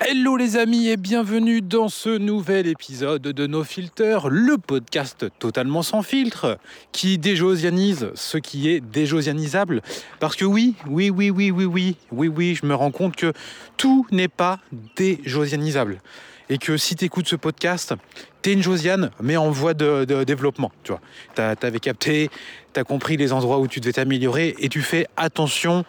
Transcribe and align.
Hello 0.00 0.36
les 0.36 0.56
amis 0.56 0.86
et 0.86 0.96
bienvenue 0.96 1.60
dans 1.60 1.88
ce 1.88 2.18
nouvel 2.18 2.68
épisode 2.68 3.20
de 3.22 3.46
No 3.48 3.64
Filter, 3.64 4.20
le 4.30 4.56
podcast 4.56 5.26
totalement 5.40 5.82
sans 5.82 6.02
filtre 6.02 6.58
qui 6.92 7.18
déjosianise 7.18 8.12
ce 8.14 8.38
qui 8.38 8.68
est 8.68 8.80
déjosianisable. 8.80 9.82
Parce 10.20 10.36
que 10.36 10.44
oui, 10.44 10.76
oui, 10.86 11.10
oui, 11.10 11.30
oui, 11.30 11.50
oui, 11.50 11.64
oui, 11.64 11.96
oui, 12.12 12.28
oui, 12.28 12.54
je 12.54 12.64
me 12.64 12.76
rends 12.76 12.92
compte 12.92 13.16
que 13.16 13.32
tout 13.76 14.06
n'est 14.12 14.28
pas 14.28 14.60
déjosianisable. 14.94 16.00
Et 16.48 16.58
que 16.58 16.76
si 16.76 16.94
tu 16.94 17.04
écoutes 17.04 17.28
ce 17.28 17.36
podcast, 17.36 17.94
t'es 18.42 18.52
une 18.52 18.62
Josiane, 18.62 19.10
mais 19.20 19.36
en 19.36 19.50
voie 19.50 19.74
de, 19.74 20.04
développement. 20.24 20.72
Tu 20.84 20.92
vois, 20.92 21.56
t'avais 21.56 21.80
capté, 21.80 22.30
t'as 22.72 22.84
compris 22.84 23.16
les 23.16 23.32
endroits 23.32 23.58
où 23.58 23.66
tu 23.66 23.80
devais 23.80 23.92
t'améliorer 23.92 24.54
et 24.58 24.68
tu 24.68 24.82
fais 24.82 25.06
attention. 25.16 25.84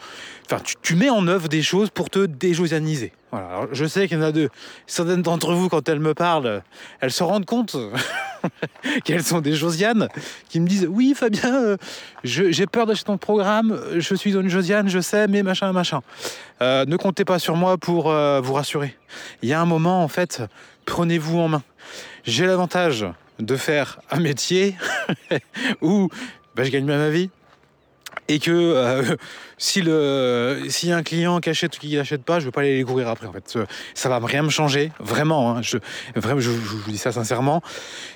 Tu, 0.82 0.96
mets 0.96 1.10
en 1.12 1.28
œuvre 1.28 1.48
des 1.48 1.62
choses 1.62 1.92
pour 1.92 2.10
te 2.10 2.26
déjosianiser. 2.26 3.12
Je 3.72 3.86
sais 3.86 4.08
qu'il 4.08 4.18
y 4.18 4.20
en 4.20 4.24
a 4.24 4.32
de 4.32 4.50
certaines 4.88 5.22
d'entre 5.22 5.54
vous, 5.54 5.70
quand 5.70 5.88
elles 5.88 6.00
me 6.00 6.16
parlent, 6.16 6.64
elles 7.00 7.12
se 7.12 7.24
rendent 7.24 7.46
compte 7.46 7.78
qu'elles 9.04 9.24
sont 9.24 9.42
des 9.42 9.54
Josianes, 9.54 10.08
qui 10.50 10.60
me 10.60 10.68
disent 10.68 10.88
Oui, 10.90 11.14
Fabien, 11.16 11.54
euh, 11.54 11.78
j'ai 12.24 12.66
peur 12.66 12.88
d'acheter 12.88 13.06
ton 13.06 13.20
programme, 13.20 13.80
je 13.96 14.16
suis 14.16 14.34
une 14.34 14.50
Josiane, 14.50 14.90
je 14.90 15.00
sais, 15.00 15.28
mais 15.28 15.44
machin, 15.44 15.72
machin. 15.72 16.02
Euh, 16.62 16.86
ne 16.86 16.98
comptez 16.98 17.26
pas 17.26 17.38
sur 17.38 17.56
moi 17.56 17.78
pour 17.78 18.10
euh, 18.10 18.42
vous 18.42 18.54
rassurer. 18.54 18.98
Il 19.44 19.50
y 19.50 19.54
a 19.54 19.62
un 19.62 19.66
moment, 19.66 20.04
en 20.04 20.08
fait, 20.08 20.42
prenez-vous 20.86 21.38
en 21.38 21.48
main. 21.50 21.64
J'ai 22.26 22.46
l'avantage 22.46 23.06
de 23.40 23.56
faire 23.56 24.00
un 24.12 24.20
métier 24.20 24.76
où 25.82 26.10
bah, 26.56 26.64
je 26.64 26.70
gagne 26.70 26.86
bien 26.86 26.98
ma 26.98 27.10
vie, 27.10 27.30
et 28.28 28.40
que 28.40 28.52
euh, 28.52 29.16
si 29.58 29.82
le 29.82 30.60
a 30.92 30.96
un 30.96 31.04
client 31.04 31.40
qui 31.40 31.50
achète 31.50 31.76
ou 31.78 31.80
qui 31.80 31.96
n'achète 31.96 32.24
pas, 32.24 32.40
je 32.40 32.46
ne 32.46 32.48
vais 32.48 32.52
pas 32.52 32.62
aller 32.62 32.78
les 32.78 32.84
courir 32.84 33.10
après. 33.10 33.28
En 33.28 33.34
fait, 33.34 33.58
ça 33.94 34.10
va 34.10 34.20
rien 34.20 34.44
me 34.44 34.50
changer, 34.50 34.92
vraiment. 35.00 35.58
Hein, 35.58 35.62
je, 35.62 35.78
vous 36.16 36.92
dis 36.92 36.98
ça 36.98 37.12
sincèrement, 37.12 37.62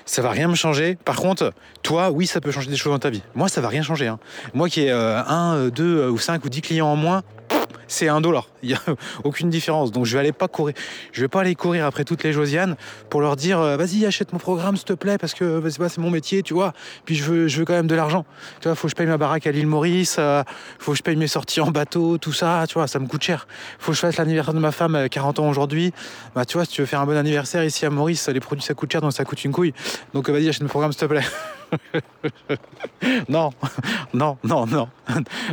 ça 0.06 0.22
va 0.22 0.30
rien 0.30 0.48
me 0.48 0.54
changer. 0.54 0.96
Par 1.04 1.16
contre, 1.16 1.52
toi, 1.82 2.10
oui, 2.10 2.26
ça 2.26 2.40
peut 2.40 2.52
changer 2.52 2.70
des 2.70 2.76
choses 2.76 2.92
dans 2.92 2.98
ta 2.98 3.10
vie. 3.10 3.22
Moi, 3.34 3.48
ça 3.48 3.60
va 3.60 3.68
rien 3.68 3.82
changer. 3.82 4.06
Hein. 4.06 4.18
Moi, 4.54 4.68
qui 4.68 4.82
ai 4.82 4.90
euh, 4.90 5.22
un, 5.24 5.68
deux 5.68 6.08
ou 6.08 6.18
cinq 6.18 6.44
ou 6.44 6.48
dix 6.48 6.62
clients 6.62 6.88
en 6.88 6.96
moins, 6.96 7.22
c'est 7.86 8.08
un 8.08 8.20
dollar. 8.20 8.48
Il 8.62 8.70
n'y 8.70 8.74
a 8.74 8.80
aucune 9.24 9.50
différence. 9.50 9.92
Donc 9.92 10.06
je 10.06 10.14
vais 10.14 10.20
aller 10.20 10.32
pas 10.32 10.48
courir. 10.48 10.74
Je 11.12 11.20
vais 11.20 11.28
pas 11.28 11.40
aller 11.40 11.54
courir 11.54 11.86
après 11.86 12.04
toutes 12.04 12.22
les 12.24 12.32
Josianes 12.32 12.76
pour 13.10 13.20
leur 13.20 13.36
dire 13.36 13.60
euh, 13.60 13.76
vas-y 13.76 14.06
achète 14.06 14.32
mon 14.32 14.38
programme 14.38 14.76
s'il 14.76 14.86
te 14.86 14.92
plaît 14.92 15.18
parce 15.18 15.34
que 15.34 15.62
c'est 15.70 15.98
mon 15.98 16.10
métier, 16.10 16.42
tu 16.42 16.54
vois. 16.54 16.72
Puis 17.04 17.14
je 17.14 17.24
veux, 17.24 17.48
je 17.48 17.58
veux 17.58 17.64
quand 17.64 17.74
même 17.74 17.86
de 17.86 17.94
l'argent. 17.94 18.24
Tu 18.60 18.68
vois, 18.68 18.74
faut 18.74 18.86
que 18.86 18.90
je 18.90 18.96
paye 18.96 19.06
ma 19.06 19.18
baraque 19.18 19.46
à 19.46 19.52
l'île 19.52 19.66
Maurice, 19.66 20.16
euh, 20.18 20.42
faut 20.78 20.92
que 20.92 20.98
je 20.98 21.02
paye 21.02 21.16
mes 21.16 21.26
sorties 21.26 21.60
en 21.60 21.70
bateau, 21.70 22.18
tout 22.18 22.32
ça, 22.32 22.64
tu 22.68 22.74
vois, 22.74 22.86
ça 22.86 22.98
me 22.98 23.06
coûte 23.06 23.22
cher. 23.22 23.46
Faut 23.78 23.92
que 23.92 23.96
je 23.96 24.00
fasse 24.00 24.16
l'anniversaire 24.16 24.54
de 24.54 24.60
ma 24.60 24.72
femme, 24.72 25.08
40 25.08 25.38
ans 25.38 25.48
aujourd'hui. 25.48 25.92
Bah 26.34 26.44
tu 26.44 26.54
vois, 26.56 26.64
si 26.64 26.72
tu 26.72 26.80
veux 26.80 26.86
faire 26.86 27.00
un 27.00 27.06
bon 27.06 27.16
anniversaire 27.16 27.64
ici 27.64 27.86
à 27.86 27.90
Maurice, 27.90 28.28
les 28.28 28.40
produits 28.40 28.64
ça 28.64 28.74
coûte 28.74 28.92
cher, 28.92 29.00
donc 29.00 29.12
ça 29.12 29.24
coûte 29.24 29.44
une 29.44 29.52
couille. 29.52 29.74
Donc 30.12 30.28
vas-y 30.28 30.48
achète 30.48 30.62
mon 30.62 30.68
programme 30.68 30.92
s'il 30.92 31.00
te 31.00 31.06
plaît. 31.06 31.24
non, 33.28 33.50
non, 34.12 34.36
non, 34.44 34.66
non, 34.66 34.88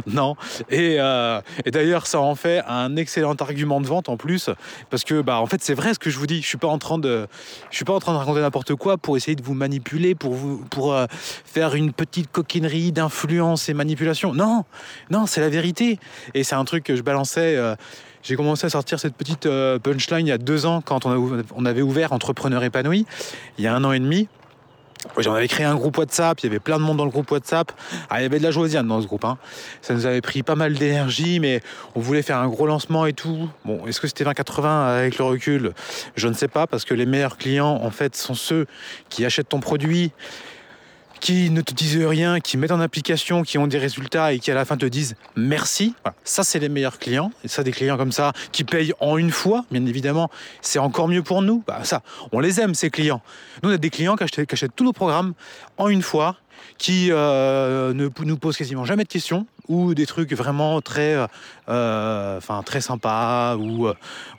non. 0.07 0.35
Euh, 0.71 1.41
et, 1.65 1.71
d'ailleurs, 1.71 2.07
ça 2.07 2.19
en 2.19 2.35
fait 2.35 2.61
un 2.67 2.95
excellent 2.95 3.35
argument 3.35 3.81
de 3.81 3.87
vente 3.87 4.09
en 4.09 4.17
plus, 4.17 4.49
parce 4.89 5.03
que 5.03 5.21
bah 5.21 5.39
en 5.39 5.45
fait 5.45 5.63
c'est 5.63 5.73
vrai 5.73 5.93
ce 5.93 5.99
que 5.99 6.09
je 6.09 6.17
vous 6.17 6.27
dis. 6.27 6.41
Je 6.41 6.47
suis 6.47 6.57
pas 6.57 6.67
en 6.67 6.77
train 6.77 6.97
de, 6.97 7.27
je 7.69 7.75
suis 7.75 7.85
pas 7.85 7.93
en 7.93 7.99
train 7.99 8.13
de 8.13 8.17
raconter 8.17 8.41
n'importe 8.41 8.75
quoi 8.75 8.97
pour 8.97 9.17
essayer 9.17 9.35
de 9.35 9.43
vous 9.43 9.53
manipuler, 9.53 10.15
pour 10.15 10.33
vous, 10.33 10.63
pour 10.69 10.93
euh, 10.93 11.05
faire 11.11 11.75
une 11.75 11.93
petite 11.93 12.31
coquinerie 12.31 12.91
d'influence 12.91 13.69
et 13.69 13.73
manipulation. 13.73 14.33
Non, 14.33 14.65
non, 15.09 15.25
c'est 15.25 15.41
la 15.41 15.49
vérité. 15.49 15.99
Et 16.33 16.43
c'est 16.43 16.55
un 16.55 16.65
truc 16.65 16.83
que 16.83 16.95
je 16.95 17.01
balançais. 17.01 17.55
Euh, 17.55 17.75
j'ai 18.23 18.35
commencé 18.35 18.67
à 18.67 18.69
sortir 18.69 18.99
cette 18.99 19.15
petite 19.15 19.49
punchline 19.81 20.27
il 20.27 20.29
y 20.29 20.31
a 20.31 20.37
deux 20.37 20.67
ans 20.67 20.81
quand 20.81 21.07
on, 21.07 21.43
on 21.55 21.65
avait 21.65 21.81
ouvert 21.81 22.13
Entrepreneur 22.13 22.63
épanoui, 22.63 23.07
il 23.57 23.63
y 23.63 23.67
a 23.67 23.73
un 23.73 23.83
an 23.83 23.93
et 23.93 23.99
demi. 23.99 24.27
J'en 25.17 25.33
avais 25.33 25.47
créé 25.47 25.65
un 25.65 25.75
groupe 25.75 25.97
WhatsApp, 25.97 26.39
il 26.41 26.45
y 26.45 26.49
avait 26.49 26.59
plein 26.59 26.77
de 26.77 26.83
monde 26.83 26.97
dans 26.97 27.05
le 27.05 27.11
groupe 27.11 27.29
WhatsApp. 27.31 27.71
Ah, 28.09 28.19
il 28.19 28.23
y 28.23 28.25
avait 28.25 28.37
de 28.37 28.43
la 28.43 28.51
Josiane 28.51 28.87
dans 28.87 29.01
ce 29.01 29.07
groupe. 29.07 29.25
Hein. 29.25 29.37
Ça 29.81 29.93
nous 29.93 30.05
avait 30.05 30.21
pris 30.21 30.43
pas 30.43 30.55
mal 30.55 30.73
d'énergie, 30.73 31.39
mais 31.39 31.61
on 31.95 31.99
voulait 31.99 32.21
faire 32.21 32.37
un 32.37 32.47
gros 32.47 32.67
lancement 32.67 33.05
et 33.07 33.13
tout. 33.13 33.49
Bon, 33.65 33.85
est-ce 33.87 33.99
que 33.99 34.07
c'était 34.07 34.23
20-80 34.23 34.97
avec 34.99 35.17
le 35.17 35.25
recul? 35.25 35.73
Je 36.15 36.27
ne 36.27 36.33
sais 36.33 36.47
pas, 36.47 36.67
parce 36.67 36.85
que 36.85 36.93
les 36.93 37.07
meilleurs 37.07 37.37
clients, 37.37 37.79
en 37.83 37.89
fait, 37.89 38.15
sont 38.15 38.35
ceux 38.35 38.67
qui 39.09 39.25
achètent 39.25 39.49
ton 39.49 39.59
produit 39.59 40.11
qui 41.21 41.51
ne 41.51 41.61
te 41.61 41.73
disent 41.73 42.03
rien, 42.03 42.39
qui 42.39 42.57
mettent 42.57 42.71
en 42.71 42.81
application, 42.81 43.43
qui 43.43 43.57
ont 43.57 43.67
des 43.67 43.77
résultats 43.77 44.33
et 44.33 44.39
qui 44.39 44.51
à 44.51 44.55
la 44.55 44.65
fin 44.65 44.75
te 44.75 44.85
disent 44.85 45.15
merci. 45.35 45.95
Ça, 46.23 46.43
c'est 46.43 46.59
les 46.59 46.67
meilleurs 46.67 46.99
clients. 46.99 47.31
Et 47.43 47.47
ça, 47.47 47.63
des 47.63 47.71
clients 47.71 47.95
comme 47.95 48.11
ça 48.11 48.33
qui 48.51 48.63
payent 48.63 48.93
en 48.99 49.17
une 49.17 49.31
fois, 49.31 49.63
bien 49.71 49.85
évidemment, 49.85 50.29
c'est 50.61 50.79
encore 50.79 51.07
mieux 51.07 51.23
pour 51.23 51.41
nous. 51.41 51.63
Bah, 51.65 51.81
ça, 51.83 52.01
on 52.31 52.39
les 52.39 52.59
aime, 52.59 52.73
ces 52.73 52.89
clients. 52.89 53.21
Nous, 53.63 53.69
on 53.69 53.73
a 53.73 53.77
des 53.77 53.91
clients 53.91 54.15
qui 54.15 54.23
achètent 54.23 54.75
tous 54.75 54.83
nos 54.83 54.93
programmes 54.93 55.33
en 55.77 55.87
une 55.87 56.01
fois 56.01 56.37
qui 56.77 57.09
euh, 57.11 57.93
ne 57.93 58.09
nous 58.23 58.37
pose 58.37 58.57
quasiment 58.57 58.85
jamais 58.85 59.03
de 59.03 59.09
questions 59.09 59.45
ou 59.67 59.93
des 59.93 60.05
trucs 60.05 60.33
vraiment 60.33 60.81
très, 60.81 61.15
euh, 61.69 62.39
très 62.65 62.81
sympas 62.81 63.55
ou, 63.55 63.87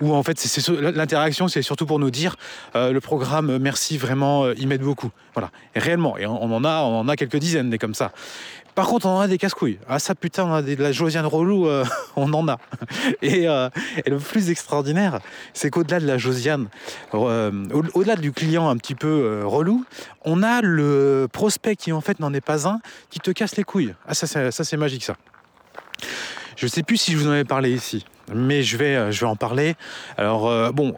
en 0.00 0.22
fait 0.22 0.38
c'est, 0.38 0.68
l'interaction 0.80 1.48
c'est 1.48 1.62
surtout 1.62 1.86
pour 1.86 1.98
nous 1.98 2.10
dire 2.10 2.36
euh, 2.74 2.92
le 2.92 3.00
programme 3.00 3.58
merci 3.58 3.96
vraiment 3.96 4.50
il 4.52 4.68
m'aide 4.68 4.82
beaucoup. 4.82 5.10
Voilà. 5.34 5.50
Et 5.74 5.78
réellement 5.78 6.18
et 6.18 6.26
on, 6.26 6.42
en 6.42 6.64
a 6.64 6.82
on 6.82 7.00
en 7.00 7.08
a 7.08 7.16
quelques 7.16 7.38
dizaines 7.38 7.70
des 7.70 7.78
comme 7.78 7.94
ça 7.94 8.12
par 8.74 8.86
contre, 8.86 9.06
on 9.06 9.16
en 9.16 9.20
a 9.20 9.28
des 9.28 9.36
casse-couilles. 9.36 9.78
Ah, 9.88 9.98
ça, 9.98 10.14
putain, 10.14 10.44
on 10.44 10.54
a 10.54 10.62
de 10.62 10.74
la 10.76 10.92
Josiane 10.92 11.26
relou, 11.26 11.66
euh, 11.66 11.84
on 12.16 12.32
en 12.32 12.48
a. 12.48 12.58
Euh, 13.22 13.70
et, 14.04 14.10
le 14.10 14.18
plus 14.18 14.50
extraordinaire, 14.50 15.20
c'est 15.52 15.70
qu'au-delà 15.70 16.00
de 16.00 16.06
la 16.06 16.16
Josiane, 16.16 16.68
euh, 17.14 17.50
au-delà 17.94 18.16
du 18.16 18.32
client 18.32 18.68
un 18.68 18.76
petit 18.76 18.94
peu 18.94 19.42
relou, 19.44 19.84
on 20.24 20.42
a 20.42 20.62
le 20.62 21.28
prospect 21.30 21.76
qui, 21.76 21.92
en 21.92 22.00
fait, 22.00 22.20
n'en 22.20 22.32
est 22.32 22.40
pas 22.40 22.66
un, 22.66 22.80
qui 23.10 23.20
te 23.20 23.30
casse 23.30 23.56
les 23.56 23.64
couilles. 23.64 23.94
Ah, 24.06 24.14
ça, 24.14 24.50
c'est 24.50 24.76
magique, 24.76 25.04
ça. 25.04 25.16
Je 26.56 26.66
ne 26.66 26.70
sais 26.70 26.82
plus 26.82 26.96
si 26.96 27.12
je 27.12 27.18
vous 27.18 27.28
en 27.28 27.32
avais 27.32 27.44
parlé 27.44 27.72
ici, 27.72 28.04
mais 28.34 28.62
je 28.62 28.76
vais, 28.76 29.12
je 29.12 29.20
vais 29.20 29.26
en 29.26 29.36
parler. 29.36 29.74
Alors, 30.16 30.72
bon, 30.72 30.94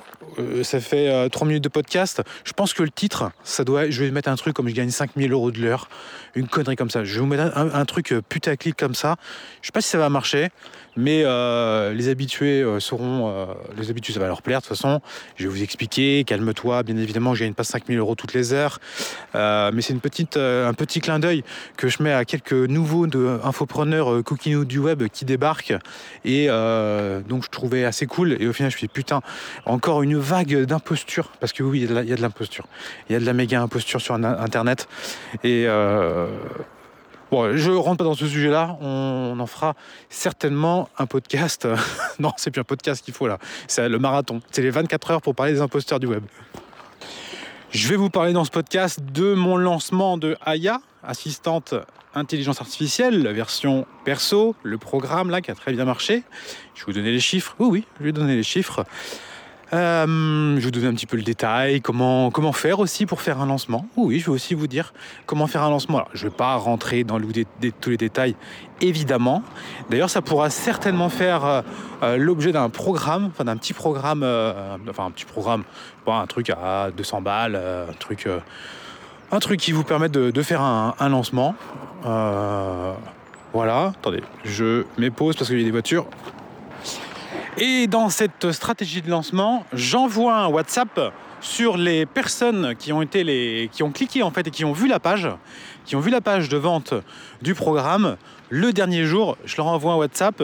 ça 0.63 0.81
fait 0.81 1.29
3 1.31 1.47
minutes 1.47 1.65
de 1.65 1.69
podcast. 1.69 2.23
Je 2.45 2.53
pense 2.53 2.75
que 2.75 2.83
le 2.83 2.91
titre, 2.91 3.31
ça 3.43 3.65
doit, 3.65 3.91
je 3.91 4.05
vais 4.05 4.11
mettre 4.11 4.29
un 4.29 4.37
truc 4.37 4.55
comme 4.55 4.69
je 4.69 4.75
gagne 4.75 4.91
5000 4.91 5.33
euros 5.33 5.51
de 5.51 5.61
l'heure 5.61 5.89
une 6.35 6.49
connerie 6.49 6.77
comme 6.77 6.91
ça. 6.91 7.05
Je 7.05 7.15
vais 7.15 7.21
vous 7.21 7.27
mettre 7.27 7.57
un, 7.57 7.85
truc 7.85 8.13
euh, 8.13 8.23
putaclic 8.27 8.77
comme 8.77 8.95
ça. 8.95 9.17
Je 9.63 9.67
sais 9.67 9.73
pas 9.73 9.81
si 9.81 9.89
ça 9.89 9.99
va 9.99 10.09
marcher, 10.09 10.49
mais 10.97 11.23
euh, 11.25 11.93
les 11.93 12.09
habitués 12.09 12.63
euh, 12.63 12.81
seront. 12.81 13.55
les 13.77 13.91
habitués, 13.91 14.13
ça 14.13 14.21
va 14.21 14.27
leur 14.27 14.43
plaire 14.43 14.61
de 14.61 14.67
toute 14.67 14.77
façon. 14.77 15.01
Je 15.37 15.45
vais 15.45 15.49
vous 15.49 15.63
expliquer. 15.63 16.25
Calme-toi. 16.25 16.83
Bien 16.83 16.97
évidemment, 16.97 17.35
je 17.35 17.45
gagne 17.45 17.55
pas 17.55 17.65
5000 17.65 17.99
euros 17.99 18.15
toutes 18.15 18.35
les 18.35 18.53
heures, 18.53 18.81
mais 19.35 19.81
c'est 19.81 19.93
une 19.93 20.01
petite, 20.01 20.37
un 20.37 20.75
petit 20.75 21.01
clin 21.01 21.19
d'œil 21.19 21.45
que 21.77 21.89
je 21.89 22.03
mets 22.03 22.13
à 22.13 22.25
quelques 22.25 22.53
nouveaux 22.53 23.07
infopreneurs 23.45 24.23
coquinous 24.25 24.65
du 24.65 24.79
web 24.79 25.05
qui 25.09 25.25
débarquent. 25.25 25.75
Et 26.25 26.49
donc, 27.29 27.45
je 27.45 27.49
trouvais 27.49 27.85
assez 27.85 28.07
cool. 28.07 28.37
Et 28.41 28.47
au 28.47 28.53
final, 28.53 28.71
je 28.71 28.77
me 28.77 28.79
suis 28.79 28.87
dit, 28.87 28.93
putain, 28.93 29.21
encore 29.67 30.03
une 30.03 30.17
vague 30.17 30.65
d'imposture. 30.65 31.31
Parce 31.41 31.53
que 31.53 31.63
oui, 31.63 31.83
il 31.83 32.09
y 32.09 32.13
a 32.13 32.17
de 32.17 32.23
l'imposture. 32.23 32.67
Il 33.09 33.13
y 33.13 33.17
a 33.17 33.21
de 33.21 33.25
la 33.25 33.33
méga 33.33 33.61
imposture 33.61 34.01
sur 34.01 34.15
Internet. 34.15 34.89
Et 35.43 35.65
euh, 35.67 36.29
bon, 37.31 37.57
je 37.57 37.71
rentre 37.71 37.99
pas 37.99 38.05
dans 38.05 38.15
ce 38.15 38.27
sujet-là. 38.27 38.77
On, 38.81 39.37
en 39.39 39.47
fera 39.47 39.75
certainement 40.09 40.89
un 40.99 41.07
podcast. 41.07 41.69
non, 42.19 42.33
c'est 42.37 42.51
plus 42.51 42.61
un 42.61 42.65
podcast 42.65 43.05
qu'il 43.05 43.15
faut 43.15 43.27
là. 43.27 43.39
C'est 43.67 43.89
le 43.89 43.99
marathon. 43.99 44.41
C'est 44.51 44.63
les 44.63 44.71
24 44.71 45.11
heures 45.11 45.23
pour 45.23 45.35
parler 45.35 45.53
des 45.53 45.61
imposteurs 45.61 46.01
du 46.01 46.07
web. 46.07 46.25
Je 47.71 47.89
vais 47.89 47.97
vous 47.97 48.11
parler 48.11 48.33
dans 48.33 48.45
ce 48.45 48.53
podcast 48.53 49.01
de 49.01 49.35
mon 49.35 49.57
lancement 49.57 50.17
de 50.17 50.37
Aya, 50.45 50.81
assistante 51.03 51.75
intelligence 52.15 52.61
artificielle, 52.61 53.23
la 53.23 53.33
version 53.33 53.87
perso, 54.05 54.55
le 54.63 54.79
programme 54.79 55.31
là 55.31 55.41
qui 55.41 55.51
a 55.51 55.55
très 55.55 55.73
bien 55.73 55.85
marché. 55.85 56.23
Je 56.75 56.81
vais 56.81 56.87
vous 56.87 56.93
donner 56.93 57.13
les 57.13 57.21
chiffres. 57.21 57.55
Oui, 57.59 57.69
oui, 57.69 57.85
je 57.99 58.05
vais 58.05 58.13
donner 58.13 58.37
les 58.37 58.43
chiffres. 58.43 58.85
Euh, 59.73 60.07
je 60.07 60.61
vais 60.61 60.65
vous 60.65 60.71
donner 60.71 60.87
un 60.87 60.95
petit 60.95 61.07
peu 61.07 61.17
le 61.17 61.23
détail, 61.23 61.81
comment, 61.81 62.31
faire 62.53 62.79
aussi 62.79 63.07
pour 63.07 63.23
faire 63.23 63.41
un 63.41 63.47
lancement. 63.47 63.87
Oui, 63.97 64.21
je 64.21 64.27
vais 64.27 64.33
aussi 64.33 64.55
vous 64.55 64.67
dire 64.67 64.93
comment 65.27 65.47
faire 65.47 65.63
un 65.63 65.71
lancement. 65.71 66.05
Je 66.13 66.25
ne 66.25 66.31
vais 66.31 66.37
pas 66.37 66.55
rentrer 66.57 67.03
dans 67.03 67.19
tous 67.81 67.91
les 67.91 67.97
détails, 67.97 68.37
évidemment. 68.81 69.43
D'ailleurs, 69.91 70.11
ça 70.11 70.23
pourra 70.23 70.51
certainement 70.51 71.09
faire 71.09 71.45
euh, 71.45 71.63
euh, 72.03 72.17
l'objet 72.17 72.53
d'un 72.53 72.69
programme, 72.69 73.27
enfin 73.27 73.45
d'un 73.45 73.57
petit 73.57 73.73
programme, 73.73 74.23
enfin 74.89 75.07
un 75.07 75.11
petit 75.11 75.25
programme, 75.25 75.65
un 76.07 76.27
truc 76.27 76.51
à 76.51 76.91
200 76.97 77.23
balles, 77.23 77.57
un 77.57 77.93
truc, 77.95 78.29
un 79.31 79.39
truc 79.41 79.61
qui 79.61 79.73
vous 79.73 79.85
permet 79.85 80.09
de, 80.09 80.43
faire 80.43 80.61
un, 80.61 81.09
lancement. 81.09 81.55
voilà, 82.03 83.93
attendez, 83.99 84.23
je 84.45 84.85
m'épose 84.99 85.37
parce 85.37 85.49
qu'il 85.49 85.59
y 85.59 85.63
a 85.63 85.65
des 85.65 85.71
voitures. 85.71 86.07
Et 87.57 87.87
dans 87.87 88.09
cette 88.09 88.51
stratégie 88.51 89.01
de 89.01 89.09
lancement, 89.09 89.65
j'envoie 89.73 90.37
un 90.37 90.49
WhatsApp 90.49 91.13
sur 91.41 91.77
les 91.77 92.05
personnes 92.05 92.75
qui 92.77 92.93
ont 92.93 93.03
été 93.03 93.23
les 93.23 93.69
qui 93.71 93.83
ont 93.83 93.93
cliqué 93.93 94.23
en 94.23 94.31
fait 94.31 94.49
et 94.49 94.51
qui 94.51 94.65
ont 94.65 94.73
vu 94.73 94.89
la 94.89 94.99
page, 94.99 95.29
qui 95.85 95.95
ont 95.95 96.01
vu 96.01 96.11
la 96.11 96.21
page 96.21 96.49
de 96.49 96.57
vente 96.57 96.95
du 97.43 97.55
programme. 97.55 98.17
Le 98.49 98.73
dernier 98.73 99.05
jour, 99.05 99.37
je 99.45 99.57
leur 99.57 99.67
envoie 99.67 99.93
un 99.93 99.97
WhatsApp. 99.97 100.43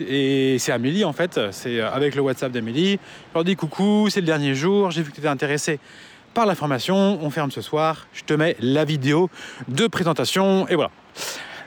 Et 0.00 0.56
c'est 0.58 0.72
Amélie 0.72 1.04
en 1.04 1.12
fait, 1.12 1.38
c'est 1.52 1.80
avec 1.80 2.14
le 2.14 2.22
WhatsApp 2.22 2.50
d'Amélie. 2.50 2.92
Je 2.92 3.34
leur 3.34 3.44
dis 3.44 3.54
coucou, 3.54 4.08
c'est 4.10 4.20
le 4.20 4.26
dernier 4.26 4.54
jour, 4.54 4.90
j'ai 4.90 5.02
vu 5.02 5.10
que 5.10 5.14
tu 5.14 5.20
étais 5.20 5.28
intéressé 5.28 5.78
par 6.34 6.46
la 6.46 6.54
formation, 6.54 7.18
on 7.22 7.30
ferme 7.30 7.50
ce 7.50 7.60
soir, 7.60 8.06
je 8.12 8.22
te 8.22 8.34
mets 8.34 8.56
la 8.60 8.84
vidéo 8.84 9.30
de 9.68 9.86
présentation 9.86 10.66
et 10.68 10.74
voilà. 10.74 10.90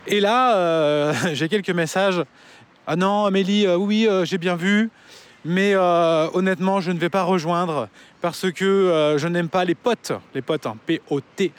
Et 0.07 0.19
là, 0.19 0.55
euh, 0.55 1.13
j'ai 1.33 1.49
quelques 1.49 1.69
messages. 1.69 2.21
Ah 2.87 2.95
non, 2.95 3.25
Amélie, 3.25 3.65
euh, 3.65 3.77
oui, 3.77 4.07
euh, 4.07 4.25
j'ai 4.25 4.37
bien 4.37 4.55
vu, 4.55 4.89
mais 5.45 5.75
honnêtement, 5.75 6.81
je 6.81 6.91
ne 6.91 6.99
vais 6.99 7.09
pas 7.09 7.23
rejoindre 7.23 7.89
parce 8.21 8.51
que 8.51 9.15
je 9.17 9.27
n'aime 9.27 9.49
pas 9.49 9.65
les 9.65 9.75
potes, 9.75 10.13
les 10.33 10.41
potes, 10.41 10.65
hein, 10.65 10.77
P-O-T. 10.85 11.51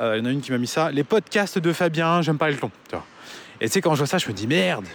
Il 0.00 0.02
y 0.02 0.20
en 0.20 0.24
a 0.24 0.30
une 0.30 0.40
qui 0.40 0.50
m'a 0.50 0.58
mis 0.58 0.66
ça, 0.66 0.90
les 0.90 1.04
podcasts 1.04 1.58
de 1.58 1.72
Fabien, 1.72 2.22
j'aime 2.22 2.38
pas 2.38 2.50
le 2.50 2.56
ton. 2.56 2.70
Et 3.60 3.66
tu 3.66 3.72
sais, 3.72 3.80
quand 3.80 3.92
je 3.92 3.98
vois 3.98 4.06
ça, 4.06 4.18
je 4.18 4.26
me 4.26 4.32
dis 4.32 4.46
merde, 4.46 4.86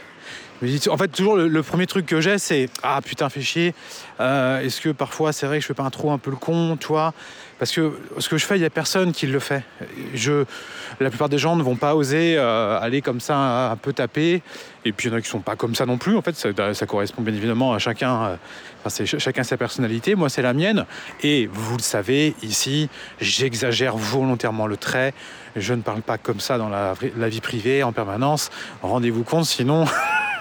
en 0.89 0.97
fait, 0.97 1.07
toujours 1.09 1.37
le, 1.37 1.63
premier 1.63 1.85
truc 1.85 2.05
que 2.05 2.19
j'ai, 2.19 2.37
c'est 2.37 2.69
Ah 2.83 2.99
putain, 3.01 3.29
fais 3.29 3.41
chier. 3.41 3.73
Est-ce 4.19 4.81
que 4.81 4.89
parfois 4.89 5.31
c'est 5.31 5.45
vrai 5.45 5.57
que 5.57 5.61
je 5.61 5.67
fais 5.67 5.73
pas 5.73 5.83
un 5.83 5.89
trou 5.89 6.11
un 6.11 6.17
peu 6.17 6.31
le 6.31 6.37
con, 6.37 6.77
tu 6.77 6.87
vois? 6.87 7.13
Parce 7.57 7.71
que 7.71 7.93
ce 8.17 8.27
que 8.27 8.37
je 8.37 8.45
fais, 8.45 8.57
il 8.57 8.59
n'y 8.59 8.65
a 8.65 8.69
personne 8.69 9.13
qui 9.13 9.27
le 9.27 9.39
fait. 9.39 9.63
Je, 10.13 10.43
la 10.99 11.09
plupart 11.09 11.29
des 11.29 11.37
gens 11.37 11.55
ne 11.55 11.63
vont 11.63 11.77
pas 11.77 11.95
oser 11.95 12.35
euh, 12.37 12.79
aller 12.79 13.01
comme 13.01 13.21
ça 13.21 13.71
un 13.71 13.77
peu 13.77 13.93
taper. 13.93 14.41
Et 14.83 14.91
puis 14.91 15.07
il 15.07 15.11
y 15.11 15.15
en 15.15 15.17
a 15.17 15.21
qui 15.21 15.29
sont 15.29 15.39
pas 15.39 15.55
comme 15.55 15.73
ça 15.73 15.85
non 15.85 15.97
plus. 15.97 16.17
En 16.17 16.21
fait, 16.21 16.35
ça, 16.35 16.85
correspond 16.85 17.21
bien 17.21 17.33
évidemment 17.33 17.73
à 17.73 17.79
chacun. 17.79 18.23
Euh, 18.23 18.35
enfin, 18.83 19.05
chacun 19.05 19.43
sa 19.43 19.55
personnalité. 19.55 20.15
Moi, 20.15 20.29
c'est 20.29 20.41
la 20.41 20.53
mienne. 20.53 20.85
Et 21.23 21.47
vous 21.51 21.77
le 21.77 21.81
savez, 21.81 22.35
ici, 22.43 22.89
j'exagère 23.21 23.95
volontairement 23.95 24.67
le 24.67 24.75
trait. 24.75 25.13
Je 25.55 25.73
ne 25.73 25.81
parle 25.81 26.01
pas 26.01 26.17
comme 26.17 26.41
ça 26.41 26.57
dans 26.57 26.67
la 26.67 27.29
vie 27.29 27.41
privée 27.41 27.83
en 27.83 27.93
permanence. 27.93 28.49
Rendez-vous 28.81 29.23
compte, 29.23 29.45
sinon. 29.45 29.85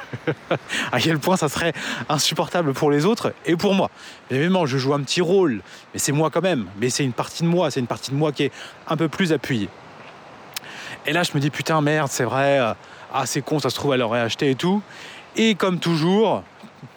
à 0.92 1.00
quel 1.00 1.18
point 1.18 1.36
ça 1.36 1.48
serait 1.48 1.72
insupportable 2.08 2.72
pour 2.72 2.90
les 2.90 3.04
autres 3.04 3.32
et 3.46 3.56
pour 3.56 3.74
moi. 3.74 3.90
Évidemment, 4.30 4.66
je 4.66 4.78
joue 4.78 4.94
un 4.94 5.00
petit 5.00 5.20
rôle, 5.20 5.60
mais 5.92 5.98
c'est 5.98 6.12
moi 6.12 6.30
quand 6.30 6.42
même. 6.42 6.66
Mais 6.80 6.90
c'est 6.90 7.04
une 7.04 7.12
partie 7.12 7.42
de 7.42 7.48
moi, 7.48 7.70
c'est 7.70 7.80
une 7.80 7.86
partie 7.86 8.10
de 8.10 8.16
moi 8.16 8.32
qui 8.32 8.44
est 8.44 8.52
un 8.88 8.96
peu 8.96 9.08
plus 9.08 9.32
appuyée. 9.32 9.68
Et 11.06 11.12
là, 11.12 11.22
je 11.22 11.32
me 11.34 11.40
dis 11.40 11.50
putain, 11.50 11.80
merde, 11.80 12.08
c'est 12.10 12.24
vrai, 12.24 12.58
euh, 12.60 12.72
ah, 13.12 13.26
c'est 13.26 13.42
con, 13.42 13.58
ça 13.58 13.70
se 13.70 13.74
trouve, 13.74 13.94
elle 13.94 14.02
aurait 14.02 14.20
acheté 14.20 14.50
et 14.50 14.54
tout. 14.54 14.82
Et 15.36 15.54
comme 15.54 15.78
toujours, 15.78 16.42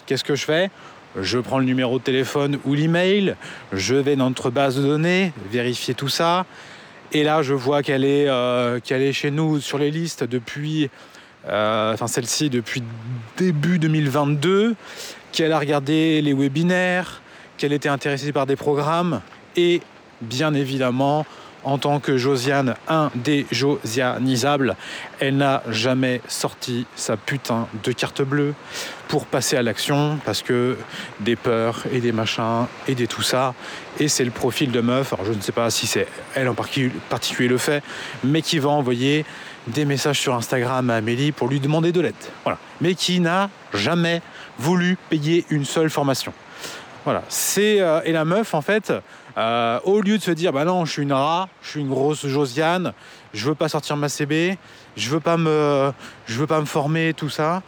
qu'est-ce 0.06 0.24
que 0.24 0.36
je 0.36 0.46
fais? 0.46 0.70
Je 1.20 1.40
prends 1.40 1.58
le 1.58 1.66
numéro 1.66 1.98
de 1.98 2.04
téléphone 2.04 2.60
ou 2.64 2.76
l'email, 2.76 3.36
je 3.74 3.96
vais 3.96 4.16
dans 4.16 4.30
notre 4.30 4.50
base 4.52 4.78
de 4.78 4.84
données, 4.84 5.34
vérifier 5.52 5.94
tout 5.94 6.10
ça. 6.10 6.46
Et 7.12 7.24
là, 7.24 7.42
je 7.42 7.54
vois 7.54 7.82
qu'elle 7.82 8.04
est, 8.04 8.28
euh, 8.28 8.80
qu'elle 8.80 9.02
est 9.02 9.14
chez 9.14 9.32
nous 9.32 9.60
sur 9.60 9.78
les 9.78 9.92
listes 9.92 10.24
depuis 10.24 10.90
enfin 11.48 12.08
celle-ci 12.08 12.50
depuis 12.50 12.84
début 13.38 13.80
2022, 13.80 14.76
qu'elle 15.32 15.52
a 15.52 15.60
regardé 15.60 16.22
les 16.22 16.34
webinaires, 16.34 17.22
qu'elle 17.58 17.74
était 17.74 17.90
intéressée 17.90 18.32
par 18.32 18.46
des 18.46 18.56
programmes 18.56 19.22
et 19.56 19.82
bien 20.22 20.54
évidemment 20.54 21.26
en 21.64 21.78
tant 21.78 22.00
que 22.00 22.18
Josiane 22.18 22.76
indéjosianisable, 22.88 24.78
elle 25.20 25.36
n'a 25.36 25.64
jamais 25.70 26.22
sorti 26.28 26.86
sa 26.96 27.18
putain 27.18 27.68
de 27.84 27.92
carte 27.92 28.22
bleue 28.22 28.54
pour 29.10 29.26
passer 29.26 29.58
à 29.58 29.64
l'action 29.64 30.18
parce 30.24 30.42
que 30.44 30.78
des 31.20 31.36
peurs 31.36 31.84
et 31.92 32.00
des 32.00 32.14
machins 32.14 32.68
et 32.88 32.96
des 32.96 33.08
tout 33.08 33.22
ça. 33.22 33.54
Et 34.00 34.08
c'est 34.08 34.24
le 34.24 34.32
profil 34.32 34.72
de 34.72 34.80
meuf, 34.80 35.12
alors 35.12 35.26
je 35.26 35.34
ne 35.34 35.42
sais 35.42 35.52
pas 35.52 35.70
si 35.70 35.88
c'est 35.88 36.08
elle 36.36 36.48
en 36.48 36.56
particulier 36.56 37.50
le 37.50 37.58
fait, 37.58 37.84
mais 38.24 38.42
qui 38.42 38.60
va 38.60 38.70
envoyer 38.70 39.26
des 39.68 39.86
messages 39.86 40.20
sur 40.20 40.34
Instagram 40.34 40.90
à 40.90 40.96
Amélie 40.96 41.32
pour 41.32 41.48
lui 41.48 41.60
demander 41.60 41.92
de 41.92 42.02
l'aide. 42.02 42.16
Voilà. 42.44 42.58
Mais 42.82 42.96
qui 42.96 43.20
n'a 43.20 43.50
jamais 43.74 44.22
voulu 44.58 44.98
payer 45.10 45.46
une 45.50 45.66
seule 45.66 45.90
formation. 45.90 46.34
Voilà. 47.06 47.24
C'est, 47.30 47.80
euh, 47.80 48.02
et 48.04 48.12
la 48.12 48.26
meuf, 48.26 48.54
en 48.54 48.62
fait, 48.62 48.92
euh, 49.38 49.80
au 49.86 50.02
lieu 50.02 50.18
de 50.18 50.24
se 50.24 50.32
dire, 50.32 50.52
bah 50.52 50.66
non, 50.66 50.84
je 50.84 50.92
suis 50.92 51.04
une 51.04 51.14
rat, 51.14 51.48
je 51.62 51.70
suis 51.70 51.80
une 51.80 51.90
grosse 51.90 52.26
Josiane, 52.26 52.94
je 53.34 53.48
veux 53.48 53.56
pas 53.56 53.70
sortir 53.70 53.96
ma 53.96 54.10
CB, 54.10 54.58
je 54.98 55.10
veux 55.10 55.20
pas 55.20 55.38
me, 55.38 55.92
je 56.26 56.38
veux 56.38 56.48
pas 56.48 56.60
me 56.60 56.66
former, 56.66 57.14
tout 57.14 57.30
ça. 57.30 57.62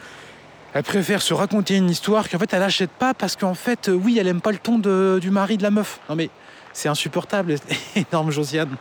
Elle 0.74 0.84
préfère 0.84 1.22
se 1.22 1.34
raconter 1.34 1.78
une 1.78 1.90
histoire 1.90 2.30
qu'en 2.30 2.38
fait 2.38 2.54
elle 2.54 2.60
n'achète 2.60 2.92
pas 2.92 3.14
parce 3.14 3.36
qu'en 3.36 3.56
fait, 3.56 3.90
euh, 3.90 3.94
oui, 3.94 4.18
elle 4.20 4.28
aime 4.28 4.42
pas 4.42 4.52
le 4.52 4.58
ton 4.60 4.78
du 4.78 5.32
mari 5.32 5.58
de 5.58 5.64
la 5.64 5.72
meuf. 5.72 6.00
Non 6.10 6.16
mais 6.16 6.30
c'est 6.74 6.90
insupportable, 6.90 7.56
énorme 7.96 8.32
Josiane. 8.32 8.76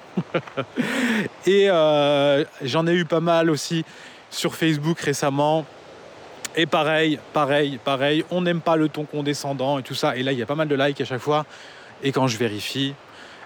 et 1.46 1.68
euh, 1.68 2.44
j'en 2.62 2.86
ai 2.86 2.94
eu 2.94 3.04
pas 3.04 3.20
mal 3.20 3.50
aussi 3.50 3.84
sur 4.30 4.54
Facebook 4.54 5.00
récemment. 5.00 5.66
Et 6.56 6.66
pareil, 6.66 7.18
pareil, 7.32 7.78
pareil, 7.84 8.24
on 8.30 8.42
n'aime 8.42 8.60
pas 8.60 8.76
le 8.76 8.88
ton 8.88 9.04
condescendant 9.04 9.78
et 9.78 9.82
tout 9.82 9.94
ça. 9.94 10.16
Et 10.16 10.22
là, 10.22 10.32
il 10.32 10.38
y 10.38 10.42
a 10.42 10.46
pas 10.46 10.54
mal 10.54 10.68
de 10.68 10.74
likes 10.74 11.00
à 11.00 11.04
chaque 11.04 11.20
fois. 11.20 11.46
Et 12.02 12.12
quand 12.12 12.26
je 12.26 12.36
vérifie, 12.36 12.94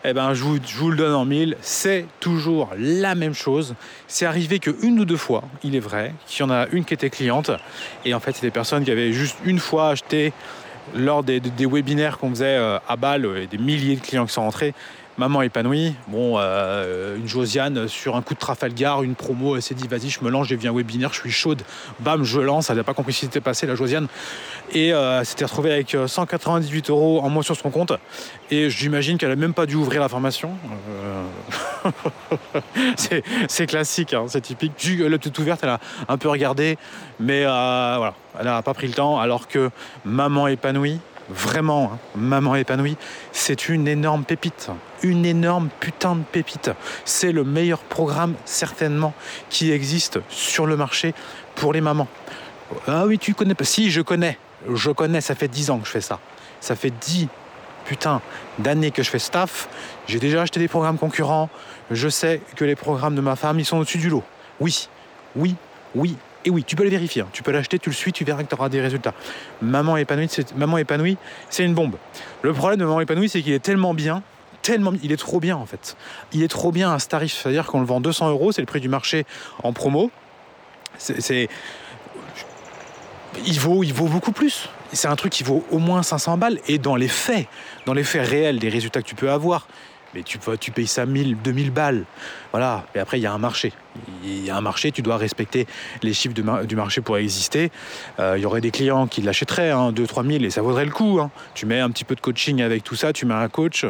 eh 0.04 0.12
ben, 0.12 0.34
je 0.34 0.42
vous, 0.42 0.58
je 0.64 0.76
vous 0.76 0.90
le 0.90 0.96
donne 0.96 1.14
en 1.14 1.24
mille, 1.24 1.56
c'est 1.60 2.06
toujours 2.20 2.70
la 2.76 3.14
même 3.14 3.34
chose. 3.34 3.74
C'est 4.08 4.26
arrivé 4.26 4.58
qu'une 4.58 4.98
ou 4.98 5.04
deux 5.04 5.16
fois, 5.16 5.44
il 5.62 5.76
est 5.76 5.80
vrai, 5.80 6.14
qu'il 6.26 6.44
y 6.44 6.48
en 6.48 6.50
a 6.50 6.66
une 6.72 6.84
qui 6.84 6.94
était 6.94 7.10
cliente. 7.10 7.50
Et 8.04 8.12
en 8.14 8.20
fait, 8.20 8.32
c'est 8.32 8.46
des 8.46 8.50
personnes 8.50 8.84
qui 8.84 8.90
avaient 8.90 9.12
juste 9.12 9.36
une 9.44 9.60
fois 9.60 9.90
acheté 9.90 10.32
lors 10.94 11.22
des, 11.22 11.40
webinaires 11.58 12.18
qu'on 12.18 12.30
faisait 12.30 12.56
euh, 12.56 12.78
à 12.88 12.96
Bâle, 12.96 13.26
et 13.36 13.46
des 13.46 13.58
milliers 13.58 13.96
de 13.96 14.00
clients 14.00 14.26
qui 14.26 14.32
sont 14.32 14.42
rentrés, 14.42 14.74
maman 15.18 15.42
épanouie, 15.42 15.94
bon, 16.08 16.36
euh, 16.38 17.16
une 17.16 17.28
Josiane 17.28 17.88
sur 17.88 18.16
un 18.16 18.22
coup 18.22 18.34
de 18.34 18.38
Trafalgar, 18.38 19.02
une 19.02 19.14
promo, 19.14 19.56
elle 19.56 19.62
s'est 19.62 19.74
dit 19.74 19.86
vas-y, 19.86 20.08
je 20.08 20.24
me 20.24 20.30
lance, 20.30 20.48
j'ai 20.48 20.56
vu 20.56 20.68
un 20.68 20.72
webinaire, 20.72 21.12
je 21.12 21.20
suis 21.20 21.30
chaude, 21.30 21.62
bam, 22.00 22.24
je 22.24 22.40
lance, 22.40 22.70
elle 22.70 22.76
n'a 22.76 22.84
pas 22.84 22.94
compris 22.94 23.12
ce 23.12 23.20
qui 23.20 23.26
s'était 23.26 23.40
passé, 23.40 23.66
la 23.66 23.74
Josiane, 23.74 24.06
et 24.72 24.92
euh, 24.92 25.20
elle 25.20 25.26
s'était 25.26 25.44
retrouvée 25.44 25.72
avec 25.72 25.96
198 26.06 26.90
euros 26.90 27.20
en 27.22 27.28
moins 27.28 27.42
sur 27.42 27.56
son 27.56 27.70
compte, 27.70 27.92
et 28.50 28.70
j'imagine 28.70 29.18
qu'elle 29.18 29.28
n'a 29.28 29.36
même 29.36 29.54
pas 29.54 29.66
dû 29.66 29.76
ouvrir 29.76 30.00
la 30.00 30.08
formation. 30.08 30.52
c'est 33.48 33.66
classique, 33.66 34.14
hein, 34.14 34.24
c'est 34.28 34.40
typique. 34.40 34.72
Elle 34.84 35.12
est 35.12 35.18
toute 35.18 35.38
ouverte, 35.38 35.60
elle 35.62 35.70
a 35.70 35.80
un 36.08 36.16
peu 36.16 36.28
regardé, 36.28 36.78
mais 37.20 37.40
elle 37.40 38.44
n'a 38.44 38.62
pas 38.62 38.74
pris 38.74 38.86
le 38.86 38.94
temps, 38.94 39.18
alors 39.18 39.48
que 39.48 39.70
maman 40.04 40.48
épanouie, 40.48 41.00
vraiment, 41.28 41.92
hein, 41.94 41.98
maman 42.14 42.54
épanouie, 42.56 42.96
c'est 43.32 43.68
une 43.68 43.88
énorme 43.88 44.24
pépite, 44.24 44.70
une 45.02 45.24
énorme 45.24 45.68
putain 45.80 46.16
de 46.16 46.22
pépite. 46.22 46.70
C'est 47.04 47.32
le 47.32 47.44
meilleur 47.44 47.80
programme 47.80 48.34
certainement 48.44 49.14
qui 49.48 49.72
existe 49.72 50.20
sur 50.28 50.66
le 50.66 50.76
marché 50.76 51.14
pour 51.54 51.72
les 51.72 51.80
mamans. 51.80 52.08
Ah 52.86 53.04
oui, 53.06 53.18
tu 53.18 53.34
connais 53.34 53.54
pas 53.54 53.64
Si, 53.64 53.90
je 53.90 54.00
connais. 54.00 54.38
Je 54.72 54.90
connais, 54.90 55.20
ça 55.20 55.34
fait 55.34 55.48
10 55.48 55.70
ans 55.70 55.78
que 55.78 55.86
je 55.86 55.92
fais 55.92 56.00
ça. 56.00 56.18
Ça 56.60 56.76
fait 56.76 56.90
10 56.90 57.28
putain 57.84 58.20
d'années 58.58 58.90
que 58.90 59.02
je 59.02 59.10
fais 59.10 59.18
staff. 59.18 59.68
J'ai 60.06 60.18
déjà 60.18 60.42
acheté 60.42 60.60
des 60.60 60.68
programmes 60.68 60.98
concurrents. 60.98 61.50
Je 61.90 62.08
sais 62.08 62.40
que 62.56 62.64
les 62.64 62.76
programmes 62.76 63.14
de 63.14 63.20
ma 63.20 63.36
femme, 63.36 63.58
ils 63.58 63.64
sont 63.64 63.78
au-dessus 63.78 63.98
du 63.98 64.08
lot. 64.08 64.22
Oui, 64.60 64.88
oui, 65.36 65.56
oui, 65.94 66.16
et 66.44 66.50
oui, 66.50 66.64
tu 66.64 66.76
peux 66.76 66.84
le 66.84 66.90
vérifier. 66.90 67.22
Hein. 67.22 67.28
Tu 67.32 67.42
peux 67.42 67.52
l'acheter, 67.52 67.78
tu 67.78 67.90
le 67.90 67.94
suis, 67.94 68.12
tu 68.12 68.24
verras 68.24 68.42
que 68.42 68.48
tu 68.48 68.54
auras 68.54 68.68
des 68.68 68.80
résultats. 68.80 69.14
Maman 69.60 69.96
épanouie, 69.96 70.28
c'est, 70.28 70.54
maman 70.56 70.78
épanouie, 70.78 71.16
c'est 71.50 71.64
une 71.64 71.74
bombe. 71.74 71.96
Le 72.42 72.52
problème 72.52 72.78
de 72.78 72.84
maman 72.84 73.00
épanouie, 73.00 73.28
c'est 73.28 73.42
qu'il 73.42 73.52
est 73.52 73.62
tellement 73.62 73.94
bien, 73.94 74.22
tellement, 74.62 74.92
il 75.02 75.12
est 75.12 75.16
trop 75.16 75.40
bien 75.40 75.56
en 75.56 75.66
fait. 75.66 75.96
Il 76.32 76.42
est 76.42 76.48
trop 76.48 76.72
bien 76.72 76.92
à 76.92 76.98
ce 76.98 77.08
tarif. 77.08 77.40
C'est-à-dire 77.40 77.66
qu'on 77.66 77.80
le 77.80 77.86
vend 77.86 78.00
200 78.00 78.30
euros, 78.30 78.52
c'est 78.52 78.62
le 78.62 78.66
prix 78.66 78.80
du 78.80 78.88
marché 78.88 79.26
en 79.62 79.72
promo. 79.72 80.10
C'est, 80.98 81.48
il 83.46 83.58
vaut, 83.58 83.82
il 83.82 83.92
vaut 83.92 84.08
beaucoup 84.08 84.32
plus. 84.32 84.68
C'est 84.92 85.08
un 85.08 85.16
truc 85.16 85.32
qui 85.32 85.42
vaut 85.42 85.64
au 85.70 85.78
moins 85.78 86.02
500 86.02 86.36
balles. 86.36 86.58
Et 86.68 86.78
dans 86.78 86.96
les 86.96 87.08
faits, 87.08 87.46
dans 87.86 87.94
les 87.94 88.04
faits 88.04 88.28
réels 88.28 88.58
des 88.58 88.68
résultats 88.68 89.02
que 89.02 89.08
tu 89.08 89.14
peux 89.14 89.30
avoir, 89.30 89.66
mais 90.14 90.22
tu, 90.22 90.38
tu 90.60 90.70
payes 90.70 90.86
ça 90.86 91.06
1000, 91.06 91.36
2000 91.42 91.70
balles. 91.70 92.04
Voilà. 92.50 92.84
Et 92.94 92.98
après, 92.98 93.18
il 93.18 93.22
y 93.22 93.26
a 93.26 93.32
un 93.32 93.38
marché. 93.38 93.72
Il 94.24 94.44
y 94.44 94.50
a 94.50 94.56
un 94.56 94.60
marché, 94.60 94.92
tu 94.92 95.02
dois 95.02 95.16
respecter 95.16 95.66
les 96.02 96.12
chiffres 96.12 96.34
du 96.34 96.76
marché 96.76 97.00
pour 97.00 97.16
exister. 97.16 97.70
Euh, 98.18 98.34
il 98.36 98.42
y 98.42 98.46
aurait 98.46 98.60
des 98.60 98.70
clients 98.70 99.06
qui 99.06 99.22
l'achèteraient, 99.22 99.70
hein, 99.70 99.92
2 99.92 100.06
3 100.06 100.24
000, 100.24 100.44
et 100.44 100.50
ça 100.50 100.62
vaudrait 100.62 100.84
le 100.84 100.90
coup. 100.90 101.18
Hein. 101.20 101.30
Tu 101.54 101.66
mets 101.66 101.80
un 101.80 101.90
petit 101.90 102.04
peu 102.04 102.14
de 102.14 102.20
coaching 102.20 102.62
avec 102.62 102.84
tout 102.84 102.94
ça, 102.94 103.12
tu 103.12 103.26
mets 103.26 103.34
un 103.34 103.48
coach. 103.48 103.86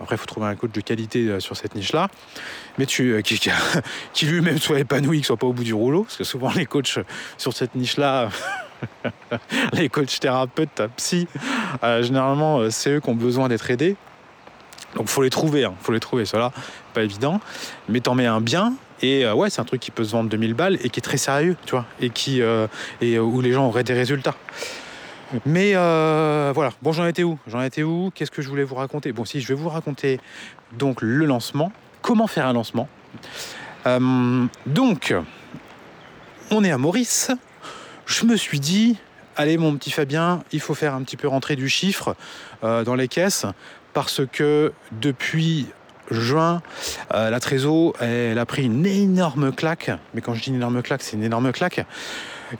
Après, 0.00 0.16
il 0.16 0.18
faut 0.18 0.26
trouver 0.26 0.46
un 0.46 0.56
coach 0.56 0.72
de 0.72 0.80
qualité 0.80 1.28
euh, 1.28 1.40
sur 1.40 1.56
cette 1.56 1.74
niche-là. 1.74 2.08
Mais 2.78 2.86
tu, 2.86 3.12
euh, 3.12 3.20
qui, 3.22 3.38
qui, 4.12 4.26
lui-même 4.26 4.58
soit 4.58 4.78
épanoui, 4.78 5.18
qui 5.18 5.24
soit 5.24 5.36
pas 5.36 5.46
au 5.46 5.52
bout 5.52 5.64
du 5.64 5.74
rouleau. 5.74 6.04
Parce 6.04 6.16
que 6.16 6.24
souvent, 6.24 6.50
les 6.54 6.66
coachs 6.66 6.98
sur 7.38 7.52
cette 7.52 7.74
niche-là. 7.74 8.28
les 9.72 9.88
coachs 9.88 10.18
thérapeutes, 10.18 10.82
psy, 10.96 11.28
généralement, 12.00 12.68
c'est 12.68 12.94
eux 12.94 13.00
qui 13.00 13.10
ont 13.10 13.14
besoin 13.14 13.48
d'être 13.48 13.70
aidés. 13.70 13.96
Donc 14.96 15.08
faut 15.08 15.22
les 15.22 15.30
trouver, 15.30 15.64
hein, 15.64 15.74
faut 15.80 15.92
les 15.92 16.00
trouver, 16.00 16.24
cela 16.24 16.52
pas 16.92 17.02
évident. 17.02 17.40
Mais 17.88 18.00
t'en 18.00 18.14
mets 18.14 18.26
un 18.26 18.40
bien. 18.40 18.74
Et 19.00 19.24
euh, 19.24 19.34
ouais, 19.34 19.50
c'est 19.50 19.60
un 19.60 19.64
truc 19.64 19.80
qui 19.80 19.90
peut 19.90 20.04
se 20.04 20.12
vendre 20.12 20.30
2000 20.30 20.54
balles 20.54 20.78
et 20.82 20.90
qui 20.90 21.00
est 21.00 21.02
très 21.02 21.16
sérieux, 21.16 21.56
tu 21.66 21.72
vois, 21.72 21.86
et 22.00 22.10
qui 22.10 22.40
euh, 22.40 22.66
et 23.00 23.18
où 23.18 23.40
les 23.40 23.52
gens 23.52 23.66
auraient 23.66 23.84
des 23.84 23.94
résultats. 23.94 24.34
Mais 25.46 25.72
euh, 25.74 26.52
voilà, 26.54 26.72
bon 26.82 26.92
j'en 26.92 27.06
étais 27.06 27.22
où? 27.22 27.38
J'en 27.46 27.62
étais 27.62 27.82
où? 27.82 28.12
Qu'est-ce 28.14 28.30
que 28.30 28.42
je 28.42 28.48
voulais 28.48 28.64
vous 28.64 28.74
raconter? 28.74 29.12
Bon 29.12 29.24
si 29.24 29.40
je 29.40 29.48
vais 29.48 29.54
vous 29.54 29.70
raconter 29.70 30.20
donc 30.72 31.02
le 31.02 31.24
lancement, 31.24 31.72
comment 32.00 32.26
faire 32.26 32.46
un 32.46 32.52
lancement? 32.52 32.88
donc 34.66 35.12
on 36.52 36.62
est 36.62 36.70
à 36.70 36.78
Maurice. 36.78 37.32
Je 38.06 38.24
me 38.26 38.36
suis 38.36 38.60
dit 38.60 38.96
allez 39.36 39.56
mon 39.56 39.76
petit 39.76 39.90
Fabien, 39.90 40.42
il 40.52 40.60
faut 40.60 40.74
faire 40.74 40.94
un 40.94 41.02
petit 41.02 41.16
peu 41.16 41.28
rentrer 41.28 41.56
du 41.56 41.68
chiffre 41.68 42.14
euh, 42.64 42.84
dans 42.84 42.94
les 42.94 43.08
caisses 43.08 43.46
parce 43.92 44.22
que 44.30 44.72
depuis 44.92 45.66
juin, 46.10 46.62
euh, 47.14 47.30
la 47.30 47.40
Trésor, 47.40 47.94
elle 48.00 48.38
a 48.38 48.46
pris 48.46 48.64
une 48.64 48.86
énorme 48.86 49.52
claque. 49.52 49.90
Mais 50.14 50.20
quand 50.20 50.34
je 50.34 50.42
dis 50.42 50.50
une 50.50 50.56
énorme 50.56 50.82
claque, 50.82 51.02
c'est 51.02 51.16
une 51.16 51.24
énorme 51.24 51.52
claque. 51.52 51.84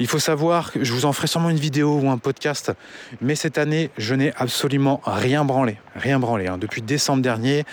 Il 0.01 0.07
faut 0.07 0.19
savoir 0.19 0.71
je 0.81 0.93
vous 0.93 1.05
en 1.05 1.13
ferai 1.13 1.27
sûrement 1.27 1.51
une 1.51 1.59
vidéo 1.59 1.99
ou 2.03 2.09
un 2.11 2.17
podcast, 2.17 2.73
mais 3.21 3.35
cette 3.35 3.59
année, 3.59 3.91
je 3.99 4.15
n'ai 4.15 4.33
absolument 4.37 5.03
rien 5.05 5.45
branlé. 5.45 5.79
Rien 5.97 6.19
branlé. 6.19 6.47
Hein. 6.47 6.57
Depuis 6.59 6.81
décembre 6.81 7.23
dernier, 7.23 7.65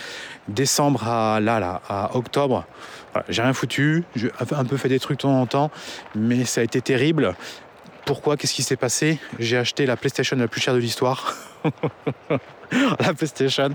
décembre 0.48 1.08
à 1.08 1.40
là, 1.40 1.60
là, 1.60 1.82
à 1.88 2.16
octobre, 2.18 2.66
j'ai 3.30 3.42
rien 3.42 3.54
foutu. 3.54 4.04
J'ai 4.16 4.32
un 4.52 4.66
peu 4.66 4.78
fait 4.78 4.90
des 4.90 5.00
trucs 5.00 5.18
de 5.18 5.22
temps 5.22 5.42
en 5.42 5.46
temps, 5.46 5.72
mais 6.16 6.44
ça 6.46 6.62
a 6.62 6.64
été 6.64 6.82
terrible. 6.82 7.36
Pourquoi? 8.06 8.38
Qu'est-ce 8.38 8.54
qui 8.54 8.64
s'est 8.64 8.76
passé? 8.76 9.20
J'ai 9.38 9.58
acheté 9.58 9.86
la 9.86 9.96
PlayStation 9.96 10.36
la 10.36 10.48
plus 10.48 10.62
chère 10.62 10.74
de 10.74 10.80
l'histoire. 10.80 11.36
la 13.00 13.14
PlayStation 13.14 13.70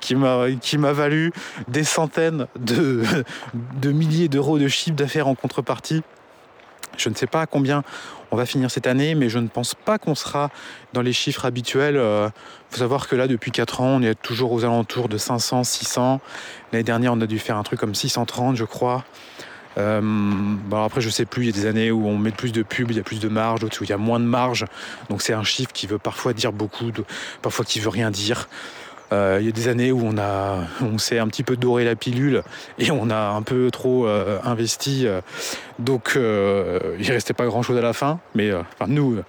qui 0.00 0.14
m'a 0.14 0.46
qui 0.60 0.78
m'a 0.78 0.92
valu 0.92 1.32
des 1.68 1.84
centaines 1.84 2.46
de, 2.58 3.90
milliers 3.90 4.28
d'euros 4.28 4.58
de 4.58 4.68
chiffre 4.68 4.96
d'affaires 4.96 5.28
en 5.28 5.34
contrepartie. 5.34 6.02
Je 6.96 7.08
ne 7.08 7.14
sais 7.14 7.28
pas 7.28 7.42
à 7.42 7.46
combien 7.46 7.84
on 8.30 8.36
va 8.36 8.44
finir 8.44 8.70
cette 8.70 8.86
année, 8.86 9.14
mais 9.14 9.28
je 9.28 9.38
ne 9.38 9.46
pense 9.46 9.74
pas 9.74 9.98
qu'on 9.98 10.16
sera 10.16 10.50
dans 10.92 11.02
les 11.02 11.12
chiffres 11.12 11.44
habituels. 11.44 11.94
Il 11.94 11.98
euh, 11.98 12.28
faut 12.70 12.78
savoir 12.78 13.06
que 13.08 13.14
là, 13.14 13.28
depuis 13.28 13.52
4 13.52 13.80
ans, 13.80 13.98
on 14.00 14.02
est 14.02 14.20
toujours 14.20 14.50
aux 14.52 14.64
alentours 14.64 15.08
de 15.08 15.16
500, 15.16 15.62
600. 15.62 16.20
L'année 16.72 16.82
dernière, 16.82 17.12
on 17.12 17.20
a 17.20 17.26
dû 17.26 17.38
faire 17.38 17.56
un 17.56 17.62
truc 17.62 17.78
comme 17.78 17.94
630, 17.94 18.56
je 18.56 18.64
crois. 18.64 19.04
Euh, 19.78 20.56
après, 20.72 21.00
je 21.00 21.10
sais 21.10 21.24
plus, 21.24 21.44
il 21.44 21.46
y 21.46 21.48
a 21.50 21.52
des 21.52 21.66
années 21.66 21.90
où 21.90 22.06
on 22.06 22.18
met 22.18 22.30
plus 22.30 22.52
de 22.52 22.62
pubs, 22.62 22.90
il 22.90 22.96
y 22.96 23.00
a 23.00 23.02
plus 23.02 23.20
de 23.20 23.28
marge, 23.28 23.60
d'autres 23.60 23.80
où 23.80 23.84
il 23.84 23.90
y 23.90 23.92
a 23.92 23.98
moins 23.98 24.20
de 24.20 24.24
marge. 24.24 24.64
Donc 25.08 25.22
c'est 25.22 25.32
un 25.32 25.44
chiffre 25.44 25.72
qui 25.72 25.86
veut 25.86 25.98
parfois 25.98 26.32
dire 26.32 26.52
beaucoup, 26.52 26.90
parfois 27.42 27.64
qui 27.64 27.80
veut 27.80 27.88
rien 27.88 28.10
dire. 28.10 28.48
Euh, 29.10 29.38
il 29.40 29.46
y 29.46 29.48
a 29.48 29.52
des 29.52 29.68
années 29.68 29.90
où 29.90 30.02
on, 30.04 30.16
on 30.82 30.98
s'est 30.98 31.18
un 31.18 31.28
petit 31.28 31.42
peu 31.42 31.56
doré 31.56 31.82
la 31.84 31.96
pilule 31.96 32.42
et 32.78 32.90
on 32.90 33.08
a 33.08 33.30
un 33.30 33.40
peu 33.40 33.70
trop 33.70 34.06
euh, 34.06 34.38
investi. 34.44 35.06
donc 35.78 36.12
il 36.16 37.10
restait 37.10 37.34
pas 37.34 37.46
grand 37.46 37.62
chose 37.62 37.78
à 37.78 37.82
la 37.82 37.92
fin. 37.92 38.20
Mais 38.34 38.52
enfin, 38.52 38.86
nous, 38.88 39.22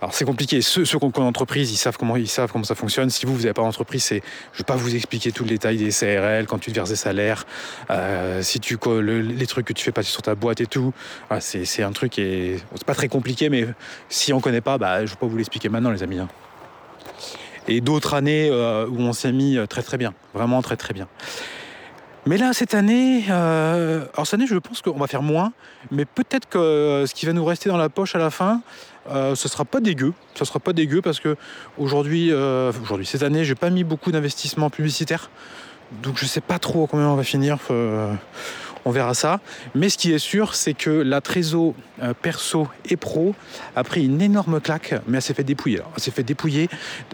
alors 0.00 0.14
c'est 0.14 0.24
compliqué. 0.24 0.62
Ceux, 0.62 0.84
qui 0.84 0.96
ont 0.96 1.10
une 1.10 1.22
entreprise, 1.24 1.70
ils 1.70 1.76
savent 1.76 1.96
comment 1.98 2.16
ça 2.64 2.74
fonctionne. 2.74 3.10
Si 3.10 3.26
vous 3.26 3.34
vous 3.34 3.42
n'avez 3.42 3.52
pas 3.52 3.62
d'entreprise, 3.62 4.02
c'est 4.02 4.22
je 4.52 4.58
vais 4.58 4.64
pas 4.64 4.76
vous 4.76 4.94
expliquer 4.94 5.30
tout 5.30 5.44
le 5.44 5.50
détail 5.50 5.76
des 5.76 5.90
CRL 5.90 6.46
quand 6.46 6.58
tu 6.58 6.70
te 6.70 6.76
verses 6.76 6.88
des 6.88 6.96
salaires, 6.96 7.44
euh, 7.90 8.40
si 8.42 8.60
tu 8.60 8.78
les 9.02 9.46
trucs 9.46 9.66
que 9.66 9.72
tu 9.72 9.84
fais 9.84 9.92
passer 9.92 10.10
sur 10.10 10.22
ta 10.22 10.34
boîte 10.34 10.60
et 10.60 10.66
tout. 10.66 10.94
c'est 11.40 11.82
un 11.82 11.92
truc 11.92 12.18
et 12.18 12.58
c'est 12.74 12.84
pas 12.84 12.94
très 12.94 13.08
compliqué, 13.08 13.50
mais 13.50 13.66
si 14.08 14.32
on 14.32 14.40
connaît 14.40 14.62
pas, 14.62 14.78
bah 14.78 15.04
je 15.04 15.10
vais 15.10 15.18
pas 15.18 15.26
vous 15.26 15.36
l'expliquer 15.36 15.68
maintenant, 15.68 15.90
les 15.90 16.02
amis. 16.02 16.18
Hein. 16.18 16.28
Et 17.68 17.80
d'autres 17.82 18.14
années 18.14 18.48
euh, 18.50 18.86
où 18.86 19.00
on 19.00 19.12
s'est 19.12 19.32
mis 19.32 19.58
très 19.68 19.82
très 19.82 19.98
bien, 19.98 20.14
vraiment 20.34 20.62
très 20.62 20.76
très 20.76 20.94
bien. 20.94 21.08
Mais 22.26 22.36
là, 22.36 22.52
cette 22.52 22.74
année, 22.74 23.24
euh, 23.30 24.04
alors 24.12 24.26
cette 24.26 24.34
année, 24.34 24.46
je 24.46 24.56
pense 24.56 24.82
qu'on 24.82 24.98
va 24.98 25.06
faire 25.06 25.22
moins, 25.22 25.52
mais 25.90 26.04
peut-être 26.04 26.48
que 26.48 27.04
ce 27.06 27.14
qui 27.14 27.24
va 27.24 27.32
nous 27.32 27.44
rester 27.44 27.70
dans 27.70 27.78
la 27.78 27.88
poche 27.88 28.14
à 28.14 28.18
la 28.18 28.30
fin, 28.30 28.60
euh, 29.08 29.34
ce 29.34 29.48
sera 29.48 29.64
pas 29.64 29.80
dégueu. 29.80 30.12
Ce 30.34 30.44
sera 30.44 30.60
pas 30.60 30.72
dégueu 30.72 31.02
parce 31.02 31.20
que 31.20 31.36
aujourd'hui, 31.78 32.30
euh, 32.30 32.72
aujourd'hui 32.82 33.06
cette 33.06 33.22
année, 33.22 33.44
j'ai 33.44 33.54
pas 33.54 33.70
mis 33.70 33.84
beaucoup 33.84 34.12
d'investissements 34.12 34.70
publicitaires, 34.70 35.30
donc 36.02 36.18
je 36.18 36.26
sais 36.26 36.40
pas 36.40 36.58
trop 36.58 36.86
combien 36.86 37.08
on 37.08 37.16
va 37.16 37.24
finir. 37.24 37.58
Euh, 37.70 38.14
on 38.84 38.90
verra 38.90 39.12
ça. 39.12 39.40
Mais 39.74 39.88
ce 39.90 39.98
qui 39.98 40.12
est 40.12 40.18
sûr, 40.18 40.54
c'est 40.54 40.72
que 40.72 40.88
la 40.90 41.20
Trésor 41.20 41.74
perso 42.22 42.66
et 42.88 42.96
pro 42.96 43.34
a 43.76 43.84
pris 43.84 44.06
une 44.06 44.22
énorme 44.22 44.58
claque, 44.58 44.94
mais 45.06 45.18
elle 45.18 45.22
s'est 45.22 45.34
fait 45.34 45.44
dépouiller. 45.44 45.80
Alors, 45.80 45.92
elle 45.96 46.02
s'est 46.02 46.10
fait 46.10 46.22
dépouiller. 46.22 46.68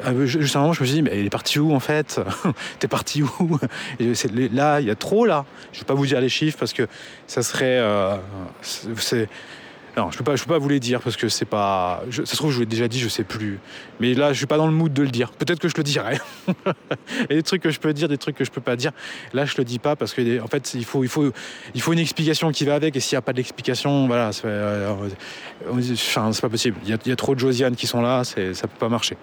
Euh, 0.04 0.26
justement, 0.26 0.72
je 0.72 0.80
me 0.80 0.86
suis 0.86 0.94
dit, 0.94 1.02
mais 1.02 1.10
elle 1.12 1.26
est 1.26 1.30
partie 1.30 1.58
où 1.58 1.74
en 1.74 1.80
fait? 1.80 2.20
T'es 2.78 2.86
parti 2.86 3.22
où? 3.22 3.58
Là, 4.52 4.80
il 4.80 4.86
y 4.86 4.90
a 4.90 4.94
trop 4.94 5.26
là. 5.26 5.44
Je 5.72 5.80
vais 5.80 5.86
pas 5.86 5.94
vous 5.94 6.06
dire 6.06 6.20
les 6.20 6.28
chiffres 6.28 6.58
parce 6.58 6.72
que 6.72 6.86
ça 7.26 7.42
serait. 7.42 7.80
Non, 9.96 10.10
je 10.10 10.18
peux 10.18 10.24
pas, 10.24 10.36
je 10.36 10.44
peux 10.44 10.52
pas 10.52 10.58
vous 10.58 10.68
les 10.68 10.78
dire 10.78 11.00
parce 11.00 11.16
que 11.16 11.30
c'est 11.30 11.46
pas. 11.46 12.02
ça 12.10 12.26
se 12.26 12.36
trouve, 12.36 12.50
je 12.50 12.56
vous 12.56 12.60
l'ai 12.60 12.66
déjà 12.66 12.86
dit, 12.86 13.00
je 13.00 13.08
sais 13.08 13.24
plus. 13.24 13.58
Mais 13.98 14.12
là, 14.12 14.34
je 14.34 14.36
suis 14.36 14.46
pas 14.46 14.58
dans 14.58 14.66
le 14.66 14.72
mood 14.72 14.92
de 14.92 15.02
le 15.02 15.08
dire. 15.08 15.32
Peut-être 15.32 15.58
que 15.58 15.68
je 15.68 15.74
le 15.74 15.82
dirai. 15.82 16.18
A 17.30 17.34
des 17.34 17.42
trucs 17.42 17.62
que 17.62 17.70
je 17.70 17.80
peux 17.80 17.94
dire, 17.94 18.06
des 18.06 18.18
trucs 18.18 18.36
que 18.36 18.44
je 18.44 18.50
peux 18.50 18.60
pas 18.60 18.76
dire. 18.76 18.92
Là, 19.32 19.46
je 19.46 19.54
le 19.56 19.64
dis 19.64 19.78
pas 19.78 19.96
parce 19.96 20.12
que 20.12 20.42
en 20.42 20.48
fait, 20.48 20.74
il 20.74 20.84
faut, 20.84 21.02
il 21.02 21.08
faut, 21.08 21.32
il 21.74 21.80
faut 21.80 21.94
une 21.94 21.98
explication 21.98 22.52
qui 22.52 22.66
va 22.66 22.74
avec. 22.74 22.94
Et 22.94 23.00
s'il 23.00 23.16
n'y 23.16 23.18
a 23.18 23.22
pas 23.22 23.32
d'explication, 23.32 24.06
voilà, 24.06 24.32
c'est 24.32 24.44
euh, 24.44 25.08
c'est 25.90 26.40
pas 26.42 26.50
possible. 26.50 26.76
Il 26.84 26.90
y, 26.90 27.12
a, 27.12 27.16
trop 27.16 27.34
de 27.34 27.40
Josiane 27.40 27.74
qui 27.74 27.86
sont 27.86 28.02
là, 28.02 28.22
c'est, 28.24 28.52
ça 28.52 28.68
peut 28.68 28.78
pas 28.78 28.90
marcher. 28.90 29.16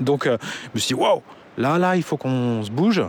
Donc, 0.00 0.26
euh, 0.26 0.36
je 0.64 0.70
me 0.74 0.80
suis 0.80 0.96
dit, 0.96 1.00
waouh, 1.00 1.22
là, 1.58 1.78
là, 1.78 1.94
il 1.94 2.02
faut 2.02 2.16
qu'on 2.16 2.64
se 2.64 2.72
bouge. 2.72 3.02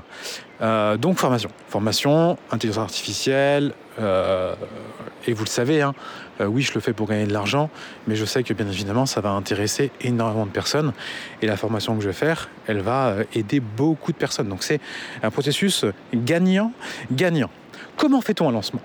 Euh, 0.62 0.98
donc, 0.98 1.18
formation, 1.18 1.50
formation, 1.70 2.38
intelligence 2.52 2.84
artificielle. 2.84 3.74
et 4.00 5.34
vous 5.34 5.44
le 5.44 5.50
savez, 5.50 5.82
hein, 5.82 5.94
euh, 6.42 6.46
oui, 6.46 6.62
je 6.62 6.74
le 6.74 6.80
fais 6.80 6.94
pour 6.94 7.08
gagner 7.08 7.26
de 7.26 7.34
l'argent, 7.34 7.70
mais 8.08 8.16
je 8.16 8.26
sais 8.26 8.44
que 8.44 8.54
bien 8.54 8.68
évidemment, 8.68 9.06
ça 9.06 9.22
va 9.22 9.30
intéresser 9.30 9.92
énormément 10.02 10.46
de 10.46 10.52
personnes. 10.52 10.94
Et 11.42 11.48
la 11.48 11.58
formation 11.58 11.96
que 11.96 12.02
je 12.02 12.08
vais 12.08 12.14
faire, 12.14 12.50
elle 12.68 12.80
va 12.80 13.10
euh, 13.10 13.24
aider 13.34 13.60
beaucoup 13.60 14.12
de 14.12 14.18
personnes. 14.18 14.50
Donc 14.50 14.64
c'est 14.64 14.80
un 15.22 15.30
processus 15.30 15.86
gagnant-gagnant. 16.14 17.50
Comment 17.96 18.22
fait-on 18.22 18.50
un 18.50 18.52
lancement? 18.52 18.82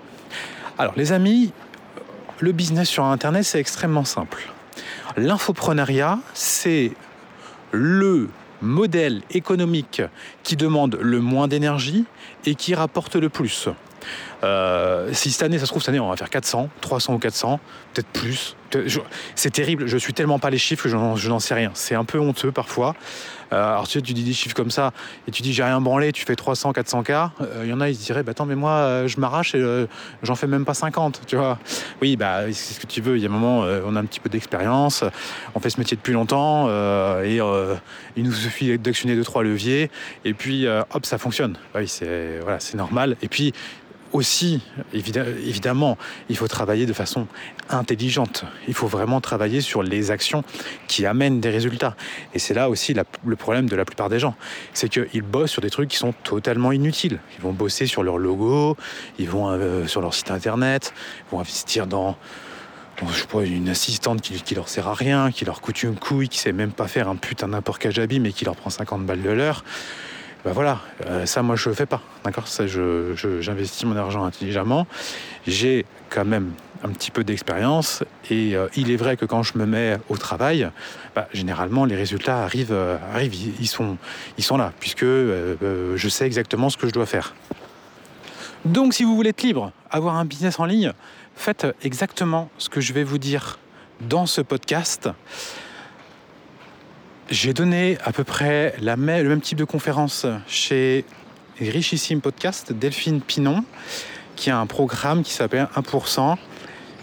Alors 0.77 0.93
les 0.95 1.11
amis, 1.11 1.51
le 2.39 2.51
business 2.51 2.89
sur 2.89 3.05
Internet, 3.05 3.43
c'est 3.43 3.59
extrêmement 3.59 4.05
simple. 4.05 4.49
L'infoprenariat, 5.15 6.19
c'est 6.33 6.91
le 7.71 8.29
modèle 8.61 9.21
économique 9.31 10.01
qui 10.43 10.55
demande 10.55 10.97
le 11.01 11.19
moins 11.19 11.47
d'énergie 11.47 12.05
et 12.45 12.55
qui 12.55 12.75
rapporte 12.75 13.15
le 13.15 13.29
plus. 13.29 13.69
Euh, 14.43 15.09
si 15.13 15.31
cette 15.31 15.43
année, 15.43 15.57
ça 15.57 15.65
se 15.65 15.71
trouve, 15.71 15.81
cette 15.81 15.89
année, 15.89 15.99
on 15.99 16.09
va 16.09 16.15
faire 16.15 16.29
400, 16.29 16.69
300 16.81 17.13
ou 17.15 17.19
400, 17.19 17.59
peut-être 17.93 18.07
plus. 18.07 18.55
C'est 19.35 19.51
terrible, 19.51 19.87
je 19.87 19.97
suis 19.97 20.13
tellement 20.13 20.39
pas 20.39 20.49
les 20.49 20.57
chiffres 20.57 20.83
que 20.83 20.89
je 20.89 21.29
n'en 21.29 21.39
sais 21.39 21.53
rien. 21.53 21.71
C'est 21.73 21.95
un 21.95 22.05
peu 22.05 22.19
honteux 22.19 22.51
parfois. 22.51 22.95
Euh, 23.53 23.73
alors 23.73 23.87
tu, 23.87 24.01
dis 24.01 24.13
des 24.13 24.33
chiffres 24.33 24.55
comme 24.55 24.71
ça 24.71 24.91
et 25.27 25.31
tu 25.31 25.41
dis 25.41 25.53
j'ai 25.53 25.63
rien 25.63 25.79
branlé, 25.81 26.11
tu 26.11 26.25
fais 26.25 26.35
300, 26.35 26.73
400 26.73 27.03
k. 27.03 27.11
Il 27.63 27.69
y 27.69 27.73
en 27.73 27.81
a, 27.81 27.89
ils 27.89 27.95
se 27.95 28.03
diraient 28.03 28.23
bah 28.23 28.31
attends 28.31 28.45
mais 28.45 28.55
moi 28.55 28.71
euh, 28.71 29.07
je 29.07 29.19
m'arrache 29.19 29.55
et 29.55 29.87
j'en 30.23 30.35
fais 30.35 30.47
même 30.47 30.65
pas 30.65 30.73
50, 30.73 31.21
tu 31.27 31.35
vois. 31.35 31.59
Oui 32.01 32.15
bah 32.15 32.51
c'est 32.51 32.73
ce 32.73 32.79
que 32.79 32.87
tu 32.87 33.01
veux. 33.01 33.17
Il 33.17 33.23
y 33.23 33.25
a 33.25 33.29
un 33.29 33.31
moment, 33.31 33.59
on 33.61 33.95
a 33.95 33.99
un 33.99 34.05
petit 34.05 34.19
peu 34.19 34.29
d'expérience, 34.29 35.03
on 35.55 35.59
fait 35.59 35.69
ce 35.69 35.79
métier 35.79 35.97
depuis 35.97 36.13
longtemps 36.13 36.69
et 37.23 37.39
il 38.15 38.23
nous 38.23 38.33
suffit 38.33 38.77
d'actionner 38.77 39.15
deux 39.15 39.23
trois 39.23 39.43
leviers 39.43 39.89
et 40.25 40.33
puis 40.33 40.67
hop 40.67 41.05
ça 41.05 41.17
fonctionne. 41.17 41.57
Oui 41.75 41.87
c'est 41.87 42.39
voilà 42.41 42.59
c'est 42.59 42.77
normal. 42.77 43.15
Et 43.21 43.27
puis 43.27 43.53
aussi, 44.13 44.61
évidemment, 44.93 45.97
il 46.29 46.37
faut 46.37 46.47
travailler 46.47 46.85
de 46.85 46.93
façon 46.93 47.27
intelligente. 47.69 48.45
Il 48.67 48.73
faut 48.73 48.87
vraiment 48.87 49.21
travailler 49.21 49.61
sur 49.61 49.83
les 49.83 50.11
actions 50.11 50.43
qui 50.87 51.05
amènent 51.05 51.39
des 51.39 51.49
résultats. 51.49 51.95
Et 52.33 52.39
c'est 52.39 52.53
là 52.53 52.69
aussi 52.69 52.93
le 52.93 53.35
problème 53.35 53.67
de 53.69 53.75
la 53.75 53.85
plupart 53.85 54.09
des 54.09 54.19
gens. 54.19 54.35
C'est 54.73 54.89
qu'ils 54.89 55.21
bossent 55.21 55.51
sur 55.51 55.61
des 55.61 55.69
trucs 55.69 55.89
qui 55.89 55.97
sont 55.97 56.13
totalement 56.23 56.71
inutiles. 56.71 57.19
Ils 57.37 57.41
vont 57.41 57.53
bosser 57.53 57.85
sur 57.85 58.03
leur 58.03 58.17
logo, 58.17 58.77
ils 59.19 59.29
vont 59.29 59.49
euh, 59.49 59.87
sur 59.87 60.01
leur 60.01 60.13
site 60.13 60.31
internet, 60.31 60.93
ils 61.27 61.31
vont 61.31 61.39
investir 61.39 61.87
dans 61.87 62.17
une 63.43 63.69
assistante 63.69 64.21
qui, 64.21 64.55
leur 64.55 64.69
sert 64.69 64.87
à 64.87 64.93
rien, 64.93 65.31
qui 65.31 65.45
leur 65.45 65.61
coûte 65.61 65.83
une 65.83 65.95
couille, 65.95 66.29
qui 66.29 66.39
sait 66.39 66.51
même 66.51 66.71
pas 66.71 66.87
faire 66.87 67.07
un 67.07 67.15
putain 67.15 67.47
n'importe 67.47 67.79
quel 67.79 67.93
mais 68.19 68.31
qui 68.31 68.45
leur 68.45 68.55
prend 68.55 68.69
50 68.69 69.05
balles 69.05 69.21
de 69.21 69.29
l'heure. 69.29 69.63
Ben 70.45 70.51
voilà, 70.53 70.79
euh, 71.05 71.25
ça 71.25 71.41
moi 71.41 71.55
je 71.55 71.69
ne 71.69 71.73
fais 71.73 71.85
pas, 71.85 72.01
d'accord? 72.23 72.47
Ça 72.47 72.65
j'investis 72.67 73.83
mon 73.85 73.95
argent 73.95 74.23
intelligemment. 74.23 74.87
J'ai 75.45 75.85
quand 76.09 76.25
même 76.25 76.53
un 76.83 76.89
petit 76.89 77.09
peu 77.09 77.23
d'expérience 77.23 78.03
et 78.29 78.55
euh, 78.55 78.67
il 78.75 78.91
est 78.91 78.95
vrai 78.97 79.17
que 79.17 79.25
quand 79.25 79.41
je 79.41 79.57
me 79.57 79.65
mets 79.65 79.97
au 80.09 80.17
travail, 80.17 80.69
bah, 81.15 81.27
généralement 81.33 81.85
les 81.85 81.95
résultats 81.95 82.43
arrivent, 82.43 82.71
euh, 82.71 82.97
arrivent 83.13 83.33
ils, 83.59 83.67
sont, 83.67 83.97
ils 84.37 84.43
sont 84.43 84.57
là 84.57 84.71
puisque 84.79 85.05
je 85.05 86.07
sais 86.07 86.25
exactement 86.25 86.69
ce 86.69 86.77
que 86.77 86.87
je 86.87 86.93
dois 86.93 87.07
faire. 87.07 87.33
Donc 88.63 88.93
si 88.93 89.03
vous 89.03 89.15
voulez 89.15 89.29
être 89.29 89.43
libre, 89.43 89.71
avoir 89.89 90.15
un 90.15 90.25
business 90.25 90.59
en 90.59 90.65
ligne, 90.65 90.93
faites 91.35 91.67
exactement 91.83 92.49
ce 92.57 92.69
que 92.69 92.79
je 92.79 92.93
vais 92.93 93.03
vous 93.03 93.17
dire 93.17 93.57
dans 94.01 94.25
ce 94.25 94.41
podcast. 94.41 95.09
J'ai 97.29 97.51
donné 97.53 97.97
à 98.05 98.13
peu 98.13 98.23
près 98.23 98.73
le 98.81 98.95
même 98.95 99.41
type 99.41 99.57
de 99.57 99.65
conférence 99.65 100.25
chez 100.47 101.03
Richissime 101.59 102.21
Podcast, 102.21 102.71
Delphine 102.71 103.19
Pinon, 103.19 103.65
qui 104.37 104.49
a 104.49 104.57
un 104.57 104.65
programme 104.65 105.23
qui 105.23 105.33
s'appelle 105.33 105.67
1%, 105.75 106.37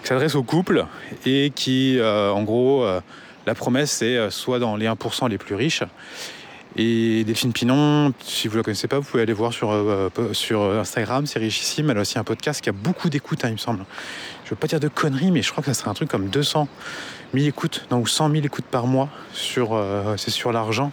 qui 0.00 0.08
s'adresse 0.08 0.34
aux 0.34 0.42
couples 0.42 0.86
et 1.26 1.52
qui, 1.54 1.98
euh, 1.98 2.30
en 2.30 2.42
gros, 2.42 2.84
euh, 2.84 3.02
la 3.46 3.54
promesse, 3.54 3.90
c'est 3.90 4.16
euh, 4.16 4.30
soit 4.30 4.58
dans 4.58 4.76
les 4.76 4.86
1% 4.86 5.28
les 5.28 5.36
plus 5.36 5.56
riches. 5.56 5.82
Et 6.76 7.22
Delphine 7.22 7.52
Pinon, 7.52 8.12
si 8.20 8.48
vous 8.48 8.54
ne 8.54 8.58
la 8.58 8.64
connaissez 8.64 8.88
pas, 8.88 8.98
vous 8.98 9.04
pouvez 9.04 9.22
aller 9.22 9.32
voir 9.32 9.52
sur, 9.52 9.70
euh, 9.70 10.10
sur 10.32 10.62
Instagram, 10.62 11.24
c'est 11.24 11.38
richissime. 11.38 11.90
Elle 11.90 11.98
a 11.98 12.00
aussi 12.00 12.18
un 12.18 12.24
podcast 12.24 12.60
qui 12.60 12.68
a 12.68 12.72
beaucoup 12.72 13.08
d'écoutes, 13.10 13.44
hein, 13.44 13.48
il 13.48 13.52
me 13.52 13.58
semble. 13.58 13.84
Je 14.42 14.48
ne 14.48 14.50
veux 14.50 14.56
pas 14.56 14.66
dire 14.66 14.80
de 14.80 14.88
conneries, 14.88 15.30
mais 15.30 15.42
je 15.42 15.52
crois 15.52 15.62
que 15.62 15.72
ça 15.72 15.74
serait 15.74 15.90
un 15.90 15.94
truc 15.94 16.08
comme 16.08 16.28
200 16.28 16.66
000 17.32 17.46
écoutes, 17.46 17.86
non, 17.92 18.00
ou 18.00 18.08
100 18.08 18.30
000 18.32 18.44
écoutes 18.44 18.64
par 18.64 18.88
mois. 18.88 19.08
C'est 19.32 20.30
sur 20.30 20.52
l'argent. 20.52 20.90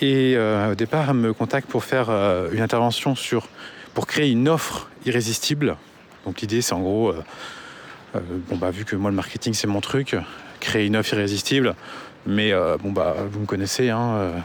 Et 0.00 0.38
au 0.38 0.74
départ, 0.74 1.10
elle 1.10 1.16
me 1.16 1.34
contacte 1.34 1.68
pour 1.68 1.84
faire 1.84 2.08
une 2.52 2.60
intervention 2.60 3.14
sur, 3.14 3.46
pour 3.92 4.06
créer 4.06 4.30
une 4.30 4.48
offre 4.48 4.88
irrésistible. 5.04 5.76
Donc 6.24 6.40
l'idée, 6.40 6.62
c'est 6.62 6.72
en 6.72 6.80
gros, 6.80 7.14
bon 8.14 8.56
bah 8.56 8.70
vu 8.70 8.84
que 8.84 8.96
moi 8.96 9.10
le 9.10 9.16
marketing 9.16 9.54
c'est 9.54 9.66
mon 9.66 9.80
truc, 9.80 10.16
créer 10.60 10.86
une 10.86 10.96
offre 10.96 11.14
irrésistible. 11.14 11.74
Mais 12.28 12.52
euh, 12.52 12.76
bon 12.76 12.92
bah 12.92 13.16
vous 13.30 13.40
me 13.40 13.46
connaissez, 13.46 13.88
hein, 13.88 14.16
euh, 14.16 14.38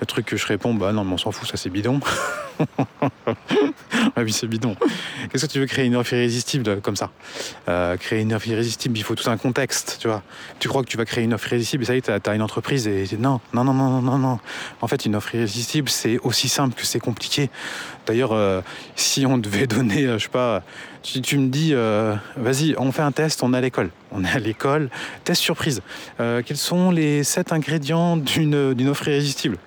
le 0.00 0.06
truc 0.06 0.26
que 0.26 0.36
je 0.36 0.44
réponds, 0.48 0.74
bah 0.74 0.92
non 0.92 1.04
mais 1.04 1.12
on 1.12 1.16
s'en 1.16 1.30
fout, 1.30 1.48
ça 1.48 1.56
c'est 1.56 1.70
bidon. 1.70 2.00
ah 2.58 4.18
oui 4.18 4.32
c'est 4.32 4.48
bidon. 4.48 4.74
Qu'est-ce 5.30 5.46
que 5.46 5.52
tu 5.52 5.60
veux 5.60 5.66
créer 5.66 5.86
une 5.86 5.94
offre 5.94 6.12
irrésistible 6.12 6.80
comme 6.80 6.96
ça? 6.96 7.10
Euh, 7.68 7.96
Créer 7.96 8.22
une 8.22 8.34
offre 8.34 8.48
irrésistible, 8.48 8.98
il 8.98 9.04
faut 9.04 9.14
tout 9.14 9.30
un 9.30 9.36
contexte, 9.36 9.98
tu 10.00 10.08
vois. 10.08 10.24
Tu 10.58 10.68
crois 10.68 10.82
que 10.82 10.88
tu 10.88 10.96
vas 10.96 11.04
créer 11.04 11.22
une 11.22 11.34
offre 11.34 11.46
irrésistible 11.46 11.84
et 11.84 11.86
ça 11.86 11.94
y 11.94 11.98
est, 11.98 12.20
t'as 12.20 12.32
as 12.32 12.34
une 12.34 12.42
entreprise 12.42 12.88
et 12.88 13.06
non, 13.16 13.40
non, 13.54 13.62
non, 13.62 13.74
non, 13.74 14.02
non, 14.02 14.18
non. 14.18 14.40
En 14.80 14.88
fait 14.88 15.06
une 15.06 15.14
offre 15.14 15.36
irrésistible 15.36 15.88
c'est 15.88 16.18
aussi 16.18 16.48
simple 16.48 16.74
que 16.74 16.84
c'est 16.84 16.98
compliqué. 16.98 17.48
D'ailleurs, 18.06 18.64
si 18.96 19.24
on 19.24 19.38
devait 19.38 19.68
donner, 19.68 20.08
je 20.18 20.18
sais 20.18 20.28
pas, 20.28 20.64
tu, 21.02 21.38
me 21.38 21.48
dis, 21.48 21.70
euh, 21.72 22.14
vas-y, 22.36 22.74
on 22.78 22.92
fait 22.92 23.02
un 23.02 23.12
test, 23.12 23.42
on 23.42 23.52
est 23.54 23.56
à 23.56 23.60
l'école. 23.60 23.90
On 24.12 24.24
est 24.24 24.30
à 24.30 24.38
l'école, 24.38 24.88
test 25.24 25.40
surprise. 25.42 25.82
Euh, 26.20 26.42
quels 26.44 26.56
sont 26.56 26.90
les 26.90 27.24
sept 27.24 27.52
ingrédients 27.52 28.16
d'une 28.16 28.88
offre 28.88 29.08
irrésistible? 29.08 29.58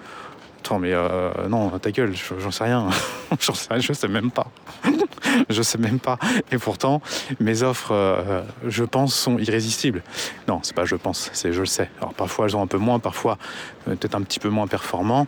Attends, 0.60 0.80
mais 0.80 0.94
euh, 0.94 1.32
non, 1.48 1.70
ta 1.78 1.92
gueule, 1.92 2.14
j'en 2.40 2.52
sais 2.52 2.64
rien. 2.64 2.88
j'en 3.40 3.54
sais 3.54 3.68
rien, 3.70 3.80
je 3.80 3.94
sais 3.94 4.08
même 4.08 4.32
pas. 4.32 4.48
je 5.50 5.62
sais 5.62 5.78
même 5.78 6.00
pas. 6.00 6.18
Et 6.52 6.58
pourtant, 6.58 7.02
mes 7.40 7.62
offres, 7.64 8.44
je 8.66 8.84
pense, 8.84 9.14
sont 9.14 9.38
irrésistibles. 9.38 10.04
Non, 10.48 10.60
c'est 10.64 10.76
pas 10.76 10.86
je 10.86 10.96
pense, 10.96 11.30
c'est 11.34 11.52
je 11.52 11.60
le 11.60 11.66
sais. 11.66 11.90
Alors 12.00 12.14
parfois, 12.14 12.46
elles 12.46 12.52
sont 12.52 12.62
un 12.62 12.68
peu 12.68 12.78
moins, 12.78 13.00
parfois, 13.00 13.38
peut-être 13.86 14.16
un 14.16 14.22
petit 14.22 14.40
peu 14.40 14.50
moins 14.50 14.68
performants. 14.68 15.28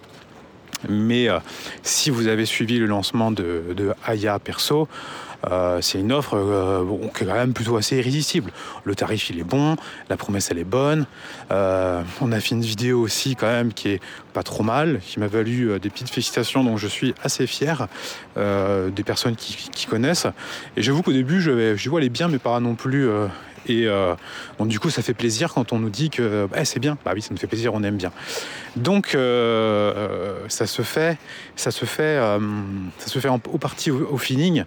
Mais 0.90 1.28
si 1.84 2.10
vous 2.10 2.28
avez 2.28 2.46
suivi 2.46 2.78
le 2.80 2.86
lancement 2.86 3.32
de, 3.32 3.74
de 3.76 3.94
Aya 4.06 4.40
Perso, 4.40 4.88
euh, 5.46 5.80
c'est 5.82 6.00
une 6.00 6.12
offre 6.12 6.36
euh, 6.36 6.84
qui 7.16 7.24
est 7.24 7.28
quand 7.28 7.34
même 7.34 7.54
plutôt 7.54 7.78
assez 7.78 7.98
irrésistible. 7.98 8.52
Le 8.84 8.96
tarif 8.96 9.30
il 9.30 9.40
est 9.40 9.44
bon, 9.44 9.76
la 10.10 10.18
promesse 10.18 10.50
elle 10.52 10.58
est 10.58 10.64
bonne. 10.64 11.06
Euh, 11.52 12.02
on 12.22 12.32
a 12.32 12.40
fait 12.40 12.56
une 12.56 12.62
vidéo 12.62 13.02
aussi 13.02 13.36
quand 13.36 13.48
même 13.48 13.74
qui 13.74 13.90
est 13.90 14.00
pas 14.34 14.44
trop 14.44 14.64
mal, 14.64 15.00
qui 15.00 15.20
m'a 15.20 15.28
valu 15.28 15.80
des 15.80 15.90
petites 15.90 16.10
félicitations 16.10 16.64
dont 16.64 16.78
je 16.78 16.88
suis 16.88 17.14
assez 17.24 17.48
fier 17.48 17.88
des 18.36 19.04
personnes 19.04 19.36
qui, 19.36 19.86
connaissent. 19.88 20.28
Et 20.76 20.82
j'avoue 20.82 21.02
qu'au 21.02 21.14
début 21.14 21.42
je, 21.42 21.76
je 21.76 21.90
vois 21.90 22.02
les 22.02 22.10
bien 22.10 22.28
mais 22.28 22.40
pas 22.40 22.60
non 22.60 22.76
plus 22.76 23.10
et 23.68 23.86
euh, 23.88 24.16
du 24.62 24.80
coup, 24.80 24.90
ça 24.90 25.02
fait 25.02 25.14
plaisir 25.14 25.54
quand 25.54 25.74
on 25.74 25.80
nous 25.80 25.90
dit 25.90 26.10
que 26.10 26.48
eh, 26.56 26.66
c'est 26.66 26.80
bien. 26.80 26.98
Bah 27.06 27.12
oui, 27.14 27.22
ça 27.22 27.30
nous 27.32 27.38
fait 27.38 27.48
plaisir, 27.48 27.74
on 27.74 27.84
aime 27.84 27.98
bien. 27.98 28.12
Donc, 28.76 29.16
euh, 29.16 30.46
ça 30.48 30.68
se 30.68 30.82
fait, 30.82 31.18
ça 31.56 31.72
se 31.72 31.86
fait, 31.86 32.04
euh, 32.04 32.40
ça 33.00 33.08
se 33.08 33.20
fait 33.20 33.30
en, 33.30 33.42
au 33.52 33.58
parti 33.58 33.92
au, 33.92 34.18
feeling. 34.18 34.64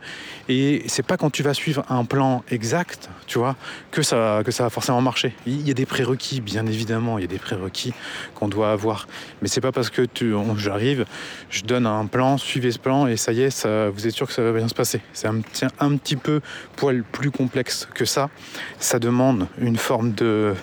Et 0.48 0.82
c'est 0.86 1.04
pas 1.04 1.16
quand 1.16 1.30
tu 1.30 1.42
vas 1.42 1.54
suivre 1.54 1.84
un 1.88 2.04
plan 2.04 2.42
exact, 2.50 3.08
tu 3.26 3.38
vois, 3.38 3.56
que 3.90 4.02
ça, 4.02 4.42
que 4.44 4.50
ça 4.50 4.64
va 4.64 4.70
forcément 4.70 5.00
marcher. 5.00 5.34
Il 5.46 5.66
y 5.66 5.70
a 5.70 5.74
des 5.74 5.86
prérequis, 5.86 6.40
bien 6.40 6.66
évidemment, 6.66 7.18
il 7.18 7.22
y 7.22 7.24
a 7.24 7.28
des 7.28 7.38
prérequis 7.38 7.94
qu'on 8.34 8.48
doit 8.48 8.72
avoir. 8.72 9.06
Mais 9.42 9.48
c'est 9.48 9.60
pas 9.60 9.72
parce 9.72 9.90
que 9.90 10.06
j'arrive, 10.56 11.04
je 11.50 11.62
donne 11.62 11.86
un 11.86 12.06
plan, 12.06 12.36
suivez 12.36 12.72
ce 12.72 12.78
plan 12.78 13.06
et 13.06 13.16
ça 13.16 13.32
y 13.32 13.42
est, 13.42 13.66
vous 13.66 14.06
êtes 14.06 14.14
sûr 14.14 14.26
que 14.26 14.32
ça 14.32 14.42
va 14.42 14.52
bien 14.52 14.68
se 14.68 14.74
passer. 14.74 15.00
C'est 15.12 15.28
un, 15.28 15.40
un 15.78 15.96
petit 15.96 16.16
peu 16.16 16.40
poil 16.76 17.04
plus 17.04 17.30
complexe 17.30 17.88
que 17.94 18.04
ça 18.04 18.28
ça 18.90 18.98
demande 18.98 19.46
une 19.60 19.76
forme 19.76 20.12
de 20.14 20.54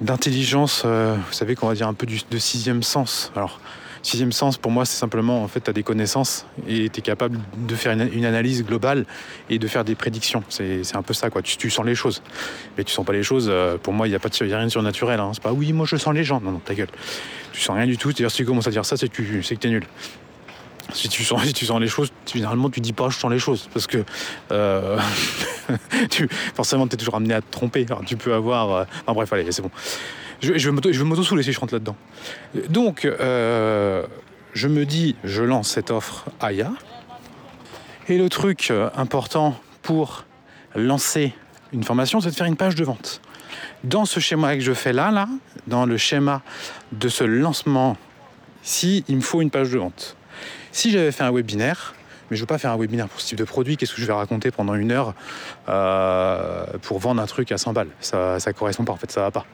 d'intelligence, 0.00 0.84
euh, 0.86 1.16
vous 1.16 1.32
savez 1.32 1.54
qu'on 1.54 1.68
va 1.68 1.74
dire 1.74 1.86
un 1.86 1.92
peu 1.92 2.06
du, 2.06 2.20
de 2.30 2.38
sixième 2.38 2.82
sens. 2.82 3.30
Alors, 3.36 3.60
sixième 4.02 4.32
sens, 4.32 4.56
pour 4.56 4.70
moi, 4.72 4.86
c'est 4.86 4.96
simplement, 4.96 5.42
en 5.42 5.48
fait, 5.48 5.60
tu 5.60 5.68
as 5.68 5.72
des 5.74 5.82
connaissances 5.82 6.46
et 6.66 6.88
tu 6.88 7.00
es 7.00 7.02
capable 7.02 7.38
de 7.56 7.74
faire 7.74 7.92
une, 7.92 8.24
analyse 8.24 8.64
globale 8.64 9.04
et 9.50 9.58
de 9.58 9.66
faire 9.68 9.84
des 9.84 9.94
prédictions. 9.94 10.44
C'est 10.48 10.96
un 10.96 11.02
peu 11.02 11.12
ça, 11.12 11.28
quoi. 11.28 11.42
Tu, 11.42 11.70
sens 11.70 11.84
les 11.84 11.94
choses. 11.94 12.22
Mais 12.76 12.84
tu 12.84 12.92
sens 12.92 13.04
pas 13.04 13.12
les 13.12 13.22
choses, 13.22 13.48
euh, 13.50 13.76
pour 13.76 13.92
moi, 13.92 14.06
il 14.06 14.10
n'y 14.10 14.16
a, 14.16 14.18
pas 14.18 14.28
a 14.28 14.44
rien 14.44 14.64
de 14.64 14.70
surnaturel. 14.70 15.20
Hein. 15.20 15.32
C'est 15.34 15.42
pas, 15.42 15.52
oui, 15.52 15.74
moi, 15.74 15.86
je 15.86 15.96
sens 15.96 16.14
les 16.14 16.24
gens. 16.24 16.40
Non, 16.40 16.52
non, 16.52 16.58
ta 16.58 16.74
gueule. 16.74 16.90
Tu 17.52 17.60
sens 17.60 17.76
rien 17.76 17.86
du 17.86 17.98
tout. 17.98 18.10
C'est-à-dire, 18.10 18.30
si 18.30 18.38
tu 18.38 18.46
commences 18.46 18.66
à 18.66 18.70
dire 18.70 18.86
ça, 18.86 18.96
c'est 18.96 19.10
que 19.10 19.22
tu 19.22 19.66
es 19.66 19.70
nul. 19.70 19.84
Si 20.92 21.08
tu 21.08 21.24
sens, 21.24 21.42
les 21.80 21.88
choses, 21.88 22.12
généralement 22.32 22.70
tu 22.70 22.80
dis 22.80 22.92
pas 22.92 23.08
je 23.08 23.18
sens 23.18 23.30
les 23.30 23.38
choses 23.38 23.68
parce 23.72 23.86
que 23.86 24.04
euh, 24.52 24.98
forcément 26.54 26.86
tu 26.86 26.94
es 26.94 26.96
toujours 26.96 27.16
amené 27.16 27.34
à 27.34 27.42
te 27.42 27.50
tromper. 27.50 27.86
Tu 28.06 28.16
peux 28.16 28.34
avoir. 28.34 28.72
Euh, 28.72 28.84
enfin 29.02 29.12
bref, 29.14 29.32
allez, 29.32 29.50
c'est 29.50 29.62
bon. 29.62 29.70
Je, 30.40 30.56
je 30.58 30.70
vais 30.70 31.04
m'auto-souler 31.04 31.42
si 31.42 31.52
je 31.52 31.58
rentre 31.58 31.74
là-dedans. 31.74 31.96
Donc, 32.68 33.04
euh, 33.04 34.06
je 34.52 34.68
me 34.68 34.84
dis, 34.84 35.16
je 35.24 35.42
lance 35.42 35.68
cette 35.68 35.90
offre 35.90 36.26
Aya. 36.40 36.72
Et 38.08 38.18
le 38.18 38.28
truc 38.28 38.72
important 38.94 39.58
pour 39.82 40.24
lancer 40.74 41.34
une 41.72 41.82
formation, 41.82 42.20
c'est 42.20 42.30
de 42.30 42.34
faire 42.34 42.46
une 42.46 42.56
page 42.56 42.74
de 42.74 42.84
vente. 42.84 43.20
Dans 43.82 44.04
ce 44.04 44.20
schéma 44.20 44.54
que 44.54 44.60
je 44.60 44.72
fais 44.72 44.92
là, 44.92 45.10
là, 45.10 45.28
dans 45.66 45.86
le 45.86 45.96
schéma 45.96 46.42
de 46.92 47.08
ce 47.08 47.24
lancement, 47.24 47.96
si 48.62 49.04
il 49.08 49.16
me 49.16 49.20
faut 49.20 49.42
une 49.42 49.50
page 49.50 49.70
de 49.70 49.78
vente. 49.78 50.16
Si 50.76 50.90
j'avais 50.90 51.10
fait 51.10 51.22
un 51.22 51.32
webinaire, 51.32 51.94
mais 52.30 52.36
je 52.36 52.42
ne 52.42 52.42
veux 52.42 52.46
pas 52.46 52.58
faire 52.58 52.70
un 52.70 52.76
webinaire 52.76 53.08
pour 53.08 53.18
ce 53.18 53.28
type 53.28 53.38
de 53.38 53.44
produit, 53.44 53.78
qu'est-ce 53.78 53.94
que 53.94 54.00
je 54.02 54.06
vais 54.06 54.12
raconter 54.12 54.50
pendant 54.50 54.74
une 54.74 54.92
heure 54.92 55.14
euh, 55.70 56.66
pour 56.82 56.98
vendre 56.98 57.22
un 57.22 57.24
truc 57.24 57.50
à 57.50 57.56
100 57.56 57.72
balles? 57.72 57.88
Ça 58.00 58.36
ne 58.46 58.52
correspond 58.52 58.84
pas, 58.84 58.92
en 58.92 58.96
fait, 58.96 59.10
ça 59.10 59.22
va 59.22 59.30
pas. 59.30 59.46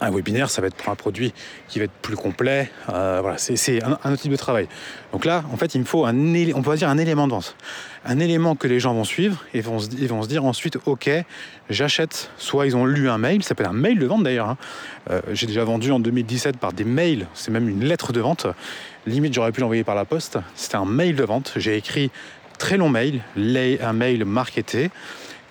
Un 0.00 0.10
webinaire, 0.10 0.50
ça 0.50 0.60
va 0.60 0.66
être 0.66 0.74
pour 0.74 0.92
un 0.92 0.96
produit 0.96 1.32
qui 1.68 1.78
va 1.78 1.84
être 1.84 1.92
plus 2.02 2.16
complet. 2.16 2.70
Euh, 2.92 3.20
voilà, 3.20 3.38
c'est 3.38 3.82
un, 3.82 3.92
autre 3.92 4.16
type 4.16 4.32
de 4.32 4.36
travail. 4.36 4.68
Donc 5.12 5.24
là, 5.24 5.44
en 5.52 5.56
fait, 5.56 5.74
il 5.74 5.80
me 5.80 5.84
faut 5.84 6.04
un, 6.04 6.14
on 6.14 6.74
dire 6.74 6.88
un 6.88 6.98
élément 6.98 7.26
de 7.26 7.32
vente. 7.32 7.56
Un 8.04 8.18
élément 8.18 8.56
que 8.56 8.66
les 8.66 8.80
gens 8.80 8.92
vont 8.92 9.04
suivre 9.04 9.44
et 9.54 9.60
vont 9.60 9.78
se, 9.78 9.88
vont 10.06 10.22
se 10.22 10.28
dire 10.28 10.44
ensuite, 10.44 10.78
OK, 10.86 11.08
j'achète. 11.70 12.30
Soit 12.38 12.66
ils 12.66 12.76
ont 12.76 12.86
lu 12.86 13.08
un 13.08 13.18
mail, 13.18 13.42
ça 13.42 13.50
s'appelle 13.50 13.68
un 13.68 13.72
mail 13.72 13.98
de 13.98 14.06
vente 14.06 14.24
d'ailleurs. 14.24 14.48
Hein. 14.48 14.56
Euh, 15.10 15.20
j'ai 15.32 15.46
déjà 15.46 15.64
vendu 15.64 15.92
en 15.92 16.00
2017 16.00 16.58
par 16.58 16.72
des 16.72 16.84
mails, 16.84 17.26
c'est 17.34 17.50
même 17.50 17.68
une 17.68 17.84
lettre 17.84 18.12
de 18.12 18.20
vente. 18.20 18.46
Limite, 19.06 19.32
j'aurais 19.32 19.52
pu 19.52 19.60
l'envoyer 19.60 19.84
par 19.84 19.94
la 19.94 20.04
poste. 20.04 20.38
C'était 20.54 20.76
un 20.76 20.86
mail 20.86 21.14
de 21.14 21.24
vente. 21.24 21.52
J'ai 21.56 21.76
écrit 21.76 22.10
très 22.58 22.76
long 22.76 22.88
mail, 22.88 23.20
un 23.36 23.92
mail 23.92 24.24
marketé 24.24 24.90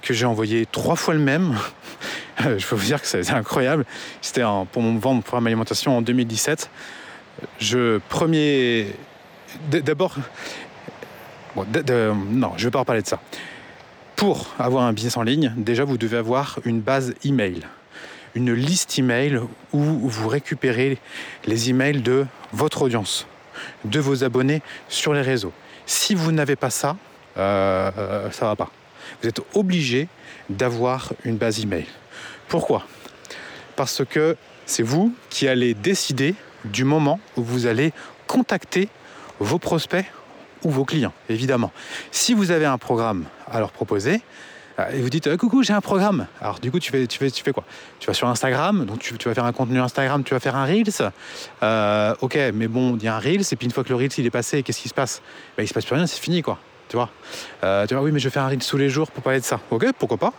que 0.01 0.13
j'ai 0.13 0.25
envoyé 0.25 0.65
trois 0.65 0.95
fois 0.95 1.13
le 1.13 1.19
même. 1.19 1.55
je 2.57 2.65
peux 2.65 2.75
vous 2.75 2.85
dire 2.85 3.01
que 3.01 3.07
c'est 3.07 3.29
incroyable. 3.31 3.85
C'était 4.21 4.43
pour 4.71 4.81
mon 4.81 4.97
vendre 4.97 5.15
mon 5.15 5.21
programme 5.21 5.47
alimentation 5.47 5.97
en 5.97 6.01
2017. 6.01 6.69
Je 7.59 7.99
premier 8.09 8.87
d'abord 9.69 10.15
non, 11.55 12.53
je 12.57 12.65
vais 12.65 12.71
pas 12.71 12.79
en 12.79 12.85
parler 12.85 13.01
de 13.01 13.07
ça. 13.07 13.19
Pour 14.15 14.47
avoir 14.59 14.83
un 14.83 14.93
business 14.93 15.17
en 15.17 15.23
ligne, 15.23 15.53
déjà 15.57 15.83
vous 15.83 15.97
devez 15.97 16.17
avoir 16.17 16.59
une 16.65 16.81
base 16.81 17.13
email, 17.25 17.61
une 18.35 18.53
liste 18.53 18.97
email 18.97 19.39
où 19.71 19.79
vous 19.81 20.27
récupérez 20.27 20.97
les 21.45 21.69
emails 21.69 22.01
de 22.01 22.25
votre 22.53 22.83
audience, 22.83 23.27
de 23.85 23.99
vos 23.99 24.23
abonnés 24.23 24.61
sur 24.87 25.13
les 25.13 25.21
réseaux. 25.21 25.53
Si 25.85 26.15
vous 26.15 26.31
n'avez 26.31 26.55
pas 26.55 26.69
ça, 26.69 26.95
euh, 27.37 28.31
ça 28.31 28.45
va 28.45 28.55
pas 28.55 28.69
vous 29.21 29.29
êtes 29.29 29.41
obligé 29.53 30.07
d'avoir 30.49 31.13
une 31.23 31.37
base 31.37 31.59
email. 31.61 31.85
Pourquoi? 32.47 32.85
Parce 33.75 34.03
que 34.05 34.35
c'est 34.65 34.83
vous 34.83 35.13
qui 35.29 35.47
allez 35.47 35.73
décider 35.73 36.35
du 36.65 36.83
moment 36.83 37.19
où 37.35 37.43
vous 37.43 37.65
allez 37.65 37.91
contacter 38.27 38.89
vos 39.39 39.59
prospects 39.59 40.05
ou 40.63 40.69
vos 40.69 40.85
clients, 40.85 41.13
évidemment. 41.29 41.71
Si 42.11 42.33
vous 42.33 42.51
avez 42.51 42.65
un 42.65 42.77
programme 42.77 43.25
à 43.51 43.59
leur 43.59 43.71
proposer, 43.71 44.21
euh, 44.79 44.89
et 44.91 45.01
vous 45.01 45.09
dites 45.09 45.27
euh, 45.27 45.37
coucou 45.37 45.61
j'ai 45.61 45.73
un 45.73 45.81
programme. 45.81 46.25
Alors 46.41 46.59
du 46.59 46.71
coup 46.71 46.79
tu 46.79 46.91
fais, 46.91 47.05
tu 47.05 47.19
fais, 47.19 47.29
tu 47.29 47.43
fais 47.43 47.51
quoi? 47.51 47.63
Tu 47.99 48.07
vas 48.07 48.13
sur 48.13 48.27
Instagram 48.27 48.85
donc 48.85 48.99
tu, 48.99 49.13
vas 49.13 49.33
faire 49.35 49.45
un 49.45 49.53
contenu 49.53 49.79
Instagram 49.79 50.23
tu 50.23 50.33
vas 50.33 50.39
faire 50.39 50.55
un 50.55 50.65
Reels. 50.65 51.11
Euh, 51.61 52.15
ok 52.21 52.37
mais 52.53 52.67
bon 52.67 52.97
il 52.97 53.03
y 53.03 53.07
a 53.07 53.15
un 53.15 53.19
Reels 53.19 53.43
et 53.51 53.55
puis 53.55 53.65
une 53.65 53.71
fois 53.71 53.83
que 53.83 53.89
le 53.89 53.95
Reels 53.95 54.13
il 54.17 54.25
est 54.25 54.31
passé 54.31 54.63
qu'est-ce 54.63 54.81
qui 54.81 54.89
se 54.89 54.93
passe? 54.93 55.21
Ben, 55.57 55.63
il 55.63 55.67
se 55.67 55.73
passe 55.73 55.85
plus 55.85 55.95
rien 55.95 56.07
c'est 56.07 56.19
fini 56.19 56.41
quoi 56.41 56.57
tu 56.89 56.95
vois. 56.95 57.09
Euh, 57.63 57.87
tu 57.87 57.93
vois, 57.93 58.03
oui, 58.03 58.11
mais 58.11 58.19
je 58.19 58.29
fais 58.29 58.39
un 58.39 58.47
reel 58.47 58.59
tous 58.59 58.77
les 58.77 58.89
jours 58.89 59.09
pour 59.11 59.23
parler 59.23 59.39
de 59.39 59.45
ça. 59.45 59.59
Ok, 59.71 59.85
pourquoi 59.97 60.17
pas. 60.17 60.33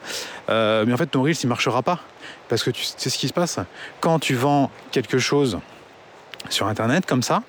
Euh, 0.48 0.84
mais 0.86 0.92
en 0.92 0.96
fait, 0.96 1.06
ton 1.06 1.22
reel, 1.22 1.36
il 1.42 1.46
marchera 1.48 1.82
pas. 1.82 2.00
Parce 2.48 2.62
que 2.62 2.70
tu 2.70 2.84
sais 2.84 3.10
ce 3.10 3.18
qui 3.18 3.28
se 3.28 3.32
passe. 3.32 3.58
Quand 4.00 4.18
tu 4.18 4.34
vends 4.34 4.70
quelque 4.90 5.18
chose 5.18 5.58
sur 6.50 6.66
Internet 6.66 7.06
comme 7.06 7.22
ça, 7.22 7.42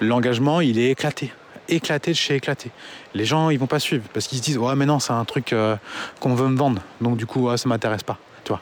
l'engagement, 0.00 0.60
il 0.60 0.78
est 0.78 0.90
éclaté. 0.90 1.32
Éclaté 1.68 2.12
de 2.12 2.16
chez 2.16 2.36
éclaté. 2.36 2.70
Les 3.14 3.24
gens, 3.24 3.50
ils 3.50 3.58
vont 3.58 3.66
pas 3.66 3.80
suivre 3.80 4.04
parce 4.12 4.28
qu'ils 4.28 4.38
se 4.38 4.42
disent, 4.42 4.58
ouais, 4.58 4.76
mais 4.76 4.86
non, 4.86 5.00
c'est 5.00 5.12
un 5.12 5.24
truc 5.24 5.52
euh, 5.52 5.76
qu'on 6.20 6.34
veut 6.34 6.48
me 6.48 6.56
vendre. 6.56 6.82
Donc, 7.00 7.16
du 7.16 7.26
coup, 7.26 7.54
ça 7.56 7.68
m'intéresse 7.68 8.04
pas. 8.04 8.18
Tu 8.44 8.50
vois. 8.50 8.60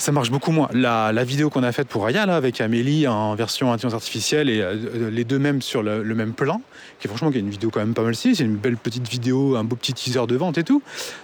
Ça 0.00 0.12
marche 0.12 0.30
beaucoup 0.30 0.50
moins. 0.50 0.68
La, 0.72 1.24
vidéo 1.24 1.50
qu'on 1.50 1.62
a 1.62 1.72
faite 1.72 1.88
pour 1.88 2.06
Aya, 2.06 2.24
là, 2.24 2.36
avec 2.36 2.60
Amélie 2.62 3.06
en 3.06 3.34
version 3.34 3.70
intelligence 3.70 3.94
artificielle 3.94 4.48
et 4.48 4.60
euh, 4.60 5.10
les 5.10 5.24
deux 5.24 5.38
mêmes 5.38 5.60
sur 5.60 5.82
le, 5.82 6.02
même 6.14 6.32
plan, 6.32 6.62
qui 6.98 7.06
franchement 7.06 7.30
qui 7.30 7.36
est 7.36 7.40
une 7.40 7.50
vidéo 7.50 7.70
quand 7.70 7.80
même 7.80 7.92
pas 7.92 8.02
mal 8.02 8.16
si, 8.16 8.34
c'est 8.34 8.44
une 8.44 8.56
belle 8.56 8.78
petite 8.78 9.06
vidéo, 9.08 9.56
un 9.56 9.64
beau 9.64 9.76
petit 9.76 9.92
teaser 9.92 10.26
de 10.26 10.36
vente 10.36 10.56
et 10.56 10.64
tout, 10.64 10.82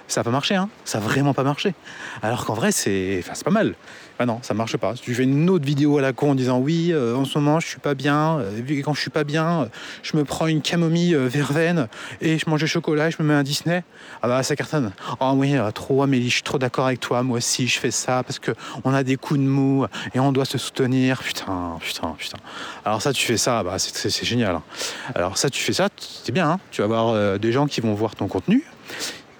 ça 0.08 0.20
n'a 0.20 0.24
pas 0.24 0.30
marché, 0.30 0.54
hein. 0.54 0.68
ça 0.84 0.98
a 0.98 1.00
vraiment 1.00 1.32
pas 1.32 1.42
marché. 1.42 1.74
Alors 2.22 2.44
qu'en 2.44 2.54
vrai, 2.54 2.70
c'est 2.70 3.24
pas 3.44 3.50
mal. 3.50 3.74
Ah 4.18 4.24
non, 4.24 4.38
ça 4.42 4.54
marche 4.54 4.76
pas. 4.78 4.96
Si 4.96 5.02
tu 5.02 5.14
fais 5.14 5.24
une 5.24 5.50
autre 5.50 5.66
vidéo 5.66 5.98
à 5.98 6.00
la 6.00 6.12
con 6.14 6.30
en 6.30 6.34
disant 6.34 6.58
oui, 6.58 6.90
euh, 6.90 7.14
en 7.14 7.26
ce 7.26 7.38
moment 7.38 7.60
je 7.60 7.66
suis 7.66 7.78
pas 7.80 7.94
bien, 7.94 8.38
euh, 8.38 8.62
et 8.66 8.80
quand 8.82 8.94
je 8.94 9.00
suis 9.02 9.10
pas 9.10 9.24
bien, 9.24 9.62
euh, 9.62 9.66
je 10.02 10.16
me 10.16 10.24
prends 10.24 10.46
une 10.46 10.62
camomille 10.62 11.14
euh, 11.14 11.28
verveine 11.28 11.88
et 12.22 12.38
je 12.38 12.48
mange 12.48 12.60
du 12.60 12.66
chocolat 12.66 13.08
et 13.08 13.10
je 13.10 13.16
me 13.22 13.28
mets 13.28 13.34
un 13.34 13.42
Disney, 13.42 13.84
ah 14.22 14.28
bah 14.28 14.42
ça 14.42 14.56
cartonne. 14.56 14.92
Oh 15.20 15.32
oui, 15.34 15.54
euh, 15.56 15.70
trop 15.70 16.02
Amélie, 16.02 16.28
je 16.30 16.34
suis 16.36 16.42
trop 16.42 16.56
d'accord 16.58 16.86
avec 16.86 17.00
toi, 17.00 17.22
moi 17.22 17.36
aussi 17.36 17.66
je 17.66 17.78
fais 17.78 17.90
ça 17.90 18.22
parce 18.22 18.38
que 18.38 18.52
on 18.84 18.94
a 18.94 19.02
des 19.02 19.16
coups 19.16 19.38
de 19.38 19.44
mou 19.44 19.84
et 20.14 20.18
on 20.20 20.32
doit 20.32 20.46
se 20.46 20.56
soutenir. 20.56 21.22
Putain, 21.22 21.76
putain, 21.80 22.14
putain. 22.18 22.38
Alors 22.86 23.02
ça, 23.02 23.12
tu 23.12 23.26
fais 23.26 23.36
ça, 23.36 23.62
bah 23.62 23.78
c'est- 23.78 24.24
génial. 24.24 24.54
hein. 24.56 24.62
Alors 25.14 25.36
ça, 25.36 25.50
tu 25.50 25.62
fais 25.62 25.72
ça, 25.74 25.88
c'est 25.98 26.32
bien. 26.32 26.52
hein. 26.52 26.60
Tu 26.70 26.80
vas 26.80 26.86
avoir 26.86 27.08
euh, 27.10 27.36
des 27.38 27.52
gens 27.52 27.66
qui 27.66 27.80
vont 27.82 27.92
voir 27.94 28.14
ton 28.16 28.28
contenu. 28.28 28.64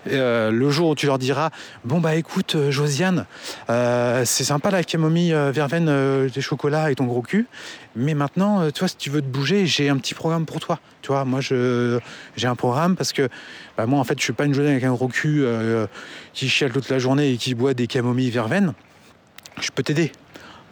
Euh, 0.09 0.51
le 0.51 0.71
jour 0.71 0.91
où 0.91 0.95
tu 0.95 1.07
leur 1.07 1.19
diras 1.19 1.51
bon 1.85 2.01
bah 2.01 2.15
écoute 2.15 2.55
euh, 2.55 2.71
Josiane 2.71 3.27
euh, 3.71 4.23
c'est 4.25 4.45
sympa 4.45 4.71
la 4.71 4.85
camomille 4.85 5.33
verveine 5.33 6.29
des 6.29 6.41
chocolats 6.41 6.91
et 6.91 6.95
ton 6.95 7.07
gros 7.07 7.23
cul 7.23 7.47
mais 7.97 8.15
maintenant 8.15 8.61
euh, 8.61 8.71
toi 8.71 8.89
si 8.89 8.97
tu 8.97 9.11
veux 9.11 9.21
te 9.21 9.27
bouger 9.27 9.67
j'ai 9.67 9.89
un 9.89 9.97
petit 9.97 10.15
programme 10.15 10.47
pour 10.47 10.61
toi. 10.61 10.81
Tu 11.03 11.09
vois 11.09 11.25
moi 11.25 11.41
j'ai 11.41 12.47
un 12.47 12.57
programme 12.57 12.97
parce 12.97 13.13
que 13.13 13.29
bah, 13.77 13.87
moi 13.87 14.01
en 14.01 14.05
fait 14.05 14.19
je 14.19 14.25
suis 14.25 14.33
pas 14.33 14.45
une 14.45 14.55
Josiane 14.55 14.73
avec 14.73 14.85
un 14.85 14.93
gros 14.93 15.09
cul 15.09 15.45
qui 16.33 16.49
chiale 16.49 16.73
toute 16.73 16.89
la 16.89 16.99
journée 16.99 17.33
et 17.33 17.37
qui 17.37 17.55
boit 17.55 17.75
des 17.75 17.87
camomilles 17.87 18.31
verveine. 18.31 18.75
Je 19.61 19.71
peux 19.71 19.83
t'aider 19.83 20.13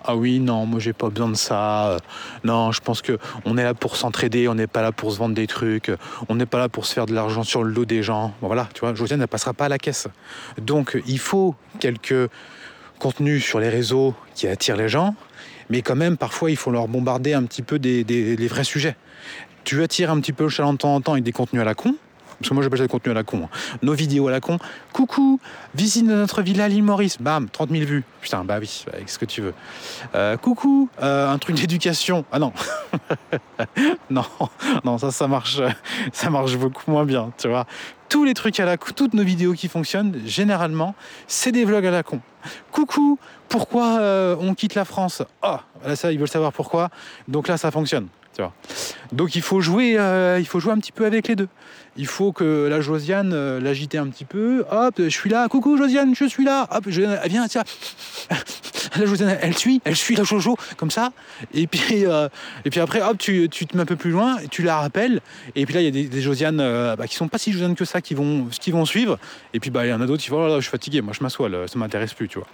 ah 0.06 0.16
oui, 0.16 0.38
non, 0.38 0.66
moi 0.66 0.80
j'ai 0.80 0.92
pas 0.92 1.08
besoin 1.08 1.28
de 1.28 1.34
ça. 1.36 1.96
Non, 2.44 2.72
je 2.72 2.80
pense 2.80 3.00
que 3.02 3.18
on 3.44 3.56
est 3.56 3.64
là 3.64 3.74
pour 3.74 3.96
s'entraider, 3.96 4.48
on 4.48 4.54
n'est 4.54 4.66
pas 4.66 4.82
là 4.82 4.92
pour 4.92 5.12
se 5.12 5.18
vendre 5.18 5.34
des 5.34 5.46
trucs, 5.46 5.90
on 6.28 6.34
n'est 6.34 6.46
pas 6.46 6.58
là 6.58 6.68
pour 6.68 6.84
se 6.86 6.92
faire 6.92 7.06
de 7.06 7.14
l'argent 7.14 7.42
sur 7.42 7.64
le 7.64 7.72
dos 7.72 7.84
des 7.84 8.02
gens. 8.02 8.34
Bon, 8.40 8.48
voilà, 8.48 8.68
tu 8.74 8.80
vois, 8.80 8.94
Josiane 8.94 9.20
ne 9.20 9.26
passera 9.26 9.54
pas 9.54 9.64
à 9.66 9.68
la 9.68 9.78
caisse. 9.78 10.08
Donc 10.60 11.00
il 11.06 11.18
faut 11.18 11.54
quelques 11.80 12.30
contenus 12.98 13.44
sur 13.44 13.60
les 13.60 13.68
réseaux 13.68 14.14
qui 14.34 14.46
attirent 14.46 14.76
les 14.76 14.88
gens, 14.88 15.14
mais 15.70 15.82
quand 15.82 15.96
même 15.96 16.16
parfois 16.16 16.50
il 16.50 16.56
faut 16.56 16.70
leur 16.70 16.86
bombarder 16.88 17.34
un 17.34 17.42
petit 17.44 17.62
peu 17.62 17.78
des, 17.78 18.04
des- 18.04 18.46
vrais 18.48 18.64
sujets. 18.64 18.96
Tu 19.64 19.82
attires 19.82 20.10
un 20.10 20.20
petit 20.20 20.32
peu 20.34 20.44
le 20.44 20.50
chaland 20.50 20.74
de 20.74 20.78
temps 20.78 20.94
en 20.94 21.00
temps 21.00 21.12
avec 21.12 21.24
des 21.24 21.32
contenus 21.32 21.62
à 21.62 21.64
la 21.64 21.74
con. 21.74 21.94
Parce 22.38 22.48
que 22.48 22.54
moi 22.54 22.62
j'appelle 22.62 22.78
ça 22.78 22.84
des 22.84 22.88
contenus 22.88 23.12
à 23.12 23.14
la 23.14 23.24
con. 23.24 23.44
hein. 23.44 23.76
Nos 23.82 23.94
vidéos 23.94 24.28
à 24.28 24.30
la 24.30 24.40
con. 24.40 24.58
Coucou, 24.92 25.40
visite 25.74 26.06
de 26.06 26.14
notre 26.14 26.42
villa 26.42 26.64
à 26.64 26.68
l'île 26.68 26.82
Maurice. 26.82 27.18
Bam, 27.20 27.48
30 27.48 27.70
000 27.70 27.84
vues. 27.84 28.04
Putain, 28.20 28.44
bah 28.44 28.58
oui, 28.60 28.84
avec 28.92 29.08
ce 29.08 29.18
que 29.18 29.24
tu 29.24 29.40
veux. 29.42 29.54
Euh, 30.14 30.36
coucou, 30.36 30.88
euh, 31.02 31.28
un 31.30 31.38
truc 31.38 31.56
d'éducation. 31.56 32.24
Ah 32.32 32.38
non. 32.38 32.52
non, 34.10 34.24
non, 34.84 34.98
ça, 34.98 35.28
marche, 35.28 35.60
ça 36.12 36.30
marche 36.30 36.56
beaucoup 36.56 36.90
moins 36.90 37.04
bien, 37.04 37.32
tu 37.38 37.48
vois. 37.48 37.66
Tous 38.08 38.24
les 38.24 38.34
trucs 38.34 38.60
à 38.60 38.64
la 38.64 38.76
con, 38.76 38.92
toutes 38.94 39.14
nos 39.14 39.24
vidéos 39.24 39.54
qui 39.54 39.68
fonctionnent, 39.68 40.20
généralement, 40.24 40.94
c'est 41.26 41.52
des 41.52 41.64
vlogs 41.64 41.86
à 41.86 41.90
la 41.90 42.02
con. 42.02 42.20
Coucou, 42.70 43.18
pourquoi 43.48 43.98
euh, 43.98 44.36
on 44.40 44.54
quitte 44.54 44.74
la 44.74 44.84
France? 44.84 45.22
Ah, 45.42 45.62
là, 45.84 45.96
ça, 45.96 46.12
ils 46.12 46.18
veulent 46.18 46.28
savoir 46.28 46.52
pourquoi. 46.52 46.90
Donc 47.28 47.48
là, 47.48 47.56
ça 47.56 47.70
fonctionne, 47.70 48.08
Donc 49.12 49.36
il 49.36 49.42
faut 49.42 49.60
jouer, 49.60 49.98
euh, 49.98 50.38
il 50.40 50.46
faut 50.46 50.60
jouer 50.60 50.72
un 50.72 50.78
petit 50.78 50.92
peu 50.92 51.06
avec 51.06 51.28
les 51.28 51.36
deux. 51.36 51.48
Il 51.96 52.06
faut 52.06 52.32
que 52.32 52.66
la 52.68 52.80
Josiane 52.80 53.32
euh, 53.32 53.60
l'agiter 53.60 53.98
un 53.98 54.08
petit 54.08 54.24
peu. 54.24 54.64
Hop, 54.70 54.94
je 54.98 55.08
suis 55.08 55.30
là. 55.30 55.48
Coucou 55.48 55.76
Josiane, 55.76 56.14
je 56.14 56.24
suis 56.24 56.44
là. 56.44 56.66
Hop, 56.70 56.84
Josiane, 56.86 57.20
elle 57.22 57.48
tiens. 57.48 57.62
La 58.96 59.06
Josiane, 59.06 59.38
elle 59.40 59.56
suit, 59.56 59.80
elle 59.84 59.96
suit 59.96 60.14
la 60.14 60.22
Jojo 60.22 60.56
comme 60.76 60.90
ça. 60.90 61.12
Et 61.52 61.66
puis, 61.66 62.06
euh, 62.06 62.28
et 62.64 62.70
puis 62.70 62.78
après, 62.78 63.02
hop, 63.02 63.18
tu, 63.18 63.48
tu 63.48 63.66
te 63.66 63.76
mets 63.76 63.82
un 63.82 63.86
peu 63.86 63.96
plus 63.96 64.12
loin, 64.12 64.36
tu 64.50 64.62
la 64.62 64.76
rappelles. 64.76 65.20
Et 65.56 65.64
puis 65.64 65.74
là, 65.74 65.80
il 65.80 65.84
y 65.84 65.88
a 65.88 65.90
des, 65.90 66.04
des 66.04 66.20
Josianes 66.20 66.60
euh, 66.60 66.94
bah, 66.94 67.08
qui 67.08 67.16
sont 67.16 67.26
pas 67.26 67.38
si 67.38 67.52
Josianes 67.52 67.74
que 67.74 67.84
ça, 67.84 68.00
qui 68.00 68.14
vont, 68.14 68.46
qui 68.60 68.70
vont 68.70 68.84
suivre. 68.84 69.18
Et 69.52 69.58
puis 69.58 69.70
bah, 69.70 69.84
il 69.84 69.90
y 69.90 69.92
en 69.92 70.00
a 70.00 70.06
d'autres 70.06 70.22
qui 70.22 70.30
vont, 70.30 70.38
oh 70.38 70.46
là 70.46 70.48
là, 70.48 70.56
je 70.56 70.62
suis 70.62 70.70
fatigué, 70.70 71.00
moi 71.00 71.12
je 71.16 71.24
m'assois, 71.24 71.48
ça 71.66 71.78
m'intéresse 71.78 72.14
plus, 72.14 72.28
tu 72.28 72.38
vois. 72.38 72.46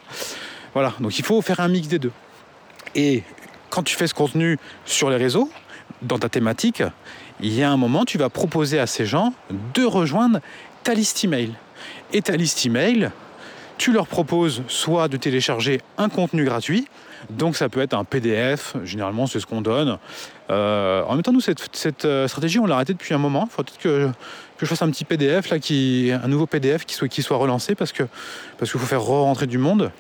Voilà, 0.72 0.94
donc 1.00 1.18
il 1.18 1.24
faut 1.24 1.42
faire 1.42 1.60
un 1.60 1.68
mix 1.68 1.88
des 1.88 1.98
deux. 1.98 2.12
Et 2.94 3.22
quand 3.68 3.82
tu 3.82 3.94
fais 3.94 4.06
ce 4.06 4.14
contenu 4.14 4.58
sur 4.86 5.10
les 5.10 5.16
réseaux, 5.16 5.50
dans 6.02 6.18
ta 6.18 6.28
thématique, 6.28 6.82
il 7.40 7.52
y 7.52 7.62
a 7.62 7.70
un 7.70 7.76
moment, 7.76 8.04
tu 8.04 8.18
vas 8.18 8.28
proposer 8.28 8.78
à 8.78 8.86
ces 8.86 9.06
gens 9.06 9.32
de 9.74 9.84
rejoindre 9.84 10.40
ta 10.82 10.94
liste 10.94 11.24
email. 11.24 11.52
Et 12.12 12.22
ta 12.22 12.36
liste 12.36 12.64
email, 12.66 13.10
tu 13.78 13.92
leur 13.92 14.06
proposes 14.06 14.62
soit 14.68 15.08
de 15.08 15.16
télécharger 15.16 15.80
un 15.96 16.08
contenu 16.08 16.44
gratuit, 16.44 16.86
donc 17.28 17.56
ça 17.56 17.68
peut 17.68 17.80
être 17.80 17.94
un 17.94 18.04
PDF, 18.04 18.76
généralement 18.84 19.26
c'est 19.26 19.40
ce 19.40 19.46
qu'on 19.46 19.60
donne. 19.60 19.98
Euh, 20.50 21.02
en 21.04 21.14
même 21.14 21.22
temps, 21.22 21.32
nous, 21.32 21.40
cette, 21.40 21.60
cette, 21.72 22.04
euh, 22.04 22.26
stratégie, 22.26 22.58
on 22.58 22.66
l'a 22.66 22.76
arrêtée 22.76 22.92
depuis 22.92 23.14
un 23.14 23.18
moment. 23.18 23.48
Il 23.50 23.54
faut 23.54 23.62
peut-être 23.62 23.78
que, 23.78 24.10
que 24.60 24.66
je 24.66 24.70
fasse 24.70 24.82
un 24.82 24.90
petit 24.90 25.06
PDF, 25.06 25.48
là, 25.48 25.58
qui, 25.58 26.12
un 26.12 26.28
nouveau 26.28 26.46
PDF 26.46 26.84
qui 26.84 26.94
soit, 26.94 27.08
qui 27.08 27.22
soit 27.22 27.38
relancé 27.38 27.74
parce 27.74 27.92
que 27.92 28.04
parce 28.58 28.70
qu'il 28.70 28.78
faut 28.78 28.86
faire 28.86 29.00
re-rentrer 29.00 29.46
du 29.46 29.56
monde. 29.56 29.90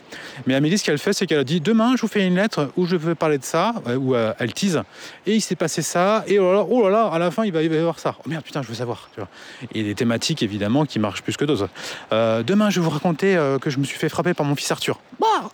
Mais 0.46 0.54
Amélie, 0.54 0.76
ce 0.76 0.84
qu'elle 0.84 0.98
fait, 0.98 1.14
c'est 1.14 1.26
qu'elle 1.26 1.38
a 1.38 1.44
dit 1.44 1.62
demain, 1.62 1.96
je 1.96 2.02
vous 2.02 2.08
fais 2.08 2.26
une 2.26 2.34
lettre 2.34 2.70
où 2.76 2.84
je 2.84 2.94
veux 2.94 3.14
parler 3.14 3.38
de 3.38 3.44
ça, 3.44 3.72
euh, 3.86 3.96
où 3.96 4.14
euh, 4.14 4.34
elle 4.38 4.52
tease, 4.52 4.82
et 5.26 5.34
il 5.34 5.40
s'est 5.40 5.56
passé 5.56 5.80
ça, 5.80 6.24
et 6.26 6.38
oh 6.38 6.52
là 6.52 6.58
là, 6.58 6.66
oh 6.68 6.82
là 6.82 6.90
là, 6.90 7.06
à 7.06 7.18
la 7.18 7.30
fin, 7.30 7.46
il 7.46 7.52
va, 7.52 7.62
y 7.62 7.74
avoir 7.74 7.98
ça. 7.98 8.16
Oh 8.18 8.28
merde, 8.28 8.44
putain, 8.44 8.60
je 8.60 8.68
veux 8.68 8.74
savoir. 8.74 9.08
Tu 9.14 9.20
vois. 9.20 9.30
Et 9.72 9.82
des 9.82 9.94
thématiques, 9.94 10.42
évidemment, 10.42 10.84
qui 10.84 10.98
marchent 10.98 11.22
plus 11.22 11.38
que 11.38 11.46
d'autres. 11.46 11.70
Euh, 12.12 12.42
demain, 12.42 12.68
je 12.68 12.80
vais 12.80 12.84
vous 12.84 12.90
raconter 12.90 13.38
que 13.62 13.70
je 13.70 13.78
me 13.78 13.84
suis 13.84 13.98
fait 13.98 14.10
frapper 14.10 14.34
par 14.34 14.44
mon 14.44 14.54
fils 14.54 14.70
Arthur. 14.70 15.00
Bah 15.18 15.50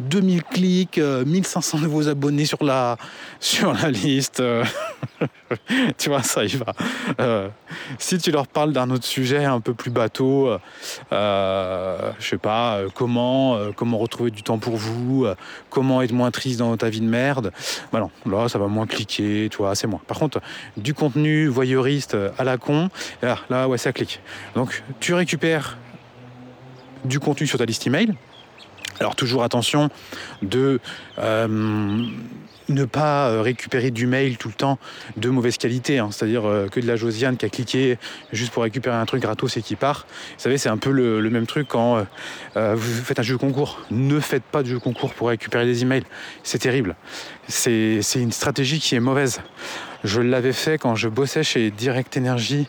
2000 0.00 0.42
clics, 0.44 0.98
euh, 0.98 1.24
1500 1.24 1.78
nouveaux 1.78 2.08
abonnés 2.08 2.44
sur 2.44 2.62
la, 2.64 2.96
sur 3.38 3.72
la 3.72 3.90
liste. 3.90 4.40
euh, 4.40 4.64
tu 5.98 6.08
vois, 6.08 6.22
ça 6.22 6.44
y 6.44 6.56
va. 6.56 6.72
Euh, 7.20 7.48
si 7.98 8.18
tu 8.18 8.30
leur 8.30 8.46
parles 8.46 8.72
d'un 8.72 8.90
autre 8.90 9.04
sujet 9.04 9.44
un 9.44 9.60
peu 9.60 9.74
plus 9.74 9.90
bateau, 9.90 10.48
euh, 10.48 10.58
euh, 11.12 12.12
je 12.18 12.28
sais 12.28 12.38
pas, 12.38 12.76
euh, 12.76 12.88
comment, 12.94 13.56
euh, 13.56 13.70
comment 13.74 13.98
retrouver 13.98 14.30
du 14.30 14.42
temps 14.42 14.58
pour 14.58 14.76
vous, 14.76 15.24
euh, 15.24 15.34
comment 15.68 16.02
être 16.02 16.12
moins 16.12 16.30
triste 16.30 16.58
dans 16.58 16.76
ta 16.76 16.88
vie 16.88 17.00
de 17.00 17.06
merde, 17.06 17.52
bah 17.92 18.00
là 18.26 18.48
ça 18.48 18.58
va 18.58 18.66
moins 18.66 18.86
cliquer, 18.86 19.48
tu 19.50 19.58
vois, 19.58 19.74
c'est 19.74 19.86
moins. 19.86 20.00
Par 20.06 20.18
contre, 20.18 20.40
du 20.76 20.94
contenu 20.94 21.46
voyeuriste 21.46 22.14
euh, 22.14 22.30
à 22.38 22.44
la 22.44 22.56
con, 22.58 22.88
là, 23.22 23.38
là 23.50 23.68
ouais, 23.68 23.78
ça 23.78 23.92
clique. 23.92 24.20
Donc 24.54 24.82
tu 25.00 25.14
récupères 25.14 25.76
du 27.04 27.18
contenu 27.18 27.46
sur 27.46 27.58
ta 27.58 27.64
liste 27.64 27.86
email. 27.86 28.14
Alors 29.00 29.16
toujours 29.16 29.42
attention 29.44 29.88
de 30.42 30.78
euh, 31.18 31.48
ne 32.68 32.84
pas 32.84 33.40
récupérer 33.40 33.90
du 33.90 34.06
mail 34.06 34.36
tout 34.36 34.48
le 34.48 34.54
temps 34.54 34.78
de 35.16 35.30
mauvaise 35.30 35.56
qualité, 35.56 35.98
hein. 35.98 36.10
c'est-à-dire 36.12 36.44
euh, 36.44 36.68
que 36.68 36.80
de 36.80 36.86
la 36.86 36.96
Josiane 36.96 37.38
qui 37.38 37.46
a 37.46 37.48
cliqué 37.48 37.98
juste 38.30 38.52
pour 38.52 38.62
récupérer 38.62 38.96
un 38.96 39.06
truc 39.06 39.22
gratos 39.22 39.56
et 39.56 39.62
qui 39.62 39.74
part. 39.74 40.06
Vous 40.36 40.42
savez, 40.42 40.58
c'est 40.58 40.68
un 40.68 40.76
peu 40.76 40.90
le, 40.90 41.30
même 41.30 41.46
truc 41.46 41.68
quand 41.68 42.04
euh, 42.56 42.74
vous 42.74 43.02
faites 43.02 43.18
un 43.18 43.22
jeu 43.22 43.38
concours. 43.38 43.80
Ne 43.90 44.20
faites 44.20 44.44
pas 44.44 44.62
de 44.62 44.68
jeu 44.68 44.78
concours 44.78 45.14
pour 45.14 45.28
récupérer 45.28 45.64
des 45.64 45.80
emails. 45.80 46.04
C'est 46.42 46.58
terrible. 46.58 46.94
C'est 47.48 48.02
une 48.16 48.32
stratégie 48.32 48.80
qui 48.80 48.96
est 48.96 49.00
mauvaise. 49.00 49.40
Je 50.02 50.22
l'avais 50.22 50.54
fait 50.54 50.78
quand 50.78 50.94
je 50.94 51.08
bossais 51.08 51.42
chez 51.42 51.70
Direct 51.70 52.16
Energy 52.16 52.66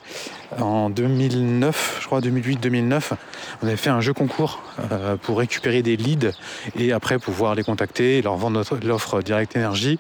en 0.60 0.90
2009, 0.90 2.00
je 2.02 2.06
crois 2.06 2.20
2008-2009. 2.20 3.12
On 3.62 3.68
avait 3.68 3.78
fait 3.78 3.90
un 3.90 4.02
jeu 4.02 4.12
concours 4.12 4.62
euh, 4.92 5.16
pour 5.16 5.38
récupérer 5.38 5.82
des 5.82 5.96
leads 5.96 6.34
et 6.76 6.92
après 6.92 7.20
pouvoir 7.20 7.56
les 7.56 7.64
contacter 7.64 8.18
et 8.18 8.22
leur 8.22 8.36
vendre 8.36 8.62
l'offre 8.84 9.22
Direct 9.22 9.56
Energy 9.56 9.98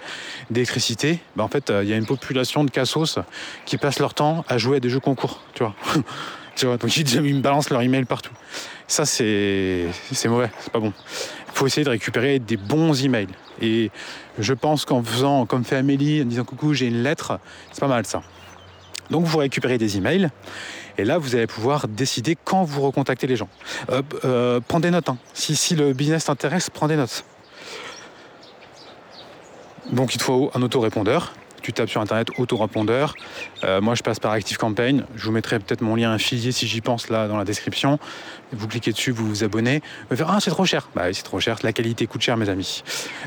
d'électricité. 0.49 1.19
Ben, 1.37 1.45
en 1.45 1.47
fait, 1.47 1.69
euh, 1.69 1.83
il 1.83 1.89
y 1.89 1.93
a 1.93 1.95
une 1.95 2.05
population 2.05 2.65
de 2.65 2.69
cassos 2.69 3.19
qui 3.65 3.77
passent 3.77 3.99
leur 3.99 4.13
temps 4.13 4.43
à 4.49 4.57
jouer 4.57 4.77
à 4.77 4.79
des 4.81 4.89
jeux 4.89 4.99
concours, 4.99 5.41
tu 5.53 5.63
vois. 5.63 5.73
tu 6.57 6.65
vois 6.65 6.75
donc 6.75 6.95
ils, 6.97 7.21
me 7.21 7.39
balancent 7.39 7.69
leur 7.69 7.81
email 7.81 8.03
partout. 8.03 8.33
Ça, 8.87 9.05
c'est 9.05 9.85
c'est 10.11 10.27
mauvais, 10.27 10.49
c'est 10.59 10.73
pas 10.73 10.79
bon. 10.79 10.91
Il 11.47 11.57
faut 11.57 11.65
essayer 11.65 11.85
de 11.85 11.89
récupérer 11.89 12.39
des 12.39 12.57
bons 12.57 13.05
emails. 13.05 13.27
Et 13.61 13.89
je 14.39 14.53
pense 14.53 14.85
qu'en 14.85 15.03
faisant 15.03 15.45
comme 15.45 15.63
fait 15.63 15.77
Amélie, 15.77 16.21
en 16.21 16.25
disant 16.25 16.43
coucou, 16.43 16.73
j'ai 16.73 16.87
une 16.87 17.03
lettre, 17.03 17.39
c'est 17.71 17.79
pas 17.79 17.87
mal 17.87 18.05
ça. 18.05 18.21
Donc 19.09 19.25
vous 19.25 19.37
récupérez 19.39 19.77
des 19.77 19.97
emails 19.97 20.29
et 20.97 21.03
là 21.03 21.17
vous 21.17 21.35
allez 21.35 21.47
pouvoir 21.47 21.87
décider 21.87 22.37
quand 22.43 22.63
vous 22.63 22.81
recontactez 22.81 23.27
les 23.27 23.35
gens. 23.35 23.49
Euh, 23.89 24.01
euh, 24.23 24.59
prends 24.65 24.79
des 24.79 24.91
notes. 24.91 25.09
hein. 25.09 25.17
Si, 25.33 25.55
si 25.55 25.75
le 25.75 25.93
business 25.93 26.25
t'intéresse, 26.25 26.69
prends 26.69 26.87
des 26.87 26.95
notes. 26.95 27.25
Donc 29.91 30.15
il 30.15 30.17
te 30.17 30.23
faut 30.23 30.51
un 30.53 30.61
autorépondeur. 30.61 31.33
Tu 31.61 31.73
tapes 31.73 31.89
sur 31.89 32.01
internet 32.01 32.29
autorépondeur. 32.37 33.15
Euh, 33.63 33.81
moi 33.81 33.95
je 33.95 34.03
passe 34.03 34.19
par 34.19 34.31
ActiveCampaign. 34.31 35.05
Je 35.15 35.25
vous 35.25 35.31
mettrai 35.31 35.59
peut-être 35.59 35.81
mon 35.81 35.95
lien 35.95 36.11
affilié 36.11 36.51
si 36.51 36.67
j'y 36.67 36.81
pense 36.81 37.09
là 37.09 37.27
dans 37.27 37.37
la 37.37 37.45
description. 37.45 37.99
Vous 38.53 38.67
cliquez 38.67 38.91
dessus, 38.91 39.11
vous 39.11 39.27
vous 39.27 39.43
abonnez. 39.43 39.81
Vous 40.09 40.15
faire 40.15 40.29
ah 40.29 40.39
c'est 40.39 40.51
trop 40.51 40.65
cher. 40.65 40.89
Bah 40.95 41.03
oui, 41.07 41.15
c'est 41.15 41.23
trop 41.23 41.39
cher. 41.39 41.57
La 41.63 41.73
qualité 41.73 42.07
coûte 42.07 42.21
cher 42.21 42.37
mes 42.37 42.49
amis. 42.49 42.83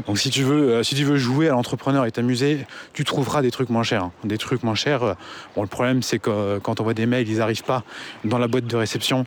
Donc 0.06 0.18
si 0.18 0.30
tu 0.30 0.42
veux, 0.42 0.70
euh, 0.70 0.82
si 0.82 0.94
tu 0.94 1.04
veux 1.04 1.16
jouer 1.16 1.48
à 1.48 1.52
l'entrepreneur 1.52 2.04
et 2.06 2.12
t'amuser, 2.12 2.66
tu 2.92 3.04
trouveras 3.04 3.42
des 3.42 3.50
trucs 3.50 3.70
moins 3.70 3.82
chers. 3.82 4.04
Hein. 4.04 4.12
Des 4.24 4.38
trucs 4.38 4.62
moins 4.62 4.74
chers. 4.74 5.16
Bon 5.56 5.62
le 5.62 5.68
problème 5.68 6.02
c'est 6.02 6.18
que 6.18 6.30
euh, 6.30 6.60
quand 6.60 6.80
on 6.80 6.84
voit 6.84 6.94
des 6.94 7.06
mails, 7.06 7.28
ils 7.28 7.38
n'arrivent 7.38 7.64
pas 7.64 7.84
dans 8.24 8.38
la 8.38 8.48
boîte 8.48 8.66
de 8.66 8.76
réception 8.76 9.26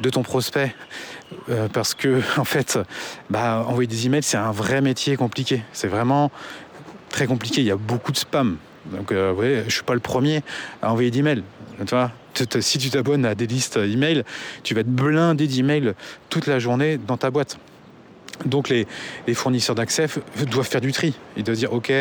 de 0.00 0.10
ton 0.10 0.22
prospect 0.22 0.74
euh, 1.48 1.68
parce 1.72 1.94
que 1.94 2.20
en 2.38 2.44
fait 2.44 2.78
bah, 3.30 3.64
envoyer 3.66 3.86
des 3.86 4.06
emails 4.06 4.22
c'est 4.22 4.36
un 4.36 4.52
vrai 4.52 4.80
métier 4.80 5.16
compliqué 5.16 5.62
c'est 5.72 5.88
vraiment 5.88 6.30
très 7.08 7.26
compliqué. 7.26 7.60
Il 7.60 7.66
y 7.66 7.70
a 7.70 7.76
beaucoup 7.76 8.12
de 8.12 8.16
spam. 8.16 8.56
Donc 8.92 9.12
euh, 9.12 9.32
ouais, 9.32 9.64
je 9.66 9.74
suis 9.74 9.82
pas 9.82 9.94
le 9.94 10.00
premier 10.00 10.42
à 10.82 10.92
envoyer 10.92 11.10
d'emails. 11.10 11.42
Si 12.60 12.78
tu 12.78 12.90
t'abonnes 12.90 13.24
à 13.24 13.34
des 13.34 13.46
listes 13.46 13.76
email 13.76 14.22
tu 14.62 14.74
vas 14.74 14.80
être 14.80 14.90
blindé 14.90 15.46
d'emails 15.46 15.94
toute 16.30 16.46
la 16.46 16.58
journée 16.58 16.98
dans 16.98 17.16
ta 17.16 17.30
boîte. 17.30 17.58
Donc 18.44 18.68
les, 18.68 18.86
fournisseurs 19.34 19.74
d'accès 19.74 20.06
doivent 20.50 20.68
faire 20.68 20.80
du 20.80 20.92
tri. 20.92 21.14
Ils 21.36 21.42
doivent 21.42 21.56
dire 21.56 21.72
ok, 21.72 21.92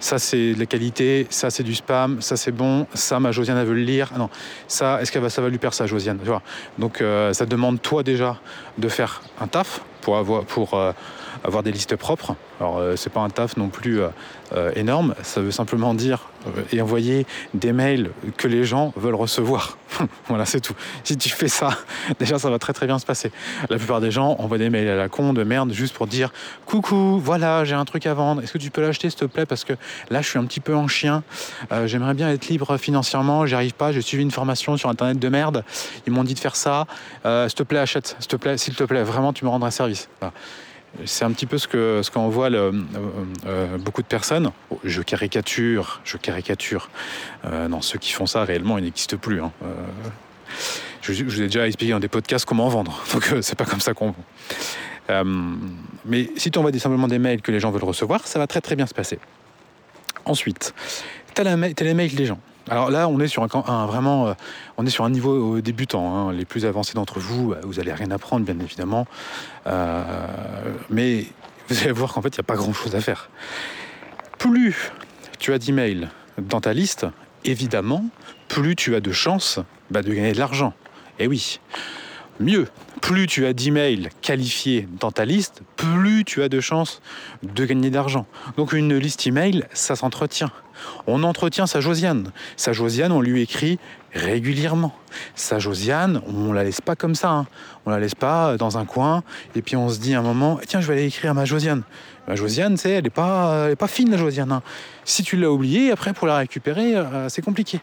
ça 0.00 0.18
c'est 0.18 0.54
de 0.54 0.58
la 0.58 0.66
qualité, 0.66 1.26
ça 1.28 1.50
c'est 1.50 1.62
du 1.62 1.74
spam, 1.74 2.22
ça 2.22 2.36
c'est 2.36 2.52
bon, 2.52 2.86
ça 2.94 3.20
ma 3.20 3.32
Josiane 3.32 3.58
elle 3.58 3.66
veut 3.66 3.74
le 3.74 3.82
lire. 3.82 4.10
Ah 4.14 4.18
non, 4.18 4.30
ça 4.66 5.02
est-ce 5.02 5.12
qu'elle 5.12 5.22
va 5.22 5.30
ça 5.30 5.42
va 5.42 5.48
lui 5.48 5.58
perdre 5.58 5.74
ça 5.74 5.86
Josiane 5.86 6.18
tu 6.24 6.30
Donc 6.78 7.00
euh, 7.00 7.32
ça 7.32 7.44
demande 7.44 7.82
toi 7.82 8.02
déjà 8.02 8.38
de 8.78 8.88
faire 8.88 9.22
un 9.40 9.46
taf 9.46 9.82
pour 10.00 10.16
avoir 10.16 10.44
pour 10.44 10.74
euh, 10.74 10.92
avoir 11.42 11.62
des 11.62 11.72
listes 11.72 11.96
propres. 11.96 12.36
Alors 12.60 12.78
euh, 12.78 12.96
c'est 12.96 13.10
pas 13.10 13.20
un 13.20 13.30
taf 13.30 13.56
non 13.56 13.68
plus 13.68 14.00
euh, 14.00 14.08
euh, 14.52 14.70
énorme, 14.76 15.14
ça 15.22 15.40
veut 15.40 15.50
simplement 15.50 15.94
dire 15.94 16.28
et 16.72 16.82
envoyer 16.82 17.26
des 17.54 17.72
mails 17.72 18.10
que 18.36 18.46
les 18.46 18.64
gens 18.64 18.92
veulent 18.96 19.14
recevoir. 19.14 19.78
voilà, 20.28 20.44
c'est 20.44 20.60
tout. 20.60 20.74
Si 21.02 21.16
tu 21.16 21.30
fais 21.30 21.48
ça, 21.48 21.70
déjà 22.20 22.38
ça 22.38 22.50
va 22.50 22.58
très 22.58 22.74
très 22.74 22.86
bien 22.86 22.98
se 22.98 23.06
passer. 23.06 23.32
La 23.70 23.78
plupart 23.78 24.02
des 24.02 24.10
gens 24.10 24.36
envoient 24.38 24.58
des 24.58 24.68
mails 24.68 24.88
à 24.88 24.96
la 24.96 25.08
con 25.08 25.32
de 25.32 25.42
merde 25.42 25.72
juste 25.72 25.94
pour 25.94 26.06
dire 26.06 26.32
coucou, 26.66 27.18
voilà, 27.18 27.64
j'ai 27.64 27.74
un 27.74 27.86
truc 27.86 28.06
à 28.06 28.12
vendre. 28.12 28.42
Est-ce 28.42 28.52
que 28.52 28.58
tu 28.58 28.70
peux 28.70 28.82
l'acheter 28.82 29.08
s'il 29.08 29.18
te 29.18 29.24
plaît? 29.24 29.46
Parce 29.46 29.64
que 29.64 29.72
là 30.10 30.20
je 30.20 30.28
suis 30.28 30.38
un 30.38 30.44
petit 30.44 30.60
peu 30.60 30.74
en 30.74 30.86
chien. 30.86 31.22
J'aimerais 31.86 32.14
bien 32.14 32.30
être 32.30 32.48
libre 32.48 32.76
financièrement, 32.76 33.46
j'y 33.46 33.54
arrive 33.54 33.74
pas. 33.74 33.92
J'ai 33.92 34.02
suivi 34.02 34.22
une 34.22 34.30
formation 34.30 34.76
sur 34.76 34.90
internet 34.90 35.18
de 35.18 35.28
merde. 35.28 35.64
Ils 36.06 36.12
m'ont 36.12 36.24
dit 36.24 36.34
de 36.34 36.38
faire 36.38 36.56
ça. 36.56 36.86
s'il 37.24 37.54
te 37.54 37.62
plaît, 37.62 37.78
achète. 37.78 38.16
S'il 38.18 38.28
te 38.28 38.36
plaît, 38.36 38.58
s'il 38.58 38.74
te 38.74 38.84
plaît, 38.84 39.02
vraiment, 39.02 39.32
tu 39.32 39.44
me 39.44 39.50
rendras 39.50 39.70
service. 39.70 40.08
Voilà. 40.20 40.34
C'est 41.06 41.24
un 41.24 41.32
petit 41.32 41.46
peu 41.46 41.58
ce 41.58 41.66
que 41.66 42.00
ce 42.02 42.10
euh, 42.16 42.72
euh, 43.46 43.78
beaucoup 43.78 44.02
de 44.02 44.06
personnes. 44.06 44.50
Oh, 44.70 44.78
je 44.84 45.02
caricature, 45.02 46.00
je 46.04 46.16
caricature. 46.16 46.88
Euh, 47.44 47.68
non, 47.68 47.80
ceux 47.80 47.98
qui 47.98 48.12
font 48.12 48.26
ça 48.26 48.44
réellement, 48.44 48.78
ils 48.78 48.84
n'existent 48.84 49.16
plus. 49.16 49.42
Hein. 49.42 49.52
je, 51.02 51.24
vous 51.24 51.42
ai 51.42 51.46
déjà 51.46 51.66
expliqué 51.66 51.92
dans 51.92 52.00
des 52.00 52.08
podcasts 52.08 52.44
comment 52.44 52.68
vendre, 52.68 53.02
donc 53.12 53.34
c'est 53.42 53.58
pas 53.58 53.64
comme 53.64 53.80
ça 53.80 53.94
qu'on 53.94 54.14
mais 56.06 56.30
si 56.36 56.50
tu 56.50 56.58
envoies 56.58 56.72
simplement 56.78 57.08
des 57.08 57.18
mails 57.18 57.42
que 57.42 57.52
les 57.52 57.60
gens 57.60 57.70
veulent 57.70 57.84
recevoir, 57.84 58.26
ça 58.26 58.38
va 58.38 58.46
très 58.46 58.62
très 58.62 58.74
bien 58.74 58.86
se 58.86 58.94
passer. 58.94 59.18
Ensuite, 60.24 60.74
tu 61.34 61.42
as 61.42 61.56
les 61.84 61.94
mails 61.94 62.14
des 62.14 62.24
gens. 62.24 62.40
Alors 62.70 62.90
là, 62.90 63.08
on 63.08 63.20
est 63.20 63.28
sur 63.28 63.42
un, 63.42 63.48
euh, 64.28 64.34
on 64.78 64.86
est 64.86 65.10
niveau 65.10 65.60
débutant. 65.60 66.14
Hein. 66.14 66.32
Les 66.32 66.46
plus 66.46 66.64
avancés 66.64 66.94
d'entre 66.94 67.20
vous, 67.20 67.52
euh, 67.52 67.60
vous 67.62 67.78
allez 67.78 67.92
rien 67.92 68.10
apprendre, 68.10 68.46
bien 68.46 68.58
évidemment, 68.58 69.06
euh, 69.66 70.02
mais 70.88 71.26
vous 71.68 71.82
allez 71.82 71.92
voir 71.92 72.12
qu'en 72.12 72.22
fait, 72.22 72.28
il 72.28 72.40
n'y 72.40 72.44
a 72.44 72.44
pas 72.44 72.56
grand-chose 72.56 72.94
à 72.94 73.00
faire. 73.00 73.28
Plus 74.38 74.92
tu 75.38 75.52
as 75.52 75.58
d'emails 75.58 76.08
dans 76.38 76.60
ta 76.60 76.72
liste, 76.72 77.06
évidemment, 77.44 78.06
plus 78.48 78.76
tu 78.76 78.94
as 78.94 79.00
de 79.00 79.12
chances 79.12 79.60
bah, 79.90 80.02
de 80.02 80.12
gagner 80.12 80.32
de 80.32 80.38
l'argent. 80.38 80.72
Et 81.18 81.26
oui. 81.26 81.60
Mieux, 82.40 82.66
plus 83.04 83.26
tu 83.26 83.44
as 83.44 83.52
d'emails 83.52 84.08
qualifiés 84.22 84.88
dans 84.98 85.10
ta 85.10 85.26
liste, 85.26 85.60
plus 85.76 86.24
tu 86.24 86.42
as 86.42 86.48
de 86.48 86.58
chances 86.58 87.02
de 87.42 87.66
gagner 87.66 87.90
d'argent. 87.90 88.24
Donc 88.56 88.72
une 88.72 88.96
liste 88.96 89.26
email, 89.26 89.66
ça 89.74 89.94
s'entretient. 89.94 90.50
On 91.06 91.22
entretient 91.22 91.66
sa 91.66 91.82
Josiane. 91.82 92.30
Sa 92.56 92.72
Josiane, 92.72 93.12
on 93.12 93.20
lui 93.20 93.42
écrit 93.42 93.78
régulièrement. 94.14 94.96
Sa 95.34 95.58
Josiane, 95.58 96.22
on 96.26 96.54
la 96.54 96.64
laisse 96.64 96.80
pas 96.80 96.96
comme 96.96 97.14
ça. 97.14 97.30
Hein. 97.30 97.46
On 97.84 97.90
la 97.90 98.00
laisse 98.00 98.14
pas 98.14 98.56
dans 98.56 98.78
un 98.78 98.86
coin 98.86 99.22
et 99.54 99.60
puis 99.60 99.76
on 99.76 99.90
se 99.90 99.98
dit 99.98 100.14
à 100.14 100.20
un 100.20 100.22
moment, 100.22 100.58
tiens, 100.66 100.80
je 100.80 100.86
vais 100.86 100.94
aller 100.94 101.06
écrire 101.06 101.32
à 101.32 101.34
ma 101.34 101.44
Josiane. 101.44 101.82
Ma 102.26 102.36
Josiane, 102.36 102.76
elle 102.84 103.06
est 103.06 103.10
pas, 103.10 103.74
pas 103.76 103.86
fine 103.86 104.10
la 104.10 104.16
Josiane. 104.16 104.50
Hein. 104.50 104.62
Si 105.04 105.22
tu 105.22 105.36
l'as 105.36 105.50
oubliée, 105.50 105.90
après 105.90 106.14
pour 106.14 106.26
la 106.26 106.38
récupérer, 106.38 106.96
euh, 106.96 107.28
c'est 107.28 107.42
compliqué. 107.42 107.80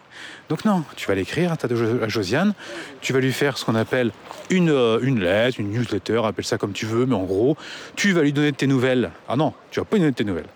Donc 0.50 0.66
non, 0.66 0.84
tu 0.96 1.08
vas 1.08 1.14
l'écrire 1.14 1.54
à 1.54 2.08
Josiane. 2.08 2.54
Tu 3.02 3.14
vas 3.14 3.20
lui 3.20 3.32
faire 3.32 3.58
ce 3.60 3.66
qu'on 3.66 3.76
appelle 3.76 4.12
une, 4.50 4.72
euh, 4.72 5.00
une 5.04 5.20
lettre, 5.20 5.60
une 5.60 5.72
newsletter, 5.72 6.22
appelle 6.26 6.46
ça 6.46 6.58
comme 6.58 6.74
tu 6.74 6.88
veux, 6.88 7.06
mais 7.06 7.14
en 7.14 7.24
gros, 7.24 7.56
tu 7.96 8.14
vas 8.14 8.24
lui 8.24 8.34
donner 8.34 8.52
tes 8.52 8.66
nouvelles. 8.66 9.12
Ah 9.30 9.36
non, 9.36 9.54
tu 9.70 9.80
vas 9.80 9.86
pas 9.86 9.98
lui 9.98 10.02
donner 10.02 10.14
tes 10.14 10.24
nouvelles. 10.24 10.50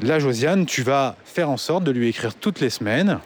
Là, 0.00 0.18
Josiane, 0.18 0.66
tu 0.66 0.82
vas 0.82 1.16
faire 1.24 1.48
en 1.48 1.56
sorte 1.56 1.84
de 1.84 1.92
lui 1.92 2.08
écrire 2.08 2.34
toutes 2.34 2.60
les 2.60 2.70
semaines 2.70 3.20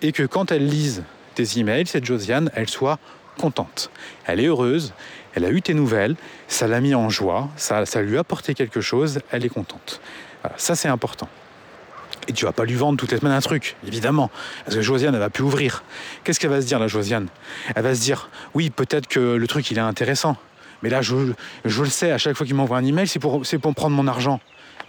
et 0.00 0.12
que 0.12 0.22
quand 0.22 0.52
elle 0.52 0.66
lise 0.68 1.02
tes 1.34 1.58
emails, 1.58 1.86
cette 1.86 2.04
Josiane, 2.04 2.50
elle 2.54 2.68
soit 2.68 2.98
contente. 3.38 3.90
Elle 4.26 4.40
est 4.40 4.46
heureuse, 4.46 4.92
elle 5.34 5.44
a 5.44 5.50
eu 5.50 5.62
tes 5.62 5.74
nouvelles, 5.74 6.16
ça 6.46 6.66
l'a 6.66 6.80
mis 6.80 6.94
en 6.94 7.10
joie, 7.10 7.48
ça, 7.56 7.86
ça 7.86 8.02
lui 8.02 8.16
a 8.16 8.20
apporté 8.20 8.54
quelque 8.54 8.80
chose, 8.80 9.20
elle 9.30 9.44
est 9.44 9.50
contente. 9.50 10.00
ça 10.56 10.74
c'est 10.74 10.88
important. 10.88 11.28
Et 12.28 12.32
tu 12.32 12.44
vas 12.44 12.52
pas 12.52 12.64
lui 12.64 12.74
vendre 12.74 12.98
toutes 12.98 13.10
les 13.10 13.18
semaines 13.18 13.32
un 13.32 13.40
truc, 13.40 13.76
évidemment. 13.86 14.30
Parce 14.64 14.76
que 14.76 14.82
Josiane, 14.82 15.14
elle 15.14 15.20
va 15.20 15.30
plus 15.30 15.44
ouvrir. 15.44 15.82
Qu'est-ce 16.24 16.38
qu'elle 16.38 16.50
va 16.50 16.60
se 16.60 16.66
dire, 16.66 16.78
la 16.78 16.86
Josiane? 16.86 17.28
Elle 17.74 17.82
va 17.82 17.94
se 17.94 18.00
dire, 18.00 18.28
oui, 18.54 18.68
peut-être 18.68 19.06
que 19.06 19.18
le 19.36 19.46
truc, 19.46 19.70
il 19.70 19.78
est 19.78 19.80
intéressant. 19.80 20.36
Mais 20.82 20.90
là, 20.90 21.00
je, 21.00 21.14
le 21.64 21.86
sais, 21.86 22.12
à 22.12 22.18
chaque 22.18 22.36
fois 22.36 22.46
qu'il 22.46 22.54
m'envoie 22.54 22.76
un 22.76 22.84
email, 22.84 23.08
c'est 23.08 23.18
pour, 23.18 23.42
pour 23.42 23.74
prendre 23.74 23.96
mon 23.96 24.06
argent. 24.06 24.40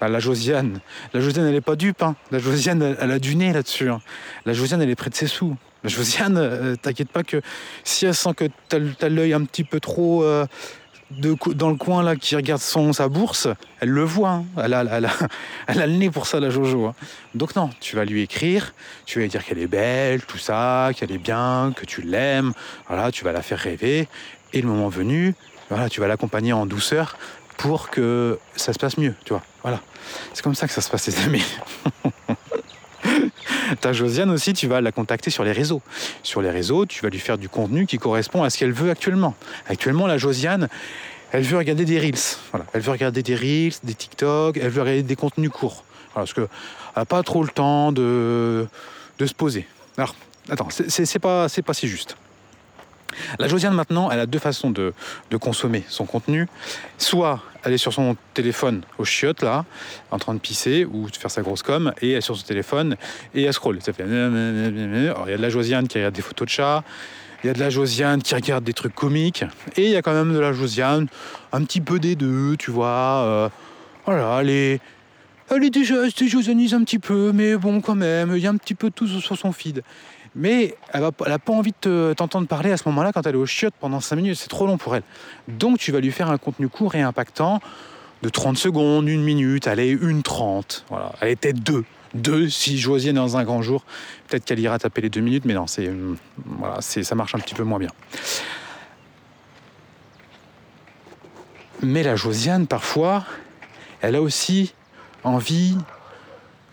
Bah, 0.01 0.09
la 0.09 0.19
Josiane, 0.19 0.81
la 1.13 1.21
Josiane, 1.21 1.45
elle 1.47 1.53
n'est 1.53 1.61
pas 1.61 1.77
dupe. 1.77 2.03
Hein. 2.03 2.15
La 2.31 2.39
Josiane, 2.39 2.95
elle, 2.99 3.11
a 3.11 3.19
du 3.19 3.35
nez 3.35 3.53
là-dessus. 3.53 3.89
Hein. 3.89 4.01
La 4.45 4.53
Josiane, 4.53 4.81
elle 4.81 4.89
est 4.89 4.95
près 4.95 5.09
de 5.09 5.15
ses 5.15 5.27
sous. 5.27 5.55
Josiane, 5.83 6.37
euh, 6.37 6.75
t'inquiète 6.75 7.09
pas 7.09 7.23
que 7.23 7.41
si 7.83 8.05
elle 8.05 8.15
sent 8.15 8.33
que 8.35 8.45
t'as 8.67 8.79
as, 9.01 9.09
l'œil 9.09 9.33
un 9.33 9.43
petit 9.45 9.63
peu 9.63 9.79
trop 9.79 10.23
euh, 10.23 10.45
dans 11.11 11.69
le 11.69 11.75
coin 11.75 12.03
là, 12.03 12.15
qui 12.15 12.35
regarde 12.35 12.61
son, 12.61 12.93
sa 12.93 13.07
bourse, 13.07 13.47
elle 13.79 13.89
le 13.89 14.03
voit. 14.03 14.29
Hein. 14.29 14.45
Elle, 14.63 14.73
a, 14.73 14.83
le 15.87 15.87
nez 15.87 16.09
pour 16.09 16.27
ça, 16.27 16.39
la 16.39 16.49
Jojo. 16.49 16.93
Donc 17.33 17.55
non, 17.55 17.69
tu 17.79 17.95
vas 17.95 18.05
lui 18.05 18.21
écrire, 18.21 18.73
tu 19.05 19.19
vas 19.19 19.23
lui 19.23 19.29
dire 19.29 19.43
qu'elle 19.43 19.59
est 19.59 19.67
belle, 19.67 20.21
tout 20.23 20.37
ça, 20.37 20.91
qu'elle 20.95 21.11
est 21.11 21.17
bien, 21.17 21.73
que 21.75 21.85
tu 21.85 22.01
l'aimes. 22.01 22.53
Voilà, 22.87 23.11
tu 23.11 23.23
vas 23.23 23.31
la 23.31 23.41
faire 23.41 23.59
rêver. 23.59 24.07
Et 24.53 24.61
le 24.61 24.67
moment 24.67 24.89
venu, 24.89 25.33
voilà, 25.69 25.89
tu 25.89 25.99
vas 25.99 26.07
l'accompagner 26.07 26.53
en 26.53 26.65
douceur 26.65 27.17
pour 27.57 27.89
que 27.89 28.39
ça 28.55 28.73
se 28.73 28.79
passe 28.79 28.97
mieux, 28.97 29.13
tu 29.25 29.33
vois. 29.33 29.43
Voilà. 29.63 29.81
C'est 30.33 30.43
comme 30.43 30.55
ça 30.55 30.67
que 30.67 30.73
ça 30.73 30.81
se 30.81 30.89
passe, 30.89 31.07
les 31.07 31.19
amis. 31.23 31.45
Ta 33.81 33.93
Josiane 33.93 34.29
aussi, 34.31 34.53
tu 34.53 34.67
vas 34.67 34.81
la 34.81 34.91
contacter 34.91 35.29
sur 35.29 35.43
les 35.43 35.51
réseaux. 35.51 35.81
Sur 36.23 36.41
les 36.41 36.49
réseaux, 36.49 36.85
tu 36.85 37.01
vas 37.01 37.09
lui 37.09 37.19
faire 37.19 37.37
du 37.37 37.49
contenu 37.49 37.85
qui 37.85 37.97
correspond 37.97 38.43
à 38.43 38.49
ce 38.49 38.57
qu'elle 38.57 38.71
veut 38.71 38.89
actuellement. 38.89 39.35
Actuellement, 39.67 40.07
la 40.07 40.17
Josiane, 40.17 40.69
elle 41.31 41.43
veut 41.43 41.57
regarder 41.57 41.85
des 41.85 41.99
reels. 41.99 42.37
Voilà. 42.51 42.65
Elle 42.73 42.81
veut 42.81 42.91
regarder 42.91 43.23
des 43.23 43.35
reels, 43.35 43.73
des 43.83 43.93
TikTok, 43.93 44.57
elle 44.57 44.69
veut 44.69 44.81
regarder 44.81 45.03
des 45.03 45.15
contenus 45.15 45.51
courts. 45.51 45.83
parce 46.13 46.33
qu'elle 46.33 46.47
n'a 46.95 47.05
pas 47.05 47.23
trop 47.23 47.43
le 47.43 47.49
temps 47.49 47.91
de, 47.91 48.67
de 49.17 49.25
se 49.25 49.33
poser. 49.33 49.67
Alors, 49.97 50.15
attends, 50.49 50.69
c'est 50.69 51.19
pas, 51.19 51.47
pas 51.65 51.73
si 51.73 51.87
juste. 51.87 52.15
La 53.37 53.47
Josiane 53.47 53.73
maintenant, 53.73 54.11
elle 54.11 54.19
a 54.19 54.25
deux 54.25 54.39
façons 54.39 54.71
de, 54.71 54.93
consommer 55.39 55.83
son 55.87 56.05
contenu. 56.05 56.47
Soit 56.97 57.41
elle 57.63 57.73
est 57.73 57.77
sur 57.77 57.93
son 57.93 58.15
téléphone 58.33 58.83
au 58.97 59.05
chiottes 59.05 59.41
là, 59.41 59.65
en 60.11 60.17
train 60.17 60.33
de 60.33 60.39
pisser 60.39 60.85
ou 60.85 61.09
de 61.09 61.15
faire 61.15 61.31
sa 61.31 61.41
grosse 61.41 61.63
com, 61.63 61.93
et 62.01 62.11
elle 62.11 62.17
est 62.17 62.21
sur 62.21 62.37
son 62.37 62.45
téléphone 62.45 62.95
et 63.33 63.43
elle 63.43 63.53
scroll. 63.53 63.79
Ça 63.81 63.93
fait... 63.93 64.03
il 64.03 65.31
y 65.31 65.33
a 65.33 65.37
de 65.37 65.41
la 65.41 65.49
Josiane 65.49 65.87
qui 65.87 65.97
regarde 65.97 66.15
des 66.15 66.21
photos 66.21 66.45
de 66.45 66.51
chats, 66.51 66.83
il 67.43 67.47
y 67.47 67.49
a 67.49 67.53
de 67.53 67.59
la 67.59 67.69
Josiane 67.69 68.21
qui 68.21 68.35
regarde 68.35 68.63
des 68.63 68.73
trucs 68.73 68.95
comiques, 68.95 69.43
et 69.75 69.85
il 69.85 69.91
y 69.91 69.95
a 69.95 70.01
quand 70.01 70.13
même 70.13 70.33
de 70.33 70.39
la 70.39 70.53
Josiane, 70.53 71.07
un 71.51 71.63
petit 71.63 71.81
peu 71.81 71.99
des 71.99 72.15
deux, 72.15 72.55
tu 72.57 72.71
vois. 72.71 72.87
Euh, 72.87 73.49
voilà, 74.05 74.39
elle 74.41 74.49
est, 74.49 74.81
elle 75.49 75.63
est 75.63 75.69
déjà, 75.69 75.95
elle 76.05 76.73
un 76.73 76.83
petit 76.83 76.99
peu, 76.99 77.31
mais 77.33 77.55
bon, 77.55 77.81
quand 77.81 77.95
même, 77.95 78.33
il 78.35 78.43
y 78.43 78.47
a 78.47 78.49
un 78.49 78.57
petit 78.57 78.75
peu 78.75 78.91
tout 78.91 79.07
sur 79.07 79.37
son 79.37 79.51
feed. 79.51 79.83
Mais 80.39 80.75
elle 80.93 81.01
n'a 81.01 81.39
pas 81.39 81.51
envie 81.51 81.73
de 81.81 82.13
t'entendre 82.15 82.47
parler 82.47 82.71
à 82.71 82.77
ce 82.77 82.87
moment-là 82.87 83.11
quand 83.11 83.27
elle 83.27 83.35
est 83.35 83.37
au 83.37 83.45
chiottes 83.45 83.73
pendant 83.77 83.99
5 83.99 84.15
minutes. 84.15 84.37
C'est 84.37 84.47
trop 84.47 84.65
long 84.65 84.77
pour 84.77 84.95
elle. 84.95 85.03
Donc 85.49 85.79
tu 85.79 85.91
vas 85.91 85.99
lui 85.99 86.11
faire 86.11 86.31
un 86.31 86.37
contenu 86.37 86.69
court 86.69 86.95
et 86.95 87.01
impactant 87.01 87.59
de 88.21 88.29
30 88.29 88.57
secondes, 88.57 89.09
une 89.09 89.21
minute, 89.21 89.67
allez, 89.67 89.89
une 89.89 90.23
30. 90.23 90.85
Voilà. 90.89 91.11
Elle 91.19 91.29
était 91.29 91.51
deux. 91.51 91.83
Deux 92.13 92.47
si 92.47 92.77
Josiane 92.77 93.15
dans 93.15 93.35
un 93.35 93.43
grand 93.43 93.61
jour. 93.61 93.83
Peut-être 94.29 94.45
qu'elle 94.45 94.59
ira 94.59 94.79
taper 94.79 95.01
les 95.01 95.09
deux 95.09 95.19
minutes, 95.19 95.43
mais 95.43 95.53
non, 95.53 95.67
c'est, 95.67 95.91
voilà, 96.45 96.77
c'est, 96.79 97.03
ça 97.03 97.15
marche 97.15 97.35
un 97.35 97.39
petit 97.39 97.53
peu 97.53 97.63
moins 97.63 97.79
bien. 97.79 97.91
Mais 101.81 102.01
la 102.01 102.15
Josiane, 102.15 102.65
parfois, 102.65 103.25
elle 103.99 104.15
a 104.15 104.21
aussi 104.21 104.73
envie 105.25 105.77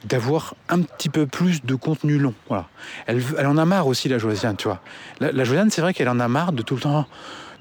d'avoir 0.04 0.54
un 0.68 0.82
petit 0.82 1.08
peu 1.08 1.26
plus 1.26 1.64
de 1.64 1.74
contenu 1.74 2.18
long. 2.18 2.34
Elle, 3.06 3.22
en 3.46 3.56
a 3.56 3.64
marre 3.64 3.86
aussi, 3.86 4.08
la 4.08 4.18
Josiane, 4.18 4.56
tu 4.56 4.68
vois. 4.68 4.80
La, 5.20 5.44
Josiane, 5.44 5.70
c'est 5.70 5.80
vrai 5.80 5.94
qu'elle 5.94 6.08
en 6.08 6.20
a 6.20 6.28
marre 6.28 6.52
de 6.52 6.62
tout 6.62 6.74
le 6.74 6.80
temps. 6.80 7.06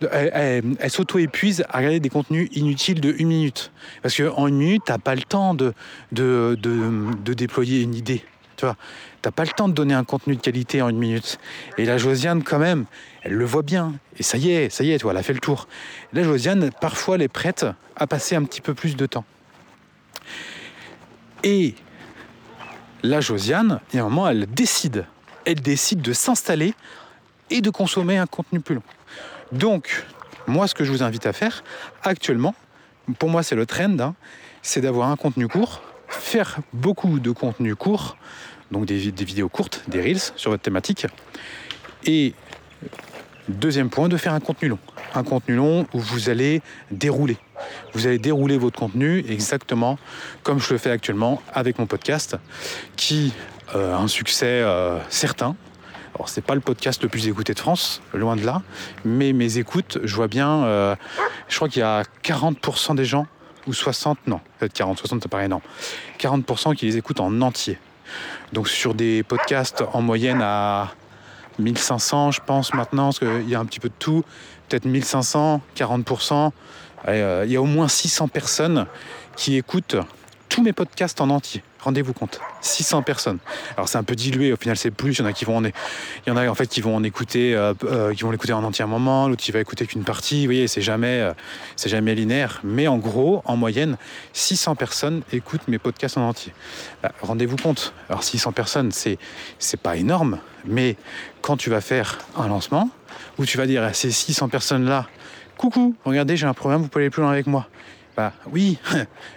elle 0.02 0.64
s'auto-épuise 0.90 1.64
à 1.70 1.78
regarder 1.78 2.00
des 2.00 2.10
contenus 2.10 2.50
inutiles 2.54 3.02
de 3.02 3.16
une 3.18 3.30
minute. 3.30 3.72
Parce 4.02 4.16
qu'en 4.16 4.48
une 4.48 4.58
minute, 4.58 4.84
t'as 4.86 4.98
pas 4.98 5.16
le 5.16 5.24
temps 5.24 5.54
de, 5.54 5.74
de, 6.12 6.58
de, 6.62 7.34
déployer 7.34 7.82
une 7.82 7.96
idée. 7.96 8.24
Tu 8.58 8.66
vois, 8.66 8.78
t'as 9.22 9.32
pas 9.32 9.44
le 9.44 9.50
temps 9.50 9.68
de 9.68 9.74
donner 9.74 9.94
un 9.94 10.06
contenu 10.06 10.36
de 10.36 10.42
qualité 10.42 10.82
en 10.82 10.90
une 10.90 10.98
minute. 10.98 11.40
Et 11.78 11.86
la 11.86 11.98
Josiane, 11.98 12.44
quand 12.44 12.60
même, 12.60 12.86
elle 13.24 13.34
le 13.34 13.46
voit 13.46 13.64
bien. 13.64 13.94
Et 14.18 14.24
ça 14.24 14.38
y 14.38 14.52
est, 14.52 14.70
ça 14.70 14.84
y 14.84 14.92
est, 14.92 14.98
tu 14.98 15.04
vois, 15.04 15.12
elle 15.12 15.18
a 15.18 15.24
fait 15.24 15.34
le 15.34 15.40
tour. 15.40 15.68
La 16.14 16.24
Josiane, 16.24 16.70
parfois, 16.80 17.16
elle 17.16 17.24
est 17.24 17.28
prête 17.28 17.66
à 17.96 18.08
passer 18.08 18.36
un 18.36 18.44
petit 18.44 18.62
peu 18.62 18.74
plus 18.74 18.96
de 18.96 19.06
temps. 19.06 19.26
Et 21.44 21.76
la 23.06 23.22
Josiane, 23.22 23.80
il 23.94 24.04
elle 24.30 24.46
décide. 24.48 25.06
Elle 25.46 25.62
décide 25.62 26.02
de 26.02 26.14
s'installer 26.14 26.74
et 27.50 27.62
de 27.62 27.70
consommer 27.70 28.18
un 28.18 28.26
contenu 28.26 28.60
plus 28.60 28.76
long. 28.76 28.84
Donc, 29.52 30.06
moi, 30.48 30.68
ce 30.68 30.74
que 30.74 30.84
je 30.84 30.92
vous 30.92 31.04
invite 31.04 31.26
à 31.26 31.34
faire 31.34 31.64
actuellement, 32.04 32.56
pour 33.20 33.30
moi, 33.30 33.44
c'est 33.44 33.56
le 33.56 33.66
trend, 33.66 34.00
hein, 34.00 34.16
c'est 34.62 34.82
d'avoir 34.82 35.10
un 35.10 35.16
contenu 35.16 35.48
court, 35.48 35.84
faire 36.08 36.58
beaucoup 36.74 37.20
de 37.20 37.32
contenu 37.32 37.76
court, 37.76 38.18
donc 38.72 38.86
des, 38.86 39.12
des 39.12 39.26
vidéos 39.26 39.50
courtes, 39.50 39.84
des 39.88 40.02
reels 40.02 40.32
sur 40.36 40.52
votre 40.52 40.64
thématique. 40.64 41.06
Et 42.06 42.34
deuxième 43.48 43.90
point, 43.90 44.10
de 44.10 44.18
faire 44.18 44.34
un 44.34 44.40
contenu 44.40 44.70
long. 44.70 44.80
Un 45.14 45.24
contenu 45.24 45.56
long 45.56 45.88
où 45.94 46.00
vous 46.00 46.30
allez 46.30 46.62
dérouler. 46.92 47.38
Vous 47.94 48.08
allez 48.08 48.20
dérouler 48.20 48.58
votre 48.58 48.78
contenu 48.78 49.24
exactement 49.30 49.98
comme 50.44 50.60
je 50.60 50.74
le 50.74 50.78
fais 50.78 50.92
actuellement 50.92 51.42
avec 51.54 51.80
mon 51.80 51.86
podcast, 51.86 52.38
qui 52.96 53.34
euh, 53.76 53.94
a 53.94 53.98
un 53.98 54.08
succès 54.08 54.46
euh, 54.46 55.00
certain. 55.10 55.56
Alors, 56.16 56.30
c'est 56.30 56.42
pas 56.42 56.56
le 56.56 56.62
podcast 56.62 57.04
le 57.04 57.10
plus 57.10 57.28
écouté 57.28 57.54
de 57.54 57.60
France, 57.60 58.02
loin 58.14 58.36
de 58.36 58.46
là, 58.46 58.62
mais 59.04 59.34
mes 59.34 59.58
écoutes, 59.58 60.00
je 60.04 60.16
vois 60.16 60.30
bien, 60.30 60.64
euh, 60.64 60.96
je 61.50 61.56
crois 61.58 61.68
qu'il 61.68 61.82
y 61.82 61.84
a 61.84 62.04
40% 62.24 62.96
des 62.96 63.04
gens, 63.04 63.28
ou 63.68 63.74
60, 63.74 64.20
non, 64.28 64.40
peut-être 64.60 64.72
40, 64.72 64.98
60, 65.00 65.24
ça 65.24 65.30
paraît 65.30 65.46
énorme, 65.46 65.64
40% 66.20 66.76
qui 66.76 66.86
les 66.86 66.96
écoutent 66.96 67.20
en 67.20 67.42
entier. 67.42 67.78
Donc, 68.54 68.70
sur 68.70 68.94
des 68.94 69.24
podcasts 69.24 69.84
en 69.92 70.02
moyenne 70.02 70.42
à 70.42 70.94
1500, 71.60 72.32
je 72.32 72.42
pense 72.46 72.74
maintenant, 72.74 73.06
parce 73.06 73.20
qu'il 73.20 73.50
y 73.50 73.56
a 73.56 73.60
un 73.60 73.66
petit 73.66 73.80
peu 73.80 73.90
de 73.90 73.94
tout, 73.98 74.24
peut-être 74.68 74.86
1500, 74.86 75.62
40%. 75.76 76.52
Allez, 77.06 77.20
euh, 77.20 77.46
il 77.46 77.52
y 77.52 77.56
a 77.56 77.62
au 77.62 77.66
moins 77.66 77.88
600 77.88 78.28
personnes 78.28 78.86
qui 79.36 79.58
écoutent 79.58 79.98
tous 80.50 80.64
mes 80.64 80.74
podcasts 80.74 81.22
en 81.22 81.30
entier. 81.30 81.64
Rendez-vous 81.86 82.14
compte, 82.14 82.40
600 82.62 83.04
personnes. 83.04 83.38
Alors 83.78 83.88
c'est 83.88 84.00
un 84.00 84.04
peu 84.04 84.16
dilué, 84.16 84.52
au 84.52 84.56
final 84.56 84.76
c'est 84.76 84.90
plus. 84.90 85.14
Il 85.14 85.20
y 85.20 85.22
en 85.22 85.28
a 85.28 85.34
qui 85.34 85.46
vont 85.46 85.58
en, 85.58 85.66
il 85.66 85.72
y 86.26 86.32
en 86.32 86.36
a 86.36 86.48
en 86.48 86.56
fait 86.56 86.66
qui 86.66 86.82
vont 86.82 87.04
écouter, 87.04 87.54
euh, 87.54 87.76
euh, 87.84 88.12
qui 88.12 88.24
vont 88.24 88.32
l'écouter 88.32 88.54
en 88.54 88.64
entier 88.64 88.84
un 88.84 88.88
moment, 88.88 89.28
l'autre 89.28 89.44
qui 89.44 89.52
va 89.52 89.60
écouter 89.60 89.86
qu'une 89.86 90.04
partie. 90.04 90.40
Vous 90.42 90.48
voyez, 90.48 90.68
c'est 90.68 90.82
jamais, 90.82 91.20
euh, 91.20 91.34
jamais 91.86 92.16
linéaire. 92.16 92.60
Mais 92.64 92.88
en 92.88 92.98
gros, 92.98 93.44
en 93.46 93.56
moyenne, 93.56 93.98
600 94.34 94.74
personnes 94.76 95.22
écoutent 95.32 95.68
mes 95.68 95.78
podcasts 95.78 96.18
en 96.18 96.28
entier. 96.28 96.54
Bah, 97.04 97.12
Rendez-vous 97.22 97.56
compte. 97.56 97.94
Alors 98.10 98.24
600 98.24 98.52
personnes, 98.52 98.92
c'est 98.92 99.20
c'est 99.60 99.80
pas 99.80 99.96
énorme, 99.96 100.40
mais 100.66 100.98
quand 101.42 101.56
tu 101.56 101.70
vas 101.70 101.82
faire 101.82 102.18
un 102.36 102.48
lancement 102.48 102.90
où 103.38 103.46
tu 103.46 103.60
vas 103.60 103.68
dire 103.68 103.84
à 103.84 103.94
ces 103.94 104.10
600 104.10 104.50
personnes 104.50 104.86
là, 104.86 105.08
coucou, 105.60 105.94
regardez, 106.04 106.36
j'ai 106.36 106.48
un 106.48 106.56
programme, 106.56 106.82
vous 106.82 106.88
pouvez 106.88 107.04
aller 107.04 107.12
plus 107.12 107.22
loin 107.22 107.32
avec 107.32 107.46
moi. 107.46 107.68
Bah 108.16 108.32
oui, 108.52 108.78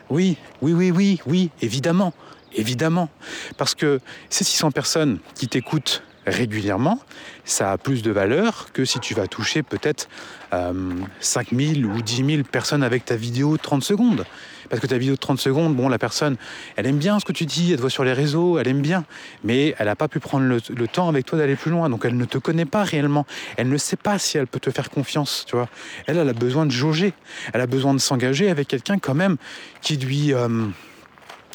oui, 0.09 0.37
oui, 0.63 0.73
oui, 0.75 0.91
oui, 0.93 1.21
oui, 1.27 1.51
évidemment, 1.61 2.13
évidemment. 2.55 3.09
Parce 3.57 3.75
que 3.75 4.01
ces 4.31 4.45
600 4.45 4.71
personnes 4.71 5.19
qui 5.35 5.49
t'écoutent 5.49 6.03
régulièrement, 6.27 7.01
ça 7.45 7.73
a 7.73 7.79
plus 7.79 8.03
de 8.03 8.11
valeur 8.11 8.69
que 8.73 8.85
si 8.85 9.01
tu 9.01 9.15
vas 9.15 9.27
toucher 9.27 9.63
peut-être 9.63 10.09
euh, 10.53 10.93
5000 11.21 11.87
ou 11.87 12.03
10 12.03 12.25
000 12.25 12.43
personnes 12.43 12.83
avec 12.83 13.05
ta 13.05 13.17
vidéo 13.17 13.57
de 13.57 13.63
30 13.63 13.83
secondes. 13.83 14.25
Parce 14.69 14.83
que 14.83 14.87
ta 14.87 14.99
vidéo 14.99 15.15
de 15.15 15.21
30 15.21 15.39
secondes, 15.39 15.75
bon, 15.75 15.89
la 15.89 15.99
personne, 15.99 16.37
elle 16.77 16.87
aime 16.87 16.99
bien 16.99 17.19
ce 17.19 17.25
que 17.25 17.33
tu 17.33 17.47
dis, 17.47 17.71
elle 17.71 17.77
te 17.77 17.81
voit 17.81 17.91
sur 17.91 18.05
les 18.05 18.13
réseaux, 18.13 18.59
elle 18.59 18.69
aime 18.69 18.83
bien, 18.83 19.05
mais 19.43 19.75
elle 19.79 19.87
n'a 19.87 19.97
pas 19.97 20.09
pu 20.09 20.21
prendre 20.21 20.45
le, 20.47 20.89
temps 20.89 21.09
avec 21.09 21.25
toi 21.25 21.39
d'aller 21.39 21.57
plus 21.57 21.71
loin. 21.71 21.89
Donc 21.89 22.05
elle 22.05 22.17
ne 22.17 22.25
te 22.27 22.37
connaît 22.37 22.67
pas 22.67 22.83
réellement. 22.83 23.25
Elle 23.57 23.71
ne 23.71 23.79
sait 23.79 23.97
pas 23.97 24.19
si 24.19 24.37
elle 24.37 24.47
peut 24.47 24.61
te 24.61 24.71
faire 24.71 24.91
confiance, 24.91 25.45
tu 25.47 25.57
vois. 25.57 25.69
Elle, 26.07 26.19
elle 26.19 26.29
a 26.29 26.35
besoin 26.35 26.67
de 26.67 26.71
jauger. 26.71 27.15
Elle 27.55 27.63
a 27.63 27.67
besoin 27.67 27.95
de 27.95 27.99
s'engager 27.99 28.51
avec 28.51 28.69
quelqu'un 28.69 28.99
quand 28.99 29.15
même 29.15 29.37
qui 29.81 29.97
lui... 29.97 30.35
euh, 30.35 30.67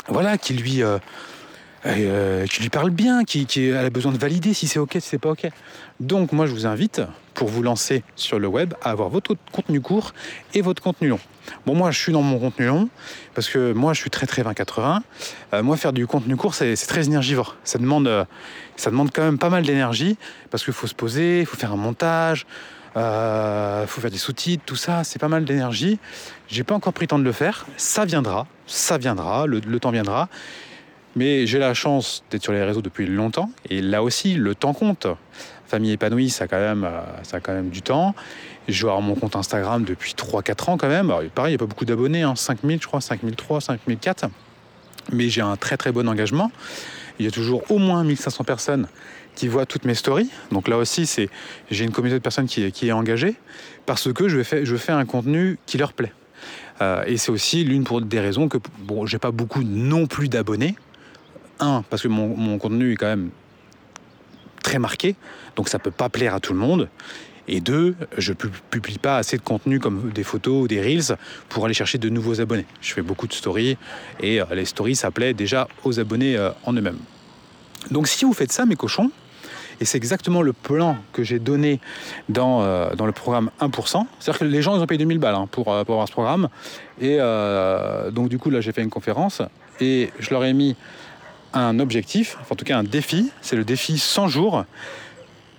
voilà, 0.07 0.37
qui 0.37 0.53
lui... 0.53 0.83
euh, 0.83 0.97
euh, 1.85 2.45
qui 2.45 2.61
lui 2.61 2.69
parle 2.69 2.91
bien, 2.91 3.25
qui, 3.25 3.71
a 3.73 3.89
besoin 3.89 4.13
de 4.13 4.17
valider 4.17 4.53
si 4.53 4.67
c'est 4.67 4.79
ok, 4.79 4.93
si 4.93 5.01
c'est 5.01 5.17
pas 5.17 5.31
ok. 5.31 5.49
Donc 5.99 6.31
moi 6.31 6.45
je 6.45 6.53
vous 6.53 6.65
invite, 6.65 7.01
pour 7.33 7.49
vous 7.49 7.61
lancer 7.61 8.03
sur 8.15 8.39
le 8.39 8.47
web, 8.47 8.73
à 8.81 8.91
avoir 8.91 9.09
votre 9.09 9.35
contenu 9.51 9.81
court 9.81 10.13
et 10.53 10.61
votre 10.61 10.81
contenu 10.81 11.09
long. 11.09 11.19
Bon 11.65 11.75
moi 11.75 11.91
je 11.91 11.99
suis 11.99 12.13
dans 12.13 12.21
mon 12.21 12.39
contenu 12.39 12.67
long, 12.67 12.87
parce 13.33 13.49
que 13.49 13.73
moi 13.73 13.93
je 13.93 13.99
suis 13.99 14.09
très 14.09 14.25
très 14.25 14.43
20-80. 14.43 15.01
Euh, 15.53 15.63
moi 15.63 15.75
faire 15.75 15.91
du 15.91 16.07
contenu 16.07 16.37
court 16.37 16.55
c'est 16.55 16.73
très 16.75 17.05
énergivore. 17.05 17.57
Ça 17.65 17.79
demande, 17.79 18.25
ça 18.77 18.89
demande 18.89 19.11
quand 19.13 19.23
même 19.23 19.37
pas 19.37 19.49
mal 19.49 19.65
d'énergie, 19.65 20.17
parce 20.51 20.63
qu'il 20.63 20.73
faut 20.73 20.87
se 20.87 20.95
poser, 20.95 21.41
il 21.41 21.45
faut 21.45 21.57
faire 21.57 21.73
un 21.73 21.77
montage, 21.77 22.45
il 22.95 23.87
faut 23.87 24.01
faire 24.01 24.11
des 24.11 24.17
sous-titres, 24.17 24.63
tout 24.65 24.75
ça, 24.75 25.03
c'est 25.03 25.19
pas 25.19 25.27
mal 25.27 25.45
d'énergie. 25.45 25.99
J'ai 26.47 26.63
pas 26.63 26.75
encore 26.75 26.93
pris 26.93 27.05
le 27.05 27.07
temps 27.07 27.19
de 27.19 27.23
le 27.23 27.31
faire, 27.31 27.65
ça 27.77 28.05
viendra, 28.05 28.45
ça 28.67 28.97
viendra, 28.97 29.47
le, 29.47 29.61
temps 29.79 29.91
viendra. 29.91 30.29
Mais 31.15 31.45
j'ai 31.45 31.59
la 31.59 31.73
chance 31.73 32.23
d'être 32.31 32.43
sur 32.43 32.53
les 32.53 32.63
réseaux 32.63 32.81
depuis 32.81 33.05
longtemps. 33.05 33.51
Et 33.69 33.81
là 33.81 34.01
aussi, 34.03 34.33
le 34.33 34.55
temps 34.55 34.73
compte. 34.73 35.07
Famille 35.67 35.91
épanouie, 35.91 36.29
ça 36.29 36.45
a 36.45 36.47
quand 36.47 36.59
même, 36.59 36.83
euh, 36.83 37.01
ça 37.23 37.37
a 37.37 37.39
quand 37.39 37.53
même 37.53 37.69
du 37.69 37.81
temps. 37.81 38.15
Je 38.67 38.85
vais 38.85 38.89
avoir 38.89 39.01
mon 39.01 39.15
compte 39.15 39.35
Instagram 39.35 39.83
depuis 39.83 40.13
3-4 40.13 40.69
ans 40.69 40.77
quand 40.77 40.87
même. 40.87 41.11
Pareil, 41.33 41.53
il 41.53 41.55
n'y 41.55 41.55
a 41.55 41.57
pas 41.57 41.65
beaucoup 41.65 41.85
d'abonnés, 41.85 42.21
hein, 42.21 42.35
5000 42.35 42.79
je 42.81 42.87
crois, 42.87 43.01
5003, 43.01 43.61
5004. 43.61 44.25
Mais 45.11 45.29
j'ai 45.29 45.41
un 45.41 45.55
très 45.55 45.77
très 45.77 45.91
bon 45.91 46.07
engagement. 46.07 46.51
Il 47.19 47.25
y 47.25 47.27
a 47.27 47.31
toujours 47.31 47.63
au 47.69 47.77
moins 47.77 48.03
1500 48.03 48.43
personnes 48.43 48.87
qui 49.35 49.47
voient 49.47 49.65
toutes 49.65 49.85
mes 49.85 49.95
stories. 49.95 50.29
Donc 50.51 50.67
là 50.67 50.77
aussi, 50.77 51.05
c'est, 51.05 51.29
j'ai 51.71 51.83
une 51.85 51.91
communauté 51.91 52.19
de 52.19 52.23
personnes 52.23 52.47
qui, 52.47 52.63
est- 52.63 52.91
engagée 52.91 53.35
parce 53.85 54.11
que 54.13 54.29
je 54.29 54.43
fais, 54.43 54.65
je 54.65 54.75
fais 54.75 54.91
un 54.91 55.05
contenu 55.05 55.57
qui 55.65 55.77
leur 55.77 55.93
plaît. 55.93 56.13
Euh, 56.81 57.03
et 57.05 57.17
c'est 57.17 57.31
aussi 57.31 57.63
l'une 57.63 57.83
pour 57.83 58.01
des 58.01 58.19
raisons 58.19 58.47
que 58.49 58.57
bon, 58.79 59.05
j'ai 59.05 59.19
pas 59.19 59.31
beaucoup 59.31 59.63
non 59.63 60.07
plus 60.07 60.27
d'abonnés. 60.27 60.75
Un, 61.59 61.83
parce 61.89 62.01
que 62.01 62.07
mon, 62.07 62.35
mon 62.35 62.57
contenu 62.57 62.93
est 62.93 62.95
quand 62.95 63.07
même 63.07 63.29
très 64.63 64.79
marqué, 64.79 65.15
donc 65.55 65.69
ça 65.69 65.77
peut 65.79 65.91
pas 65.91 66.09
plaire 66.09 66.33
à 66.33 66.39
tout 66.39 66.53
le 66.53 66.59
monde. 66.59 66.89
Et 67.47 67.59
deux, 67.59 67.95
je 68.17 68.31
pu- 68.31 68.47
publie 68.69 68.97
pas 68.97 69.17
assez 69.17 69.37
de 69.37 69.41
contenu 69.41 69.79
comme 69.79 70.11
des 70.11 70.23
photos 70.23 70.63
ou 70.63 70.67
des 70.67 70.79
reels 70.81 71.17
pour 71.49 71.65
aller 71.65 71.73
chercher 71.73 71.97
de 71.97 72.07
nouveaux 72.07 72.39
abonnés. 72.39 72.65
Je 72.81 72.93
fais 72.93 73.01
beaucoup 73.01 73.27
de 73.27 73.33
stories 73.33 73.77
et 74.21 74.39
euh, 74.41 74.45
les 74.53 74.63
stories, 74.65 74.95
ça 74.95 75.11
plaît 75.11 75.33
déjà 75.33 75.67
aux 75.83 75.99
abonnés 75.99 76.37
euh, 76.37 76.51
en 76.63 76.71
eux-mêmes. 76.73 76.99
Donc 77.91 78.07
si 78.07 78.23
vous 78.23 78.31
faites 78.33 78.53
ça, 78.53 78.65
mes 78.65 78.77
cochons, 78.77 79.11
et 79.79 79.85
c'est 79.85 79.97
exactement 79.97 80.41
le 80.41 80.53
plan 80.53 80.97
que 81.13 81.23
j'ai 81.23 81.39
donné 81.39 81.79
dans, 82.29 82.61
euh, 82.61 82.89
le 82.93 83.11
programme 83.11 83.49
1%. 83.59 84.05
C'est-à-dire 84.19 84.39
que 84.39 84.45
les 84.45 84.61
gens, 84.61 84.75
ils 84.75 84.81
ont 84.81 84.85
payé 84.85 84.97
2000 84.97 85.19
balles 85.19 85.35
hein, 85.35 85.47
pour, 85.51 85.71
euh, 85.71 85.83
pour 85.83 85.95
avoir 85.95 86.07
ce 86.07 86.13
programme. 86.13 86.49
Et 87.01 87.17
euh, 87.19 88.11
donc, 88.11 88.29
du 88.29 88.37
coup, 88.37 88.49
là, 88.49 88.61
j'ai 88.61 88.71
fait 88.71 88.83
une 88.83 88.89
conférence 88.89 89.41
et 89.79 90.11
je 90.19 90.29
leur 90.29 90.43
ai 90.45 90.53
mis 90.53 90.75
un 91.53 91.79
objectif, 91.79 92.37
en 92.49 92.55
tout 92.55 92.65
cas 92.65 92.77
un 92.77 92.83
défi. 92.83 93.31
C'est 93.41 93.55
le 93.55 93.63
défi 93.63 93.97
100 93.97 94.27
jours. 94.27 94.65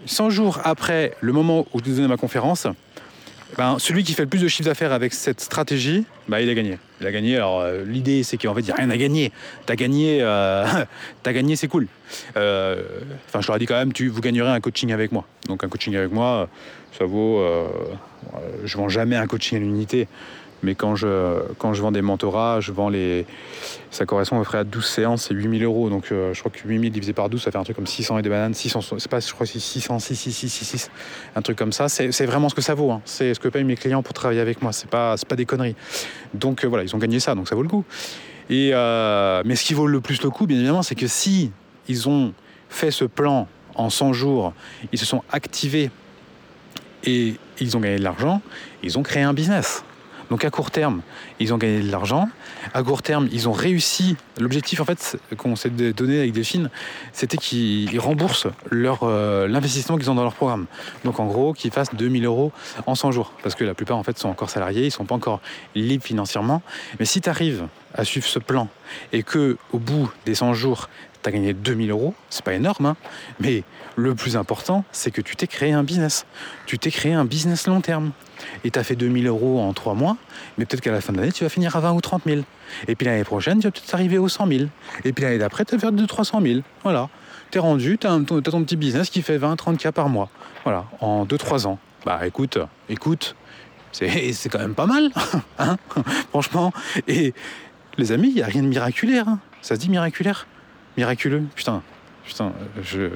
100 0.06 0.30
jours 0.30 0.60
après 0.64 1.16
le 1.20 1.32
moment 1.32 1.66
où 1.72 1.78
je 1.78 1.90
donnais 1.90 2.08
ma 2.08 2.16
conférence, 2.16 2.66
ben, 3.56 3.78
celui 3.78 4.02
qui 4.02 4.12
fait 4.14 4.22
le 4.22 4.28
plus 4.28 4.42
de 4.42 4.48
chiffre 4.48 4.68
d'affaires 4.68 4.92
avec 4.92 5.14
cette 5.14 5.40
stratégie, 5.40 6.04
ben, 6.28 6.40
il 6.40 6.48
a 6.48 6.54
gagné. 6.54 6.78
Il 7.04 7.08
a 7.08 7.12
gagné. 7.12 7.36
Alors, 7.36 7.60
euh, 7.60 7.84
l'idée, 7.84 8.22
c'est 8.22 8.38
qu'en 8.38 8.54
fait, 8.54 8.60
il 8.62 8.64
n'y 8.66 8.70
a 8.70 8.76
rien 8.76 8.88
à 8.88 8.96
gagner. 8.96 9.30
T'as 9.66 9.76
gagné, 9.76 10.20
euh, 10.22 10.64
t'as 11.22 11.32
gagné, 11.34 11.54
c'est 11.54 11.68
cool. 11.68 11.86
Euh, 12.38 12.82
Enfin, 13.28 13.42
je 13.42 13.46
leur 13.46 13.56
ai 13.56 13.58
dit 13.58 13.66
quand 13.66 13.74
même, 13.76 13.92
tu, 13.92 14.08
vous 14.08 14.22
gagnerez 14.22 14.48
un 14.50 14.60
coaching 14.60 14.90
avec 14.90 15.12
moi. 15.12 15.26
Donc, 15.46 15.64
un 15.64 15.68
coaching 15.68 15.94
avec 15.96 16.12
moi, 16.12 16.48
ça 16.98 17.04
vaut. 17.04 17.40
euh, 17.40 17.68
euh, 18.36 18.38
je 18.64 18.76
vends 18.78 18.88
jamais 18.88 19.16
un 19.16 19.26
coaching 19.26 19.58
à 19.58 19.60
l'unité. 19.60 20.08
Mais 20.64 20.74
quand 20.74 20.96
je, 20.96 21.42
quand 21.58 21.72
je 21.74 21.82
vends 21.82 21.92
des 21.92 22.02
mentorats, 22.02 22.60
je 22.60 22.72
vends 22.72 22.88
les. 22.88 23.26
Ça 23.90 24.06
correspond 24.06 24.36
à 24.36 24.38
peu 24.40 24.44
près 24.44 24.58
à 24.58 24.64
12 24.64 24.84
séances, 24.84 25.26
c'est 25.28 25.34
8000 25.34 25.62
euros. 25.62 25.88
Donc 25.90 26.10
euh, 26.10 26.34
je 26.34 26.40
crois 26.40 26.50
que 26.50 26.58
8000 26.66 26.90
divisé 26.90 27.12
par 27.12 27.28
12, 27.28 27.42
ça 27.42 27.52
fait 27.52 27.58
un 27.58 27.62
truc 27.62 27.76
comme 27.76 27.86
600 27.86 28.18
et 28.18 28.22
des 28.22 28.28
bananes. 28.28 28.54
600, 28.54 28.80
c'est 28.98 29.08
pas, 29.08 29.20
je 29.20 29.32
crois 29.32 29.46
que 29.46 29.52
c'est 29.52 29.60
600, 29.60 29.98
6, 30.00 30.16
6, 30.16 30.32
6, 30.32 30.48
6, 30.48 30.64
6, 30.64 30.90
un 31.36 31.42
truc 31.42 31.56
comme 31.56 31.72
ça. 31.72 31.88
C'est 31.88 32.26
vraiment 32.26 32.48
ce 32.48 32.54
que 32.54 32.62
ça 32.62 32.74
vaut. 32.74 32.90
hein. 32.90 33.02
C'est 33.04 33.34
ce 33.34 33.40
que 33.40 33.48
payent 33.48 33.64
mes 33.64 33.76
clients 33.76 34.02
pour 34.02 34.14
travailler 34.14 34.40
avec 34.40 34.62
moi. 34.62 34.72
C'est 34.72 34.90
pas, 34.90 35.14
pas 35.28 35.36
des 35.36 35.44
conneries. 35.46 35.76
Donc 36.32 36.64
euh, 36.64 36.68
voilà, 36.68 36.82
ils 36.82 36.94
ont 36.96 36.98
gagné 36.98 37.20
ça, 37.20 37.34
donc 37.34 37.48
ça 37.48 37.54
vaut 37.54 37.62
le 37.62 37.68
coup. 37.68 37.84
Et, 38.50 38.70
euh, 38.72 39.42
mais 39.44 39.54
ce 39.56 39.64
qui 39.64 39.74
vaut 39.74 39.86
le 39.86 40.00
plus 40.00 40.22
le 40.22 40.30
coup, 40.30 40.46
bien 40.46 40.56
évidemment, 40.56 40.82
c'est 40.82 40.96
que 40.96 41.06
si 41.06 41.52
ils 41.88 42.08
ont 42.08 42.32
fait 42.68 42.90
ce 42.90 43.04
plan 43.04 43.46
en 43.74 43.90
100 43.90 44.12
jours, 44.12 44.52
ils 44.92 44.98
se 44.98 45.06
sont 45.06 45.22
activés 45.30 45.90
et 47.04 47.34
ils 47.60 47.76
ont 47.76 47.80
gagné 47.80 47.98
de 47.98 48.04
l'argent, 48.04 48.40
ils 48.82 48.98
ont 48.98 49.02
créé 49.02 49.22
un 49.22 49.34
business. 49.34 49.84
Donc 50.30 50.44
à 50.44 50.50
court 50.50 50.70
terme, 50.70 51.02
ils 51.38 51.52
ont 51.52 51.58
gagné 51.58 51.80
de 51.80 51.90
l'argent. 51.90 52.28
À 52.72 52.82
court 52.82 53.02
terme, 53.02 53.28
ils 53.32 53.48
ont 53.48 53.52
réussi. 53.52 54.16
L'objectif, 54.38 54.80
en 54.80 54.84
fait, 54.84 55.18
qu'on 55.36 55.56
s'est 55.56 55.70
donné 55.70 56.18
avec 56.18 56.32
Delphine, 56.32 56.70
c'était 57.12 57.36
qu'ils 57.36 57.98
remboursent 58.00 58.46
leur, 58.70 59.00
euh, 59.02 59.46
l'investissement 59.46 59.96
qu'ils 59.96 60.10
ont 60.10 60.14
dans 60.14 60.22
leur 60.22 60.34
programme. 60.34 60.66
Donc 61.04 61.20
en 61.20 61.26
gros, 61.26 61.52
qu'ils 61.52 61.70
fassent 61.70 61.94
2000 61.94 62.24
euros 62.24 62.52
en 62.86 62.94
100 62.94 63.12
jours. 63.12 63.32
Parce 63.42 63.54
que 63.54 63.64
la 63.64 63.74
plupart, 63.74 63.96
en 63.96 64.02
fait, 64.02 64.18
sont 64.18 64.28
encore 64.28 64.50
salariés, 64.50 64.82
ils 64.82 64.86
ne 64.86 64.90
sont 64.90 65.04
pas 65.04 65.14
encore 65.14 65.40
libres 65.74 66.04
financièrement. 66.04 66.62
Mais 66.98 67.04
si 67.04 67.20
tu 67.20 67.28
arrives 67.28 67.66
à 67.94 68.04
suivre 68.04 68.26
ce 68.26 68.38
plan 68.38 68.68
et 69.12 69.22
que 69.22 69.56
au 69.72 69.78
bout 69.78 70.10
des 70.26 70.34
100 70.34 70.54
jours, 70.54 70.88
tu 71.22 71.28
as 71.28 71.32
gagné 71.32 71.54
2000 71.54 71.90
euros, 71.90 72.14
c'est 72.28 72.44
pas 72.44 72.54
énorme, 72.54 72.86
hein, 72.86 72.96
mais 73.40 73.62
le 73.96 74.14
plus 74.14 74.36
important, 74.36 74.84
c'est 74.92 75.10
que 75.10 75.20
tu 75.20 75.36
t'es 75.36 75.46
créé 75.46 75.72
un 75.72 75.84
business. 75.84 76.26
Tu 76.66 76.78
t'es 76.78 76.90
créé 76.90 77.12
un 77.12 77.24
business 77.24 77.66
long 77.66 77.80
terme. 77.80 78.12
Et 78.64 78.70
tu 78.70 78.78
as 78.78 78.84
fait 78.84 78.96
2000 78.96 79.26
euros 79.26 79.60
en 79.60 79.72
3 79.72 79.94
mois, 79.94 80.16
mais 80.58 80.64
peut-être 80.64 80.80
qu'à 80.80 80.92
la 80.92 81.00
fin 81.00 81.12
de 81.12 81.18
l'année, 81.18 81.32
tu 81.32 81.44
vas 81.44 81.50
finir 81.50 81.76
à 81.76 81.80
20 81.80 81.92
ou 81.92 82.00
30 82.00 82.22
000. 82.26 82.42
Et 82.88 82.94
puis 82.94 83.06
l'année 83.06 83.24
prochaine, 83.24 83.58
tu 83.58 83.66
vas 83.66 83.70
peut-être 83.70 83.94
arriver 83.94 84.18
aux 84.18 84.28
100 84.28 84.46
000. 84.46 84.64
Et 85.04 85.12
puis 85.12 85.24
l'année 85.24 85.38
d'après, 85.38 85.64
tu 85.64 85.74
vas 85.74 85.80
faire 85.80 85.92
200 85.92 86.06
300 86.06 86.40
000. 86.42 86.60
Voilà. 86.82 87.08
Tu 87.50 87.58
es 87.58 87.60
rendu, 87.60 87.98
tu 87.98 88.06
as, 88.06 88.18
ton 88.26 88.40
petit 88.40 88.76
business 88.76 89.10
qui 89.10 89.22
fait 89.22 89.38
20, 89.38 89.56
30 89.56 89.78
k 89.78 89.90
par 89.90 90.08
mois. 90.08 90.30
Voilà, 90.64 90.86
en 91.00 91.24
2-3 91.24 91.66
ans. 91.66 91.78
Bah 92.04 92.26
écoute, 92.26 92.58
écoute, 92.88 93.36
c'est 93.92 94.08
quand 94.50 94.58
même 94.58 94.74
pas 94.74 94.86
mal, 94.86 95.10
hein 95.58 95.76
franchement. 96.30 96.72
Et 97.06 97.32
les 97.96 98.12
amis, 98.12 98.28
il 98.28 98.34
n'y 98.34 98.42
a 98.42 98.46
rien 98.46 98.62
de 98.62 98.68
miraculaire. 98.68 99.28
Hein. 99.28 99.38
ça 99.62 99.76
se 99.76 99.80
dit 99.80 99.88
miraculaire 99.88 100.46
Miraculeux? 100.96 101.42
Putain, 101.56 101.82
putain, 102.24 102.52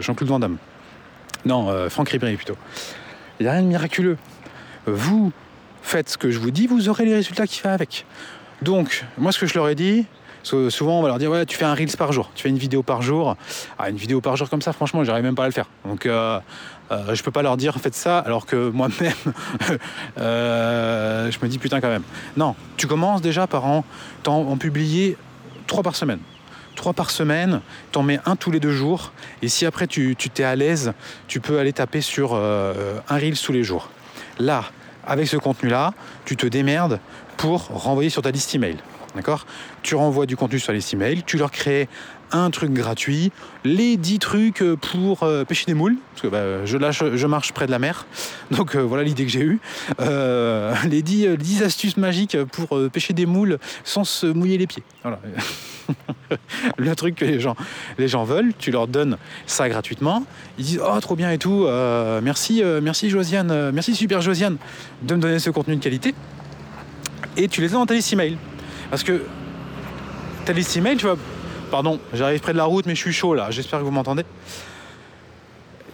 Jean-Claude 0.01 0.29
Van 0.29 0.39
Damme. 0.41 0.57
Non, 1.45 1.69
euh, 1.71 1.89
Franck 1.89 2.09
Ribéry 2.09 2.37
plutôt. 2.37 2.57
Il 3.39 3.45
n'y 3.45 3.49
a 3.49 3.53
rien 3.53 3.63
de 3.63 3.69
miraculeux. 3.69 4.17
Vous 4.91 5.33
faites 5.83 6.09
ce 6.09 6.19
que 6.19 6.31
je 6.31 6.39
vous 6.39 6.51
dis, 6.51 6.67
vous 6.67 6.89
aurez 6.89 7.05
les 7.05 7.15
résultats 7.15 7.47
qui 7.47 7.63
vont 7.63 7.71
avec. 7.71 8.05
Donc, 8.63 9.05
moi, 9.17 9.33
ce 9.33 9.39
que 9.39 9.47
je 9.47 9.55
leur 9.55 9.69
ai 9.69 9.75
dit, 9.75 10.07
souvent 10.71 10.99
on 10.99 11.03
va 11.03 11.09
leur 11.09 11.19
dire 11.19 11.31
ouais 11.31 11.45
tu 11.47 11.57
fais 11.57 11.65
un 11.65 11.75
reels 11.75 11.97
par 11.97 12.13
jour, 12.13 12.31
tu 12.35 12.43
fais 12.43 12.49
une 12.49 12.59
vidéo 12.59 12.83
par 12.83 13.03
jour. 13.03 13.37
Ah, 13.79 13.91
une 13.91 13.97
vidéo 13.97 14.21
par 14.21 14.37
jour 14.37 14.49
comme 14.49 14.63
ça, 14.63 14.73
franchement, 14.73 15.05
j'arrive 15.05 15.25
même 15.25 15.35
pas 15.35 15.45
à 15.45 15.47
le 15.47 15.53
faire. 15.53 15.67
Donc 15.85 16.07
euh, 16.07 16.41
euh, 16.91 17.15
je 17.15 17.23
peux 17.23 17.31
pas 17.31 17.43
leur 17.43 17.57
dire 17.57 17.77
faites 17.77 17.95
ça 17.95 18.19
alors 18.19 18.47
que 18.47 18.71
moi-même 18.71 19.13
euh, 20.19 21.31
je 21.31 21.39
me 21.43 21.49
dis 21.49 21.59
putain 21.59 21.81
quand 21.81 21.89
même. 21.89 22.05
Non, 22.37 22.55
tu 22.77 22.87
commences 22.87 23.23
déjà 23.23 23.47
par 23.47 23.65
en, 23.65 23.85
publier 24.59 25.17
trois 25.67 25.83
par 25.83 25.97
semaine. 25.97 26.21
Trois 26.77 26.93
par 26.93 27.11
semaine, 27.11 27.61
t'en 27.91 28.05
mets 28.05 28.21
un 28.25 28.37
tous 28.37 28.53
les 28.53 28.61
deux 28.61 28.71
jours. 28.71 29.13
Et 29.43 29.49
si 29.49 29.67
après 29.67 29.89
tu 29.89 30.15
t'es 30.17 30.45
à 30.45 30.55
l'aise, 30.55 30.93
tu 31.27 31.41
peux 31.41 31.59
aller 31.59 31.73
taper 31.73 32.01
sur 32.01 32.37
un 32.37 33.17
reel 33.17 33.37
tous 33.39 33.53
les 33.53 33.65
jours. 33.65 33.91
Là, 34.39 34.63
avec 35.09 35.27
ce 35.27 35.37
contenu-là, 35.37 35.95
tu 36.25 36.37
te 36.37 36.47
démerdes 36.47 37.01
pour 37.37 37.67
renvoyer 37.69 38.11
sur 38.11 38.23
ta 38.23 38.31
liste 38.31 38.55
email. 38.55 38.77
D'accord? 39.17 39.47
Tu 39.83 39.95
renvoies 39.95 40.27
du 40.27 40.37
contenu 40.37 40.59
sur 40.59 40.73
les 40.73 40.95
emails, 40.95 41.23
tu 41.25 41.39
leur 41.39 41.51
crées 41.51 41.89
un 42.33 42.51
truc 42.51 42.73
gratuit, 42.73 43.33
les 43.65 43.97
10 43.97 44.19
trucs 44.19 44.65
pour 44.81 45.23
euh, 45.23 45.45
pêcher 45.45 45.67
des 45.67 45.75
moules, 45.75 45.97
parce 46.13 46.23
que 46.23 46.29
bah, 46.29 46.65
je, 46.65 47.27
marche 47.27 47.53
près 47.53 47.67
de 47.67 47.71
la 47.71 47.79
mer, 47.79 48.07
donc 48.51 48.75
euh, 48.75 48.81
voilà 48.81 49.05
l'idée 49.05 49.25
que 49.25 49.31
j'ai 49.31 49.41
eue. 49.41 49.61
Euh, 50.01 50.75
les 50.89 51.03
10, 51.03 51.37
10, 51.39 51.63
astuces 51.63 51.97
magiques 51.97 52.37
pour 52.45 52.79
pêcher 52.91 53.13
des 53.13 53.27
moules 53.27 53.59
sans 53.85 54.05
se 54.05 54.27
mouiller 54.27 54.59
les 54.59 54.67
pieds. 54.67 54.83
Voilà. 55.03 55.21
le 56.77 56.95
truc 56.95 57.15
que 57.15 57.25
les 57.25 57.41
gens, 57.41 57.57
les 57.99 58.09
gens 58.09 58.25
veulent, 58.25 58.53
tu 58.59 58.71
leur 58.71 58.89
donnes 58.89 59.17
ça 59.47 59.69
gratuitement. 59.69 60.25
Ils 60.59 60.65
disent 60.65 60.81
Oh, 60.85 61.01
trop 61.01 61.17
bien 61.17 61.31
et 61.31 61.39
tout, 61.39 61.67
merci, 62.23 62.63
merci 62.83 63.09
Josiane, 63.09 63.71
merci 63.71 63.95
super 63.95 64.21
Josiane 64.21 64.59
de 65.03 65.15
me 65.15 65.21
donner 65.21 65.39
ce 65.39 65.49
contenu 65.51 65.77
de 65.77 65.83
qualité. 65.83 66.15
Et 67.39 67.49
tu 67.49 67.61
les 67.61 67.69
as 67.69 67.79
dans 67.79 67.87
ta 67.87 67.95
liste 67.95 68.13
email. 68.13 68.37
Parce 68.91 69.03
que 69.03 69.23
ta 70.45 70.53
liste 70.53 70.77
email, 70.77 70.97
tu 70.97 71.07
vois, 71.07 71.17
pardon, 71.71 72.01
j'arrive 72.13 72.41
près 72.41 72.53
de 72.53 72.59
la 72.59 72.65
route, 72.65 72.87
mais 72.87 72.95
je 72.95 73.01
suis 73.01 73.13
chaud 73.13 73.35
là, 73.35 73.51
j'espère 73.51 73.79
que 73.79 73.85
vous 73.85 73.91
m'entendez. 73.91 74.25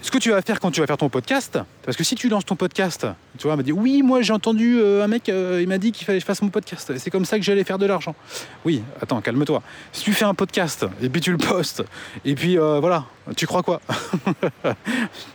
Ce 0.05 0.11
que 0.11 0.19
tu 0.19 0.33
vas 0.33 0.43
faire 0.43 0.61
quand 0.61 0.71
tu 0.71 0.83
vas 0.83 0.87
faire 0.87 0.99
ton 0.99 1.09
podcast, 1.09 1.59
parce 1.83 1.97
que 1.97 2.05
si 2.05 2.15
tu 2.15 2.29
lances 2.29 2.45
ton 2.45 2.57
podcast, 2.57 3.07
tu 3.39 3.47
vois, 3.47 3.57
m'a 3.57 3.63
dit 3.63 3.73
oui, 3.73 4.03
moi 4.03 4.21
j'ai 4.21 4.35
entendu 4.35 4.79
euh, 4.79 5.03
un 5.03 5.07
mec, 5.07 5.31
euh, 5.31 5.61
il 5.63 5.67
m'a 5.67 5.79
dit 5.79 5.93
qu'il 5.93 6.05
fallait 6.05 6.19
que 6.19 6.21
je 6.21 6.27
fasse 6.27 6.43
mon 6.43 6.51
podcast. 6.51 6.93
C'est 6.99 7.11
comme 7.11 7.25
ça 7.25 7.39
que 7.39 7.43
j'allais 7.43 7.65
faire 7.65 7.79
de 7.79 7.87
l'argent. 7.87 8.15
Oui, 8.67 8.83
attends, 9.01 9.23
calme-toi. 9.23 9.63
Si 9.93 10.05
tu 10.05 10.13
fais 10.13 10.27
un 10.27 10.35
podcast 10.35 10.85
et 11.01 11.09
puis 11.09 11.23
tu 11.23 11.33
le 11.33 11.39
postes 11.39 11.83
et 12.27 12.35
puis 12.35 12.59
euh, 12.59 12.81
voilà, 12.81 13.07
tu 13.35 13.47
crois 13.47 13.63
quoi? 13.63 13.81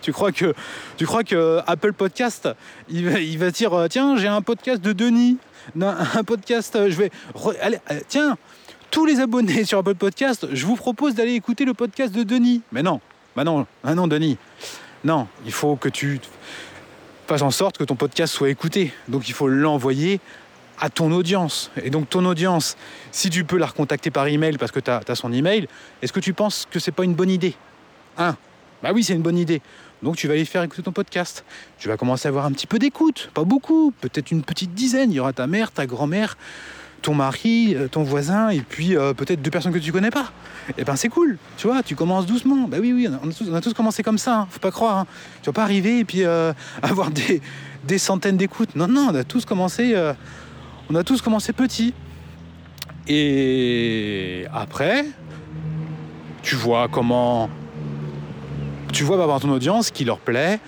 Tu 0.01 0.13
crois 0.13 0.31
que 0.31 0.53
tu 0.97 1.05
crois 1.05 1.23
que 1.23 1.61
Apple 1.65 1.93
Podcast, 1.93 2.47
il 2.89 3.37
va, 3.37 3.51
dire 3.51 3.87
tiens, 3.89 4.17
j'ai 4.17 4.27
un 4.27 4.41
podcast 4.41 4.81
de 4.81 4.93
Denis 4.93 5.37
un 5.81 6.23
podcast. 6.23 6.75
Euh, 6.75 6.89
je 6.89 6.95
vais. 6.95 7.11
Allez, 7.61 7.79
tiens, 8.07 8.37
tous 8.91 9.05
les 9.05 9.19
abonnés 9.19 9.65
sur 9.65 9.79
Apple 9.79 9.95
Podcast, 9.95 10.47
je 10.51 10.65
vous 10.65 10.75
propose 10.75 11.15
d'aller 11.15 11.33
écouter 11.33 11.65
le 11.65 11.73
podcast 11.73 12.13
de 12.13 12.23
Denis. 12.23 12.61
Mais 12.71 12.81
non, 12.81 12.99
bah 13.35 13.43
non, 13.43 13.65
ah 13.83 13.95
non, 13.95 14.07
Denis. 14.07 14.37
Non, 15.03 15.27
il 15.45 15.51
faut 15.51 15.75
que 15.75 15.89
tu 15.89 16.19
fasses 17.27 17.41
en 17.41 17.51
sorte 17.51 17.77
que 17.77 17.83
ton 17.83 17.95
podcast 17.95 18.33
soit 18.33 18.49
écouté. 18.49 18.91
Donc 19.07 19.29
il 19.29 19.33
faut 19.33 19.47
l'envoyer 19.47 20.19
à 20.79 20.89
ton 20.89 21.11
audience. 21.11 21.71
Et 21.81 21.89
donc 21.89 22.09
ton 22.09 22.25
audience, 22.25 22.77
si 23.11 23.29
tu 23.29 23.43
peux 23.43 23.57
la 23.57 23.67
recontacter 23.67 24.11
par 24.11 24.27
email 24.27 24.57
parce 24.57 24.71
que 24.71 24.79
tu 24.79 24.89
as, 24.89 25.15
son 25.15 25.31
email, 25.31 25.67
est-ce 26.01 26.11
que 26.11 26.19
tu 26.19 26.33
penses 26.33 26.67
que 26.69 26.79
c'est 26.79 26.91
pas 26.91 27.03
une 27.03 27.13
bonne 27.13 27.29
idée? 27.29 27.55
Hein 28.17 28.35
Bah 28.81 28.91
oui, 28.93 29.03
c'est 29.03 29.13
une 29.13 29.21
bonne 29.21 29.37
idée. 29.37 29.61
Donc 30.01 30.15
tu 30.15 30.27
vas 30.27 30.33
aller 30.33 30.45
faire 30.45 30.63
écouter 30.63 30.81
ton 30.81 30.91
podcast. 30.91 31.45
Tu 31.77 31.87
vas 31.87 31.97
commencer 31.97 32.27
à 32.27 32.29
avoir 32.29 32.45
un 32.45 32.51
petit 32.51 32.67
peu 32.67 32.79
d'écoute, 32.79 33.29
pas 33.33 33.43
beaucoup, 33.43 33.93
peut-être 34.01 34.31
une 34.31 34.43
petite 34.43 34.73
dizaine. 34.73 35.11
Il 35.11 35.15
y 35.15 35.19
aura 35.19 35.33
ta 35.33 35.47
mère, 35.47 35.71
ta 35.71 35.85
grand-mère, 35.85 36.37
ton 37.01 37.13
mari, 37.13 37.75
euh, 37.75 37.87
ton 37.87 38.03
voisin, 38.03 38.49
et 38.49 38.61
puis 38.61 38.95
euh, 38.95 39.13
peut-être 39.13 39.41
deux 39.41 39.51
personnes 39.51 39.73
que 39.73 39.79
tu 39.79 39.91
connais 39.91 40.11
pas. 40.11 40.31
Et 40.69 40.73
eh 40.79 40.83
ben 40.83 40.95
c'est 40.95 41.09
cool, 41.09 41.37
tu 41.57 41.67
vois, 41.67 41.81
tu 41.83 41.95
commences 41.95 42.25
doucement. 42.25 42.67
Bah 42.67 42.77
oui, 42.79 42.93
oui, 42.93 43.07
on 43.07 43.53
a 43.53 43.61
tous, 43.61 43.73
commencé 43.73 44.03
comme 44.03 44.17
ça, 44.17 44.39
hein. 44.39 44.47
faut 44.49 44.59
pas 44.59 44.71
croire. 44.71 44.99
Hein. 44.99 45.07
Tu 45.41 45.47
vas 45.47 45.53
pas 45.53 45.63
arriver 45.63 45.99
et 45.99 46.05
puis 46.05 46.23
euh, 46.23 46.53
avoir 46.81 47.09
des, 47.11 47.97
centaines 47.97 48.37
d'écoutes. 48.37 48.75
Non, 48.75 48.87
non, 48.87 49.07
on 49.11 49.15
a 49.15 49.23
tous 49.23 49.45
commencé, 49.45 49.95
on 50.89 50.95
a 50.95 51.03
tous 51.03 51.21
commencé 51.21 51.53
petit. 51.53 51.93
Et 53.07 54.45
après, 54.53 55.05
tu 56.43 56.55
vois 56.55 56.87
comment 56.87 57.49
tu 58.91 59.03
vois 59.03 59.25
par 59.25 59.39
ton 59.39 59.49
audience 59.49 59.91
qui 59.91 60.05
leur 60.05 60.19
plaît, 60.19 60.59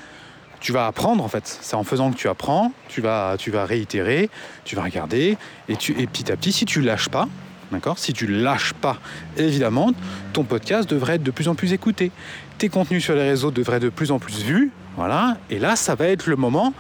tu 0.62 0.72
vas 0.72 0.88
apprendre 0.88 1.24
en 1.24 1.28
fait. 1.28 1.60
C'est 1.62 1.76
en 1.76 1.84
faisant 1.84 2.12
que 2.12 2.18
tu 2.18 2.30
apprends, 2.30 2.72
tu 2.88 3.02
vas, 3.02 3.36
tu 3.38 3.52
vas 3.52 3.66
réitérer, 3.66 4.30
tu 4.64 4.76
vas 4.76 4.84
regarder, 4.84 5.38
et, 5.68 5.76
petit 5.76 6.32
à 6.32 6.38
petit, 6.38 6.54
si 6.54 6.66
tu 6.66 6.82
lâches 6.82 7.10
pas, 7.10 7.28
d'accord 7.72 8.00
Si 8.00 8.14
tu 8.14 8.28
lâches 8.28 8.74
pas, 8.74 8.98
évidemment, 9.36 9.92
ton 10.32 10.44
podcast 10.44 10.90
devrait 10.90 11.16
être 11.16 11.24
de 11.24 11.32
plus 11.32 11.50
en 11.50 11.56
plus 11.56 11.74
écouté. 11.74 12.12
Tes 12.60 12.70
contenus 12.70 13.04
sur 13.04 13.16
les 13.16 13.24
réseaux 13.24 13.52
devraient 13.52 13.78
être 13.78 13.84
de 13.84 13.90
plus 13.90 14.12
en 14.12 14.20
plus 14.20 14.44
vus, 14.44 14.72
voilà. 14.96 15.38
Et 15.50 15.58
là, 15.60 15.76
ça 15.76 15.96
va 15.96 16.08
être 16.08 16.28
le 16.28 16.36
moment 16.36 16.74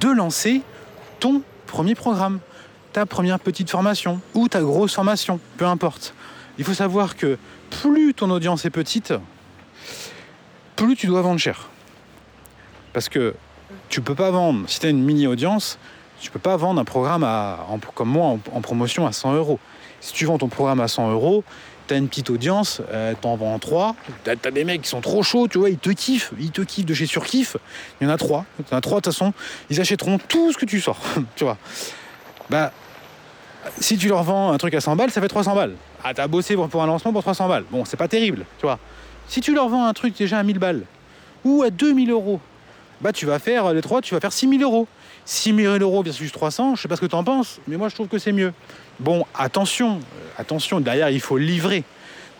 de 0.00 0.08
lancer 0.08 0.60
ton 1.18 1.42
premier 1.66 1.94
programme, 1.94 2.40
ta 2.92 3.06
première 3.06 3.40
petite 3.40 3.70
formation 3.70 4.20
ou 4.34 4.48
ta 4.48 4.60
grosse 4.60 4.94
formation, 4.94 5.40
peu 5.56 5.64
importe. 5.64 6.14
Il 6.58 6.64
faut 6.64 6.74
savoir 6.74 7.16
que 7.16 7.38
plus 7.70 8.12
ton 8.14 8.30
audience 8.30 8.66
est 8.66 8.70
petite, 8.70 9.14
plus 10.76 10.94
tu 10.94 11.06
dois 11.06 11.22
vendre 11.22 11.40
cher. 11.40 11.70
Parce 12.94 13.10
que 13.10 13.34
tu 13.90 14.00
peux 14.00 14.14
pas 14.14 14.30
vendre, 14.30 14.68
si 14.68 14.80
tu 14.80 14.86
as 14.86 14.90
une 14.90 15.02
mini-audience, 15.02 15.78
tu 16.20 16.30
peux 16.30 16.38
pas 16.38 16.56
vendre 16.56 16.80
un 16.80 16.84
programme 16.84 17.26
comme 17.94 18.08
moi 18.08 18.38
en, 18.52 18.60
promotion 18.62 19.06
à 19.06 19.12
100 19.12 19.34
euros. 19.34 19.58
Si 20.00 20.12
tu 20.14 20.24
vends 20.24 20.38
ton 20.38 20.48
programme 20.48 20.80
à 20.80 20.88
100 20.88 21.10
euros, 21.10 21.44
tu 21.88 21.94
as 21.94 21.96
une 21.98 22.08
petite 22.08 22.30
audience, 22.30 22.80
euh, 22.92 23.12
tu 23.20 23.26
en 23.26 23.36
vends 23.36 23.58
3, 23.58 23.96
tu 24.24 24.30
as, 24.30 24.50
des 24.50 24.64
mecs 24.64 24.82
qui 24.82 24.88
sont 24.88 25.00
trop 25.00 25.22
chauds, 25.22 25.48
tu 25.48 25.58
vois, 25.58 25.70
ils 25.70 25.78
te 25.78 25.90
kiffent, 25.90 26.32
ils 26.38 26.50
te 26.50 26.62
kiffent 26.62 26.86
de 26.86 26.94
chez 26.94 27.06
Surkiff, 27.06 27.56
il 28.00 28.06
y 28.06 28.10
en 28.10 28.12
a 28.12 28.16
3, 28.16 28.46
il 28.58 28.64
y 28.70 28.74
en 28.74 28.78
a 28.78 28.80
3 28.80 29.00
de 29.00 29.02
toute 29.02 29.12
façon, 29.12 29.34
ils 29.70 29.80
achèteront 29.80 30.18
tout 30.18 30.52
ce 30.52 30.56
que 30.56 30.64
tu 30.64 30.80
sors, 30.80 31.00
tu 31.36 31.44
vois. 31.44 31.58
Bah, 32.48 32.72
si 33.80 33.98
tu 33.98 34.08
leur 34.08 34.22
vends 34.22 34.52
un 34.52 34.58
truc 34.58 34.72
à 34.74 34.80
100 34.80 34.94
balles, 34.96 35.10
ça 35.10 35.20
fait 35.20 35.28
300 35.28 35.54
balles. 35.54 35.74
Ah, 36.04 36.14
t'as 36.14 36.28
bossé 36.28 36.54
pour 36.54 36.82
un 36.82 36.86
lancement 36.86 37.12
pour 37.12 37.22
300 37.22 37.48
balles. 37.48 37.64
Bon, 37.70 37.84
c'est 37.84 37.96
pas 37.96 38.08
terrible, 38.08 38.46
tu 38.58 38.66
vois. 38.66 38.78
Si 39.26 39.40
tu 39.40 39.54
leur 39.54 39.68
vends 39.68 39.86
un 39.86 39.92
truc 39.94 40.16
déjà 40.16 40.38
à 40.38 40.42
1000 40.42 40.58
balles 40.58 40.82
ou 41.44 41.62
à 41.62 41.70
2000 41.70 42.10
euros, 42.10 42.40
bah 43.04 43.12
tu 43.12 43.26
vas 43.26 43.38
faire 43.38 43.74
les 43.74 43.82
trois, 43.82 44.00
tu 44.00 44.14
vas 44.14 44.20
faire 44.20 44.32
6000 44.32 44.62
euros. 44.62 44.88
6000 45.26 45.82
euros 45.82 46.02
versus 46.02 46.32
300, 46.32 46.74
je 46.74 46.82
sais 46.82 46.88
pas 46.88 46.96
ce 46.96 47.02
que 47.02 47.06
tu 47.06 47.14
en 47.14 47.22
penses, 47.22 47.60
mais 47.68 47.76
moi 47.76 47.90
je 47.90 47.94
trouve 47.94 48.08
que 48.08 48.18
c'est 48.18 48.32
mieux. 48.32 48.54
Bon, 48.98 49.26
attention, 49.38 49.98
euh, 49.98 50.40
attention, 50.40 50.80
derrière 50.80 51.10
il 51.10 51.20
faut 51.20 51.36
livrer. 51.36 51.84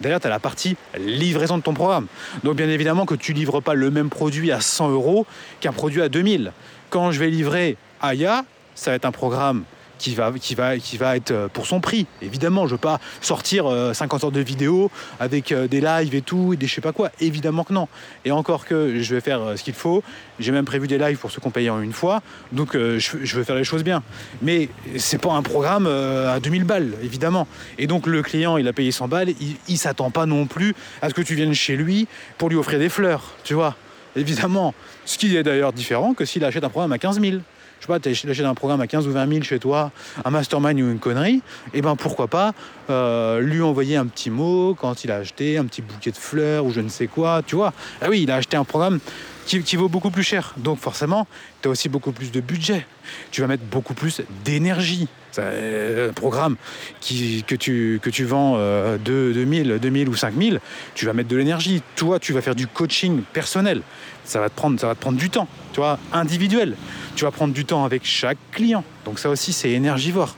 Derrière, 0.00 0.20
tu 0.20 0.26
as 0.26 0.30
la 0.30 0.40
partie 0.40 0.76
livraison 0.98 1.58
de 1.58 1.62
ton 1.62 1.72
programme. 1.72 2.08
Donc, 2.42 2.56
bien 2.56 2.68
évidemment, 2.68 3.06
que 3.06 3.14
tu 3.14 3.32
livres 3.32 3.60
pas 3.60 3.74
le 3.74 3.92
même 3.92 4.10
produit 4.10 4.50
à 4.50 4.60
100 4.60 4.90
euros 4.90 5.24
qu'un 5.60 5.72
produit 5.72 6.02
à 6.02 6.08
2000. 6.08 6.52
Quand 6.90 7.12
je 7.12 7.20
vais 7.20 7.30
livrer 7.30 7.76
Aya, 8.00 8.44
ça 8.74 8.90
va 8.90 8.96
être 8.96 9.04
un 9.04 9.12
programme 9.12 9.62
qui 10.04 10.14
va, 10.14 10.32
qui, 10.32 10.54
va, 10.54 10.78
qui 10.78 10.96
va 10.98 11.16
être 11.16 11.30
euh, 11.30 11.48
pour 11.48 11.66
son 11.66 11.80
prix. 11.80 12.06
Évidemment, 12.20 12.66
je 12.66 12.72
ne 12.72 12.74
veux 12.74 12.80
pas 12.80 13.00
sortir 13.22 13.66
50 13.94 14.24
heures 14.24 14.32
de 14.32 14.40
vidéos 14.40 14.90
avec 15.18 15.52
des 15.52 15.80
lives 15.80 16.14
et 16.14 16.20
tout, 16.20 16.52
et 16.52 16.56
des 16.56 16.66
je 16.66 16.74
sais 16.74 16.80
pas 16.80 16.92
quoi. 16.92 17.10
Évidemment 17.20 17.64
que 17.64 17.72
non. 17.72 17.88
Et 18.24 18.30
encore 18.30 18.66
que 18.66 19.00
je 19.00 19.14
vais 19.14 19.20
faire 19.20 19.56
ce 19.56 19.62
qu'il 19.62 19.74
faut. 19.74 20.02
J'ai 20.38 20.52
même 20.52 20.64
prévu 20.64 20.88
des 20.88 20.98
lives 20.98 21.16
pour 21.16 21.30
ceux 21.30 21.40
qu'on 21.40 21.50
paye 21.50 21.70
en 21.70 21.80
une 21.80 21.92
fois. 21.92 22.22
Donc 22.52 22.72
je, 22.74 23.36
veux 23.36 23.44
faire 23.44 23.56
les 23.56 23.64
choses 23.64 23.84
bien. 23.84 24.02
Mais 24.42 24.68
c'est 24.96 25.20
pas 25.20 25.32
un 25.32 25.42
programme 25.42 25.86
à 25.86 26.40
2000 26.40 26.64
balles, 26.64 26.92
évidemment. 27.02 27.46
Et 27.78 27.86
donc 27.86 28.06
le 28.06 28.22
client, 28.22 28.56
il 28.56 28.68
a 28.68 28.72
payé 28.72 28.90
100 28.90 29.08
balles, 29.08 29.30
il, 29.40 29.56
il 29.68 29.78
s'attend 29.78 30.10
pas 30.10 30.26
non 30.26 30.46
plus 30.46 30.74
à 31.02 31.08
ce 31.08 31.14
que 31.14 31.22
tu 31.22 31.34
viennes 31.34 31.54
chez 31.54 31.76
lui 31.76 32.06
pour 32.36 32.48
lui 32.48 32.56
offrir 32.56 32.78
des 32.78 32.88
fleurs, 32.88 33.34
tu 33.44 33.54
vois. 33.54 33.76
Évidemment. 34.16 34.74
Ce 35.06 35.18
qui 35.18 35.36
est 35.36 35.42
d'ailleurs 35.42 35.72
différent 35.72 36.14
que 36.14 36.24
s'il 36.24 36.44
achète 36.44 36.64
un 36.64 36.68
programme 36.68 36.92
à 36.92 36.98
15 36.98 37.20
000 37.20 37.36
je 37.36 37.38
sais 37.86 37.92
pas, 37.92 38.00
tu 38.00 38.08
achètes 38.08 38.46
un 38.46 38.54
programme 38.54 38.80
à 38.80 38.86
15 38.86 39.06
ou 39.06 39.12
20 39.12 39.28
000 39.28 39.42
chez 39.42 39.58
toi, 39.58 39.90
un 40.24 40.30
mastermind 40.30 40.80
ou 40.80 40.90
une 40.90 40.98
connerie, 40.98 41.36
et 41.72 41.78
eh 41.78 41.82
ben 41.82 41.96
pourquoi 41.96 42.28
pas 42.28 42.52
euh, 42.90 43.40
lui 43.40 43.62
envoyer 43.62 43.96
un 43.96 44.06
petit 44.06 44.30
mot 44.30 44.76
quand 44.78 45.04
il 45.04 45.10
a 45.10 45.16
acheté 45.16 45.58
un 45.58 45.64
petit 45.64 45.82
bouquet 45.82 46.10
de 46.10 46.16
fleurs 46.16 46.64
ou 46.64 46.70
je 46.70 46.80
ne 46.80 46.88
sais 46.88 47.06
quoi, 47.06 47.42
tu 47.46 47.56
vois. 47.56 47.72
Ah 48.00 48.06
oui, 48.10 48.22
il 48.22 48.30
a 48.30 48.36
acheté 48.36 48.56
un 48.56 48.64
programme 48.64 49.00
qui, 49.46 49.76
vaut 49.76 49.88
beaucoup 49.88 50.10
plus 50.10 50.22
cher. 50.22 50.54
Donc 50.56 50.78
forcément, 50.78 51.26
tu 51.62 51.68
as 51.68 51.70
aussi 51.70 51.88
beaucoup 51.88 52.12
plus 52.12 52.32
de 52.32 52.40
budget. 52.40 52.86
Tu 53.30 53.40
vas 53.40 53.46
mettre 53.46 53.64
beaucoup 53.64 53.94
plus 53.94 54.22
d'énergie. 54.44 55.08
Un 55.36 56.12
programme 56.12 56.54
qui, 57.00 57.42
que, 57.44 57.56
tu, 57.56 57.98
que 58.00 58.08
tu 58.08 58.24
vends 58.24 58.54
euh, 58.56 58.98
de 58.98 59.32
2000, 59.34 59.80
2000 59.82 60.08
ou 60.08 60.14
5000, 60.14 60.60
tu 60.94 61.06
vas 61.06 61.12
mettre 61.12 61.28
de 61.28 61.36
l'énergie. 61.36 61.82
Toi, 61.96 62.20
tu 62.20 62.32
vas 62.32 62.40
faire 62.40 62.54
du 62.54 62.68
coaching 62.68 63.22
personnel. 63.32 63.82
Ça 64.24 64.38
va 64.38 64.48
te 64.48 64.54
prendre, 64.54 64.78
ça 64.78 64.86
va 64.86 64.94
te 64.94 65.00
prendre 65.00 65.18
du 65.18 65.30
temps, 65.30 65.48
tu 65.72 65.80
vois, 65.80 65.98
individuel. 66.12 66.76
Tu 67.16 67.24
vas 67.24 67.30
prendre 67.30 67.54
du 67.54 67.64
temps 67.64 67.84
avec 67.84 68.04
chaque 68.04 68.38
client. 68.50 68.84
Donc 69.04 69.18
ça 69.18 69.30
aussi, 69.30 69.52
c'est 69.52 69.70
énergivore. 69.70 70.36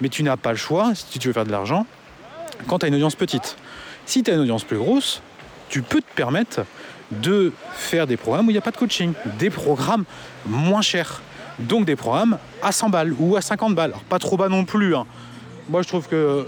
Mais 0.00 0.08
tu 0.08 0.22
n'as 0.22 0.36
pas 0.36 0.50
le 0.50 0.56
choix, 0.56 0.92
si 0.94 1.18
tu 1.18 1.28
veux 1.28 1.34
faire 1.34 1.44
de 1.44 1.50
l'argent, 1.50 1.86
quand 2.66 2.78
tu 2.78 2.86
as 2.86 2.88
une 2.88 2.94
audience 2.94 3.14
petite. 3.14 3.56
Si 4.06 4.22
tu 4.22 4.30
as 4.30 4.34
une 4.34 4.40
audience 4.40 4.64
plus 4.64 4.78
grosse, 4.78 5.22
tu 5.68 5.82
peux 5.82 6.00
te 6.00 6.14
permettre 6.14 6.64
de 7.10 7.52
faire 7.74 8.06
des 8.06 8.16
programmes 8.16 8.46
où 8.46 8.50
il 8.50 8.54
n'y 8.54 8.58
a 8.58 8.62
pas 8.62 8.70
de 8.70 8.76
coaching, 8.76 9.12
des 9.38 9.50
programmes 9.50 10.04
moins 10.46 10.82
chers. 10.82 11.22
Donc 11.58 11.84
des 11.84 11.96
programmes 11.96 12.38
à 12.62 12.72
100 12.72 12.90
balles 12.90 13.14
ou 13.18 13.36
à 13.36 13.40
50 13.40 13.74
balles. 13.74 13.94
Pas 14.08 14.18
trop 14.18 14.36
bas 14.36 14.48
non 14.48 14.64
plus. 14.64 14.96
Hein. 14.96 15.06
Moi 15.68 15.82
je 15.82 15.88
trouve 15.88 16.08
que 16.08 16.46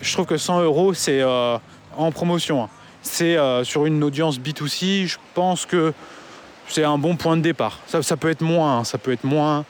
je 0.00 0.12
trouve 0.12 0.26
que 0.26 0.36
100 0.36 0.62
euros 0.62 0.94
c'est 0.94 1.22
euh, 1.22 1.56
en 1.96 2.12
promotion. 2.12 2.64
Hein. 2.64 2.68
C'est 3.02 3.36
euh, 3.36 3.64
sur 3.64 3.86
une 3.86 4.04
audience 4.04 4.38
B2C, 4.38 5.06
je 5.06 5.16
pense 5.34 5.66
que 5.66 5.92
c'est 6.68 6.84
un 6.84 6.98
bon 6.98 7.16
point 7.16 7.36
de 7.36 7.42
départ. 7.42 7.80
Ça, 7.86 8.16
peut 8.16 8.30
être 8.30 8.40
moins, 8.40 8.78
hein. 8.78 8.84
ça 8.84 8.98
peut 8.98 9.12
être 9.12 9.24
moins. 9.24 9.64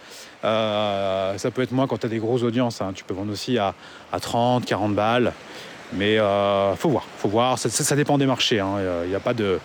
Euh, 0.44 1.38
ça 1.38 1.50
peut 1.50 1.62
être 1.62 1.72
moins 1.72 1.86
quand 1.86 1.98
tu 1.98 2.06
as 2.06 2.08
des 2.08 2.18
grosses 2.18 2.42
audiences. 2.42 2.82
Tu 2.94 3.04
peux 3.04 3.14
vendre 3.14 3.32
aussi 3.32 3.58
à, 3.58 3.74
à 4.12 4.20
30, 4.20 4.64
40 4.64 4.94
balles. 4.94 5.32
Mais 5.92 6.18
euh, 6.18 6.74
faut 6.76 6.88
voir, 6.88 7.04
faut 7.18 7.28
voir. 7.28 7.58
Ça, 7.58 7.96
dépend 7.96 8.18
des 8.18 8.26
marchés. 8.26 8.56
Il 8.56 8.60
hein. 8.60 9.04
n'y 9.06 9.14
a, 9.14 9.20
pas 9.20 9.34
de, 9.34 9.58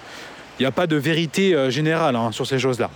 il 0.60 0.98
vérité 0.98 1.54
euh, 1.54 1.70
générale 1.70 2.16
hein, 2.16 2.32
sur 2.32 2.46
ces 2.46 2.60
choses-là. 2.60 2.90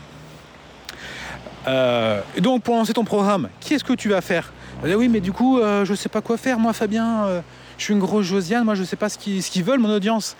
Euh, 1.68 2.22
donc 2.40 2.64
pour 2.64 2.76
lancer 2.76 2.94
ton 2.94 3.04
programme, 3.04 3.50
qu'est-ce 3.60 3.84
que 3.84 3.94
tu 3.94 4.10
vas 4.10 4.22
faire? 4.22 4.52
Eh 4.86 4.96
Oui, 4.96 5.10
mais 5.10 5.20
du 5.20 5.32
coup, 5.32 5.60
euh, 5.60 5.86
je 5.86 5.92
ne 5.92 5.96
sais 5.96 6.10
pas 6.10 6.22
quoi 6.22 6.38
faire. 6.38 6.58
Moi, 6.58 6.74
Fabien, 6.74 7.42
je 7.78 7.84
suis 7.84 7.94
une 7.94 8.00
grosse 8.00 8.26
Josiane. 8.26 8.64
Moi, 8.64 8.76
je 8.76 8.82
ne 8.82 8.86
sais 8.86 8.96
pas 8.96 9.10
ce 9.10 9.18
qu'ils, 9.18 9.44
ce 9.44 9.52
qu'ils 9.52 9.64
veulent, 9.64 9.80
mon 9.80 9.94
audience. 9.94 10.36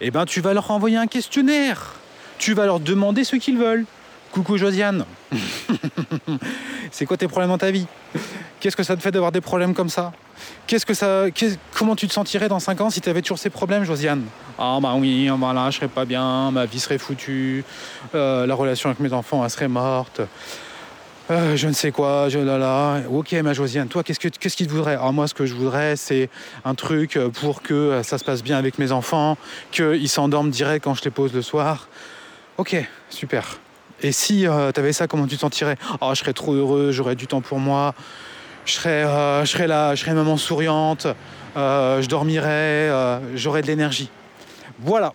Eh 0.00 0.10
bien, 0.10 0.24
tu 0.24 0.40
vas 0.40 0.54
leur 0.54 0.70
envoyer 0.70 0.96
un 0.96 1.06
questionnaire. 1.06 1.94
Tu 2.42 2.54
vas 2.54 2.66
leur 2.66 2.80
demander 2.80 3.22
ce 3.22 3.36
qu'ils 3.36 3.56
veulent. 3.56 3.84
Coucou 4.32 4.56
Josiane. 4.56 5.04
c'est 6.90 7.06
quoi 7.06 7.16
tes 7.16 7.28
problèmes 7.28 7.50
dans 7.50 7.58
ta 7.58 7.70
vie? 7.70 7.86
Qu'est-ce 8.58 8.74
que 8.74 8.82
ça 8.82 8.96
te 8.96 9.00
fait 9.00 9.12
d'avoir 9.12 9.30
des 9.30 9.40
problèmes 9.40 9.74
comme 9.74 9.88
ça? 9.88 10.10
Qu'est-ce 10.66 10.84
que 10.84 10.92
ça, 10.92 11.26
comment 11.72 11.94
tu 11.94 12.08
te 12.08 12.12
sentirais 12.12 12.48
dans 12.48 12.58
5 12.58 12.80
ans 12.80 12.90
si 12.90 13.00
tu 13.00 13.08
avais 13.08 13.22
toujours 13.22 13.38
ces 13.38 13.48
problèmes, 13.48 13.84
Josiane? 13.84 14.24
Ah 14.58 14.80
bah 14.82 14.94
oui, 14.96 15.28
voilà, 15.28 15.70
je 15.70 15.76
serais 15.76 15.86
pas 15.86 16.04
bien, 16.04 16.50
ma 16.50 16.66
vie 16.66 16.80
serait 16.80 16.98
foutue, 16.98 17.64
euh, 18.16 18.44
la 18.44 18.56
relation 18.56 18.88
avec 18.88 18.98
mes 18.98 19.12
enfants, 19.12 19.44
elle 19.44 19.50
serait 19.50 19.68
morte. 19.68 20.20
Euh, 21.30 21.56
je 21.56 21.68
ne 21.68 21.72
sais 21.72 21.92
quoi, 21.92 22.28
je 22.28 22.40
là 22.40 22.58
là. 22.58 23.02
Ok, 23.08 23.34
ma 23.34 23.52
Josiane, 23.52 23.86
toi, 23.86 24.02
qu'est-ce 24.02 24.18
que 24.18 24.26
qu'est-ce 24.26 24.56
qu'il 24.56 24.66
te 24.66 24.72
voudrait? 24.72 24.94
Alors 24.94 25.12
moi, 25.12 25.28
ce 25.28 25.34
que 25.34 25.46
je 25.46 25.54
voudrais, 25.54 25.94
c'est 25.94 26.28
un 26.64 26.74
truc 26.74 27.20
pour 27.40 27.62
que 27.62 28.00
ça 28.02 28.18
se 28.18 28.24
passe 28.24 28.42
bien 28.42 28.58
avec 28.58 28.80
mes 28.80 28.90
enfants, 28.90 29.38
qu'ils 29.70 30.08
s'endorment 30.08 30.50
direct 30.50 30.82
quand 30.82 30.94
je 30.94 31.04
les 31.04 31.12
pose 31.12 31.32
le 31.32 31.42
soir. 31.42 31.86
Ok, 32.58 32.76
super. 33.08 33.58
Et 34.02 34.12
si 34.12 34.46
euh, 34.46 34.72
tu 34.72 34.80
avais 34.80 34.92
ça, 34.92 35.06
comment 35.06 35.26
tu 35.26 35.36
te 35.36 35.40
sentirais? 35.40 35.76
Oh, 36.00 36.10
je 36.12 36.18
serais 36.20 36.32
trop 36.32 36.52
heureux, 36.52 36.92
j'aurais 36.92 37.14
du 37.14 37.26
temps 37.26 37.40
pour 37.40 37.58
moi 37.58 37.94
je 38.64 38.72
serais, 38.72 39.04
euh, 39.04 39.44
je 39.44 39.50
serais 39.50 39.66
là, 39.66 39.94
je 39.94 40.00
serais 40.02 40.14
maman 40.14 40.36
souriante, 40.36 41.06
euh, 41.56 42.00
je 42.02 42.08
dormirais, 42.08 42.48
euh, 42.48 43.18
j'aurais 43.36 43.62
de 43.62 43.66
l'énergie. 43.66 44.10
Voilà, 44.78 45.12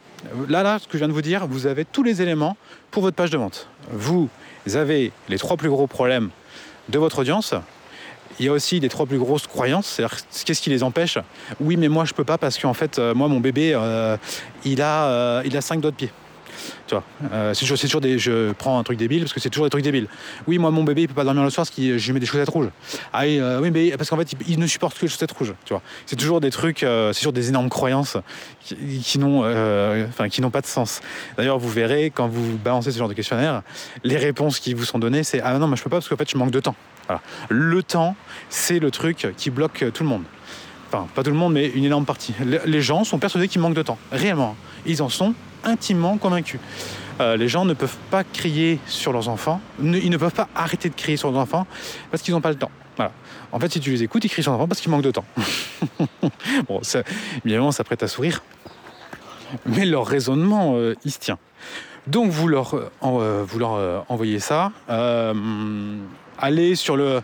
là, 0.48 0.64
là, 0.64 0.80
ce 0.80 0.88
que 0.88 0.94
je 0.94 1.00
viens 1.00 1.08
de 1.08 1.14
vous 1.14 1.22
dire, 1.22 1.48
vous 1.48 1.68
avez 1.68 1.86
tous 1.86 2.04
les 2.04 2.22
éléments 2.22 2.56
pour 2.92 3.04
votre 3.04 3.16
page 3.16 3.30
de 3.30 3.38
vente. 3.38 3.68
Vous 3.92 4.30
avez 4.74 5.12
les 5.30 5.38
trois 5.38 5.58
plus 5.58 5.70
gros 5.70 5.88
problèmes 5.88 6.30
de 6.90 7.00
votre 7.00 7.20
audience. 7.20 7.54
Il 8.40 8.46
y 8.46 8.50
a 8.50 8.52
aussi 8.52 8.80
les 8.80 8.90
trois 8.90 9.06
plus 9.06 9.18
grosses 9.18 9.48
croyances, 9.48 9.88
c'est-à-dire 9.88 10.18
qu'est-ce 10.46 10.62
qui 10.62 10.70
les 10.70 10.84
empêche? 10.84 11.18
Oui, 11.60 11.76
mais 11.76 11.88
moi 11.88 12.06
je 12.06 12.14
peux 12.14 12.24
pas 12.24 12.38
parce 12.38 12.58
qu'en 12.60 12.74
fait, 12.74 13.00
moi 13.00 13.28
mon 13.28 13.40
bébé, 13.40 13.78
il 14.64 14.82
a, 14.82 15.42
il 15.44 15.58
a 15.58 15.62
cinq 15.62 15.82
doigts 15.82 15.92
de 15.92 15.96
pied. 15.96 16.12
Tu 16.88 16.96
vois, 16.96 17.04
euh, 17.32 17.54
c'est 17.54 17.66
toujours, 17.88 18.02
des. 18.02 18.20
Je 18.20 18.52
prends 18.54 18.80
un 18.80 18.84
truc 18.84 18.98
débile 18.98 19.22
parce 19.22 19.34
que 19.34 19.40
c'est 19.40 19.50
toujours 19.50 19.66
des 19.66 19.70
trucs 19.70 19.84
débiles. 19.84 20.08
Oui, 20.48 20.58
moi, 20.58 20.72
mon 20.72 20.84
bébé, 20.84 21.04
il 21.04 21.08
peut 21.08 21.14
pas 21.14 21.24
dormir 21.24 21.44
le 21.44 21.50
soir 21.50 21.66
parce 21.66 21.76
que 21.76 21.98
je 21.98 22.06
lui 22.06 22.14
mets 22.14 22.20
des 22.20 22.26
chaussettes 22.26 22.50
rouges. 22.50 22.70
Ah 23.14 23.24
euh, 23.24 23.60
oui 23.62 23.72
mais 23.72 23.92
parce 23.98 24.10
qu'en 24.10 24.18
fait, 24.18 24.34
il, 24.48 24.60
ne 24.60 24.68
supporte 24.68 24.98
que 24.98 25.04
les 25.04 25.08
chaussettes 25.08 25.32
rouges. 25.32 25.54
Tu 25.66 25.74
vois, 25.74 25.82
c'est 26.06 26.16
toujours 26.16 26.42
des 26.42 26.52
trucs, 26.52 26.84
euh, 26.84 27.14
c'est 27.14 27.20
toujours 27.20 27.34
des 27.34 27.50
énormes 27.50 27.70
croyances 27.70 28.18
qui, 28.60 29.20
n'ont, 29.20 29.40
enfin, 30.10 30.30
qui 30.30 30.42
n'ont 30.42 30.50
pas 30.50 30.62
de 30.62 30.68
sens. 30.68 31.02
D'ailleurs, 31.38 31.60
vous 31.60 31.70
verrez 31.70 32.12
quand 32.14 32.28
vous 32.28 32.58
balancez 32.58 32.92
ce 32.92 32.98
genre 32.98 33.10
de 33.10 33.14
questionnaire, 33.14 33.62
les 34.04 34.18
réponses 34.18 34.60
qui 34.60 34.74
vous 34.74 34.86
sont 34.86 35.00
données, 35.00 35.24
c'est 35.24 35.42
ah 35.42 35.58
non, 35.58 35.68
moi 35.68 35.76
je 35.76 35.84
peux 35.84 35.90
pas 35.90 35.98
parce 35.98 36.10
qu'en 36.10 36.18
fait, 36.18 36.30
je 36.30 36.38
manque 36.38 36.52
de 36.52 36.60
temps. 36.60 36.76
Le 37.50 37.84
temps, 37.84 38.16
c'est 38.50 38.80
le 38.80 38.92
truc 38.92 39.28
qui 39.38 39.50
bloque 39.50 39.86
tout 39.94 40.04
le 40.04 40.10
monde. 40.10 40.24
Enfin, 40.90 41.08
pas 41.14 41.24
tout 41.24 41.32
le 41.32 41.36
monde, 41.36 41.54
mais 41.54 41.68
une 41.68 41.84
énorme 41.84 42.06
partie. 42.06 42.34
Les 42.66 42.82
gens 42.82 43.04
sont 43.04 43.20
persuadés 43.20 43.48
qu'ils 43.48 43.62
manquent 43.62 43.74
de 43.74 43.82
temps. 43.82 43.98
Réellement. 44.12 44.56
Ils 44.86 45.02
en 45.02 45.10
sont 45.10 45.34
intimement 45.64 46.18
convaincus. 46.18 46.60
Euh, 47.20 47.36
les 47.36 47.48
gens 47.48 47.66
ne 47.66 47.74
peuvent 47.74 47.98
pas 48.12 48.24
crier 48.24 48.80
sur 48.86 49.12
leurs 49.12 49.30
enfants, 49.30 49.60
ils 49.82 50.10
ne 50.10 50.18
peuvent 50.18 50.34
pas 50.34 50.48
arrêter 50.56 50.90
de 50.90 50.96
crier 50.96 51.18
sur 51.18 51.32
leurs 51.32 51.42
enfants 51.42 51.66
parce 52.12 52.22
qu'ils 52.22 52.34
n'ont 52.34 52.42
pas 52.42 52.50
le 52.52 52.58
temps. 52.58 52.72
En 53.52 53.60
fait, 53.60 53.72
si 53.72 53.80
tu 53.80 53.92
les 53.92 54.04
écoutes, 54.04 54.26
ils 54.26 54.30
crient 54.30 54.44
sur 54.44 54.52
leurs 54.52 54.60
enfants 54.60 54.68
parce 54.68 54.82
qu'ils 54.82 54.92
manquent 54.92 55.04
de 55.04 55.12
temps. 55.12 55.26
bon, 56.68 56.82
ça, 56.82 57.04
évidemment, 57.46 57.72
ça 57.72 57.84
prête 57.84 58.04
à 58.04 58.08
sourire, 58.08 58.44
mais 59.66 59.86
leur 59.86 60.06
raisonnement, 60.06 60.74
euh, 60.76 60.96
il 61.06 61.12
se 61.12 61.20
tient. 61.20 61.38
Donc, 62.08 62.30
vous 62.30 62.48
leur, 62.48 62.74
euh, 62.74 63.44
vous 63.48 63.60
leur 63.60 64.06
envoyez 64.10 64.40
ça. 64.40 64.72
allez 66.40 66.76
sur 66.76 66.98
le 66.98 67.22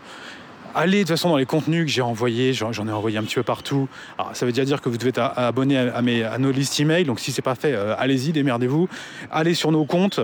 allez 0.74 0.98
de 0.98 1.02
toute 1.02 1.10
façon 1.10 1.30
dans 1.30 1.36
les 1.36 1.46
contenus 1.46 1.84
que 1.84 1.90
j'ai 1.90 2.02
envoyés, 2.02 2.52
j'en 2.52 2.72
ai 2.72 2.92
envoyé 2.92 3.18
un 3.18 3.22
petit 3.22 3.36
peu 3.36 3.42
partout. 3.42 3.88
Alors, 4.18 4.34
ça 4.34 4.46
veut 4.46 4.52
dire 4.52 4.80
que 4.80 4.88
vous 4.88 4.96
devez 4.96 5.10
être 5.10 5.32
abonné 5.36 5.78
à, 5.78 6.38
nos 6.38 6.50
listes 6.50 6.78
email, 6.80 7.04
donc 7.04 7.20
si 7.20 7.32
c'est 7.32 7.42
pas 7.42 7.54
fait, 7.54 7.72
euh, 7.72 7.94
allez-y, 7.98 8.32
démerdez-vous. 8.32 8.88
Allez 9.30 9.54
sur 9.54 9.72
nos 9.72 9.84
comptes, 9.84 10.20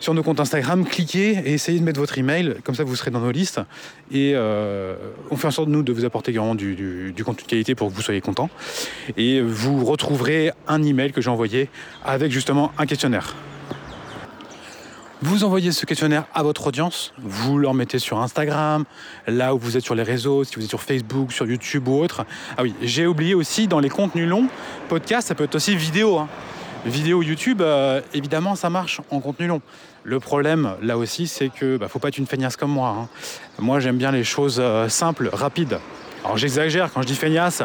sur 0.00 0.14
nos 0.14 0.22
comptes 0.22 0.40
Instagram, 0.40 0.84
cliquez 0.84 1.30
et 1.44 1.54
essayez 1.54 1.78
de 1.78 1.84
mettre 1.84 2.00
votre 2.00 2.18
email, 2.18 2.56
comme 2.64 2.74
ça 2.74 2.84
vous 2.84 2.96
serez 2.96 3.10
dans 3.10 3.20
nos 3.20 3.30
listes. 3.30 3.60
Et 4.10 4.32
euh, 4.34 4.96
on 5.30 5.36
fait 5.36 5.48
en 5.48 5.52
sorte, 5.52 5.68
nous, 5.68 5.82
de 5.82 5.92
vous 5.92 6.04
apporter 6.04 6.32
également 6.32 6.54
du 6.54 7.14
contenu 7.24 7.44
de 7.44 7.48
qualité 7.48 7.74
pour 7.74 7.88
que 7.88 7.94
vous 7.94 8.02
soyez 8.02 8.20
content. 8.20 8.50
Et 9.16 9.40
vous 9.40 9.84
retrouverez 9.84 10.52
un 10.68 10.82
email 10.82 11.12
que 11.12 11.20
j'ai 11.20 11.30
envoyé 11.30 11.68
avec 12.04 12.32
justement 12.32 12.72
un 12.78 12.86
questionnaire. 12.86 13.34
Vous 15.24 15.44
envoyez 15.44 15.70
ce 15.70 15.86
questionnaire 15.86 16.24
à 16.34 16.42
votre 16.42 16.66
audience, 16.66 17.14
vous 17.16 17.56
leur 17.56 17.74
mettez 17.74 18.00
sur 18.00 18.20
Instagram, 18.20 18.84
là 19.28 19.54
où 19.54 19.58
vous 19.58 19.76
êtes 19.76 19.84
sur 19.84 19.94
les 19.94 20.02
réseaux, 20.02 20.42
si 20.42 20.56
vous 20.56 20.64
êtes 20.64 20.68
sur 20.68 20.82
Facebook, 20.82 21.30
sur 21.30 21.46
YouTube 21.46 21.86
ou 21.86 22.00
autre. 22.00 22.26
Ah 22.56 22.64
oui, 22.64 22.74
j'ai 22.82 23.06
oublié 23.06 23.32
aussi 23.36 23.68
dans 23.68 23.78
les 23.78 23.88
contenus 23.88 24.28
longs, 24.28 24.48
podcast, 24.88 25.28
ça 25.28 25.36
peut 25.36 25.44
être 25.44 25.54
aussi 25.54 25.76
vidéo. 25.76 26.18
Hein. 26.18 26.28
Vidéo 26.86 27.22
YouTube, 27.22 27.62
euh, 27.62 28.00
évidemment, 28.12 28.56
ça 28.56 28.68
marche 28.68 29.00
en 29.10 29.20
contenu 29.20 29.46
long. 29.46 29.62
Le 30.02 30.18
problème, 30.18 30.74
là 30.82 30.98
aussi, 30.98 31.28
c'est 31.28 31.50
que 31.50 31.76
bah, 31.76 31.86
faut 31.86 32.00
pas 32.00 32.08
être 32.08 32.18
une 32.18 32.26
feignasse 32.26 32.56
comme 32.56 32.72
moi. 32.72 32.88
Hein. 32.88 33.08
Moi, 33.60 33.78
j'aime 33.78 33.98
bien 33.98 34.10
les 34.10 34.24
choses 34.24 34.58
euh, 34.58 34.88
simples, 34.88 35.30
rapides. 35.32 35.78
Alors 36.24 36.36
j'exagère 36.36 36.92
quand 36.92 37.00
je 37.00 37.06
dis 37.06 37.14
feignasse, 37.14 37.62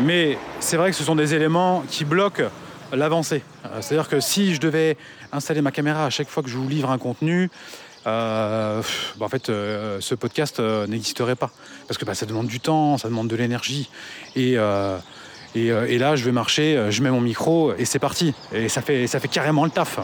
mais 0.00 0.36
c'est 0.58 0.76
vrai 0.76 0.90
que 0.90 0.96
ce 0.96 1.04
sont 1.04 1.14
des 1.14 1.32
éléments 1.32 1.84
qui 1.88 2.04
bloquent 2.04 2.50
l'avancée. 2.92 3.42
Euh, 3.66 3.78
c'est-à-dire 3.80 4.08
que 4.08 4.20
si 4.20 4.54
je 4.54 4.60
devais 4.60 4.96
installer 5.32 5.62
ma 5.62 5.72
caméra 5.72 6.06
à 6.06 6.10
chaque 6.10 6.28
fois 6.28 6.42
que 6.42 6.48
je 6.48 6.56
vous 6.56 6.68
livre 6.68 6.90
un 6.90 6.98
contenu, 6.98 7.50
euh, 8.06 8.82
bah, 9.16 9.26
en 9.26 9.28
fait, 9.28 9.48
euh, 9.48 10.00
ce 10.00 10.14
podcast 10.14 10.60
n'existerait 10.60 11.36
pas. 11.36 11.50
Parce 11.88 11.98
que 11.98 12.04
bah, 12.04 12.14
ça 12.14 12.26
demande 12.26 12.46
du 12.46 12.60
temps, 12.60 12.98
ça 12.98 13.08
demande 13.08 13.28
de 13.28 13.36
l'énergie. 13.36 13.90
Et, 14.36 14.52
et, 15.54 15.98
là, 15.98 16.16
je 16.16 16.24
vais 16.24 16.32
marcher, 16.32 16.88
je 16.90 17.02
mets 17.02 17.10
mon 17.10 17.20
micro 17.20 17.74
et 17.74 17.84
c'est 17.84 17.98
parti. 17.98 18.34
Et 18.52 18.68
ça 18.68 18.82
fait, 18.82 19.06
ça 19.06 19.20
fait 19.20 19.28
carrément 19.28 19.64
le 19.64 19.70
taf. 19.70 19.98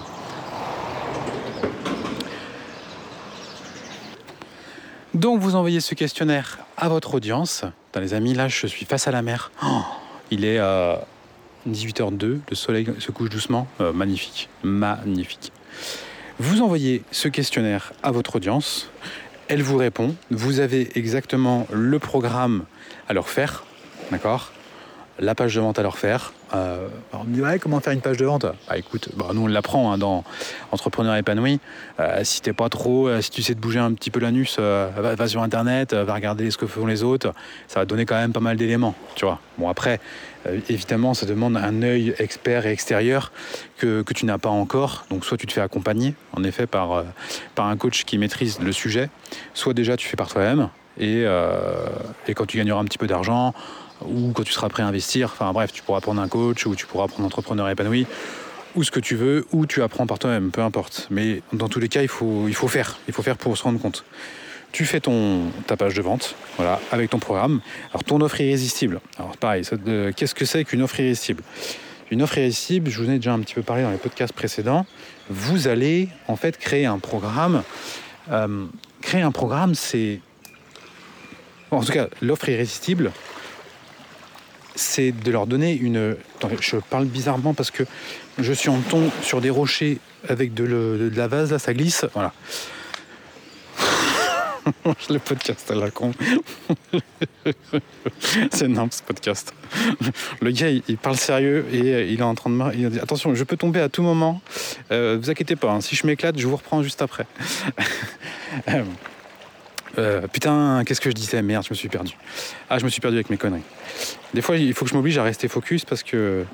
Donc 5.14 5.40
vous 5.40 5.56
envoyez 5.56 5.80
ce 5.80 5.94
questionnaire 5.94 6.58
à 6.76 6.88
votre 6.88 7.14
audience. 7.14 7.64
Dans 7.92 8.00
les 8.00 8.14
amis, 8.14 8.34
là 8.34 8.46
je 8.46 8.66
suis 8.66 8.84
face 8.84 9.08
à 9.08 9.10
la 9.10 9.22
mer. 9.22 9.50
Oh, 9.64 9.80
il 10.30 10.44
est 10.44 10.60
18h02, 11.68 12.40
le 12.48 12.56
soleil 12.56 12.88
se 12.98 13.10
couche 13.10 13.30
doucement. 13.30 13.66
Euh, 13.80 13.92
magnifique, 13.92 14.48
magnifique. 14.62 15.52
Vous 16.38 16.62
envoyez 16.62 17.02
ce 17.10 17.28
questionnaire 17.28 17.92
à 18.02 18.12
votre 18.12 18.36
audience. 18.36 18.90
Elle 19.48 19.62
vous 19.62 19.76
répond. 19.76 20.14
Vous 20.30 20.60
avez 20.60 20.90
exactement 20.96 21.66
le 21.72 21.98
programme 21.98 22.64
à 23.08 23.14
leur 23.14 23.28
faire. 23.28 23.64
D'accord? 24.10 24.52
La 25.18 25.34
page 25.34 25.54
de 25.54 25.60
vente 25.60 25.78
à 25.78 25.82
leur 25.82 25.98
faire. 25.98 26.32
Euh, 26.54 26.88
on 27.12 27.24
me 27.24 27.34
dit 27.34 27.42
ouais, 27.42 27.58
comment 27.58 27.80
faire 27.80 27.92
une 27.92 28.00
page 28.00 28.16
de 28.16 28.24
vente? 28.24 28.46
Bah 28.46 28.76
écoute, 28.76 29.10
bah, 29.16 29.26
nous 29.34 29.42
on 29.42 29.46
l'apprend 29.46 29.92
hein, 29.92 29.98
dans 29.98 30.24
Entrepreneur 30.72 31.14
épanoui. 31.16 31.60
Euh, 32.00 32.20
si 32.24 32.40
t'es 32.40 32.52
pas 32.52 32.68
trop, 32.68 33.08
euh, 33.08 33.20
si 33.20 33.30
tu 33.30 33.42
sais 33.42 33.54
te 33.54 33.60
bouger 33.60 33.78
un 33.78 33.92
petit 33.92 34.10
peu 34.10 34.20
l'anus, 34.20 34.56
euh, 34.58 34.88
va, 34.96 35.14
va, 35.14 35.28
sur 35.28 35.42
internet, 35.42 35.94
va 35.94 36.14
regarder 36.14 36.50
ce 36.50 36.56
que 36.56 36.66
font 36.66 36.86
les 36.86 37.02
autres. 37.02 37.34
Ça 37.66 37.80
va 37.80 37.86
donner 37.86 38.06
quand 38.06 38.16
même 38.16 38.32
pas 38.32 38.40
mal 38.40 38.56
d'éléments, 38.56 38.94
tu 39.14 39.24
vois. 39.24 39.40
Bon 39.58 39.68
après, 39.68 40.00
évidemment, 40.68 41.14
ça 41.14 41.26
demande 41.26 41.56
un 41.56 41.82
œil 41.82 42.14
expert 42.18 42.66
et 42.66 42.72
extérieur 42.72 43.32
que, 43.76 44.02
tu 44.14 44.24
n'as 44.24 44.38
pas 44.38 44.48
encore. 44.48 45.04
Donc 45.10 45.24
soit 45.24 45.36
tu 45.36 45.46
te 45.46 45.52
fais 45.52 45.60
accompagner, 45.60 46.14
en 46.32 46.44
effet, 46.44 46.66
par, 46.66 47.04
un 47.56 47.76
coach 47.76 48.04
qui 48.04 48.18
maîtrise 48.18 48.60
le 48.60 48.72
sujet, 48.72 49.10
soit 49.52 49.74
déjà 49.74 49.96
tu 49.96 50.08
fais 50.08 50.16
par 50.16 50.28
toi-même. 50.28 50.68
Et 50.98 51.24
quand 52.34 52.46
tu 52.46 52.56
gagneras 52.56 52.80
un 52.80 52.84
petit 52.84 52.98
peu 52.98 53.06
d'argent, 53.06 53.52
ou 54.06 54.32
quand 54.32 54.42
tu 54.42 54.52
seras 54.52 54.68
prêt 54.68 54.82
à 54.82 54.86
investir. 54.86 55.30
Enfin 55.32 55.52
bref, 55.52 55.72
tu 55.72 55.82
pourras 55.82 56.00
prendre 56.00 56.20
un 56.20 56.28
coach 56.28 56.66
ou 56.66 56.74
tu 56.74 56.86
pourras 56.86 57.06
prendre 57.08 57.24
un 57.24 57.26
entrepreneur 57.26 57.68
épanoui 57.68 58.06
ou 58.74 58.84
ce 58.84 58.90
que 58.90 59.00
tu 59.00 59.16
veux, 59.16 59.46
ou 59.52 59.66
tu 59.66 59.82
apprends 59.82 60.06
par 60.06 60.18
toi-même, 60.18 60.50
peu 60.50 60.60
importe. 60.60 61.08
Mais 61.10 61.42
dans 61.52 61.68
tous 61.68 61.80
les 61.80 61.88
cas, 61.88 62.02
il 62.02 62.08
faut, 62.08 62.46
il 62.48 62.54
faut 62.54 62.68
faire. 62.68 62.98
Il 63.08 63.14
faut 63.14 63.22
faire 63.22 63.36
pour 63.36 63.56
se 63.56 63.62
rendre 63.62 63.80
compte. 63.80 64.04
Tu 64.70 64.84
fais 64.84 65.00
ton, 65.00 65.50
ta 65.66 65.76
page 65.76 65.94
de 65.94 66.02
vente, 66.02 66.36
voilà, 66.56 66.78
avec 66.92 67.10
ton 67.10 67.18
programme. 67.18 67.60
Alors 67.90 68.04
ton 68.04 68.20
offre 68.20 68.40
irrésistible. 68.40 69.00
Alors 69.18 69.36
pareil, 69.38 69.64
qu'est-ce 70.14 70.34
que 70.34 70.44
c'est 70.44 70.64
qu'une 70.64 70.82
offre 70.82 71.00
irrésistible? 71.00 71.42
Une 72.10 72.22
offre 72.22 72.38
irrésistible, 72.38 72.90
je 72.90 73.02
vous 73.02 73.08
en 73.08 73.12
ai 73.12 73.16
déjà 73.16 73.32
un 73.32 73.40
petit 73.40 73.54
peu 73.54 73.62
parlé 73.62 73.82
dans 73.82 73.90
les 73.90 73.96
podcasts 73.96 74.34
précédents. 74.34 74.86
Vous 75.30 75.68
allez 75.68 76.08
en 76.26 76.36
fait 76.36 76.58
créer 76.58 76.86
un 76.86 76.98
programme. 76.98 77.62
Euh, 78.30 78.66
créer 79.00 79.22
un 79.22 79.32
programme, 79.32 79.74
c'est 79.74 80.20
en 81.70 81.82
tout 81.82 81.92
cas, 81.92 82.08
l'offre 82.22 82.48
irrésistible, 82.48 83.12
c'est 84.78 85.12
de 85.12 85.30
leur 85.30 85.46
donner 85.46 85.74
une. 85.74 86.16
Je 86.60 86.76
parle 86.76 87.06
bizarrement 87.06 87.54
parce 87.54 87.70
que 87.70 87.84
je 88.38 88.52
suis 88.52 88.68
en 88.68 88.80
ton 88.80 89.10
sur 89.22 89.40
des 89.40 89.50
rochers 89.50 89.98
avec 90.28 90.54
de, 90.54 91.10
la 91.14 91.28
vase, 91.28 91.52
là, 91.52 91.58
ça 91.58 91.74
glisse. 91.74 92.06
Voilà. 92.14 92.32
le 95.10 95.18
podcast 95.18 95.70
à 95.70 95.74
la 95.74 95.90
con. 95.90 96.12
c'est 98.50 98.66
énorme 98.66 98.90
ce 98.90 99.02
podcast. 99.02 99.52
Le 100.40 100.50
gars, 100.50 100.68
il, 100.68 100.96
parle 100.96 101.16
sérieux 101.16 101.66
et 101.72 102.12
il 102.12 102.20
est 102.20 102.22
en 102.22 102.34
train 102.34 102.50
de. 102.50 102.74
Il 102.74 102.88
dit 102.90 103.00
Attention, 103.00 103.34
je 103.34 103.44
peux 103.44 103.56
tomber 103.56 103.80
à 103.80 103.88
tout 103.88 104.02
moment. 104.02 104.40
Euh, 104.92 105.18
vous 105.20 105.30
inquiétez 105.30 105.56
pas, 105.56 105.72
hein, 105.72 105.80
si 105.80 105.96
je 105.96 106.06
m'éclate, 106.06 106.38
je 106.38 106.46
vous 106.46 106.56
reprends 106.56 106.82
juste 106.82 107.02
après. 107.02 107.26
Euh, 109.96 110.26
putain, 110.26 110.82
qu'est-ce 110.84 111.00
que 111.00 111.10
je 111.10 111.14
disais? 111.14 111.40
Merde, 111.42 111.64
je 111.64 111.70
me 111.70 111.76
suis 111.76 111.88
perdu. 111.88 112.16
Ah, 112.68 112.78
je 112.78 112.84
me 112.84 112.90
suis 112.90 113.00
perdu 113.00 113.16
avec 113.16 113.30
mes 113.30 113.36
conneries. 113.36 113.62
Des 114.34 114.42
fois, 114.42 114.56
il 114.56 114.74
faut 114.74 114.84
que 114.84 114.90
je 114.90 114.96
m'oblige 114.96 115.18
à 115.18 115.22
rester 115.22 115.48
focus 115.48 115.84
parce 115.84 116.02
que. 116.02 116.44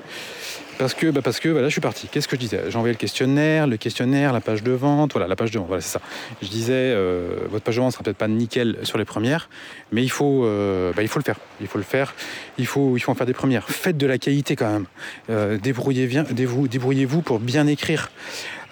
Parce 0.77 0.93
que, 0.93 1.09
bah 1.09 1.21
parce 1.23 1.39
que 1.39 1.47
voilà, 1.47 1.69
je 1.69 1.71
suis 1.71 1.79
parti. 1.79 2.09
Qu'est-ce 2.11 2.27
que 2.27 2.35
je 2.35 2.41
disais? 2.41 2.63
J'ai 2.67 2.75
envoyé 2.75 2.93
le 2.93 2.97
questionnaire, 2.97 3.65
le 3.65 3.77
questionnaire, 3.77 4.33
la 4.33 4.41
page 4.41 4.61
de 4.61 4.73
vente. 4.73 5.13
Voilà, 5.13 5.25
la 5.25 5.37
page 5.37 5.51
de 5.51 5.57
vente, 5.57 5.69
voilà, 5.69 5.81
c'est 5.81 5.93
ça. 5.93 6.01
Je 6.41 6.49
disais, 6.49 6.73
euh, 6.73 7.45
votre 7.49 7.63
page 7.63 7.77
de 7.77 7.81
vente 7.81 7.93
sera 7.93 8.03
peut-être 8.03 8.17
pas 8.17 8.27
nickel 8.27 8.79
sur 8.83 8.97
les 8.97 9.05
premières, 9.05 9.47
mais 9.93 10.03
il 10.03 10.11
faut, 10.11 10.43
euh, 10.43 10.91
bah, 10.93 11.01
il 11.01 11.07
faut 11.07 11.19
le 11.19 11.23
faire. 11.23 11.37
Il 11.61 11.67
faut 11.67 11.77
le 11.77 11.85
faire. 11.85 12.13
Il 12.57 12.67
faut, 12.67 12.97
il 12.97 12.99
faut 12.99 13.11
en 13.13 13.15
faire 13.15 13.25
des 13.25 13.33
premières. 13.33 13.69
Faites 13.69 13.95
de 13.95 14.05
la 14.05 14.17
qualité 14.17 14.57
quand 14.57 14.69
même. 14.69 15.59
Débrouillez-vous 15.59 16.67
débrouillez 16.67 17.07
pour 17.07 17.39
bien 17.39 17.67
écrire. 17.67 18.11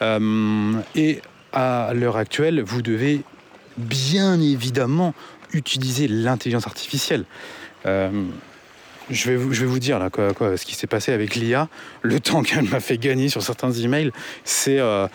Et 0.01 1.21
à 1.53 1.93
l'heure 1.93 2.17
actuelle, 2.17 2.61
vous 2.61 2.81
devez 2.81 3.21
bien 3.77 4.39
évidemment 4.39 5.13
utiliser 5.53 6.07
l'intelligence 6.07 6.67
artificielle. 6.67 7.25
Euh, 7.85 8.09
je, 9.09 9.31
vais 9.31 9.35
vous, 9.35 9.79
dire 9.79 9.99
là, 9.99 10.09
quoi, 10.09 10.33
quoi, 10.33 10.55
ce 10.57 10.65
qui 10.65 10.75
s'est 10.75 10.87
passé 10.87 11.11
avec 11.11 11.35
l'IA, 11.35 11.67
le 12.01 12.19
temps 12.19 12.41
qu'elle 12.43 12.63
m'a 12.63 12.79
fait 12.79 12.97
gagner 12.97 13.29
sur 13.29 13.41
certains 13.41 13.71
emails, 13.71 14.11
c'est 14.43 14.79
euh, 14.79 15.07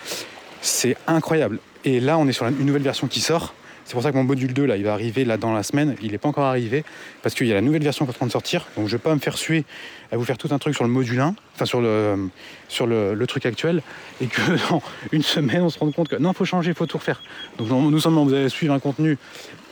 incroyable. 1.06 1.58
Et 1.84 2.00
là, 2.00 2.18
on 2.18 2.26
est 2.28 2.32
sur 2.32 2.46
une 2.46 2.66
nouvelle 2.66 2.82
version 2.82 3.06
qui 3.06 3.20
sort. 3.20 3.54
C'est 3.88 3.94
pour 3.94 4.02
ça 4.02 4.12
que 4.12 4.18
mon 4.18 4.24
module 4.24 4.52
2, 4.52 4.66
là, 4.66 4.76
il 4.76 4.84
va 4.84 4.92
arriver 4.92 5.24
là 5.24 5.38
dans 5.38 5.54
la 5.54 5.62
semaine. 5.62 5.96
Il 6.02 6.12
n'est 6.12 6.18
pas 6.18 6.28
encore 6.28 6.44
arrivé 6.44 6.84
parce 7.22 7.34
qu'il 7.34 7.46
y 7.46 7.52
a 7.52 7.54
la 7.54 7.62
nouvelle 7.62 7.82
version 7.82 8.04
qui 8.04 8.10
est 8.10 8.14
en 8.14 8.18
train 8.18 8.26
de 8.26 8.30
sortir. 8.30 8.66
Donc 8.76 8.86
je 8.86 8.92
ne 8.92 8.98
vais 8.98 9.02
pas 9.02 9.14
me 9.14 9.18
faire 9.18 9.38
suer 9.38 9.64
à 10.12 10.18
vous 10.18 10.26
faire 10.26 10.36
tout 10.36 10.48
un 10.50 10.58
truc 10.58 10.74
sur 10.74 10.84
le 10.84 10.90
module 10.90 11.18
1, 11.18 11.34
enfin 11.54 11.64
sur 11.64 11.80
le, 11.80 12.28
sur 12.68 12.86
le, 12.86 13.26
truc 13.26 13.46
actuel, 13.46 13.80
et 14.20 14.26
que 14.26 14.42
dans 14.68 14.82
une 15.10 15.22
semaine, 15.22 15.62
on 15.62 15.70
se 15.70 15.78
rend 15.78 15.90
compte 15.90 16.08
que 16.08 16.16
non, 16.16 16.32
il 16.32 16.36
faut 16.36 16.44
changer, 16.44 16.72
il 16.72 16.74
faut 16.74 16.84
tout 16.84 16.98
refaire. 16.98 17.22
Donc 17.56 17.70
nous 17.70 17.98
seulement, 17.98 18.26
vous 18.26 18.34
allez 18.34 18.50
suivre 18.50 18.74
un 18.74 18.78
contenu 18.78 19.16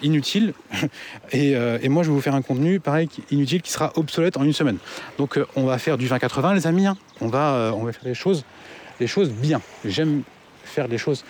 inutile, 0.03 0.55
et, 1.33 1.55
euh, 1.55 1.79
et, 1.83 1.91
moi, 1.91 2.03
je 2.03 2.09
vais 2.09 2.14
vous 2.14 2.23
faire 2.23 2.35
un 2.35 2.41
contenu, 2.41 2.81
pareil, 2.81 3.11
inutile, 3.31 3.61
qui 3.61 3.71
sera 3.71 3.93
obsolète 3.97 4.39
en 4.39 4.45
une 4.45 4.55
semaine. 4.55 4.79
Donc 5.19 5.37
euh, 5.37 5.45
on 5.57 5.64
va 5.64 5.77
faire 5.77 5.99
du 5.99 6.09
20-80, 6.09 6.55
les 6.55 6.67
amis. 6.67 6.87
Hein. 6.87 6.97
On, 7.21 7.29
va, 7.29 7.53
euh, 7.53 7.71
on 7.73 7.85
va 7.85 7.93
faire 7.93 8.07
les 8.07 8.14
choses, 8.14 8.47
les 8.99 9.09
choses 9.09 9.29
bien. 9.29 9.61
J'aime 9.85 10.23
faire 10.64 10.89
les 10.89 10.97
choses 10.97 11.23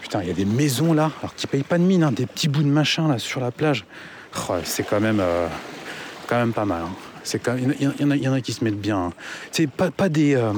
Putain, 0.00 0.22
il 0.22 0.28
y 0.28 0.30
a 0.30 0.34
des 0.34 0.44
maisons 0.44 0.92
là, 0.92 1.10
alors 1.20 1.34
qui 1.34 1.46
payent 1.46 1.62
pas 1.62 1.78
de 1.78 1.84
mine, 1.84 2.02
hein, 2.02 2.12
des 2.12 2.26
petits 2.26 2.48
bouts 2.48 2.62
de 2.62 2.68
machin 2.68 3.08
là 3.08 3.18
sur 3.18 3.40
la 3.40 3.50
plage. 3.50 3.84
Oh, 4.48 4.54
c'est 4.64 4.82
quand 4.82 5.00
même, 5.00 5.20
euh, 5.20 5.46
quand 6.26 6.36
même 6.36 6.52
pas 6.52 6.64
mal. 6.64 6.82
Hein. 6.82 6.92
C'est 7.22 7.40
il 7.58 7.76
y, 7.80 7.84
y, 8.02 8.28
en 8.28 8.32
a, 8.32 8.40
qui 8.40 8.52
se 8.52 8.64
mettent 8.64 8.80
bien. 8.80 8.98
Hein. 8.98 9.12
C'est 9.52 9.70
pas, 9.70 9.90
pas 9.90 10.08
des, 10.08 10.34
euh, 10.34 10.52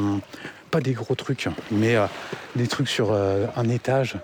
pas 0.70 0.80
des 0.80 0.92
gros 0.92 1.14
trucs, 1.14 1.48
mais 1.70 1.96
euh, 1.96 2.06
des 2.56 2.66
trucs 2.66 2.88
sur 2.88 3.12
un 3.12 3.68
étage, 3.68 4.16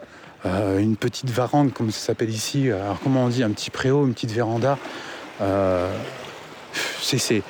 une 0.44 0.96
petite 0.96 1.28
varande 1.30 1.74
comme 1.74 1.90
ça 1.90 2.06
s'appelle 2.06 2.30
ici. 2.30 2.70
Alors 2.70 2.98
comment 3.02 3.24
on 3.24 3.28
dit, 3.28 3.42
un 3.42 3.50
petit 3.50 3.70
préau, 3.70 4.06
une 4.06 4.14
petite 4.14 4.32
véranda. 4.32 4.78
C'est 7.02 7.42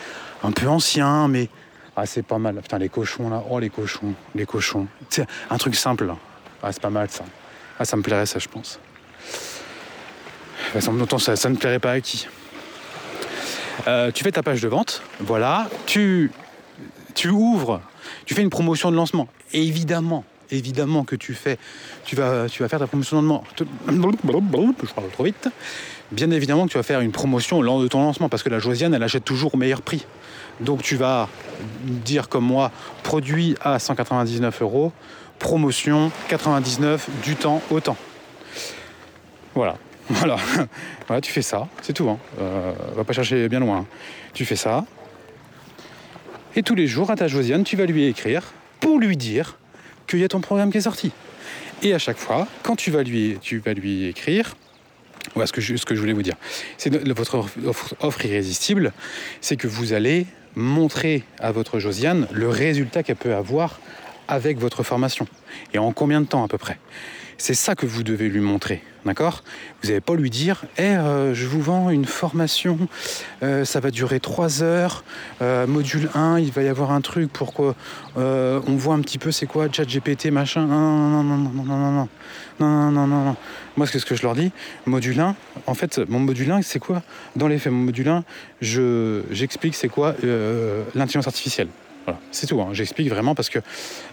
un 0.43 0.53
peu 0.53 0.67
ancien, 0.67 1.29
mais 1.29 1.49
ah, 1.97 2.07
c'est 2.07 2.23
pas 2.23 2.39
mal. 2.39 2.57
Putain, 2.57 2.79
les 2.79 2.89
cochons 2.89 3.29
là, 3.29 3.45
oh 3.51 3.59
les 3.59 3.69
cochons, 3.69 4.15
les 4.35 4.47
cochons. 4.47 4.87
C'est 5.11 5.27
un 5.51 5.59
truc 5.59 5.75
simple. 5.75 6.15
Ah, 6.63 6.73
c'est 6.73 6.83
pas 6.83 6.91
mal 6.91 7.09
ça. 7.11 7.25
Ah, 7.79 7.85
ça 7.85 7.97
me 7.97 8.03
plairait 8.03 8.27
ça, 8.27 8.39
je 8.39 8.49
pense. 8.49 8.79
Ça, 11.19 11.37
ça 11.37 11.49
ne 11.49 11.57
plairait 11.57 11.79
pas 11.79 11.93
à 11.93 12.01
qui? 12.01 12.27
Euh, 13.87 14.11
Tu 14.13 14.23
fais 14.25 14.33
ta 14.33 14.43
page 14.43 14.61
de 14.61 14.69
vente, 14.69 15.03
voilà. 15.21 15.69
Tu, 15.87 16.31
tu 17.15 17.29
ouvres, 17.29 17.81
tu 18.27 18.35
fais 18.35 18.43
une 18.43 18.51
promotion 18.51 18.91
de 18.91 18.97
lancement. 18.97 19.29
Évidemment, 19.53 20.25
évidemment 20.51 21.05
que 21.05 21.17
tu 21.17 21.35
fais, 21.35 21.59
tu 22.05 22.15
vas, 22.15 22.49
tu 22.49 22.63
vas 22.63 22.69
faire 22.69 22.79
ta 22.79 22.87
promotion 22.87 23.23
de 23.23 23.27
lancement. 23.29 23.45
Je 23.59 24.93
parle 24.95 25.09
trop 25.11 25.25
vite. 25.25 25.49
Bien 26.13 26.31
évidemment 26.31 26.67
que 26.67 26.73
tu 26.73 26.77
vas 26.77 26.83
faire 26.83 27.01
une 27.01 27.13
promotion 27.13 27.63
lors 27.63 27.81
de 27.81 27.89
ton 27.89 28.01
lancement 28.01 28.29
parce 28.29 28.43
que 28.43 28.49
la 28.49 28.59
Josiane, 28.59 28.93
elle 28.95 29.03
achète 29.03 29.25
toujours 29.25 29.55
au 29.55 29.57
meilleur 29.57 29.81
prix. 29.81 30.07
Donc 30.61 30.83
tu 30.83 30.97
vas 30.97 31.29
dire 31.85 32.29
comme 32.29 32.45
moi, 32.45 32.71
produit 33.03 33.57
à 33.63 33.79
199 33.79 34.63
euros, 34.63 34.93
promotion 35.41 36.13
99 36.29 37.09
du 37.25 37.35
temps 37.35 37.61
au 37.71 37.81
temps. 37.81 37.97
Voilà. 39.55 39.77
Voilà. 40.11 41.21
tu 41.21 41.31
fais 41.31 41.43
ça, 41.43 41.69
c'est 41.83 41.93
tout. 41.93 42.09
Hein. 42.09 42.19
Euh, 42.41 42.73
va 42.97 43.05
pas 43.05 43.13
chercher 43.13 43.49
bien 43.49 43.61
loin. 43.61 43.87
Tu 44.35 44.45
fais 44.45 44.57
ça. 44.57 44.85
Et 46.57 46.63
tous 46.63 46.75
les 46.75 46.89
jours, 46.89 47.11
à 47.11 47.17
ta 47.17 47.29
Josiane, 47.29 47.63
tu 47.63 47.77
vas 47.77 47.85
lui 47.85 48.07
écrire 48.07 48.53
pour 48.81 48.99
lui 48.99 49.17
dire 49.17 49.59
qu'il 50.09 50.19
y 50.19 50.25
a 50.25 50.29
ton 50.29 50.41
programme 50.41 50.73
qui 50.73 50.79
est 50.79 50.83
sorti. 50.83 51.13
Et 51.83 51.95
à 51.95 51.99
chaque 51.99 52.19
fois, 52.19 52.49
quand 52.65 52.75
tu 52.75 52.91
vas 52.91 53.03
lui, 53.05 53.39
écrire, 54.09 54.57
voilà 55.35 55.47
ce 55.47 55.53
que 55.53 55.61
je, 55.61 56.01
voulais 56.01 56.13
vous 56.13 56.23
dire. 56.23 56.37
C'est 56.77 56.93
votre 57.13 57.47
offre 58.01 58.25
irrésistible, 58.25 58.93
c'est 59.41 59.57
que 59.57 59.69
vous 59.69 59.93
allez 59.93 60.27
montrer 60.57 61.23
à 61.39 61.53
votre 61.53 61.79
Josiane 61.79 62.27
le 62.33 62.49
résultat 62.49 63.05
qu'elle 63.05 63.17
peut 63.17 63.35
avoir 63.35 63.79
avec 64.31 64.59
votre 64.59 64.83
formation. 64.83 65.27
Et 65.75 65.79
en 65.79 65.93
combien 65.93 66.21
de 66.21 66.27
temps 66.27 66.45
à 66.45 66.49
peu 66.49 66.57
près 66.57 66.79
C'est 67.37 67.55
ça 67.55 67.75
que 67.75 67.85
vous 67.85 68.03
devez 68.03 68.29
lui 68.29 68.41
montrer. 68.41 68.83
D'accord 69.05 69.43
Vous 69.83 69.89
n'allez 69.89 70.01
pas 70.01 70.15
lui 70.15 70.29
dire 70.29 70.65
hey, 70.77 70.95
euh, 70.95 71.35
je 71.35 71.47
vous 71.47 71.61
vends 71.61 71.89
une 71.89 72.05
formation, 72.05 72.79
euh, 73.43 73.65
ça 73.65 73.81
va 73.81 73.91
durer 73.91 74.21
3 74.21 74.63
heures, 74.63 75.05
euh, 75.41 75.67
module 75.67 76.11
1, 76.15 76.39
il 76.39 76.53
va 76.53 76.63
y 76.63 76.69
avoir 76.69 76.93
un 76.93 77.01
truc 77.01 77.33
pour 77.33 77.55
qu'on 77.55 77.75
on 78.17 78.77
voit 78.77 78.95
un 78.95 79.01
petit 79.01 79.17
peu 79.17 79.33
c'est 79.33 79.47
quoi, 79.47 79.69
chat 79.73 79.85
GPT, 79.85 80.27
machin. 80.27 80.67
Non, 80.67 80.79
non, 80.79 81.23
non, 81.23 81.37
non, 81.37 81.51
non, 81.51 81.65
non, 81.65 81.77
non, 81.77 81.91
non, 81.93 82.09
non, 82.61 82.91
non, 82.91 83.07
non, 83.07 83.25
non. 83.25 83.37
Moi, 83.77 83.87
ce 83.87 84.05
que 84.05 84.15
je 84.15 84.23
leur 84.23 84.35
dis, 84.35 84.53
module 84.85 85.19
1, 85.19 85.35
en 85.67 85.75
fait, 85.75 85.99
mon 86.11 86.21
module 86.21 86.51
1, 86.51 86.61
c'est 86.61 86.79
quoi 86.79 87.03
Dans 87.37 87.49
les 87.49 87.59
faits, 87.59 87.73
mon 87.73 87.85
module 87.85 88.09
1, 88.09 88.23
j'explique 88.61 89.75
c'est 89.75 89.89
quoi 89.89 90.15
l'intelligence 90.95 91.27
artificielle. 91.27 91.69
C'est 92.31 92.47
tout. 92.47 92.61
Hein. 92.61 92.69
J'explique 92.73 93.09
vraiment 93.09 93.35
parce 93.35 93.51
que 93.51 93.59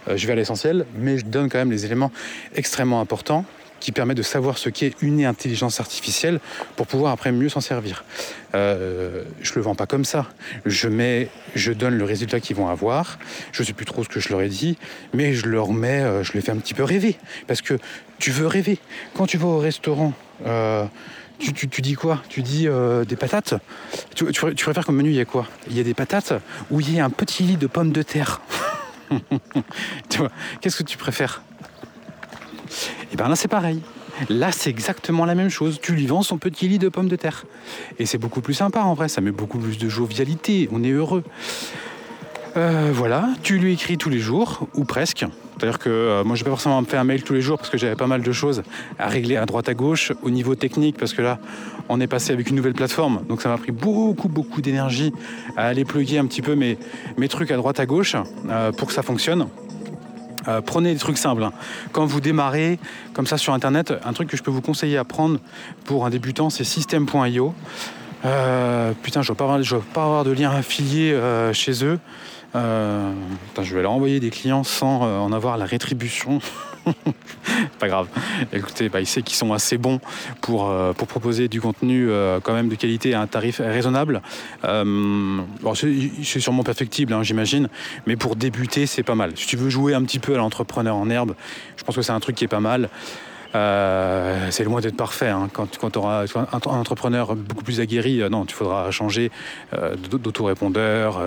euh, 0.08 0.16
je 0.16 0.26
vais 0.26 0.32
à 0.32 0.36
l'essentiel, 0.36 0.86
mais 0.96 1.18
je 1.18 1.24
donne 1.24 1.48
quand 1.48 1.58
même 1.58 1.70
les 1.70 1.84
éléments 1.84 2.12
extrêmement 2.54 3.00
importants 3.00 3.44
qui 3.80 3.92
permet 3.92 4.16
de 4.16 4.22
savoir 4.22 4.58
ce 4.58 4.70
qu'est 4.70 4.92
une 5.02 5.24
intelligence 5.24 5.78
artificielle 5.78 6.40
pour 6.74 6.88
pouvoir 6.88 7.12
après 7.12 7.30
mieux 7.30 7.48
s'en 7.48 7.60
servir. 7.60 8.04
Euh, 8.56 9.22
je 9.40 9.54
le 9.54 9.60
vends 9.60 9.76
pas 9.76 9.86
comme 9.86 10.04
ça. 10.04 10.26
Je 10.66 10.88
mets, 10.88 11.28
je 11.54 11.72
donne 11.72 11.96
le 11.96 12.04
résultat 12.04 12.40
qu'ils 12.40 12.56
vont 12.56 12.68
avoir. 12.68 13.20
Je 13.52 13.62
sais 13.62 13.72
plus 13.72 13.86
trop 13.86 14.02
ce 14.02 14.08
que 14.08 14.18
je 14.18 14.30
leur 14.30 14.42
ai 14.42 14.48
dit, 14.48 14.76
mais 15.14 15.32
je 15.32 15.46
leur 15.46 15.72
mets, 15.72 16.00
euh, 16.00 16.24
je 16.24 16.32
les 16.32 16.40
fais 16.40 16.50
un 16.50 16.56
petit 16.56 16.74
peu 16.74 16.82
rêver 16.82 17.16
parce 17.46 17.62
que 17.62 17.78
tu 18.18 18.32
veux 18.32 18.48
rêver. 18.48 18.78
Quand 19.16 19.26
tu 19.26 19.38
vas 19.38 19.46
au 19.46 19.58
restaurant. 19.58 20.12
Tu, 21.38 21.82
dis 21.82 21.94
quoi? 21.94 22.20
Tu 22.28 22.42
dis 22.42 22.66
euh, 22.66 23.04
des 23.04 23.16
patates? 23.16 23.54
Tu, 24.14 24.24
préfères 24.24 24.84
comme 24.84 24.96
menu, 24.96 25.10
il 25.10 25.16
y 25.16 25.20
a 25.20 25.24
quoi? 25.24 25.46
Il 25.68 25.76
y 25.76 25.80
a 25.80 25.84
des 25.84 25.94
patates 25.94 26.32
ou 26.70 26.80
il 26.80 26.94
y 26.94 27.00
a 27.00 27.04
un 27.04 27.10
petit 27.10 27.44
lit 27.44 27.56
de 27.56 27.66
pommes 27.66 27.92
de 27.92 28.02
terre? 28.02 28.40
Tu 30.10 30.18
vois 30.18 30.30
Qu'est-ce 30.60 30.76
que 30.76 30.82
tu 30.82 30.98
préfères? 30.98 31.42
Et 32.68 33.14
eh 33.14 33.16
bien 33.16 33.28
là, 33.28 33.36
c'est 33.36 33.48
pareil. 33.48 33.80
Là, 34.28 34.52
c'est 34.52 34.68
exactement 34.68 35.24
la 35.24 35.34
même 35.34 35.48
chose. 35.48 35.78
Tu 35.80 35.92
lui 35.92 36.06
vends 36.06 36.22
son 36.22 36.38
petit 36.38 36.68
lit 36.68 36.78
de 36.78 36.88
pommes 36.88 37.08
de 37.08 37.16
terre. 37.16 37.44
Et 37.98 38.06
c'est 38.06 38.18
beaucoup 38.18 38.40
plus 38.40 38.54
sympa 38.54 38.80
en 38.80 38.94
vrai, 38.94 39.08
ça 39.08 39.20
met 39.20 39.30
beaucoup 39.30 39.58
plus 39.58 39.78
de 39.78 39.88
jovialité, 39.88 40.68
on 40.72 40.82
est 40.82 40.90
heureux. 40.90 41.24
Euh, 42.56 42.90
voilà, 42.92 43.28
tu 43.42 43.58
lui 43.58 43.74
écris 43.74 43.98
tous 43.98 44.08
les 44.08 44.18
jours, 44.18 44.66
ou 44.74 44.84
presque. 44.84 45.26
C'est-à-dire 45.58 45.78
que 45.78 45.88
euh, 45.88 46.24
moi, 46.24 46.36
je 46.36 46.44
vais 46.44 46.50
pas 46.50 46.56
forcément 46.56 46.80
me 46.80 46.86
faire 46.86 47.00
un 47.00 47.04
mail 47.04 47.22
tous 47.22 47.34
les 47.34 47.40
jours 47.40 47.58
parce 47.58 47.68
que 47.68 47.78
j'avais 47.78 47.96
pas 47.96 48.06
mal 48.06 48.22
de 48.22 48.32
choses 48.32 48.62
à 48.98 49.08
régler 49.08 49.36
à 49.36 49.44
droite 49.44 49.68
à 49.68 49.74
gauche 49.74 50.12
au 50.22 50.30
niveau 50.30 50.54
technique 50.54 50.96
parce 50.96 51.12
que 51.12 51.22
là, 51.22 51.38
on 51.88 52.00
est 52.00 52.06
passé 52.06 52.32
avec 52.32 52.48
une 52.50 52.56
nouvelle 52.56 52.74
plateforme. 52.74 53.22
Donc 53.28 53.42
ça 53.42 53.48
m'a 53.48 53.58
pris 53.58 53.72
beaucoup, 53.72 54.28
beaucoup 54.28 54.60
d'énergie 54.60 55.12
à 55.56 55.66
aller 55.66 55.84
plugger 55.84 56.18
un 56.18 56.26
petit 56.26 56.42
peu 56.42 56.54
mes, 56.54 56.78
mes 57.16 57.28
trucs 57.28 57.50
à 57.50 57.56
droite 57.56 57.80
à 57.80 57.86
gauche 57.86 58.14
euh, 58.48 58.70
pour 58.72 58.88
que 58.88 58.94
ça 58.94 59.02
fonctionne. 59.02 59.48
Prenez 60.64 60.94
des 60.94 60.98
trucs 60.98 61.18
simples. 61.18 61.42
Hein. 61.42 61.52
Quand 61.92 62.06
vous 62.06 62.22
démarrez 62.22 62.78
comme 63.12 63.26
ça 63.26 63.36
sur 63.36 63.52
Internet, 63.52 63.92
un 64.02 64.14
truc 64.14 64.30
que 64.30 64.36
je 64.38 64.42
peux 64.42 64.50
vous 64.50 64.62
conseiller 64.62 64.96
à 64.96 65.04
prendre 65.04 65.40
pour 65.84 66.06
un 66.06 66.10
débutant, 66.10 66.48
c'est 66.48 66.64
system.io. 66.64 67.52
putain, 69.02 69.20
je 69.20 69.30
ne 69.30 69.36
vais, 69.36 69.84
pas 69.92 70.04
avoir 70.04 70.24
de 70.24 70.30
lien 70.30 70.50
affilié 70.50 71.14
chez 71.52 71.84
eux. 71.84 71.98
Euh, 72.54 73.12
je 73.60 73.74
vais 73.74 73.82
leur 73.82 73.92
envoyer 73.92 74.20
des 74.20 74.30
clients 74.30 74.64
sans 74.64 75.04
euh, 75.04 75.18
en 75.18 75.32
avoir 75.32 75.58
la 75.58 75.66
rétribution. 75.66 76.40
pas 77.78 77.88
grave. 77.88 78.08
Écoutez, 78.52 78.88
bah, 78.88 79.00
il 79.00 79.06
sait 79.06 79.22
qu'ils 79.22 79.36
sont 79.36 79.52
assez 79.52 79.76
bons 79.76 80.00
pour, 80.40 80.68
euh, 80.68 80.92
proposer 80.92 81.48
du 81.48 81.60
contenu 81.60 82.08
quand 82.42 82.54
même 82.54 82.68
de 82.68 82.74
qualité 82.74 83.14
à 83.14 83.20
un 83.20 83.26
tarif 83.26 83.60
raisonnable. 83.64 84.22
c'est 84.64 86.40
sûrement 86.40 86.64
perfectible, 86.64 87.12
hein, 87.12 87.22
j'imagine, 87.22 87.68
mais 88.06 88.16
pour 88.16 88.36
débuter, 88.36 88.86
c'est 88.86 89.02
pas 89.02 89.14
mal. 89.14 89.32
Si 89.36 89.46
tu 89.46 89.56
veux 89.56 89.70
jouer 89.70 89.94
un 89.94 90.02
petit 90.02 90.18
peu 90.18 90.34
à 90.34 90.38
l'entrepreneur 90.38 90.96
en 90.96 91.08
herbe, 91.10 91.34
je 91.76 91.84
pense 91.84 91.96
que 91.96 92.02
c'est 92.02 92.12
un 92.12 92.20
truc 92.20 92.36
qui 92.36 92.44
est 92.44 92.48
pas 92.48 92.60
mal. 92.60 92.88
Euh, 93.54 94.48
c'est 94.50 94.64
loin 94.64 94.80
d'être 94.80 94.96
parfait. 94.96 95.28
Hein. 95.28 95.48
Quand, 95.52 95.66
tu 95.68 95.98
auras 95.98 96.24
un, 96.24 96.58
entrepreneur 96.66 97.34
beaucoup 97.34 97.64
plus 97.64 97.80
aguerri, 97.80 98.20
euh, 98.20 98.28
non, 98.28 98.44
tu 98.44 98.54
faudra 98.54 98.90
changer 98.90 99.30
euh, 99.74 99.96
d'autorépondeur, 99.96 101.20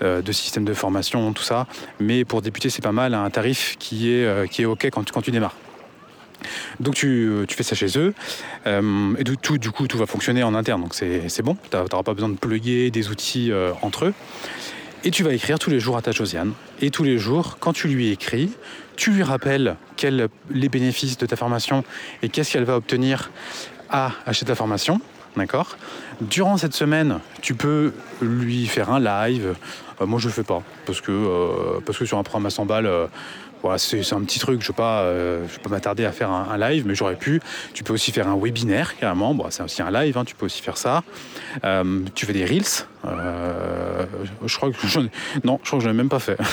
de 0.00 0.32
système 0.32 0.64
de 0.64 0.74
formation, 0.74 1.32
tout 1.32 1.42
ça. 1.42 1.66
Mais 2.00 2.24
pour 2.24 2.42
débuter, 2.42 2.70
c'est 2.70 2.82
pas 2.82 2.92
mal, 2.92 3.14
un 3.14 3.30
tarif 3.30 3.76
qui 3.78 4.10
est, 4.10 4.50
qui 4.50 4.62
est 4.62 4.64
OK 4.64 4.88
quand, 4.90 5.22
tu 5.22 5.30
démarres. 5.30 5.54
Donc 6.80 6.94
tu, 6.94 7.46
fais 7.48 7.62
ça 7.62 7.74
chez 7.74 7.98
eux 7.98 8.12
et 8.66 9.24
tout, 9.40 9.56
du 9.56 9.70
coup 9.70 9.86
tout 9.86 9.96
va 9.96 10.04
fonctionner 10.04 10.42
en 10.42 10.54
interne 10.54 10.82
donc 10.82 10.94
c'est 10.94 11.42
bon, 11.42 11.56
tu 11.70 11.76
n'auras 11.76 12.02
pas 12.02 12.12
besoin 12.12 12.28
de 12.28 12.36
plugger 12.36 12.90
des 12.90 13.08
outils 13.08 13.50
entre 13.80 14.06
eux. 14.06 14.14
Et 15.06 15.10
tu 15.10 15.22
vas 15.22 15.34
écrire 15.34 15.58
tous 15.58 15.68
les 15.68 15.80
jours 15.80 15.98
à 15.98 16.02
ta 16.02 16.12
Josiane. 16.12 16.52
Et 16.80 16.90
tous 16.90 17.04
les 17.04 17.18
jours, 17.18 17.58
quand 17.60 17.74
tu 17.74 17.88
lui 17.88 18.10
écris, 18.10 18.50
tu 18.96 19.10
lui 19.10 19.22
rappelles 19.22 19.76
quels 19.96 20.28
les 20.50 20.68
bénéfices 20.68 21.18
de 21.18 21.26
ta 21.26 21.36
formation 21.36 21.84
et 22.22 22.28
qu'est-ce 22.28 22.52
qu'elle 22.52 22.64
va 22.64 22.76
obtenir 22.76 23.30
à 23.90 24.12
acheter 24.26 24.46
ta 24.46 24.54
formation. 24.54 25.00
D'accord? 25.36 25.76
Durant 26.20 26.56
cette 26.56 26.74
semaine, 26.74 27.18
tu 27.42 27.54
peux 27.54 27.92
lui 28.22 28.66
faire 28.66 28.90
un 28.90 29.00
live. 29.00 29.54
Euh, 30.00 30.06
moi, 30.06 30.20
je 30.20 30.26
ne 30.26 30.30
le 30.30 30.34
fais 30.34 30.44
pas 30.44 30.62
parce 30.86 31.00
que, 31.00 31.10
euh, 31.10 31.80
parce 31.84 31.98
que 31.98 32.04
sur 32.04 32.18
un 32.18 32.22
programme 32.22 32.46
à 32.46 32.50
100 32.50 32.66
balles, 32.66 32.90
euh, 33.64 33.78
c'est 33.78 34.12
un 34.12 34.20
petit 34.22 34.38
truc, 34.38 34.60
je 34.60 34.66
ne 34.66 34.72
vais 34.72 34.76
pas, 34.76 35.02
euh, 35.02 35.46
m'attarder 35.68 36.04
à 36.04 36.12
faire 36.12 36.30
un, 36.30 36.56
live, 36.56 36.84
mais 36.86 36.94
j'aurais 36.94 37.16
pu. 37.16 37.40
Tu 37.72 37.84
peux 37.84 37.92
aussi 37.92 38.12
faire 38.12 38.28
un 38.28 38.36
webinaire, 38.36 38.96
carrément. 38.96 39.36
c'est 39.50 39.62
aussi 39.62 39.82
un 39.82 39.90
live, 39.90 40.16
hein, 40.16 40.24
tu 40.24 40.34
peux 40.34 40.46
aussi 40.46 40.62
faire 40.62 40.76
ça. 40.76 41.02
Euh, 41.64 42.00
tu 42.14 42.26
fais 42.26 42.32
des 42.32 42.44
reels. 42.44 42.86
Euh, 43.04 44.06
je 44.46 44.56
crois 44.56 44.70
que 44.70 44.86
je 44.86 45.00
non, 45.44 45.60
je 45.62 45.68
crois 45.68 45.78
que 45.78 45.84
je 45.84 45.88
l'ai 45.88 45.94
même 45.94 46.08
pas 46.08 46.20
fait. 46.20 46.38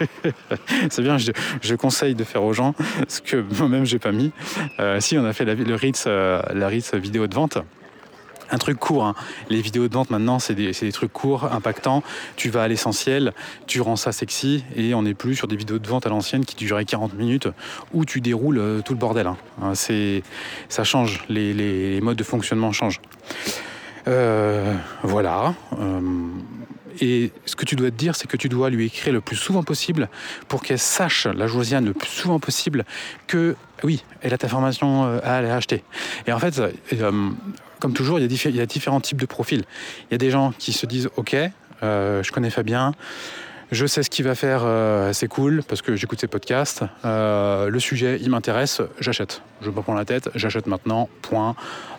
c'est 0.90 1.02
bien, 1.02 1.16
je, 1.18 1.74
conseille 1.74 2.14
de 2.14 2.24
faire 2.24 2.42
aux 2.42 2.52
gens 2.52 2.74
ce 3.08 3.20
que 3.20 3.44
moi-même 3.58 3.84
j'ai 3.86 3.98
pas 3.98 4.12
mis. 4.12 4.32
si 4.98 5.16
on 5.16 5.24
a 5.24 5.32
fait 5.32 5.44
la, 5.44 5.54
le 5.54 5.74
reels, 5.74 5.94
la 6.54 6.68
reels 6.68 7.00
vidéo 7.00 7.26
de 7.26 7.34
vente 7.34 7.58
un 8.50 8.58
truc 8.58 8.78
court. 8.78 9.04
Hein. 9.04 9.14
Les 9.50 9.60
vidéos 9.60 9.88
de 9.88 9.94
vente 9.94 10.10
maintenant, 10.10 10.38
c'est 10.38 10.54
des, 10.54 10.92
trucs 10.92 11.12
courts, 11.12 11.52
impactants. 11.52 12.02
Tu 12.36 12.50
vas 12.50 12.62
à 12.62 12.68
l'essentiel, 12.68 13.32
tu 13.66 13.80
rends 13.80 13.96
ça 13.96 14.12
sexy 14.12 14.64
et 14.74 14.94
on 14.94 15.02
n'est 15.02 15.14
plus 15.14 15.36
sur 15.36 15.48
des 15.48 15.56
vidéos 15.56 15.78
de 15.78 15.86
vente 15.86 16.06
à 16.06 16.10
l'ancienne 16.10 16.44
qui 16.44 16.54
duraient 16.56 16.84
40 16.84 17.14
minutes 17.14 17.48
où 17.92 18.04
tu 18.04 18.20
déroules 18.20 18.58
euh, 18.58 18.80
tout 18.82 18.92
le 18.92 18.98
bordel. 18.98 19.26
Hein. 19.26 19.36
Hein, 19.62 19.72
ça 20.68 20.84
change, 20.84 21.24
les, 21.28 22.00
modes 22.00 22.16
de 22.16 22.24
fonctionnement 22.24 22.72
changent. 22.72 23.00
Euh, 24.08 24.74
voilà. 25.02 25.54
Euh, 25.78 26.00
et 27.00 27.32
ce 27.44 27.56
que 27.56 27.64
tu 27.64 27.76
dois 27.76 27.90
te 27.90 27.96
dire, 27.96 28.16
c'est 28.16 28.28
que 28.28 28.36
tu 28.36 28.48
dois 28.48 28.70
lui 28.70 28.86
écrire 28.86 29.12
le 29.12 29.20
plus 29.20 29.36
souvent 29.36 29.62
possible 29.62 30.08
pour 30.48 30.62
qu'elle 30.62 30.78
sache, 30.78 31.26
la 31.26 31.46
Josiane, 31.46 31.84
le 31.84 31.92
plus 31.92 32.08
souvent 32.08 32.38
possible 32.38 32.84
que 33.26 33.56
oui, 33.82 34.02
elle 34.22 34.32
a 34.32 34.38
ta 34.38 34.48
formation 34.48 35.04
à 35.04 35.32
aller 35.32 35.50
acheter. 35.50 35.84
Et 36.26 36.32
en 36.32 36.38
fait, 36.38 36.58
comme 37.80 37.92
toujours, 37.92 38.18
il 38.18 38.54
y, 38.56 38.60
a 38.60 38.66
différents 38.66 39.00
types 39.00 39.20
de 39.20 39.26
profils. 39.26 39.64
Il 40.10 40.12
y 40.12 40.14
a 40.14 40.18
des 40.18 40.30
gens 40.30 40.52
qui 40.58 40.72
se 40.72 40.86
disent 40.86 41.08
Ok, 41.16 41.36
euh, 41.82 42.22
je 42.22 42.32
connais 42.32 42.50
Fabien, 42.50 42.92
je 43.72 43.86
sais 43.86 44.02
ce 44.02 44.10
qu'il 44.10 44.24
va 44.24 44.34
faire, 44.34 44.62
euh, 44.64 45.12
c'est 45.12 45.28
cool 45.28 45.62
parce 45.66 45.82
que 45.82 45.96
j'écoute 45.96 46.20
ses 46.20 46.26
podcasts. 46.26 46.84
Euh, 47.04 47.68
le 47.68 47.80
sujet, 47.80 48.18
il 48.20 48.30
m'intéresse, 48.30 48.80
j'achète. 49.00 49.42
Je 49.60 49.70
me 49.70 49.82
prends 49.82 49.94
la 49.94 50.04
tête, 50.04 50.30
j'achète 50.34 50.66
maintenant, 50.66 51.08
point. 51.22 51.54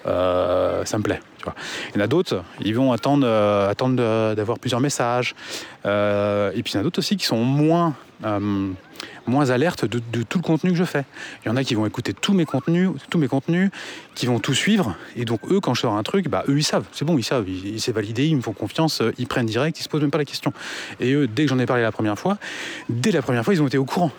ça 0.06 0.98
me 0.98 1.04
plaît. 1.04 1.20
Il 1.90 2.00
y 2.00 2.02
en 2.02 2.04
a 2.04 2.08
d'autres, 2.08 2.44
ils 2.62 2.76
vont 2.76 2.92
attendre, 2.92 3.28
attendre 3.70 4.34
d'avoir 4.36 4.60
plusieurs 4.60 4.82
messages. 4.82 5.36
et 5.86 6.62
puis 6.64 6.74
il 6.74 6.76
y 6.76 6.78
en 6.78 6.82
a 6.82 6.84
d'autres 6.84 7.00
aussi 7.00 7.18
qui 7.18 7.26
sont 7.26 7.44
moins 7.44 7.96
moins 9.28 9.50
alerte 9.50 9.86
de, 9.86 10.00
tout 10.24 10.38
le 10.38 10.44
contenu 10.44 10.72
que 10.72 10.78
je 10.78 10.84
fais. 10.84 11.06
Il 11.44 11.50
y 11.50 11.52
en 11.52 11.56
a 11.56 11.64
qui 11.64 11.76
vont 11.76 11.86
écouter 11.86 12.14
tous 12.14 12.34
mes 12.34 12.46
contenus, 12.46 12.92
tous 13.10 13.18
mes 13.18 13.28
contenus, 13.28 13.70
qui 14.18 14.26
vont 14.26 14.40
tout 14.40 14.56
suivre. 14.56 14.96
Et 15.16 15.26
donc 15.26 15.40
eux, 15.52 15.60
quand 15.60 15.76
je 15.76 15.82
sors 15.82 15.94
un 15.94 16.02
truc, 16.02 16.28
bah 16.28 16.44
eux 16.50 16.58
ils 16.58 16.64
savent, 16.64 16.86
c'est 16.92 17.06
bon, 17.06 17.20
ils 17.20 17.24
savent, 17.24 17.48
ils, 17.48 17.80
c'est 17.80 17.92
validé, 17.92 18.26
ils 18.26 18.36
me 18.36 18.42
font 18.42 18.52
confiance, 18.52 19.02
euh, 19.02 19.14
ils 19.20 19.28
prennent 19.28 19.46
direct, 19.46 19.80
ils 19.80 19.84
se 19.84 19.90
posent 19.90 20.02
même 20.02 20.10
pas 20.10 20.18
la 20.18 20.26
question. 20.26 20.52
Et 21.00 21.14
eux, 21.14 21.28
dès 21.28 21.44
que 21.44 21.50
j'en 21.50 21.60
ai 21.60 21.68
parlé 21.68 21.84
la 21.84 21.92
première 21.92 22.18
fois, 22.18 22.40
dès 22.90 23.12
la 23.12 23.22
première 23.22 23.46
fois, 23.46 23.54
ils 23.54 23.62
ont 23.62 23.68
été 23.68 23.78
au 23.78 23.86
courant. 23.86 24.12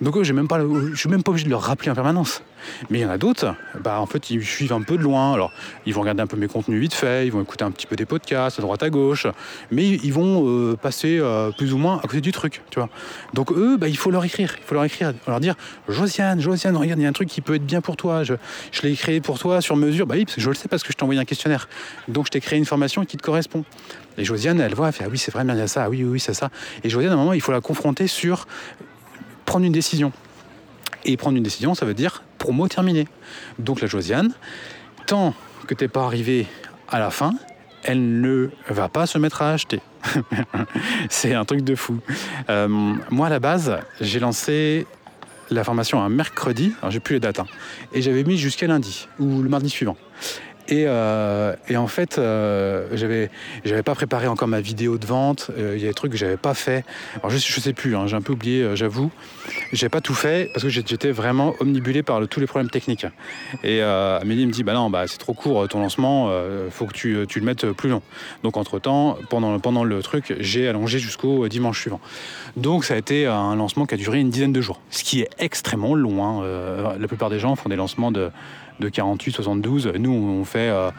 Donc 0.00 0.16
eux, 0.16 0.32
même 0.32 0.48
pas, 0.48 0.60
je 0.60 0.96
suis 0.96 1.08
même 1.08 1.22
pas 1.22 1.30
obligé 1.30 1.44
de 1.46 1.50
leur 1.50 1.62
rappeler 1.62 1.90
en 1.90 1.94
permanence. 1.94 2.42
Mais 2.88 3.00
il 3.00 3.02
y 3.02 3.04
en 3.04 3.10
a 3.10 3.18
d'autres, 3.18 3.54
bah 3.82 4.00
en 4.00 4.06
fait, 4.06 4.30
ils 4.30 4.42
suivent 4.42 4.72
un 4.72 4.82
peu 4.82 4.96
de 4.96 5.02
loin. 5.02 5.34
Alors, 5.34 5.52
ils 5.86 5.94
vont 5.94 6.00
regarder 6.00 6.22
un 6.22 6.26
peu 6.26 6.36
mes 6.36 6.48
contenus 6.48 6.80
vite 6.80 6.94
fait, 6.94 7.26
ils 7.26 7.32
vont 7.32 7.42
écouter 7.42 7.64
un 7.64 7.70
petit 7.70 7.86
peu 7.86 7.94
des 7.94 8.06
podcasts 8.06 8.58
à 8.58 8.62
droite 8.62 8.82
à 8.82 8.90
gauche, 8.90 9.26
mais 9.70 9.86
ils 9.88 10.12
vont 10.12 10.44
euh, 10.46 10.76
passer 10.76 11.18
euh, 11.20 11.50
plus 11.50 11.74
ou 11.74 11.78
moins 11.78 11.98
à 11.98 12.02
côté 12.02 12.20
du 12.20 12.32
truc, 12.32 12.62
tu 12.70 12.78
vois. 12.78 12.88
Donc 13.34 13.52
eux, 13.52 13.76
bah, 13.76 13.88
il 13.88 13.96
faut 13.96 14.10
leur 14.10 14.24
écrire, 14.24 14.54
il 14.58 14.64
faut 14.64 14.74
leur 14.74 14.84
écrire, 14.84 15.12
leur 15.28 15.40
dire, 15.40 15.54
Josiane, 15.88 16.40
Josiane, 16.40 16.76
regarde, 16.76 16.98
il 17.00 17.02
y 17.02 17.06
a 17.06 17.08
un 17.08 17.12
truc 17.12 17.28
qui 17.28 17.42
peut 17.42 17.54
être 17.54 17.66
bien 17.66 17.80
pour 17.80 17.96
toi. 17.96 18.24
Je, 18.24 18.34
je 18.72 18.82
l'ai 18.82 18.94
créé 18.94 19.20
pour 19.20 19.38
toi 19.38 19.43
sur 19.60 19.76
mesure. 19.76 20.06
Bah 20.06 20.14
oui, 20.16 20.26
je 20.36 20.48
le 20.48 20.54
sais 20.54 20.68
parce 20.68 20.82
que 20.82 20.92
je 20.92 20.96
t'ai 20.96 21.02
envoyé 21.02 21.20
un 21.20 21.24
questionnaire. 21.24 21.68
Donc 22.08 22.26
je 22.26 22.30
t'ai 22.30 22.40
créé 22.40 22.58
une 22.58 22.64
formation 22.64 23.04
qui 23.04 23.16
te 23.16 23.22
correspond. 23.22 23.64
Et 24.18 24.24
Josiane, 24.24 24.60
elle 24.60 24.74
voit, 24.74 24.88
elle 24.88 24.92
fait, 24.92 25.04
ah 25.04 25.08
oui, 25.10 25.18
c'est 25.18 25.32
vrai, 25.32 25.44
il 25.46 25.56
y 25.56 25.60
a 25.60 25.66
ça, 25.66 25.84
ah 25.84 25.90
oui, 25.90 26.04
oui, 26.04 26.20
c'est 26.20 26.34
ça. 26.34 26.50
Et 26.82 26.88
Josiane, 26.88 27.12
à 27.12 27.14
un 27.14 27.18
moment, 27.18 27.32
il 27.32 27.40
faut 27.40 27.52
la 27.52 27.60
confronter 27.60 28.06
sur 28.06 28.46
prendre 29.44 29.66
une 29.66 29.72
décision. 29.72 30.12
Et 31.04 31.16
prendre 31.16 31.36
une 31.36 31.42
décision, 31.42 31.74
ça 31.74 31.84
veut 31.84 31.94
dire 31.94 32.22
promo 32.38 32.68
terminé. 32.68 33.06
Donc 33.58 33.80
la 33.80 33.86
Josiane, 33.86 34.32
tant 35.06 35.34
que 35.66 35.74
t'es 35.74 35.88
pas 35.88 36.04
arrivé 36.04 36.46
à 36.88 36.98
la 36.98 37.10
fin, 37.10 37.34
elle 37.82 38.20
ne 38.20 38.50
va 38.68 38.88
pas 38.88 39.06
se 39.06 39.18
mettre 39.18 39.42
à 39.42 39.52
acheter. 39.52 39.80
c'est 41.10 41.34
un 41.34 41.44
truc 41.44 41.62
de 41.62 41.74
fou. 41.74 41.98
Euh, 42.48 42.68
moi, 43.10 43.26
à 43.26 43.30
la 43.30 43.40
base, 43.40 43.78
j'ai 44.00 44.20
lancé 44.20 44.86
la 45.50 45.64
formation 45.64 46.02
un 46.02 46.08
mercredi, 46.08 46.72
alors 46.80 46.90
j'ai 46.90 47.00
plus 47.00 47.14
les 47.14 47.20
dates, 47.20 47.40
hein, 47.40 47.46
et 47.92 48.02
j'avais 48.02 48.24
mis 48.24 48.38
jusqu'à 48.38 48.66
lundi 48.66 49.08
ou 49.18 49.42
le 49.42 49.48
mardi 49.48 49.70
suivant. 49.70 49.96
Et, 50.68 50.84
euh, 50.86 51.54
et, 51.68 51.76
en 51.76 51.86
fait, 51.86 52.18
euh, 52.18 52.88
j'avais, 52.92 53.28
pas 53.82 53.94
préparé 53.94 54.28
encore 54.28 54.48
ma 54.48 54.60
vidéo 54.60 54.96
de 54.96 55.04
vente. 55.04 55.50
Euh, 55.58 55.74
il 55.76 55.82
y 55.82 55.84
a 55.84 55.88
des 55.88 55.94
trucs 55.94 56.12
que 56.12 56.18
j'avais 56.18 56.38
pas 56.38 56.54
fait. 56.54 56.84
Alors 57.18 57.30
je, 57.30 57.38
sais 57.38 57.72
plus, 57.74 57.94
hein, 57.96 58.06
j'ai 58.06 58.16
un 58.16 58.22
peu 58.22 58.32
oublié, 58.32 58.62
euh, 58.62 58.76
j'avoue. 58.76 59.10
J'ai 59.72 59.90
pas 59.90 60.00
tout 60.00 60.14
fait 60.14 60.50
parce 60.52 60.64
que 60.64 60.70
j'étais 60.70 61.10
vraiment 61.10 61.54
omnibulé 61.60 62.02
par 62.02 62.26
tous 62.28 62.40
les 62.40 62.46
problèmes 62.46 62.70
techniques. 62.70 63.06
Et 63.62 63.82
Amélie 63.82 64.46
me 64.46 64.52
dit, 64.52 64.64
bah 64.64 64.72
non, 64.72 64.88
bah 64.88 65.04
c'est 65.06 65.18
trop 65.18 65.34
court 65.34 65.68
ton 65.68 65.80
lancement, 65.80 66.30
faut 66.70 66.86
que 66.86 66.92
tu, 66.92 67.26
tu, 67.28 67.40
le 67.40 67.44
mettes 67.44 67.66
plus 67.72 67.90
long. 67.90 68.02
Donc 68.42 68.56
entre 68.56 68.78
temps, 68.78 69.18
pendant, 69.28 69.58
pendant 69.58 69.84
le 69.84 70.02
truc, 70.02 70.34
j'ai 70.40 70.68
allongé 70.68 70.98
jusqu'au 70.98 71.46
dimanche 71.48 71.80
suivant. 71.80 72.00
Donc 72.56 72.84
ça 72.84 72.94
a 72.94 72.96
été 72.96 73.26
un 73.26 73.54
lancement 73.54 73.84
qui 73.84 73.94
a 73.94 73.98
duré 73.98 74.20
une 74.20 74.30
dizaine 74.30 74.52
de 74.52 74.60
jours, 74.60 74.80
ce 74.90 75.04
qui 75.04 75.20
est 75.20 75.28
extrêmement 75.38 75.94
long. 75.94 76.24
Hein. 76.24 76.96
la 76.98 77.08
plupart 77.08 77.28
des 77.28 77.38
gens 77.38 77.54
font 77.56 77.68
des 77.68 77.76
lancements 77.76 78.12
de 78.12 78.30
de 78.80 78.88
48, 78.88 79.32
72. 79.32 79.92
Nous, 79.98 80.12
on 80.12 80.44
fait, 80.44 80.70
euh, 80.70 80.90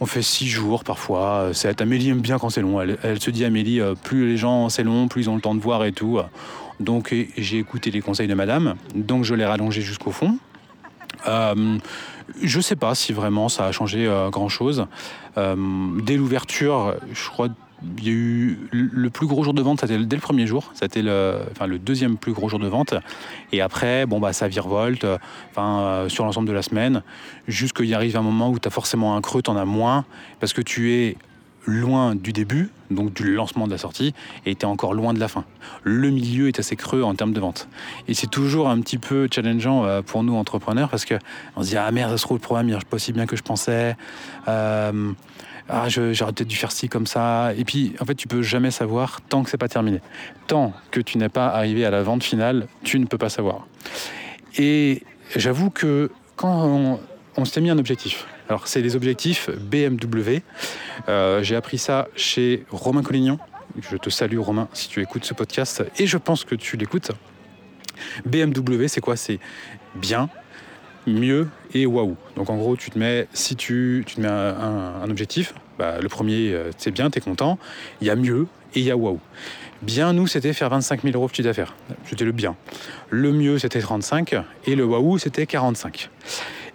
on 0.00 0.06
fait 0.06 0.22
6 0.22 0.46
jours 0.48 0.84
parfois. 0.84 1.50
C'est 1.52 1.80
Amélie 1.80 2.10
aime 2.10 2.20
bien 2.20 2.38
quand 2.38 2.50
c'est 2.50 2.62
long. 2.62 2.80
Elle, 2.80 3.20
se 3.20 3.30
dit 3.30 3.44
Amélie, 3.44 3.80
euh, 3.80 3.94
plus 3.94 4.28
les 4.28 4.36
gens 4.36 4.68
c'est 4.68 4.84
long, 4.84 5.08
plus 5.08 5.22
ils 5.22 5.30
ont 5.30 5.36
le 5.36 5.40
temps 5.40 5.54
de 5.54 5.60
voir 5.60 5.84
et 5.84 5.92
tout. 5.92 6.20
Donc 6.80 7.14
j'ai 7.36 7.58
écouté 7.58 7.90
les 7.90 8.00
conseils 8.00 8.28
de 8.28 8.34
Madame. 8.34 8.74
Donc 8.94 9.24
je 9.24 9.34
l'ai 9.34 9.46
rallongé 9.46 9.80
jusqu'au 9.80 10.10
fond. 10.10 10.38
Euh, 11.26 11.78
je 12.42 12.60
sais 12.60 12.76
pas 12.76 12.94
si 12.94 13.12
vraiment 13.12 13.48
ça 13.48 13.66
a 13.66 13.72
changé 13.72 14.06
euh, 14.06 14.30
grand 14.30 14.48
chose. 14.48 14.86
Euh, 15.36 15.56
dès 16.02 16.16
l'ouverture, 16.16 16.94
je 17.12 17.28
crois 17.28 17.48
il 17.98 18.04
y 18.04 18.08
a 18.08 18.12
eu 18.12 18.68
le 18.70 19.10
plus 19.10 19.26
gros 19.26 19.44
jour 19.44 19.54
de 19.54 19.62
vente, 19.62 19.80
c'était 19.80 19.98
dès 19.98 20.16
le 20.16 20.22
premier 20.22 20.46
jour, 20.46 20.70
c'était 20.74 21.02
le, 21.02 21.40
enfin, 21.52 21.66
le 21.66 21.78
deuxième 21.78 22.16
plus 22.16 22.32
gros 22.32 22.48
jour 22.48 22.58
de 22.58 22.68
vente. 22.68 22.94
Et 23.52 23.60
après, 23.60 24.06
bon, 24.06 24.18
bah, 24.18 24.32
ça 24.32 24.48
virevolte 24.48 25.06
enfin, 25.50 25.80
euh, 25.80 26.08
sur 26.08 26.24
l'ensemble 26.24 26.48
de 26.48 26.52
la 26.52 26.62
semaine, 26.62 27.02
jusqu'il 27.48 27.92
arrive 27.94 28.16
un 28.16 28.22
moment 28.22 28.50
où 28.50 28.58
tu 28.58 28.66
as 28.66 28.70
forcément 28.70 29.16
un 29.16 29.20
creux, 29.20 29.42
tu 29.42 29.50
en 29.50 29.56
as 29.56 29.64
moins, 29.64 30.04
parce 30.40 30.52
que 30.52 30.62
tu 30.62 30.94
es 30.94 31.16
loin 31.66 32.14
du 32.14 32.32
début, 32.32 32.70
donc 32.90 33.12
du 33.12 33.34
lancement 33.34 33.66
de 33.66 33.72
la 33.72 33.78
sortie, 33.78 34.14
et 34.46 34.54
tu 34.54 34.62
es 34.62 34.64
encore 34.64 34.94
loin 34.94 35.12
de 35.12 35.20
la 35.20 35.28
fin. 35.28 35.44
Le 35.82 36.10
milieu 36.10 36.48
est 36.48 36.58
assez 36.58 36.76
creux 36.76 37.02
en 37.02 37.14
termes 37.14 37.32
de 37.32 37.40
vente. 37.40 37.68
Et 38.08 38.14
c'est 38.14 38.28
toujours 38.28 38.68
un 38.68 38.80
petit 38.80 38.98
peu 38.98 39.28
challengeant 39.30 39.84
euh, 39.84 40.00
pour 40.02 40.22
nous 40.22 40.34
entrepreneurs, 40.36 40.88
parce 40.88 41.04
qu'on 41.04 41.62
se 41.62 41.68
dit, 41.68 41.76
ah 41.76 41.90
merde, 41.90 42.12
ça 42.12 42.18
se 42.18 42.22
trouve, 42.22 42.38
le 42.38 42.42
programme, 42.42 42.70
marche 42.70 42.84
pas 42.84 42.96
aussi 42.96 43.12
bien 43.12 43.26
que 43.26 43.36
je 43.36 43.42
pensais. 43.42 43.96
Euh, 44.48 45.12
ah, 45.68 45.88
j'aurais 45.88 46.32
peut-être 46.32 46.48
dû 46.48 46.56
faire 46.56 46.72
ci 46.72 46.88
comme 46.88 47.06
ça. 47.06 47.52
Et 47.56 47.64
puis, 47.64 47.94
en 48.00 48.04
fait, 48.04 48.14
tu 48.14 48.28
peux 48.28 48.42
jamais 48.42 48.70
savoir 48.70 49.20
tant 49.22 49.42
que 49.42 49.50
c'est 49.50 49.58
pas 49.58 49.68
terminé. 49.68 50.00
Tant 50.46 50.72
que 50.90 51.00
tu 51.00 51.18
n'es 51.18 51.28
pas 51.28 51.48
arrivé 51.48 51.84
à 51.84 51.90
la 51.90 52.02
vente 52.02 52.22
finale, 52.22 52.68
tu 52.84 52.98
ne 52.98 53.06
peux 53.06 53.18
pas 53.18 53.28
savoir. 53.28 53.66
Et 54.58 55.02
j'avoue 55.34 55.70
que 55.70 56.10
quand 56.36 56.64
on, 56.66 57.00
on 57.36 57.44
s'était 57.44 57.60
mis 57.60 57.70
un 57.70 57.78
objectif, 57.78 58.26
alors 58.48 58.68
c'est 58.68 58.80
les 58.80 58.94
objectifs 58.94 59.50
BMW. 59.50 60.42
Euh, 61.08 61.42
J'ai 61.42 61.56
appris 61.56 61.78
ça 61.78 62.08
chez 62.14 62.64
Romain 62.70 63.02
Collignon. 63.02 63.38
Je 63.90 63.96
te 63.96 64.08
salue 64.08 64.38
Romain 64.38 64.68
si 64.72 64.88
tu 64.88 65.02
écoutes 65.02 65.24
ce 65.24 65.34
podcast 65.34 65.84
et 65.98 66.06
je 66.06 66.16
pense 66.16 66.44
que 66.44 66.54
tu 66.54 66.76
l'écoutes. 66.76 67.10
BMW, 68.24 68.86
c'est 68.86 69.00
quoi? 69.00 69.16
C'est 69.16 69.40
bien, 69.94 70.28
mieux 71.06 71.48
et 71.74 71.86
waouh. 71.86 72.16
Donc 72.36 72.50
en 72.50 72.56
gros, 72.56 72.76
tu 72.76 72.90
te 72.90 72.98
mets, 72.98 73.28
si 73.32 73.56
tu, 73.56 74.04
tu 74.06 74.16
te 74.16 74.20
mets 74.20 74.28
un, 74.28 75.08
objectif, 75.08 75.54
bah, 75.78 75.96
le 76.00 76.08
premier, 76.08 76.52
euh, 76.52 76.70
c'est 76.78 76.90
bien, 76.90 77.10
tu 77.10 77.18
es 77.18 77.20
content. 77.20 77.58
Il 78.00 78.06
y 78.06 78.10
a 78.10 78.16
mieux 78.16 78.46
et 78.74 78.80
il 78.80 78.84
y 78.84 78.90
a 78.90 78.96
waouh. 78.96 79.20
Bien, 79.82 80.12
nous, 80.12 80.26
c'était 80.26 80.52
faire 80.52 80.70
25 80.70 81.02
000 81.02 81.14
euros 81.14 81.28
de 81.28 81.34
chiffre 81.34 81.48
d'affaires. 81.48 81.74
C'était 82.06 82.24
le 82.24 82.32
bien. 82.32 82.56
Le 83.10 83.30
mieux, 83.32 83.58
c'était 83.58 83.80
35 83.80 84.34
et 84.66 84.74
le 84.74 84.84
waouh, 84.84 85.18
c'était 85.18 85.46
45. 85.46 86.10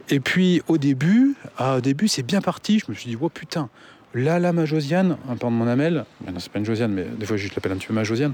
Et 0.09 0.19
puis 0.19 0.61
au 0.67 0.77
début, 0.77 1.35
ah, 1.57 1.77
au 1.77 1.81
début, 1.81 2.07
c'est 2.07 2.23
bien 2.23 2.41
parti. 2.41 2.79
Je 2.79 2.85
me 2.91 2.95
suis 2.95 3.09
dit, 3.09 3.17
oh 3.19 3.29
putain, 3.29 3.69
là, 4.13 4.39
là, 4.39 4.53
ma 4.53 4.65
Josiane, 4.65 5.17
un 5.29 5.35
peu 5.35 5.47
de 5.47 5.51
mon 5.51 5.67
Amel, 5.67 6.05
non, 6.25 6.39
c'est 6.39 6.51
pas 6.51 6.59
une 6.59 6.65
Josiane, 6.65 6.91
mais 6.91 7.05
des 7.05 7.25
fois, 7.25 7.37
je 7.37 7.47
l'appelle 7.49 7.71
un 7.71 7.77
petit 7.77 7.87
peu 7.87 7.93
ma 7.93 8.03
Josiane. 8.03 8.33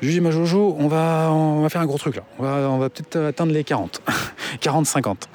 Je 0.00 0.20
ma 0.20 0.30
Jojo, 0.30 0.76
on 0.78 0.88
va, 0.88 1.30
on 1.32 1.62
va 1.62 1.68
faire 1.68 1.80
un 1.80 1.86
gros 1.86 1.98
truc 1.98 2.16
là. 2.16 2.22
On 2.38 2.42
va, 2.42 2.68
on 2.70 2.78
va 2.78 2.90
peut-être 2.90 3.16
atteindre 3.16 3.52
les 3.52 3.64
40, 3.64 4.02
40, 4.60 4.86
50. 4.86 5.28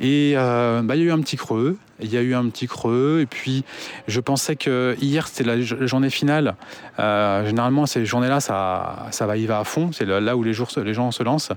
Et 0.00 0.32
euh, 0.36 0.82
bah, 0.82 0.96
il 0.96 1.02
y 1.02 1.04
a 1.04 1.06
eu 1.08 1.12
un 1.12 1.20
petit 1.20 1.36
creux. 1.36 1.76
Il 2.02 2.12
y 2.12 2.16
a 2.16 2.22
eu 2.22 2.34
un 2.34 2.48
petit 2.48 2.66
creux. 2.66 3.20
Et 3.20 3.26
puis, 3.26 3.64
je 4.08 4.20
pensais 4.20 4.56
que 4.56 4.96
hier, 5.00 5.28
c'était 5.28 5.44
la 5.44 5.60
journée 5.60 6.10
finale. 6.10 6.56
Euh, 6.98 7.46
généralement, 7.46 7.86
ces 7.86 8.06
journées-là, 8.06 8.40
ça, 8.40 9.06
ça 9.10 9.26
va, 9.26 9.36
y 9.36 9.46
va 9.46 9.60
à 9.60 9.64
fond. 9.64 9.90
C'est 9.92 10.06
là 10.06 10.36
où 10.36 10.42
les, 10.42 10.52
jours, 10.52 10.68
les 10.82 10.94
gens 10.94 11.10
se 11.10 11.22
lancent. 11.22 11.52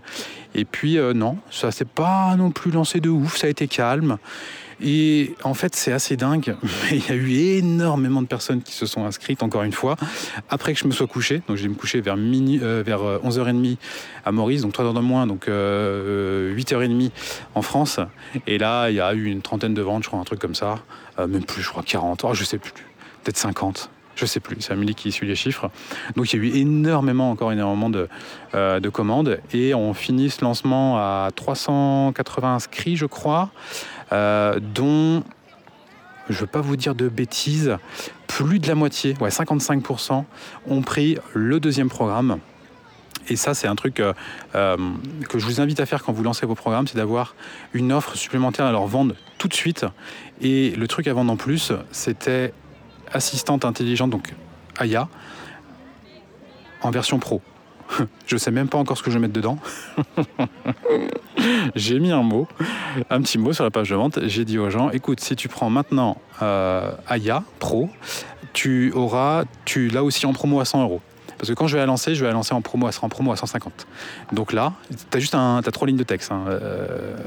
Et 0.54 0.66
puis, 0.66 0.98
euh, 0.98 1.14
non, 1.14 1.38
ça 1.50 1.72
s'est 1.72 1.86
pas 1.86 2.36
non 2.38 2.52
plus 2.52 2.72
lancé 2.72 3.00
de 3.00 3.10
ouf. 3.10 3.38
Ça 3.38 3.48
a 3.48 3.50
été 3.50 3.68
calme. 3.68 4.18
Et 4.82 5.36
en 5.44 5.54
fait, 5.54 5.76
c'est 5.76 5.92
assez 5.92 6.18
dingue. 6.18 6.56
Mais 6.64 6.98
il 6.98 7.08
y 7.08 7.12
a 7.12 7.16
eu 7.16 7.32
énormément 7.58 8.22
de 8.22 8.28
personnes 8.28 8.62
qui 8.62 8.74
se 8.74 8.86
sont 8.86 9.06
inscrites, 9.06 9.44
encore 9.44 9.64
une 9.64 9.74
fois, 9.74 9.96
après 10.50 10.74
que 10.74 10.80
je 10.80 10.88
me 10.88 10.92
sois 10.92 11.08
couché. 11.08 11.42
Donc, 11.48 11.58
je 11.58 11.64
vais 11.64 11.70
me 11.70 11.76
coucher 11.76 12.02
vers, 12.02 12.18
mini, 12.18 12.60
euh, 12.62 12.84
vers 12.86 13.02
11h30 13.02 13.78
à 14.26 14.32
Maurice, 14.32 14.62
donc 14.62 14.74
3 14.74 14.86
heures 14.86 14.94
de 14.94 15.00
moins, 15.00 15.28
donc 15.28 15.48
euh, 15.48 16.56
8h30 16.56 17.12
en 17.56 17.62
France. 17.62 18.00
Et 18.48 18.58
là, 18.58 18.90
il 18.90 18.96
y 18.96 19.02
a 19.02 19.14
eu 19.14 19.26
une 19.26 19.42
trentaine 19.42 19.74
de 19.74 19.82
ventes, 19.82 20.04
je 20.04 20.08
crois, 20.08 20.20
un 20.20 20.24
truc 20.24 20.40
comme 20.40 20.56
ça. 20.56 20.80
Euh, 21.20 21.28
même 21.28 21.44
plus, 21.44 21.62
je 21.62 21.70
crois, 21.70 21.84
40. 21.84 22.24
Oh, 22.24 22.34
je 22.34 22.44
sais 22.44 22.58
plus. 22.58 22.72
Peut-être 23.24 23.38
50. 23.38 23.90
Je 24.16 24.26
sais 24.26 24.40
plus, 24.40 24.58
c'est 24.60 24.74
Amélie 24.74 24.94
qui 24.94 25.12
suit 25.12 25.28
les 25.28 25.36
chiffres. 25.36 25.72
Donc 26.16 26.32
il 26.32 26.38
y 26.38 26.40
a 26.40 26.46
eu 26.46 26.56
énormément, 26.58 27.32
encore 27.32 27.52
énormément 27.52 27.90
de, 27.90 28.08
euh, 28.54 28.80
de 28.80 28.90
commandes. 28.90 29.40
Et 29.54 29.74
on 29.74 29.94
finit 29.96 30.30
ce 30.30 30.46
lancement 30.46 30.98
à 30.98 31.30
380 31.36 32.56
inscrits, 32.56 32.96
je 32.96 33.08
crois, 33.08 33.50
euh, 33.50 33.93
dont, 34.14 35.24
je 36.30 36.34
ne 36.34 36.40
veux 36.40 36.48
pas 36.48 36.62
vous 36.62 36.76
dire 36.76 36.96
de 36.96 37.10
bêtises, 37.10 37.78
plus 38.28 38.60
de 38.60 38.68
la 38.68 38.76
moitié, 38.76 39.16
ouais, 39.20 39.30
55%, 39.30 40.24
ont 40.68 40.82
pris 40.82 41.18
le 41.34 41.60
deuxième 41.60 41.90
programme. 41.90 42.40
Et 43.30 43.36
ça, 43.36 43.54
c'est 43.54 43.68
un 43.68 43.76
truc 43.76 44.00
euh, 44.00 44.14
euh, 44.56 44.78
que 45.30 45.40
je 45.40 45.46
vous 45.46 45.62
invite 45.62 45.80
à 45.80 45.86
faire 45.86 46.04
quand 46.04 46.12
vous 46.12 46.24
lancez 46.24 46.46
vos 46.46 46.56
programmes, 46.56 46.88
c'est 46.88 46.98
d'avoir 46.98 47.36
une 47.74 47.94
offre 47.94 48.18
supplémentaire 48.18 48.66
à 48.66 48.72
leur 48.72 48.86
vendre 48.88 49.16
tout 49.38 49.48
de 49.48 49.54
suite. 49.54 49.86
Et 50.42 50.72
le 50.72 50.88
truc 50.88 51.08
à 51.08 51.14
vendre 51.14 51.32
en 51.32 51.38
plus, 51.38 51.72
c'était 51.92 52.54
assistante 53.12 53.66
intelligente, 53.66 54.10
donc 54.10 54.34
Aya, 54.78 55.08
en 56.82 56.92
version 56.92 57.20
pro. 57.20 57.42
Je 58.28 58.38
sais 58.38 58.52
même 58.52 58.68
pas 58.68 58.78
encore 58.78 58.98
ce 58.98 59.04
que 59.04 59.12
je 59.12 59.18
vais 59.18 59.22
mettre 59.22 59.34
dedans. 59.34 59.58
j'ai 61.76 62.00
mis 62.00 62.12
un 62.12 62.24
mot, 62.24 62.48
un 63.10 63.22
petit 63.22 63.38
mot 63.38 63.54
sur 63.54 63.64
la 63.64 63.72
page 63.72 63.90
de 63.90 63.96
vente. 63.96 64.20
J'ai 64.24 64.46
dit 64.46 64.58
aux 64.58 64.70
gens, 64.70 64.90
écoute, 64.90 65.20
si 65.20 65.36
tu 65.36 65.48
prends 65.48 65.70
maintenant 65.70 66.18
euh, 66.42 66.92
Aya 67.08 67.44
Pro, 67.60 67.90
tu 68.54 68.92
auras, 68.94 69.44
tu 69.66 69.90
l'as 69.90 70.04
aussi 70.04 70.26
en 70.26 70.34
promo 70.34 70.60
à 70.60 70.66
100 70.66 70.84
euros. 70.84 71.02
Parce 71.38 71.50
que 71.50 71.56
quand 71.56 71.68
je 71.68 71.74
vais 71.74 71.82
la 71.82 71.88
lancer, 71.88 72.16
je 72.16 72.22
vais 72.22 72.28
la 72.28 72.34
lancer 72.34 72.54
en 72.54 72.62
promo, 72.62 72.88
en 72.88 73.10
promo 73.10 73.34
à 73.34 73.36
150. 73.36 73.86
Donc 74.32 74.54
là, 74.54 74.74
tu 75.12 75.18
as 75.18 75.20
juste 75.20 75.36
un, 75.36 75.58
as 75.58 75.72
trois 75.72 75.88
lignes 75.88 75.98
de 75.98 76.04
texte. 76.04 76.32
Hein. 76.32 76.46
Euh, 76.48 77.18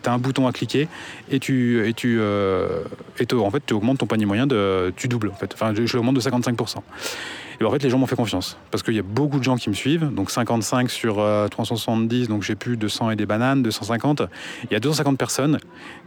tu 0.00 0.08
as 0.08 0.12
un 0.12 0.18
bouton 0.18 0.46
à 0.46 0.52
cliquer 0.52 0.86
et 1.28 1.40
tu, 1.40 1.84
et 1.88 1.92
tu, 1.92 2.18
euh, 2.20 2.84
en 3.18 3.50
fait, 3.50 3.62
tu 3.66 3.74
augmentes 3.74 3.98
ton 3.98 4.06
panier 4.06 4.26
moyen, 4.26 4.46
de, 4.46 4.92
tu 4.96 5.08
doubles. 5.08 5.30
En 5.30 5.34
fait. 5.34 5.52
Enfin, 5.54 5.74
je, 5.74 5.86
je 5.86 5.96
l'augmente 5.96 6.14
de 6.14 6.20
55%. 6.20 6.76
Et 7.54 7.56
ben, 7.60 7.66
en 7.66 7.70
fait, 7.70 7.82
les 7.82 7.90
gens 7.90 7.98
m'ont 7.98 8.06
fait 8.06 8.16
confiance. 8.16 8.56
Parce 8.70 8.82
qu'il 8.82 8.94
y 8.94 8.98
a 8.98 9.02
beaucoup 9.02 9.38
de 9.38 9.44
gens 9.44 9.56
qui 9.56 9.68
me 9.68 9.74
suivent. 9.74 10.12
Donc 10.12 10.30
55 10.30 10.90
sur 10.90 11.20
euh, 11.20 11.48
370, 11.48 12.28
donc 12.28 12.42
j'ai 12.42 12.54
plus 12.54 12.76
de 12.76 12.88
100 12.88 13.10
et 13.10 13.16
des 13.16 13.26
bananes, 13.26 13.62
250. 13.62 14.22
Il 14.64 14.72
y 14.72 14.76
a 14.76 14.80
250 14.80 15.18
personnes 15.18 15.58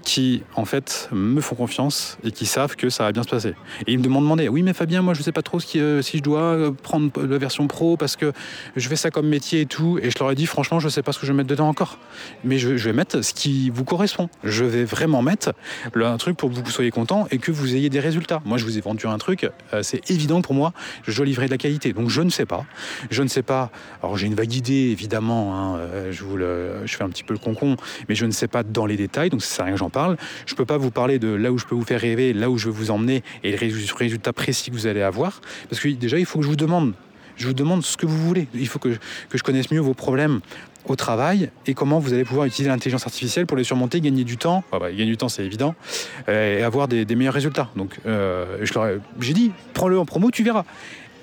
qui, 0.04 0.44
en 0.56 0.66
fait, 0.66 1.10
me 1.12 1.42
font 1.42 1.56
confiance 1.56 2.18
et 2.24 2.32
qui 2.32 2.46
savent 2.46 2.76
que 2.76 2.90
ça 2.90 3.04
va 3.04 3.12
bien 3.12 3.24
se 3.24 3.30
passer. 3.30 3.54
Et 3.86 3.94
ils 3.94 4.00
me 4.00 4.04
demandaient, 4.04 4.48
oui, 4.48 4.64
mais 4.64 4.74
Fabien, 4.74 5.02
moi, 5.02 5.14
je 5.14 5.22
sais 5.22 5.32
pas 5.32 5.42
trop 5.42 5.60
euh, 5.76 6.02
si 6.02 6.18
je 6.18 6.24
dois 6.24 6.42
euh, 6.42 6.72
prendre 6.72 7.12
la 7.22 7.38
version 7.38 7.68
pro 7.68 7.98
parce 7.98 8.16
que 8.16 8.32
je 8.76 8.88
fais 8.88 8.96
ça 8.96 9.12
comme 9.12 9.28
métier 9.28 9.62
et 9.62 9.66
tout. 9.66 10.00
Et 10.02 10.12
je 10.12 10.20
leur 10.20 10.32
ai 10.32 10.36
dit, 10.36 10.46
franchement, 10.46 10.80
je 10.80 10.90
sais 10.90 11.04
pas 11.04 11.12
ce 11.12 11.20
que 11.20 11.26
je 11.26 11.32
vais 11.32 11.38
mettre 11.38 11.50
dedans 11.50 11.68
encore. 11.68 11.98
Mais 12.44 12.58
je, 12.58 12.70
vais 12.70 12.94
mettre 12.94 13.22
ce 13.22 13.34
qui 13.34 13.70
vous 13.70 13.84
correspond. 13.84 14.30
Je 14.44 14.64
vais 14.64 14.84
vraiment 14.84 15.22
mettre 15.22 15.54
un 15.96 16.18
truc 16.18 16.38
pour 16.38 16.50
que 16.50 16.56
vous 16.56 16.72
soyez 16.72 16.92
content 16.92 17.28
et 17.32 17.38
que 17.38 17.52
vous 17.52 17.76
ayez 17.76 17.90
des 17.90 18.00
résultats. 18.00 18.42
Moi, 18.46 18.58
je 18.58 18.66
vous 18.66 18.78
ai 18.78 18.82
vendu 18.82 19.08
un 19.08 19.18
truc, 19.18 19.50
euh, 19.74 19.84
c'est 19.84 20.10
évident 20.10 20.42
pour 20.42 20.54
moi, 20.54 20.74
dois 21.06 21.12
de 21.46 21.52
la 21.52 21.58
qualité. 21.58 21.94
Donc, 21.94 22.10
je 22.10 22.22
ne 22.22 22.30
sais 22.30 22.46
pas. 22.46 22.66
Je 23.12 23.24
ne 23.24 23.28
sais 23.28 23.44
pas. 23.44 23.72
Alors, 24.02 24.18
j'ai 24.18 24.28
une 24.28 24.36
vague 24.36 24.54
idée, 24.54 24.90
évidemment. 24.92 25.56
Hein, 25.56 25.78
euh, 25.78 26.12
je, 26.12 26.24
je 26.86 26.96
fais 26.96 27.04
un 27.04 27.10
petit 27.10 27.24
peu 27.24 27.34
le 27.34 27.40
concon, 27.40 27.78
mais 28.10 28.16
je 28.16 28.26
ne 28.26 28.32
sais 28.32 28.48
pas 28.48 28.64
dans 28.64 28.86
les 28.86 28.98
détails. 28.98 29.30
Donc, 29.30 29.44
ça 29.44 29.56
sert 29.56 29.64
à 29.64 29.66
rien 29.68 29.76
que 29.76 29.80
j'en 29.80 29.90
parle. 29.90 30.18
Je 30.46 30.56
peux 30.56 30.66
pas 30.66 30.78
vous 30.78 30.92
parler 30.92 31.20
de 31.20 31.28
là 31.28 31.52
où 31.52 31.58
je 31.58 31.66
peux 31.66 31.76
vous 31.76 31.86
faire 31.86 32.02
rêver, 32.02 32.34
là 32.34 32.50
où 32.50 32.58
je 32.58 32.66
veux 32.66 32.74
vous 32.74 32.92
emmener 32.92 33.24
et 33.44 33.52
le 33.52 33.58
résultat 33.96 34.34
précis 34.34 34.72
que 34.72 34.76
vous 34.76 34.88
allez 34.88 35.02
avoir. 35.02 35.42
Parce 35.70 35.82
que 35.82 35.90
déjà, 35.90 36.18
il 36.18 36.26
faut 36.26 36.40
que 36.40 36.46
je 36.46 36.50
vous 36.50 36.56
demande. 36.56 36.94
Je 37.36 37.48
vous 37.48 37.54
demande 37.54 37.84
ce 37.84 37.98
que 37.98 38.08
vous 38.08 38.18
voulez. 38.18 38.48
Il 38.56 38.68
faut 38.68 38.80
que, 38.80 38.90
que 39.30 39.38
je 39.38 39.44
connaisse 39.44 39.70
mieux 39.70 39.80
vos 39.80 39.94
problèmes 39.94 40.42
au 40.92 40.96
travail 40.96 41.50
et 41.66 41.74
comment 41.74 42.00
vous 42.00 42.14
allez 42.14 42.24
pouvoir 42.24 42.46
utiliser 42.46 42.70
l'intelligence 42.70 43.06
artificielle 43.06 43.46
pour 43.46 43.58
les 43.58 43.64
surmonter, 43.64 44.02
gagner 44.02 44.24
du 44.24 44.38
temps. 44.38 44.64
Ah 44.72 44.80
bah, 44.80 44.90
gagner 44.92 45.06
du 45.06 45.18
temps, 45.18 45.30
c'est 45.30 45.46
évident, 45.46 45.76
euh, 46.30 46.60
et 46.60 46.64
avoir 46.64 46.88
des, 46.88 47.06
des, 47.06 47.16
meilleurs 47.16 47.34
résultats. 47.34 47.70
Donc, 47.76 48.00
euh, 48.06 48.66
j'ai 49.20 49.34
dit, 49.34 49.52
prends-le 49.74 50.00
en 50.00 50.06
promo, 50.06 50.32
tu 50.32 50.44
verras. 50.44 50.66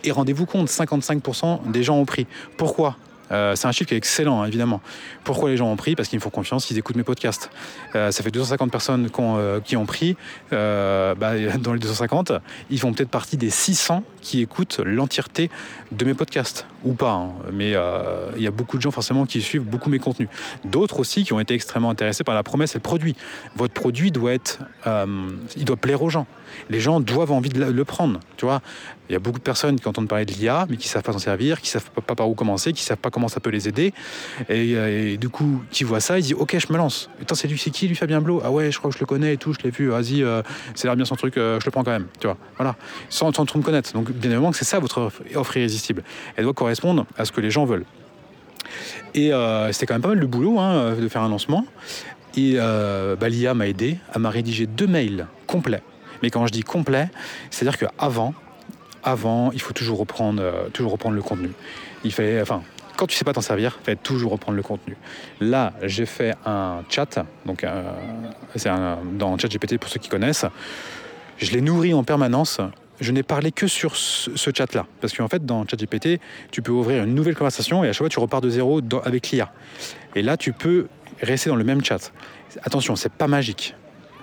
Et 0.04 0.12
rendez-vous 0.12 0.46
compte, 0.46 0.68
55% 0.68 1.70
des 1.70 1.82
gens 1.82 1.96
ont 1.96 2.04
pris. 2.04 2.26
Pourquoi? 2.56 2.96
Euh, 3.32 3.56
c'est 3.56 3.66
un 3.66 3.72
chiffre 3.72 3.88
qui 3.88 3.94
est 3.94 3.98
excellent, 3.98 4.42
hein, 4.42 4.46
évidemment. 4.46 4.80
Pourquoi 5.24 5.50
les 5.50 5.56
gens 5.56 5.70
ont 5.70 5.76
pris? 5.76 5.96
Parce 5.96 6.08
qu'ils 6.08 6.18
me 6.18 6.22
font 6.22 6.30
confiance, 6.30 6.70
ils 6.70 6.78
écoutent 6.78 6.96
mes 6.96 7.04
podcasts. 7.04 7.50
Euh, 7.94 8.10
ça 8.10 8.22
fait 8.22 8.30
250 8.30 8.70
personnes 8.70 9.08
euh, 9.18 9.60
qui 9.60 9.76
ont 9.76 9.86
pris. 9.86 10.16
Bah, 10.50 11.16
dans 11.58 11.72
les 11.72 11.78
250, 11.78 12.32
ils 12.70 12.78
font 12.78 12.92
peut-être 12.92 13.08
partie 13.08 13.36
des 13.36 13.50
600 13.50 14.04
qui 14.20 14.40
écoutent 14.42 14.80
l'entièreté 14.84 15.50
de 15.90 16.04
mes 16.04 16.14
podcasts. 16.14 16.66
Ou 16.84 16.92
pas, 16.92 17.12
hein. 17.12 17.30
mais 17.50 17.70
il 18.36 18.42
y 18.42 18.46
a 18.46 18.50
beaucoup 18.50 18.76
de 18.76 18.82
gens 18.82 18.90
forcément 18.90 19.24
qui 19.24 19.40
suivent 19.40 19.62
beaucoup 19.62 19.88
mes 19.88 19.98
contenus. 19.98 20.28
D'autres 20.64 21.00
aussi 21.00 21.24
qui 21.24 21.32
ont 21.32 21.40
été 21.40 21.54
extrêmement 21.54 21.88
intéressés 21.88 22.24
par 22.24 22.34
la 22.34 22.42
promesse 22.42 22.74
et 22.74 22.78
le 22.78 22.82
produit. 22.82 23.16
Votre 23.56 23.72
produit 23.72 24.10
doit 24.10 24.34
être, 24.34 24.58
il 25.56 25.64
doit 25.64 25.76
plaire 25.76 26.02
aux 26.02 26.10
gens. 26.10 26.26
Les 26.70 26.80
gens 26.80 27.00
doivent 27.00 27.32
envie 27.32 27.48
de 27.50 27.58
le- 27.64 27.72
le 27.72 27.84
prendre. 27.84 28.20
Tu 28.36 28.44
vois, 28.44 28.60
il 29.08 29.12
y 29.12 29.16
a 29.16 29.18
beaucoup 29.18 29.38
de 29.38 29.44
personnes 29.44 29.78
qui 29.78 29.86
entendent 29.88 30.08
parler 30.08 30.24
de 30.24 30.32
l'IA, 30.32 30.66
mais 30.70 30.76
qui 30.76 30.88
savent 30.88 31.02
pas 31.02 31.12
s'en 31.12 31.18
servir, 31.18 31.60
qui 31.60 31.68
savent 31.68 31.90
pas- 31.90 32.14
par 32.14 32.28
où 32.28 32.34
commencer, 32.34 32.72
qui 32.72 32.82
savent 32.82 32.96
pas 32.98 33.10
comment 33.10 33.28
ça 33.28 33.40
peut 33.40 33.50
les 33.50 33.68
aider. 33.68 33.92
Et, 34.48 34.74
euh, 34.76 35.16
du 35.16 35.28
coup, 35.28 35.62
qui 35.70 35.84
voient 35.84 36.00
ça, 36.00 36.18
ils 36.18 36.22
disent 36.22 36.36
Ok, 36.38 36.56
je 36.58 36.72
me 36.72 36.78
lance. 36.78 37.10
Attends, 37.20 37.34
c'est 37.34 37.48
lui, 37.48 37.58
c'est 37.58 37.70
qui 37.70 37.86
lui, 37.88 37.94
Fabien 37.94 38.20
Blo 38.20 38.40
Ah 38.44 38.50
ouais, 38.50 38.70
je 38.72 38.78
crois 38.78 38.90
que 38.90 38.96
je 38.96 39.00
le 39.00 39.06
connais 39.06 39.34
et 39.34 39.36
tout, 39.36 39.52
je 39.52 39.58
l'ai 39.64 39.70
vu. 39.70 39.88
Vas-y, 39.88 40.22
euh, 40.22 40.42
c'est 40.74 40.86
l'air 40.86 40.96
bien 40.96 41.04
son 41.04 41.16
truc, 41.16 41.36
euh, 41.36 41.60
je 41.60 41.64
le 41.66 41.70
prends 41.70 41.84
quand 41.84 41.90
même. 41.90 42.06
Tu 42.20 42.26
vois, 42.26 42.36
voilà. 42.56 42.76
Sans, 43.10 43.32
sans 43.32 43.44
trop 43.44 43.58
me 43.58 43.64
connaître. 43.64 43.92
Donc, 43.92 44.10
bien 44.10 44.30
évidemment 44.30 44.50
que 44.50 44.56
c'est 44.56 44.64
ça 44.64 44.78
votre 44.78 45.00
offre- 45.00 45.22
irrésistible. 45.56 46.02
Elle 46.36 46.44
doit 46.44 46.54
correspondre 46.54 47.06
à 47.18 47.24
ce 47.24 47.32
que 47.32 47.40
les 47.40 47.50
gens 47.50 47.64
veulent. 47.64 47.84
Et 49.14 49.32
euh, 49.32 49.70
c'était 49.72 49.86
quand 49.86 49.94
même 49.94 50.02
pas 50.02 50.08
mal 50.08 50.20
de 50.20 50.26
boulot 50.26 50.58
hein, 50.58 50.94
de 51.00 51.08
faire 51.08 51.22
un 51.22 51.28
lancement. 51.28 51.66
Et 52.36 52.56
bah, 52.56 53.28
l'IA 53.28 53.54
m'a 53.54 53.68
aidé 53.68 53.98
à 54.12 54.18
m'a 54.18 54.28
rédiger 54.30 54.66
deux 54.66 54.88
mails 54.88 55.26
complets. 55.46 55.82
Mais 56.24 56.30
quand 56.30 56.46
je 56.46 56.52
dis 56.52 56.62
complet, 56.62 57.10
c'est-à-dire 57.50 57.76
qu'avant, 57.76 58.32
avant, 59.02 59.52
il 59.52 59.60
faut 59.60 59.74
toujours 59.74 59.98
reprendre, 59.98 60.40
euh, 60.42 60.70
toujours 60.70 60.92
reprendre 60.92 61.14
le 61.14 61.20
contenu. 61.20 61.50
Il 62.02 62.12
fallait, 62.12 62.40
enfin, 62.40 62.62
quand 62.96 63.06
tu 63.06 63.14
sais 63.14 63.26
pas 63.26 63.34
t'en 63.34 63.42
servir, 63.42 63.76
il 63.82 63.84
fallait 63.84 63.98
toujours 64.02 64.32
reprendre 64.32 64.56
le 64.56 64.62
contenu. 64.62 64.96
Là, 65.42 65.74
j'ai 65.82 66.06
fait 66.06 66.34
un 66.46 66.82
chat, 66.88 67.18
donc 67.44 67.62
euh, 67.62 67.92
c'est 68.56 68.70
dans 69.18 69.36
ChatGPT 69.36 69.76
pour 69.76 69.90
ceux 69.90 70.00
qui 70.00 70.08
connaissent. 70.08 70.46
Je 71.36 71.50
l'ai 71.50 71.60
nourri 71.60 71.92
en 71.92 72.04
permanence. 72.04 72.58
Je 73.02 73.12
n'ai 73.12 73.22
parlé 73.22 73.52
que 73.52 73.66
sur 73.66 73.94
ce, 73.94 74.30
chat-là. 74.34 74.86
Parce 75.02 75.12
qu'en 75.12 75.28
fait, 75.28 75.44
dans 75.44 75.66
ChatGPT, 75.68 76.20
tu 76.52 76.62
peux 76.62 76.72
ouvrir 76.72 77.04
une 77.04 77.14
nouvelle 77.14 77.36
conversation 77.36 77.84
et 77.84 77.90
à 77.90 77.92
chaque 77.92 77.98
fois, 77.98 78.08
tu 78.08 78.18
repars 78.18 78.40
de 78.40 78.48
zéro 78.48 78.80
avec 79.04 79.30
l'IA. 79.30 79.52
Et 80.14 80.22
là, 80.22 80.38
tu 80.38 80.54
peux 80.54 80.86
rester 81.20 81.50
dans 81.50 81.56
le 81.56 81.64
même 81.64 81.84
chat. 81.84 82.12
Attention, 82.62 82.96
c'est 82.96 83.12
pas 83.12 83.28
magique. 83.28 83.74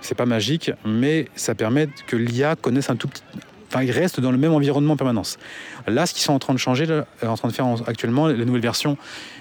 C'est 0.02 0.14
pas 0.16 0.26
magique, 0.26 0.70
mais 0.84 1.28
ça 1.36 1.54
permet 1.54 1.88
que 2.06 2.16
l'IA 2.16 2.54
connaisse 2.56 2.90
un 2.90 2.96
tout 2.96 3.08
petit. 3.08 3.22
Enfin, 3.74 3.86
reste 3.90 4.20
dans 4.20 4.30
le 4.32 4.36
même 4.36 4.52
environnement 4.52 4.92
en 4.92 4.96
permanence. 4.98 5.38
Là, 5.86 6.04
ce 6.04 6.12
qu'ils 6.12 6.22
sont 6.22 6.34
en 6.34 6.38
train 6.38 6.52
de 6.52 6.58
changer, 6.58 6.84
euh, 6.90 7.04
en 7.26 7.36
train 7.38 7.48
de 7.48 7.54
faire 7.54 7.66
en- 7.66 7.76
actuellement, 7.86 8.26
la 8.26 8.44
nouvelle 8.44 8.60
version, 8.60 8.98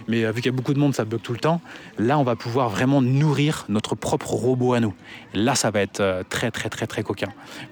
mais 0.07 0.24
euh, 0.24 0.32
vu 0.32 0.41
qu'il 0.41 0.49
y 0.49 0.53
a 0.53 0.55
beaucoup 0.55 0.74
de 0.74 0.80
monde, 0.80 0.95
ça 0.95 1.03
bug 1.03 1.20
tout 1.22 1.34
le 1.34 1.39
temps. 1.39 1.59
Là, 1.99 2.18
on 2.18 2.24
va 2.24 2.38
pouvoir 2.38 2.70
vraiment 2.70 3.01
nourrir 3.01 3.66
notre 3.68 3.93
propre 3.95 4.30
robot 4.30 4.74
à 4.74 4.80
nous. 4.80 4.93
Là, 5.34 5.55
ça 5.55 5.70
va 5.70 5.82
être 5.82 5.99
euh, 5.99 6.24
très, 6.30 6.49
très, 6.49 6.70
très, 6.70 6.88
très 6.88 7.03
coquin. 7.03 7.28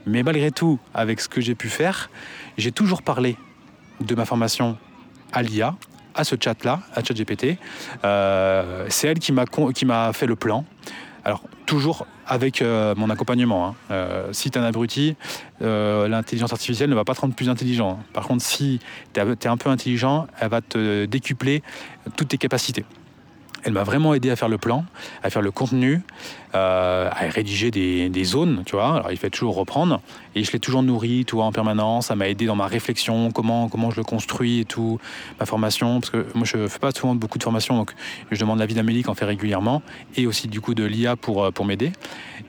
Mais 0.06 0.22
malgré 0.22 0.52
tout, 0.52 0.80
avec 0.94 1.22
ce 1.22 1.30
que 1.30 1.40
j'ai 1.40 1.56
pu 1.56 1.70
faire, 1.70 2.10
j'ai 2.58 2.74
toujours 2.74 3.04
parlé 3.04 3.38
de 4.02 4.14
ma 4.16 4.26
formation 4.26 4.78
à 5.32 5.42
l'IA, 5.44 5.76
à 6.14 6.26
ce 6.26 6.36
chat-là, 6.38 6.82
à 6.94 7.02
ChatGPT. 7.04 7.58
C'est 8.90 9.08
elle 9.08 9.20
qui 9.20 9.32
m'a 9.32 10.12
fait 10.12 10.26
le 10.26 10.36
plan. 10.36 10.66
Alors, 11.24 11.44
toujours 11.70 12.08
avec 12.26 12.64
euh, 12.64 12.96
mon 12.98 13.12
accompagnement. 13.12 13.68
hein. 13.68 13.76
Euh, 13.92 14.34
si 14.34 14.50
tu 14.50 14.58
es 14.58 14.62
un 14.62 14.66
abruti, 14.66 15.16
euh, 15.62 16.08
l'intelligence 16.08 16.52
artificielle 16.52 16.90
ne 16.90 16.96
va 16.96 17.06
pas 17.06 17.14
te 17.14 17.22
rendre 17.22 17.36
plus 17.36 17.48
intelligent. 17.48 18.00
Par 18.12 18.28
contre, 18.28 18.44
si 18.44 18.80
tu 19.14 19.20
es 19.20 19.48
un 19.48 19.58
peu 19.58 19.70
intelligent, 19.70 20.26
elle 20.40 20.50
va 20.50 20.62
te 20.62 21.06
décupler 21.06 21.62
toutes 22.18 22.30
tes 22.30 22.40
capacités. 22.40 22.86
Elle 23.64 23.74
m'a 23.74 23.84
vraiment 23.84 24.16
aidé 24.16 24.32
à 24.32 24.36
faire 24.36 24.50
le 24.50 24.58
plan, 24.58 24.84
à 25.22 25.30
faire 25.30 25.44
le 25.44 25.52
contenu, 25.52 26.02
euh, 26.56 27.10
à 27.12 27.30
rédiger 27.30 27.70
des, 27.70 28.24
zones, 28.24 28.64
tu 28.66 28.76
vois. 28.76 28.96
Alors 28.96 29.12
il 29.12 29.18
fait 29.18 29.30
toujours 29.30 29.56
reprendre, 29.56 30.02
et 30.34 30.44
je 30.44 30.52
l'ai 30.52 30.60
toujours 30.60 30.82
nourri, 30.82 31.24
tu 31.26 31.36
vois, 31.36 31.46
en 31.46 31.52
permanence. 31.52 32.08
Ça 32.08 32.16
m'a 32.16 32.28
aidé 32.28 32.48
dans 32.48 32.56
ma 32.56 32.66
réflexion, 32.66 33.32
comment, 33.32 33.70
comment 33.70 33.92
je 33.92 33.98
le 33.98 34.04
construis 34.04 34.62
et 34.62 34.66
tout, 34.66 35.00
ma 35.40 35.46
formation, 35.46 36.00
parce 36.00 36.10
que 36.10 36.26
moi 36.34 36.46
je 36.46 36.68
fais 36.68 36.80
pas 36.80 36.92
souvent 36.92 37.14
beaucoup 37.14 37.38
de 37.38 37.44
formations, 37.44 37.78
donc 37.78 37.94
je 38.32 38.40
demande 38.40 38.58
l'avis 38.58 38.74
d'Amélie 38.74 39.04
qui 39.04 39.10
en 39.10 39.14
fait 39.14 39.26
régulièrement, 39.26 39.84
et 40.18 40.26
aussi 40.26 40.48
du 40.48 40.60
coup 40.60 40.74
de 40.74 40.84
l'IA 40.84 41.16
pour, 41.16 41.44
euh, 41.44 41.52
pour 41.52 41.66
m'aider. 41.66 41.92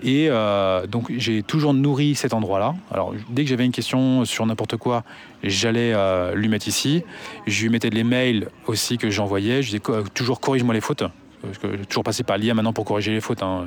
Et 0.03 0.29
euh, 0.31 0.87
donc 0.87 1.13
j'ai 1.19 1.43
toujours 1.43 1.75
nourri 1.75 2.15
cet 2.15 2.33
endroit-là. 2.33 2.75
Alors 2.91 3.13
dès 3.29 3.45
que 3.45 3.51
j'avais 3.51 3.67
une 3.67 3.73
question 3.73 4.25
sur 4.25 4.47
n'importe 4.47 4.79
quoi, 4.79 5.05
j'allais 5.45 5.95
lui 6.35 6.49
mettre 6.49 6.69
ici. 6.69 7.03
Je 7.47 7.63
lui 7.63 7.69
mettais 7.69 7.91
les 7.91 8.05
mails 8.05 8.49
aussi 8.67 8.97
que 8.97 9.11
j'envoyais. 9.11 9.63
Je 9.63 9.73
disais 9.73 9.83
toujours 10.15 10.41
corrige-moi 10.41 10.73
les 10.73 10.81
fautes. 10.81 11.05
Parce 11.43 11.59
que 11.59 11.77
j'ai 11.77 11.87
toujours 11.87 12.05
passé 12.05 12.23
par 12.23 12.39
l'IA 12.39 12.55
maintenant 12.55 12.73
pour 12.73 12.85
corriger 12.85 13.13
les 13.13 13.21
fautes. 13.21 13.43
hein. 13.43 13.67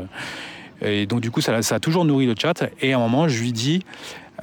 Et 0.81 1.05
donc 1.05 1.21
du 1.21 1.31
coup 1.31 1.41
ça, 1.41 1.55
a 1.55 1.79
toujours 1.79 2.05
nourri 2.05 2.25
le 2.25 2.35
chat. 2.39 2.63
Et 2.81 2.93
à 2.93 2.97
un 2.97 2.99
moment 2.99 3.27
je 3.27 3.41
lui 3.41 3.53
dis, 3.53 3.83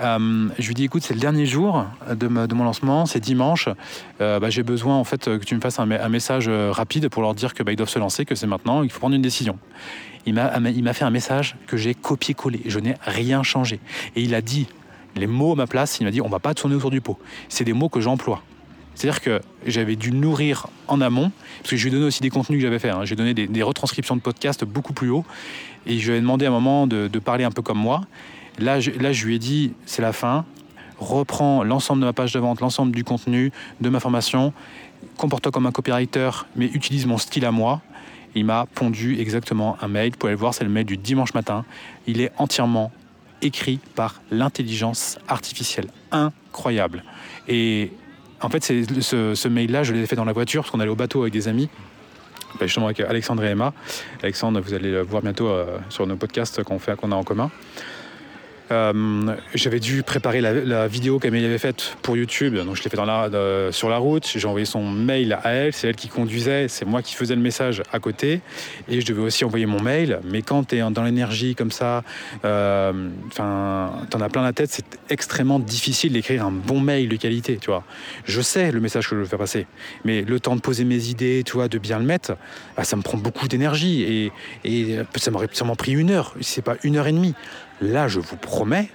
euh, 0.00 0.48
je 0.58 0.66
lui 0.68 0.74
dis 0.74 0.84
écoute 0.84 1.02
c'est 1.02 1.14
le 1.14 1.20
dernier 1.20 1.44
jour 1.44 1.84
de, 2.10 2.26
mon 2.28 2.64
lancement, 2.64 3.04
c'est 3.06 3.20
dimanche. 3.20 3.68
Euh, 4.20 4.40
bah, 4.40 4.48
j'ai 4.48 4.62
besoin 4.62 4.96
en 4.96 5.04
fait 5.04 5.24
que 5.24 5.44
tu 5.44 5.54
me 5.54 5.60
fasses 5.60 5.78
un, 5.78 5.86
me- 5.86 6.00
un 6.00 6.08
message 6.08 6.48
rapide 6.48 7.08
pour 7.08 7.22
leur 7.22 7.34
dire 7.34 7.52
que 7.54 7.62
bah, 7.62 7.72
ils 7.72 7.76
doivent 7.76 7.90
se 7.90 7.98
lancer, 7.98 8.24
que 8.24 8.34
c'est 8.34 8.46
maintenant, 8.46 8.82
il 8.82 8.90
faut 8.90 9.00
prendre 9.00 9.14
une 9.16 9.22
décision. 9.22 9.58
Il 10.26 10.34
m'a 10.34 10.92
fait 10.92 11.04
un 11.04 11.10
message 11.10 11.56
que 11.66 11.76
j'ai 11.76 11.94
copié-collé. 11.94 12.60
Je 12.66 12.78
n'ai 12.78 12.94
rien 13.02 13.42
changé. 13.42 13.80
Et 14.16 14.22
il 14.22 14.34
a 14.34 14.42
dit 14.42 14.66
les 15.16 15.26
mots 15.26 15.52
à 15.52 15.56
ma 15.56 15.66
place. 15.66 15.98
Il 15.98 16.04
m'a 16.04 16.10
dit 16.10 16.20
on 16.20 16.28
va 16.28 16.38
pas 16.38 16.54
tourner 16.54 16.76
autour 16.76 16.90
du 16.90 17.00
pot. 17.00 17.18
C'est 17.48 17.64
des 17.64 17.72
mots 17.72 17.88
que 17.88 18.00
j'emploie. 18.00 18.42
C'est-à-dire 18.94 19.20
que 19.20 19.40
j'avais 19.66 19.96
dû 19.96 20.12
nourrir 20.12 20.66
en 20.88 21.00
amont, 21.00 21.30
parce 21.58 21.70
que 21.70 21.76
je 21.76 21.82
lui 21.84 21.88
ai 21.88 21.92
donné 21.92 22.06
aussi 22.06 22.20
des 22.20 22.30
contenus 22.30 22.58
que 22.58 22.62
j'avais 22.66 22.78
fait. 22.78 22.90
hein. 22.90 23.04
J'ai 23.04 23.16
donné 23.16 23.34
des, 23.34 23.62
retranscriptions 23.62 24.16
de 24.16 24.20
podcasts 24.20 24.64
beaucoup 24.64 24.92
plus 24.92 25.10
haut. 25.10 25.24
Et 25.86 25.98
je 25.98 26.10
lui 26.10 26.18
ai 26.18 26.20
demandé 26.20 26.44
à 26.44 26.48
un 26.48 26.52
moment 26.52 26.86
de, 26.86 27.08
de 27.08 27.18
parler 27.18 27.44
un 27.44 27.50
peu 27.50 27.62
comme 27.62 27.78
moi. 27.78 28.02
Là, 28.58 28.80
je, 28.80 28.90
là, 28.90 29.12
je 29.12 29.24
lui 29.24 29.36
ai 29.36 29.38
dit 29.38 29.72
c'est 29.86 30.02
la 30.02 30.12
fin. 30.12 30.44
Reprends 30.98 31.64
l'ensemble 31.64 32.02
de 32.02 32.06
ma 32.06 32.12
page 32.12 32.34
de 32.34 32.38
vente, 32.38 32.60
l'ensemble 32.60 32.92
du 32.94 33.04
contenu, 33.04 33.52
de 33.80 33.88
ma 33.88 34.00
formation. 34.00 34.52
Comporte-toi 35.16 35.50
comme 35.50 35.64
un 35.64 35.72
copywriter, 35.72 36.30
mais 36.56 36.66
utilise 36.66 37.06
mon 37.06 37.16
style 37.16 37.46
à 37.46 37.52
moi. 37.52 37.80
Il 38.34 38.44
m'a 38.44 38.66
pondu 38.66 39.18
exactement 39.18 39.78
un 39.80 39.88
mail. 39.88 40.10
Vous 40.12 40.18
pouvez 40.18 40.32
le 40.32 40.38
voir, 40.38 40.52
c'est 40.52 40.64
le 40.64 40.70
mail 40.70 40.84
du 40.84 40.98
dimanche 40.98 41.32
matin. 41.32 41.64
Il 42.06 42.20
est 42.20 42.32
entièrement 42.36 42.92
écrit 43.40 43.80
par 43.94 44.20
l'intelligence 44.30 45.18
artificielle. 45.26 45.86
Incroyable. 46.12 47.02
Et 47.48 47.92
en 48.42 48.48
fait, 48.48 48.64
ce, 48.64 49.34
ce 49.34 49.48
mail-là, 49.48 49.82
je 49.82 49.92
l'ai 49.92 50.06
fait 50.06 50.16
dans 50.16 50.24
la 50.24 50.32
voiture 50.32 50.62
parce 50.62 50.70
qu'on 50.70 50.80
allait 50.80 50.90
au 50.90 50.96
bateau 50.96 51.22
avec 51.22 51.32
des 51.32 51.48
amis. 51.48 51.68
Ben, 52.58 52.66
justement 52.66 52.86
avec 52.86 53.00
Alexandre 53.00 53.44
et 53.44 53.50
Emma. 53.50 53.72
Alexandre, 54.22 54.60
vous 54.60 54.74
allez 54.74 54.90
le 54.90 55.02
voir 55.02 55.22
bientôt 55.22 55.48
euh, 55.48 55.78
sur 55.88 56.06
nos 56.06 56.16
podcasts 56.16 56.62
qu'on 56.64 56.78
fait, 56.78 56.96
qu'on 56.96 57.12
a 57.12 57.14
en 57.14 57.22
commun. 57.22 57.50
Euh, 58.70 59.36
j'avais 59.54 59.80
dû 59.80 60.02
préparer 60.02 60.40
la, 60.40 60.86
vidéo 60.86 61.18
qu'Amélie 61.18 61.46
avait 61.46 61.58
faite 61.58 61.96
pour 62.02 62.16
YouTube, 62.16 62.54
donc 62.56 62.76
je 62.76 62.84
l'ai 62.84 62.90
fait 62.90 63.72
sur 63.72 63.88
la 63.88 63.98
route. 63.98 64.30
J'ai 64.34 64.46
envoyé 64.46 64.64
son 64.64 64.88
mail 64.88 65.38
à 65.42 65.52
elle, 65.52 65.72
c'est 65.72 65.88
elle 65.88 65.96
qui 65.96 66.08
conduisait, 66.08 66.68
c'est 66.68 66.84
moi 66.84 67.02
qui 67.02 67.14
faisais 67.14 67.34
le 67.34 67.40
message 67.40 67.82
à 67.92 67.98
côté, 67.98 68.40
et 68.88 69.00
je 69.00 69.06
devais 69.06 69.22
aussi 69.22 69.44
envoyer 69.44 69.66
mon 69.66 69.80
mail. 69.80 70.20
Mais 70.24 70.42
quand 70.42 70.68
tu 70.68 70.76
es 70.76 70.90
dans 70.90 71.02
l'énergie 71.02 71.54
comme 71.54 71.70
ça, 71.70 72.04
euh, 72.44 72.92
t'en 73.34 74.20
as 74.20 74.28
plein 74.28 74.42
la 74.42 74.52
tête, 74.52 74.70
c'est 74.70 74.98
extrêmement 75.08 75.58
difficile 75.58 76.12
d'écrire 76.12 76.46
un 76.46 76.52
bon 76.52 76.80
mail 76.80 77.08
de 77.08 77.16
qualité, 77.16 77.58
tu 77.60 77.70
vois. 77.70 77.84
Je 78.24 78.40
sais 78.40 78.70
le 78.70 78.80
message 78.80 79.08
que 79.08 79.16
je 79.16 79.20
veux 79.20 79.26
faire 79.26 79.38
passer, 79.38 79.66
mais 80.04 80.22
le 80.22 80.38
temps 80.38 80.56
de 80.56 80.60
poser 80.60 80.84
mes 80.84 81.08
idées, 81.08 81.42
tu 81.44 81.52
vois, 81.52 81.68
de 81.68 81.78
bien 81.78 81.98
le 81.98 82.04
mettre, 82.04 82.36
bah, 82.76 82.84
ça 82.84 82.96
me 82.96 83.02
prend 83.02 83.18
beaucoup 83.18 83.48
d'énergie 83.48 84.02
et, 84.02 84.32
et 84.64 84.98
ça 85.16 85.30
m'aurait 85.30 85.48
sûrement 85.52 85.76
pris 85.76 85.92
une 85.92 86.10
heure, 86.10 86.34
c'est 86.40 86.62
pas 86.62 86.76
une 86.84 86.96
heure 86.96 87.06
et 87.06 87.12
demie. 87.12 87.34
Là, 87.80 88.08
je 88.08 88.20
vous 88.20 88.36
promets, 88.36 88.88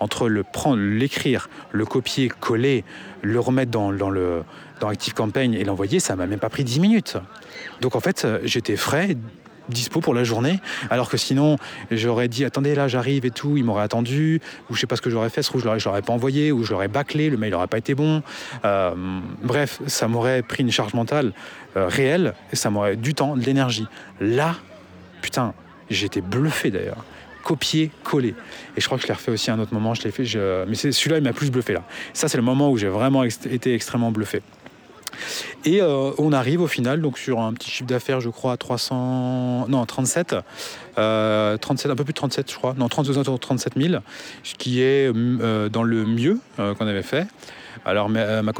entre 0.00 0.28
le 0.28 0.42
prendre, 0.42 0.82
l'écrire, 0.82 1.48
le 1.70 1.84
copier, 1.84 2.28
coller, 2.28 2.84
le 3.22 3.38
remettre 3.38 3.70
dans, 3.70 3.92
dans 3.92 4.10
le 4.10 4.42
dans 4.80 4.88
ActiveCampaign 4.88 5.54
et 5.54 5.62
l'envoyer, 5.62 6.00
ça 6.00 6.16
m'a 6.16 6.26
même 6.26 6.40
pas 6.40 6.50
pris 6.50 6.64
10 6.64 6.80
minutes. 6.80 7.16
Donc 7.80 7.94
en 7.94 8.00
fait, 8.00 8.24
euh, 8.24 8.40
j'étais 8.42 8.74
frais, 8.76 9.16
dispo 9.68 10.00
pour 10.00 10.12
la 10.12 10.24
journée, 10.24 10.58
alors 10.90 11.08
que 11.08 11.16
sinon, 11.16 11.56
j'aurais 11.92 12.26
dit 12.26 12.44
attendez 12.44 12.74
là, 12.74 12.88
j'arrive 12.88 13.24
et 13.24 13.30
tout, 13.30 13.56
il 13.56 13.62
m'aurait 13.64 13.84
attendu, 13.84 14.40
ou 14.68 14.74
je 14.74 14.80
sais 14.80 14.88
pas 14.88 14.96
ce 14.96 15.02
que 15.02 15.08
j'aurais 15.08 15.30
fait, 15.30 15.42
ce 15.42 15.56
je 15.56 15.64
l'aurais, 15.64 15.78
l'aurais 15.84 16.02
pas 16.02 16.12
envoyé, 16.12 16.50
ou 16.50 16.64
je 16.64 16.72
l'aurais 16.72 16.88
bâclé, 16.88 17.30
le 17.30 17.36
mail 17.36 17.52
n'aurait 17.52 17.68
pas 17.68 17.78
été 17.78 17.94
bon. 17.94 18.22
Euh, 18.64 18.92
bref, 19.42 19.80
ça 19.86 20.08
m'aurait 20.08 20.42
pris 20.42 20.64
une 20.64 20.72
charge 20.72 20.94
mentale 20.94 21.32
euh, 21.76 21.86
réelle 21.86 22.34
et 22.52 22.56
ça 22.56 22.70
m'aurait 22.70 22.96
du 22.96 23.14
temps, 23.14 23.36
de 23.36 23.44
l'énergie. 23.44 23.86
Là, 24.20 24.56
putain, 25.20 25.54
j'étais 25.90 26.20
bluffé 26.20 26.72
d'ailleurs 26.72 27.04
copier, 27.42 27.90
coller. 28.04 28.34
Et 28.76 28.80
je 28.80 28.86
crois 28.86 28.98
que 28.98 29.02
je 29.02 29.08
l'ai 29.08 29.14
refait 29.14 29.32
aussi 29.32 29.50
à 29.50 29.54
un 29.54 29.58
autre 29.58 29.74
moment, 29.74 29.94
je 29.94 30.08
fait, 30.08 30.24
je... 30.24 30.64
mais 30.66 30.74
celui-là, 30.74 31.18
il 31.18 31.24
m'a 31.24 31.32
plus 31.32 31.50
bluffé 31.50 31.72
là. 31.72 31.82
Ça, 32.12 32.28
c'est 32.28 32.36
le 32.36 32.42
moment 32.42 32.70
où 32.70 32.78
j'ai 32.78 32.88
vraiment 32.88 33.24
été 33.24 33.74
extrêmement 33.74 34.12
bluffé. 34.12 34.42
Et 35.64 35.80
euh, 35.80 36.10
on 36.18 36.32
arrive 36.32 36.60
au 36.60 36.66
final 36.66 37.00
donc 37.00 37.18
sur 37.18 37.40
un 37.40 37.52
petit 37.52 37.70
chiffre 37.70 37.88
d'affaires, 37.88 38.20
je 38.20 38.30
crois, 38.30 38.52
à 38.52 38.56
300, 38.56 39.66
non 39.68 39.84
37, 39.84 40.36
euh, 40.98 41.56
37, 41.56 41.92
un 41.92 41.96
peu 41.96 42.04
plus 42.04 42.12
de 42.12 42.16
37, 42.16 42.50
je 42.50 42.56
crois, 42.56 42.74
non 42.76 42.88
32 42.88 43.18
autour 43.18 43.34
de 43.34 43.40
37 43.40 43.74
000, 43.76 44.02
ce 44.42 44.54
qui 44.54 44.80
est 44.82 45.12
euh, 45.14 45.68
dans 45.68 45.82
le 45.82 46.04
mieux 46.04 46.38
euh, 46.58 46.74
qu'on 46.74 46.86
avait 46.86 47.02
fait. 47.02 47.26
Alors 47.84 48.08
ma, 48.08 48.42
ma 48.42 48.52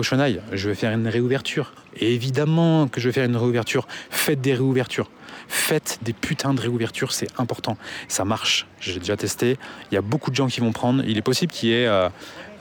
je 0.52 0.68
vais 0.68 0.74
faire 0.74 0.92
une 0.92 1.08
réouverture. 1.08 1.72
Et 1.96 2.14
évidemment 2.14 2.88
que 2.88 3.00
je 3.00 3.08
vais 3.08 3.12
faire 3.12 3.24
une 3.24 3.36
réouverture. 3.36 3.86
Faites 4.10 4.40
des 4.40 4.54
réouvertures. 4.54 5.10
Faites 5.48 5.98
des 6.02 6.12
putains 6.12 6.54
de 6.54 6.60
réouvertures, 6.60 7.12
c'est 7.12 7.28
important. 7.38 7.76
Ça 8.08 8.24
marche. 8.24 8.66
J'ai 8.80 8.98
déjà 8.98 9.16
testé. 9.16 9.58
Il 9.90 9.94
y 9.94 9.98
a 9.98 10.02
beaucoup 10.02 10.30
de 10.30 10.36
gens 10.36 10.46
qui 10.46 10.60
vont 10.60 10.72
prendre. 10.72 11.02
Il 11.06 11.18
est 11.18 11.22
possible 11.22 11.52
qu'il 11.52 11.70
y 11.70 11.72
ait 11.72 11.86
euh, 11.86 12.08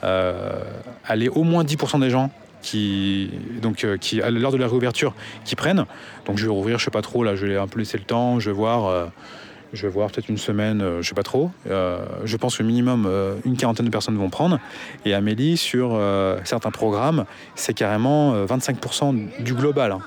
euh, 0.04 0.60
au 1.34 1.44
moins 1.44 1.64
10% 1.64 2.00
des 2.00 2.10
gens 2.10 2.30
qui, 2.62 3.30
donc, 3.60 3.84
euh, 3.84 3.96
qui, 3.96 4.22
à 4.22 4.30
de 4.30 4.38
la 4.38 4.66
réouverture, 4.66 5.14
qui 5.44 5.56
prennent. 5.56 5.84
Donc 6.26 6.38
je 6.38 6.44
vais 6.44 6.52
rouvrir, 6.52 6.78
je 6.78 6.84
sais 6.84 6.90
pas 6.90 7.02
trop, 7.02 7.24
là, 7.24 7.34
je 7.34 7.46
vais 7.46 7.56
un 7.56 7.66
peu 7.66 7.78
laisser 7.78 7.98
le 7.98 8.04
temps, 8.04 8.40
je 8.40 8.50
vais 8.50 8.56
voir. 8.56 9.10
je 9.72 9.86
vais 9.86 9.92
peut-être 9.92 10.28
une 10.28 10.38
semaine, 10.38 10.80
euh, 10.82 11.02
je 11.02 11.08
sais 11.08 11.14
pas 11.14 11.22
trop. 11.22 11.50
Je 11.66 12.36
pense 12.36 12.56
que 12.56 12.62
minimum 12.62 13.08
une 13.44 13.56
quarantaine 13.56 13.86
de 13.86 13.90
personnes 13.90 14.16
vont 14.16 14.30
prendre. 14.30 14.58
Et 15.04 15.14
Amélie, 15.14 15.56
sur 15.56 15.98
certains 16.44 16.70
programmes, 16.70 17.24
c'est 17.54 17.74
carrément 17.74 18.34
euh, 18.34 18.46
25% 18.46 19.42
du 19.42 19.54
global. 19.54 19.92
hein. 19.92 20.00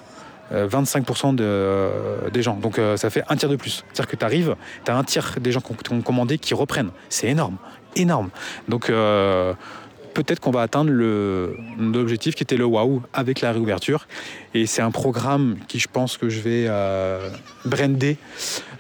Euh, 0.52 0.68
25% 0.68 1.34
de, 1.34 1.44
euh, 1.44 2.30
des 2.30 2.44
gens. 2.44 2.56
Donc 2.56 2.78
euh, 2.78 2.98
ça 2.98 3.10
fait 3.10 3.24
un 3.30 3.36
tiers 3.36 3.50
de 3.50 3.56
plus. 3.56 3.84
C'est-à-dire 3.92 4.08
que 4.12 4.16
tu 4.16 4.24
arrives, 4.26 4.56
tu 4.86 4.92
as 4.92 4.96
un 4.96 5.04
tiers 5.04 5.36
des 5.42 5.52
gens 5.52 5.60
qui 5.60 5.92
ont- 5.92 6.02
commandé 6.02 6.38
qui 6.38 6.54
reprennent. 6.54 6.92
C'est 7.10 7.28
énorme, 7.28 7.58
énorme. 7.96 8.30
Donc 8.70 8.92
euh, 8.92 9.54
peut-être 10.14 10.40
qu'on 10.40 10.52
va 10.52 10.62
atteindre 10.62 10.92
l'objectif 10.92 12.36
qui 12.36 12.44
était 12.44 12.58
le 12.58 12.66
waouh 12.66 13.02
avec 13.12 13.42
la 13.42 13.52
réouverture. 13.52 14.08
Et 14.54 14.66
c'est 14.68 14.84
un 14.84 14.92
programme 14.92 15.58
qui, 15.68 15.80
je 15.80 15.88
pense, 15.92 16.16
que 16.18 16.30
je 16.30 16.40
vais 16.42 16.66
euh, 16.70 17.28
brander 17.66 18.18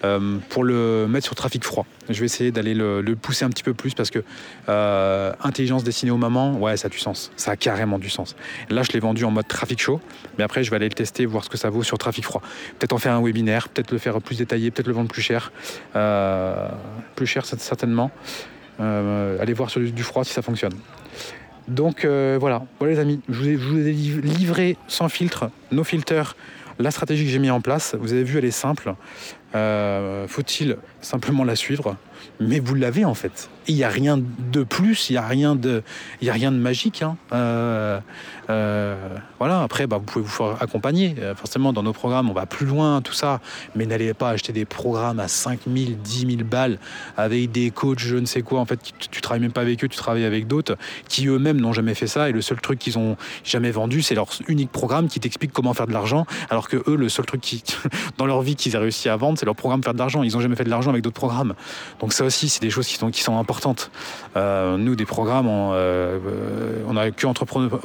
euh, 0.05 0.37
pour 0.49 0.63
le 0.63 1.07
mettre 1.07 1.25
sur 1.25 1.35
trafic 1.35 1.63
froid. 1.63 1.85
Je 2.09 2.19
vais 2.19 2.25
essayer 2.25 2.51
d'aller 2.51 2.73
le, 2.73 3.03
pousser 3.15 3.45
un 3.45 3.49
petit 3.49 3.63
peu 3.63 3.73
plus 3.73 3.93
parce 3.93 4.11
que 4.11 4.23
euh, 4.69 5.33
intelligence 5.43 5.83
destinée 5.83 6.11
aux 6.11 6.17
mamans, 6.17 6.53
ouais, 6.57 6.77
ça 6.77 6.87
a 6.87 6.89
du 6.89 6.99
sens. 6.99 7.31
Ça 7.35 7.51
a 7.51 7.55
carrément 7.55 7.97
du 7.97 8.09
sens. 8.09 8.35
Là, 8.69 8.83
je 8.83 8.91
l'ai 8.91 8.99
vendu 8.99 9.23
en 9.25 9.31
mode 9.31 9.47
trafic 9.47 9.81
chaud, 9.81 9.99
mais 10.37 10.43
après, 10.43 10.63
je 10.63 10.69
vais 10.69 10.75
aller 10.75 10.89
le 10.89 10.93
tester, 10.93 11.25
voir 11.25 11.43
ce 11.43 11.49
que 11.49 11.57
ça 11.57 11.69
vaut 11.69 11.83
sur 11.83 11.97
trafic 11.97 12.23
froid. 12.23 12.41
Peut-être 12.77 12.93
en 12.93 12.97
faire 12.97 13.13
un 13.13 13.21
webinaire, 13.21 13.69
peut-être 13.69 13.91
le 13.91 13.97
faire 13.97 14.21
plus 14.21 14.37
détaillé, 14.37 14.71
peut-être 14.71 14.87
le 14.87 14.93
vendre 14.93 15.09
plus 15.09 15.21
cher. 15.21 15.51
Euh, 15.95 16.69
plus 17.15 17.25
cher, 17.25 17.43
cer- 17.43 17.59
certainement. 17.59 18.11
Allez 18.79 19.53
voir 19.53 19.69
sur 19.69 19.79
du, 19.81 20.03
froid 20.03 20.23
si 20.23 20.33
ça 20.33 20.41
fonctionne. 20.41 20.73
Donc 21.67 22.05
voilà, 22.05 22.63
voilà 22.79 22.93
les 22.93 22.99
amis, 22.99 23.21
je 23.29 23.55
vous, 23.55 23.79
ai, 23.79 23.91
livré 23.91 24.77
sans 24.87 25.09
filtre, 25.09 25.49
no 25.71 25.83
filter, 25.83 26.23
la 26.79 26.91
stratégie 26.91 27.25
que 27.25 27.31
j'ai 27.31 27.39
mis 27.39 27.49
en 27.49 27.61
place. 27.61 27.95
Vous 27.99 28.13
avez 28.13 28.23
vu, 28.23 28.37
elle 28.37 28.45
est 28.45 28.51
simple. 28.51 28.93
Euh, 29.55 30.27
Faut-il 30.27 30.77
simplement 31.01 31.43
la 31.43 31.55
suivre? 31.55 31.95
Mais 32.41 32.59
vous 32.59 32.75
l'avez 32.75 33.05
en 33.05 33.13
fait. 33.13 33.49
Il 33.67 33.75
n'y 33.75 33.83
a 33.83 33.89
rien 33.89 34.19
de 34.51 34.63
plus, 34.63 35.09
il 35.09 35.13
n'y 35.13 35.17
a, 35.17 35.25
rien 35.27 35.55
de- 35.55 35.81
a 36.27 36.31
rien 36.33 36.51
de 36.51 36.57
magique. 36.57 37.01
hein. 37.01 37.15
Euh, 37.31 37.99
euh, 38.49 38.95
voilà, 39.39 39.63
après, 39.63 39.87
bah, 39.87 39.97
vous 39.97 40.03
pouvez 40.03 40.25
vous 40.25 40.31
faire 40.31 40.61
accompagner. 40.61 41.15
Euh, 41.19 41.35
forcément, 41.35 41.73
dans 41.73 41.83
nos 41.83 41.93
programmes, 41.93 42.29
on 42.29 42.33
va 42.33 42.45
plus 42.45 42.65
loin, 42.65 43.01
tout 43.01 43.13
ça. 43.13 43.39
Mais 43.75 43.85
n'allez 43.85 44.13
pas 44.13 44.29
acheter 44.29 44.53
des 44.53 44.65
programmes 44.65 45.19
à 45.19 45.27
5 45.27 45.61
000, 45.67 45.91
10 46.03 46.19
000 46.19 46.31
balles 46.43 46.79
avec 47.17 47.51
des 47.51 47.71
coachs, 47.71 47.99
je 47.99 48.17
ne 48.17 48.25
sais 48.25 48.41
quoi. 48.41 48.59
En 48.59 48.65
fait, 48.65 48.79
tu, 48.81 49.09
tu 49.09 49.21
travailles 49.21 49.41
même 49.41 49.51
pas 49.51 49.61
avec 49.61 49.83
eux, 49.83 49.87
tu 49.87 49.97
travailles 49.97 50.25
avec 50.25 50.47
d'autres 50.47 50.77
qui 51.09 51.27
eux-mêmes 51.27 51.59
n'ont 51.59 51.73
jamais 51.73 51.95
fait 51.95 52.07
ça. 52.07 52.29
Et 52.29 52.31
le 52.31 52.41
seul 52.41 52.59
truc 52.61 52.79
qu'ils 52.79 52.97
ont 52.97 53.17
jamais 53.43 53.71
vendu, 53.71 54.01
c'est 54.01 54.15
leur 54.15 54.27
unique 54.47 54.71
programme 54.71 55.07
qui 55.07 55.19
t'explique 55.19 55.51
comment 55.51 55.73
faire 55.73 55.87
de 55.87 55.93
l'argent. 55.93 56.25
Alors 56.49 56.67
que 56.67 56.77
eux, 56.87 56.95
le 56.95 57.09
seul 57.09 57.25
truc 57.25 57.41
qui, 57.41 57.63
dans 58.17 58.25
leur 58.25 58.41
vie 58.41 58.55
qu'ils 58.55 58.75
aient 58.75 58.79
réussi 58.79 59.09
à 59.09 59.15
vendre, 59.15 59.37
c'est 59.39 59.45
leur 59.45 59.55
programme 59.55 59.83
faire 59.83 59.93
de 59.93 59.99
l'argent. 59.99 60.23
Ils 60.23 60.33
n'ont 60.33 60.41
jamais 60.41 60.55
fait 60.55 60.63
de 60.63 60.69
l'argent 60.69 60.91
avec 60.91 61.03
d'autres 61.03 61.15
programmes. 61.15 61.55
Donc 61.99 62.13
ça 62.13 62.23
aussi, 62.23 62.49
c'est 62.49 62.61
des 62.61 62.69
choses 62.69 62.87
qui 62.87 62.95
sont, 63.23 63.35
importantes. 63.35 63.91
Euh, 64.37 64.77
nous, 64.77 64.95
des 64.95 65.05
programmes, 65.05 65.47
on, 65.47 65.71
on 66.87 66.97
a 66.97 67.11
que 67.11 67.27
entrepreneur, 67.27 67.79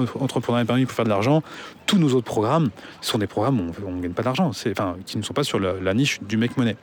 entrepreneur 0.50 0.66
permis 0.66 0.86
pour 0.86 0.94
faire 0.94 1.04
de 1.04 1.10
l'argent. 1.10 1.42
Tous 1.86 1.98
nos 1.98 2.12
autres 2.14 2.26
programmes 2.26 2.70
sont 3.00 3.18
des 3.18 3.26
programmes 3.26 3.60
où 3.60 3.72
on 3.86 3.92
ne 3.92 4.00
gagne 4.00 4.12
pas 4.12 4.22
d'argent, 4.22 4.48
enfin, 4.48 4.96
qui 5.06 5.18
ne 5.18 5.22
sont 5.22 5.34
pas 5.34 5.44
sur 5.44 5.58
la, 5.58 5.94
niche 5.94 6.20
du 6.22 6.36
make 6.36 6.56
money. 6.56 6.76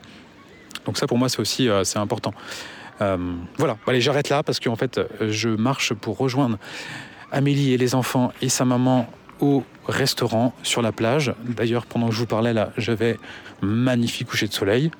Donc 0.84 0.98
ça, 0.98 1.06
pour 1.06 1.18
moi, 1.18 1.28
c'est 1.28 1.40
aussi 1.40 1.68
euh, 1.68 1.84
c'est 1.84 1.98
important. 1.98 2.32
Euh, 3.00 3.16
voilà, 3.56 3.76
allez, 3.86 4.00
j'arrête 4.00 4.28
là 4.28 4.42
parce 4.42 4.58
qu'en 4.58 4.76
fait, 4.76 5.00
je 5.20 5.48
marche 5.48 5.94
pour 5.94 6.18
rejoindre 6.18 6.58
Amélie 7.30 7.72
et 7.72 7.78
les 7.78 7.94
enfants 7.94 8.32
et 8.42 8.48
sa 8.48 8.64
maman 8.64 9.08
au 9.40 9.62
restaurant 9.86 10.54
sur 10.62 10.82
la 10.82 10.92
plage. 10.92 11.32
D'ailleurs, 11.44 11.86
pendant 11.86 12.08
que 12.08 12.14
je 12.14 12.20
vous 12.20 12.26
parlais 12.26 12.52
là, 12.52 12.72
j'avais 12.76 13.18
magnifique 13.60 14.28
coucher 14.28 14.48
de 14.48 14.52
soleil. 14.52 14.90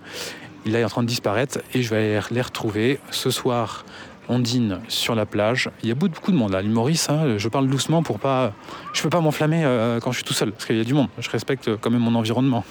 Il 0.64 0.77
est 0.77 0.85
en 0.85 0.89
train 0.89 1.03
de 1.03 1.09
disparaître 1.09 1.61
et 1.75 1.83
je 1.83 1.91
vais 1.95 2.21
les 2.31 2.43
retrouver 2.43 3.01
ce 3.11 3.31
soir. 3.31 3.85
On 4.29 4.39
dîne 4.39 4.81
sur 4.89 5.14
la 5.14 5.26
plage. 5.26 5.70
Il 5.83 5.89
y 5.89 5.93
a 5.93 5.95
beaucoup 5.95 6.33
de 6.33 6.37
monde 6.37 6.53
là. 6.53 6.61
L'île 6.61 6.76
hein, 7.09 7.39
je 7.39 7.49
parle 7.49 7.68
doucement 7.68 8.03
pour 8.03 8.18
pas. 8.18 8.53
Je 8.93 9.03
peux 9.03 9.09
pas 9.09 9.20
m'enflammer 9.20 9.64
euh, 9.64 10.01
quand 10.01 10.12
je 10.12 10.18
suis 10.18 10.24
tout 10.24 10.35
seul 10.35 10.53
parce 10.53 10.66
qu'il 10.66 10.76
y 10.76 10.81
a 10.81 10.85
du 10.85 10.95
monde. 10.95 11.09
Je 11.18 11.31
respecte 11.31 11.70
quand 11.81 11.91
même 11.91 12.03
mon 12.03 12.14
environnement. 12.14 12.64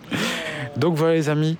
Donc 0.76 0.94
voilà 0.94 1.14
les 1.14 1.28
amis. 1.28 1.56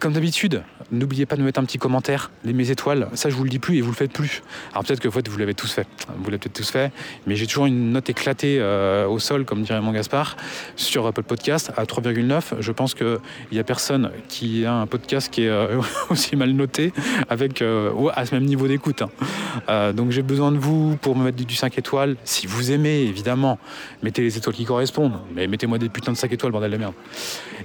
Comme 0.00 0.12
d'habitude, 0.12 0.62
n'oubliez 0.90 1.24
pas 1.24 1.36
de 1.36 1.40
me 1.40 1.46
mettre 1.46 1.60
un 1.60 1.64
petit 1.64 1.78
commentaire, 1.78 2.30
les 2.44 2.52
mes 2.52 2.70
étoiles. 2.70 3.08
Ça, 3.14 3.30
je 3.30 3.36
vous 3.36 3.44
le 3.44 3.48
dis 3.48 3.58
plus 3.58 3.78
et 3.78 3.80
vous 3.80 3.90
le 3.90 3.96
faites 3.96 4.12
plus. 4.12 4.42
Alors 4.72 4.84
peut-être 4.84 5.00
que 5.00 5.08
fait, 5.08 5.26
vous 5.28 5.38
l'avez 5.38 5.54
tous 5.54 5.72
fait. 5.72 5.86
Vous 6.18 6.24
l'avez 6.26 6.38
peut-être 6.38 6.52
tous 6.52 6.70
fait, 6.70 6.92
mais 7.26 7.36
j'ai 7.36 7.46
toujours 7.46 7.66
une 7.66 7.92
note 7.92 8.10
éclatée 8.10 8.58
euh, 8.60 9.06
au 9.06 9.18
sol, 9.18 9.44
comme 9.44 9.62
dirait 9.62 9.80
mon 9.80 9.92
Gaspard, 9.92 10.36
sur 10.76 11.06
Apple 11.06 11.22
Podcast 11.22 11.72
à 11.76 11.84
3,9. 11.84 12.60
Je 12.60 12.72
pense 12.72 12.94
qu'il 12.94 13.18
n'y 13.52 13.58
a 13.58 13.64
personne 13.64 14.10
qui 14.28 14.66
a 14.66 14.74
un 14.74 14.86
podcast 14.86 15.30
qui 15.30 15.44
est 15.44 15.48
euh, 15.48 15.80
aussi 16.10 16.36
mal 16.36 16.50
noté 16.50 16.92
avec 17.30 17.62
euh, 17.62 17.92
à 18.14 18.26
ce 18.26 18.34
même 18.34 18.44
niveau 18.44 18.68
d'écoute. 18.68 19.02
hein. 19.02 19.92
Donc 19.92 20.10
j'ai 20.10 20.22
besoin 20.22 20.52
de 20.52 20.58
vous 20.58 20.96
pour 20.96 21.16
me 21.16 21.24
mettre 21.24 21.36
du, 21.36 21.44
du 21.44 21.54
5 21.54 21.78
étoiles. 21.78 22.16
Si 22.24 22.46
vous 22.46 22.72
aimez, 22.72 23.02
évidemment, 23.02 23.58
mettez 24.02 24.22
les 24.22 24.36
étoiles 24.36 24.54
qui 24.56 24.64
correspondent. 24.64 25.18
Mais 25.34 25.46
mettez-moi 25.46 25.78
des 25.78 25.88
putains 25.88 26.12
de 26.12 26.16
5 26.16 26.32
étoiles, 26.32 26.52
bordel 26.52 26.70
de 26.70 26.76
merde. 26.76 26.94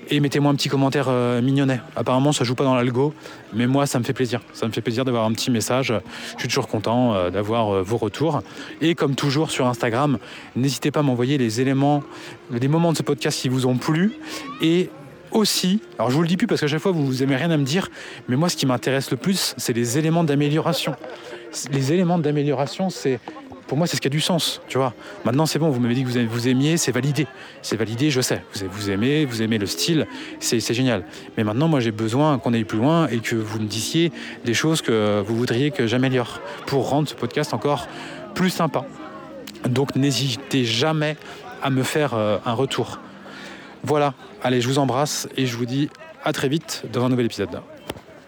Et 0.09 0.19
mettez-moi 0.19 0.51
un 0.51 0.55
petit 0.55 0.69
commentaire 0.69 1.09
mignonnet. 1.41 1.81
Apparemment, 1.95 2.18
ça 2.31 2.43
joue 2.43 2.55
pas 2.55 2.63
dans 2.63 2.75
l'algo, 2.75 3.13
mais 3.53 3.67
moi, 3.67 3.85
ça 3.85 3.99
me 3.99 4.03
fait 4.03 4.13
plaisir. 4.13 4.41
Ça 4.53 4.67
me 4.67 4.71
fait 4.71 4.81
plaisir 4.81 5.05
d'avoir 5.05 5.25
un 5.25 5.31
petit 5.31 5.51
message. 5.51 5.93
Je 6.35 6.39
suis 6.39 6.47
toujours 6.47 6.67
content 6.67 7.15
euh, 7.15 7.29
d'avoir 7.29 7.73
euh, 7.73 7.81
vos 7.81 7.97
retours. 7.97 8.41
Et 8.81 8.95
comme 8.95 9.15
toujours 9.15 9.51
sur 9.51 9.67
Instagram, 9.67 10.17
n'hésitez 10.55 10.91
pas 10.91 10.99
à 10.99 11.03
m'envoyer 11.03 11.37
les 11.37 11.61
éléments, 11.61 12.03
les 12.51 12.67
moments 12.67 12.91
de 12.91 12.97
ce 12.97 13.03
podcast 13.03 13.41
qui 13.41 13.49
vous 13.49 13.65
ont 13.65 13.77
plu. 13.77 14.13
Et 14.61 14.89
aussi, 15.31 15.81
alors 15.97 16.09
je 16.09 16.15
vous 16.15 16.21
le 16.21 16.27
dis 16.27 16.37
plus 16.37 16.47
parce 16.47 16.61
qu'à 16.61 16.67
chaque 16.67 16.79
fois 16.79 16.91
vous 16.91 17.05
vous 17.05 17.21
aimez 17.21 17.35
rien 17.35 17.51
à 17.51 17.57
me 17.57 17.63
dire, 17.63 17.89
mais 18.27 18.35
moi 18.35 18.49
ce 18.49 18.55
qui 18.55 18.65
m'intéresse 18.65 19.11
le 19.11 19.17
plus, 19.17 19.53
c'est 19.57 19.73
les 19.73 19.97
éléments 19.97 20.23
d'amélioration. 20.23 20.95
Les 21.71 21.93
éléments 21.93 22.17
d'amélioration, 22.17 22.89
c'est 22.89 23.19
pour 23.69 23.77
moi 23.77 23.85
c'est 23.85 23.95
ce 23.95 24.01
qui 24.01 24.07
a 24.07 24.09
du 24.09 24.19
sens, 24.19 24.61
tu 24.67 24.79
vois. 24.79 24.93
Maintenant 25.23 25.45
c'est 25.45 25.59
bon, 25.59 25.69
vous 25.69 25.79
m'avez 25.79 25.93
dit 25.93 26.03
que 26.03 26.09
vous, 26.09 26.47
aimiez, 26.47 26.75
c'est 26.75 26.91
validé, 26.91 27.27
c'est 27.61 27.77
validé, 27.77 28.09
je 28.09 28.19
sais. 28.19 28.43
Vous, 28.71 28.89
aimez, 28.89 29.25
vous 29.25 29.43
aimez 29.43 29.59
le 29.59 29.67
style, 29.67 30.07
c'est 30.39 30.59
c'est 30.59 30.73
génial. 30.73 31.05
Mais 31.37 31.43
maintenant 31.43 31.67
moi 31.67 31.79
j'ai 31.79 31.91
besoin 31.91 32.39
qu'on 32.39 32.53
aille 32.53 32.63
plus 32.63 32.79
loin 32.79 33.07
et 33.07 33.19
que 33.19 33.35
vous 33.35 33.59
me 33.59 33.67
disiez 33.67 34.11
des 34.43 34.55
choses 34.55 34.81
que 34.81 35.23
vous 35.25 35.35
voudriez 35.35 35.69
que 35.69 35.85
j'améliore 35.85 36.41
pour 36.65 36.89
rendre 36.89 37.07
ce 37.07 37.13
podcast 37.13 37.53
encore 37.53 37.87
plus 38.33 38.49
sympa. 38.49 38.85
Donc 39.69 39.95
n'hésitez 39.95 40.65
jamais 40.65 41.15
à 41.61 41.69
me 41.69 41.83
faire 41.83 42.15
euh, 42.15 42.39
un 42.45 42.53
retour. 42.53 42.99
Voilà, 43.83 44.15
allez, 44.41 44.61
je 44.61 44.67
vous 44.67 44.79
embrasse 44.79 45.29
et 45.37 45.45
je 45.45 45.55
vous 45.55 45.67
dis 45.67 45.89
à 46.23 46.33
très 46.33 46.49
vite 46.49 46.83
dans 46.91 47.05
un 47.05 47.09
nouvel 47.09 47.27
épisode. 47.27 47.61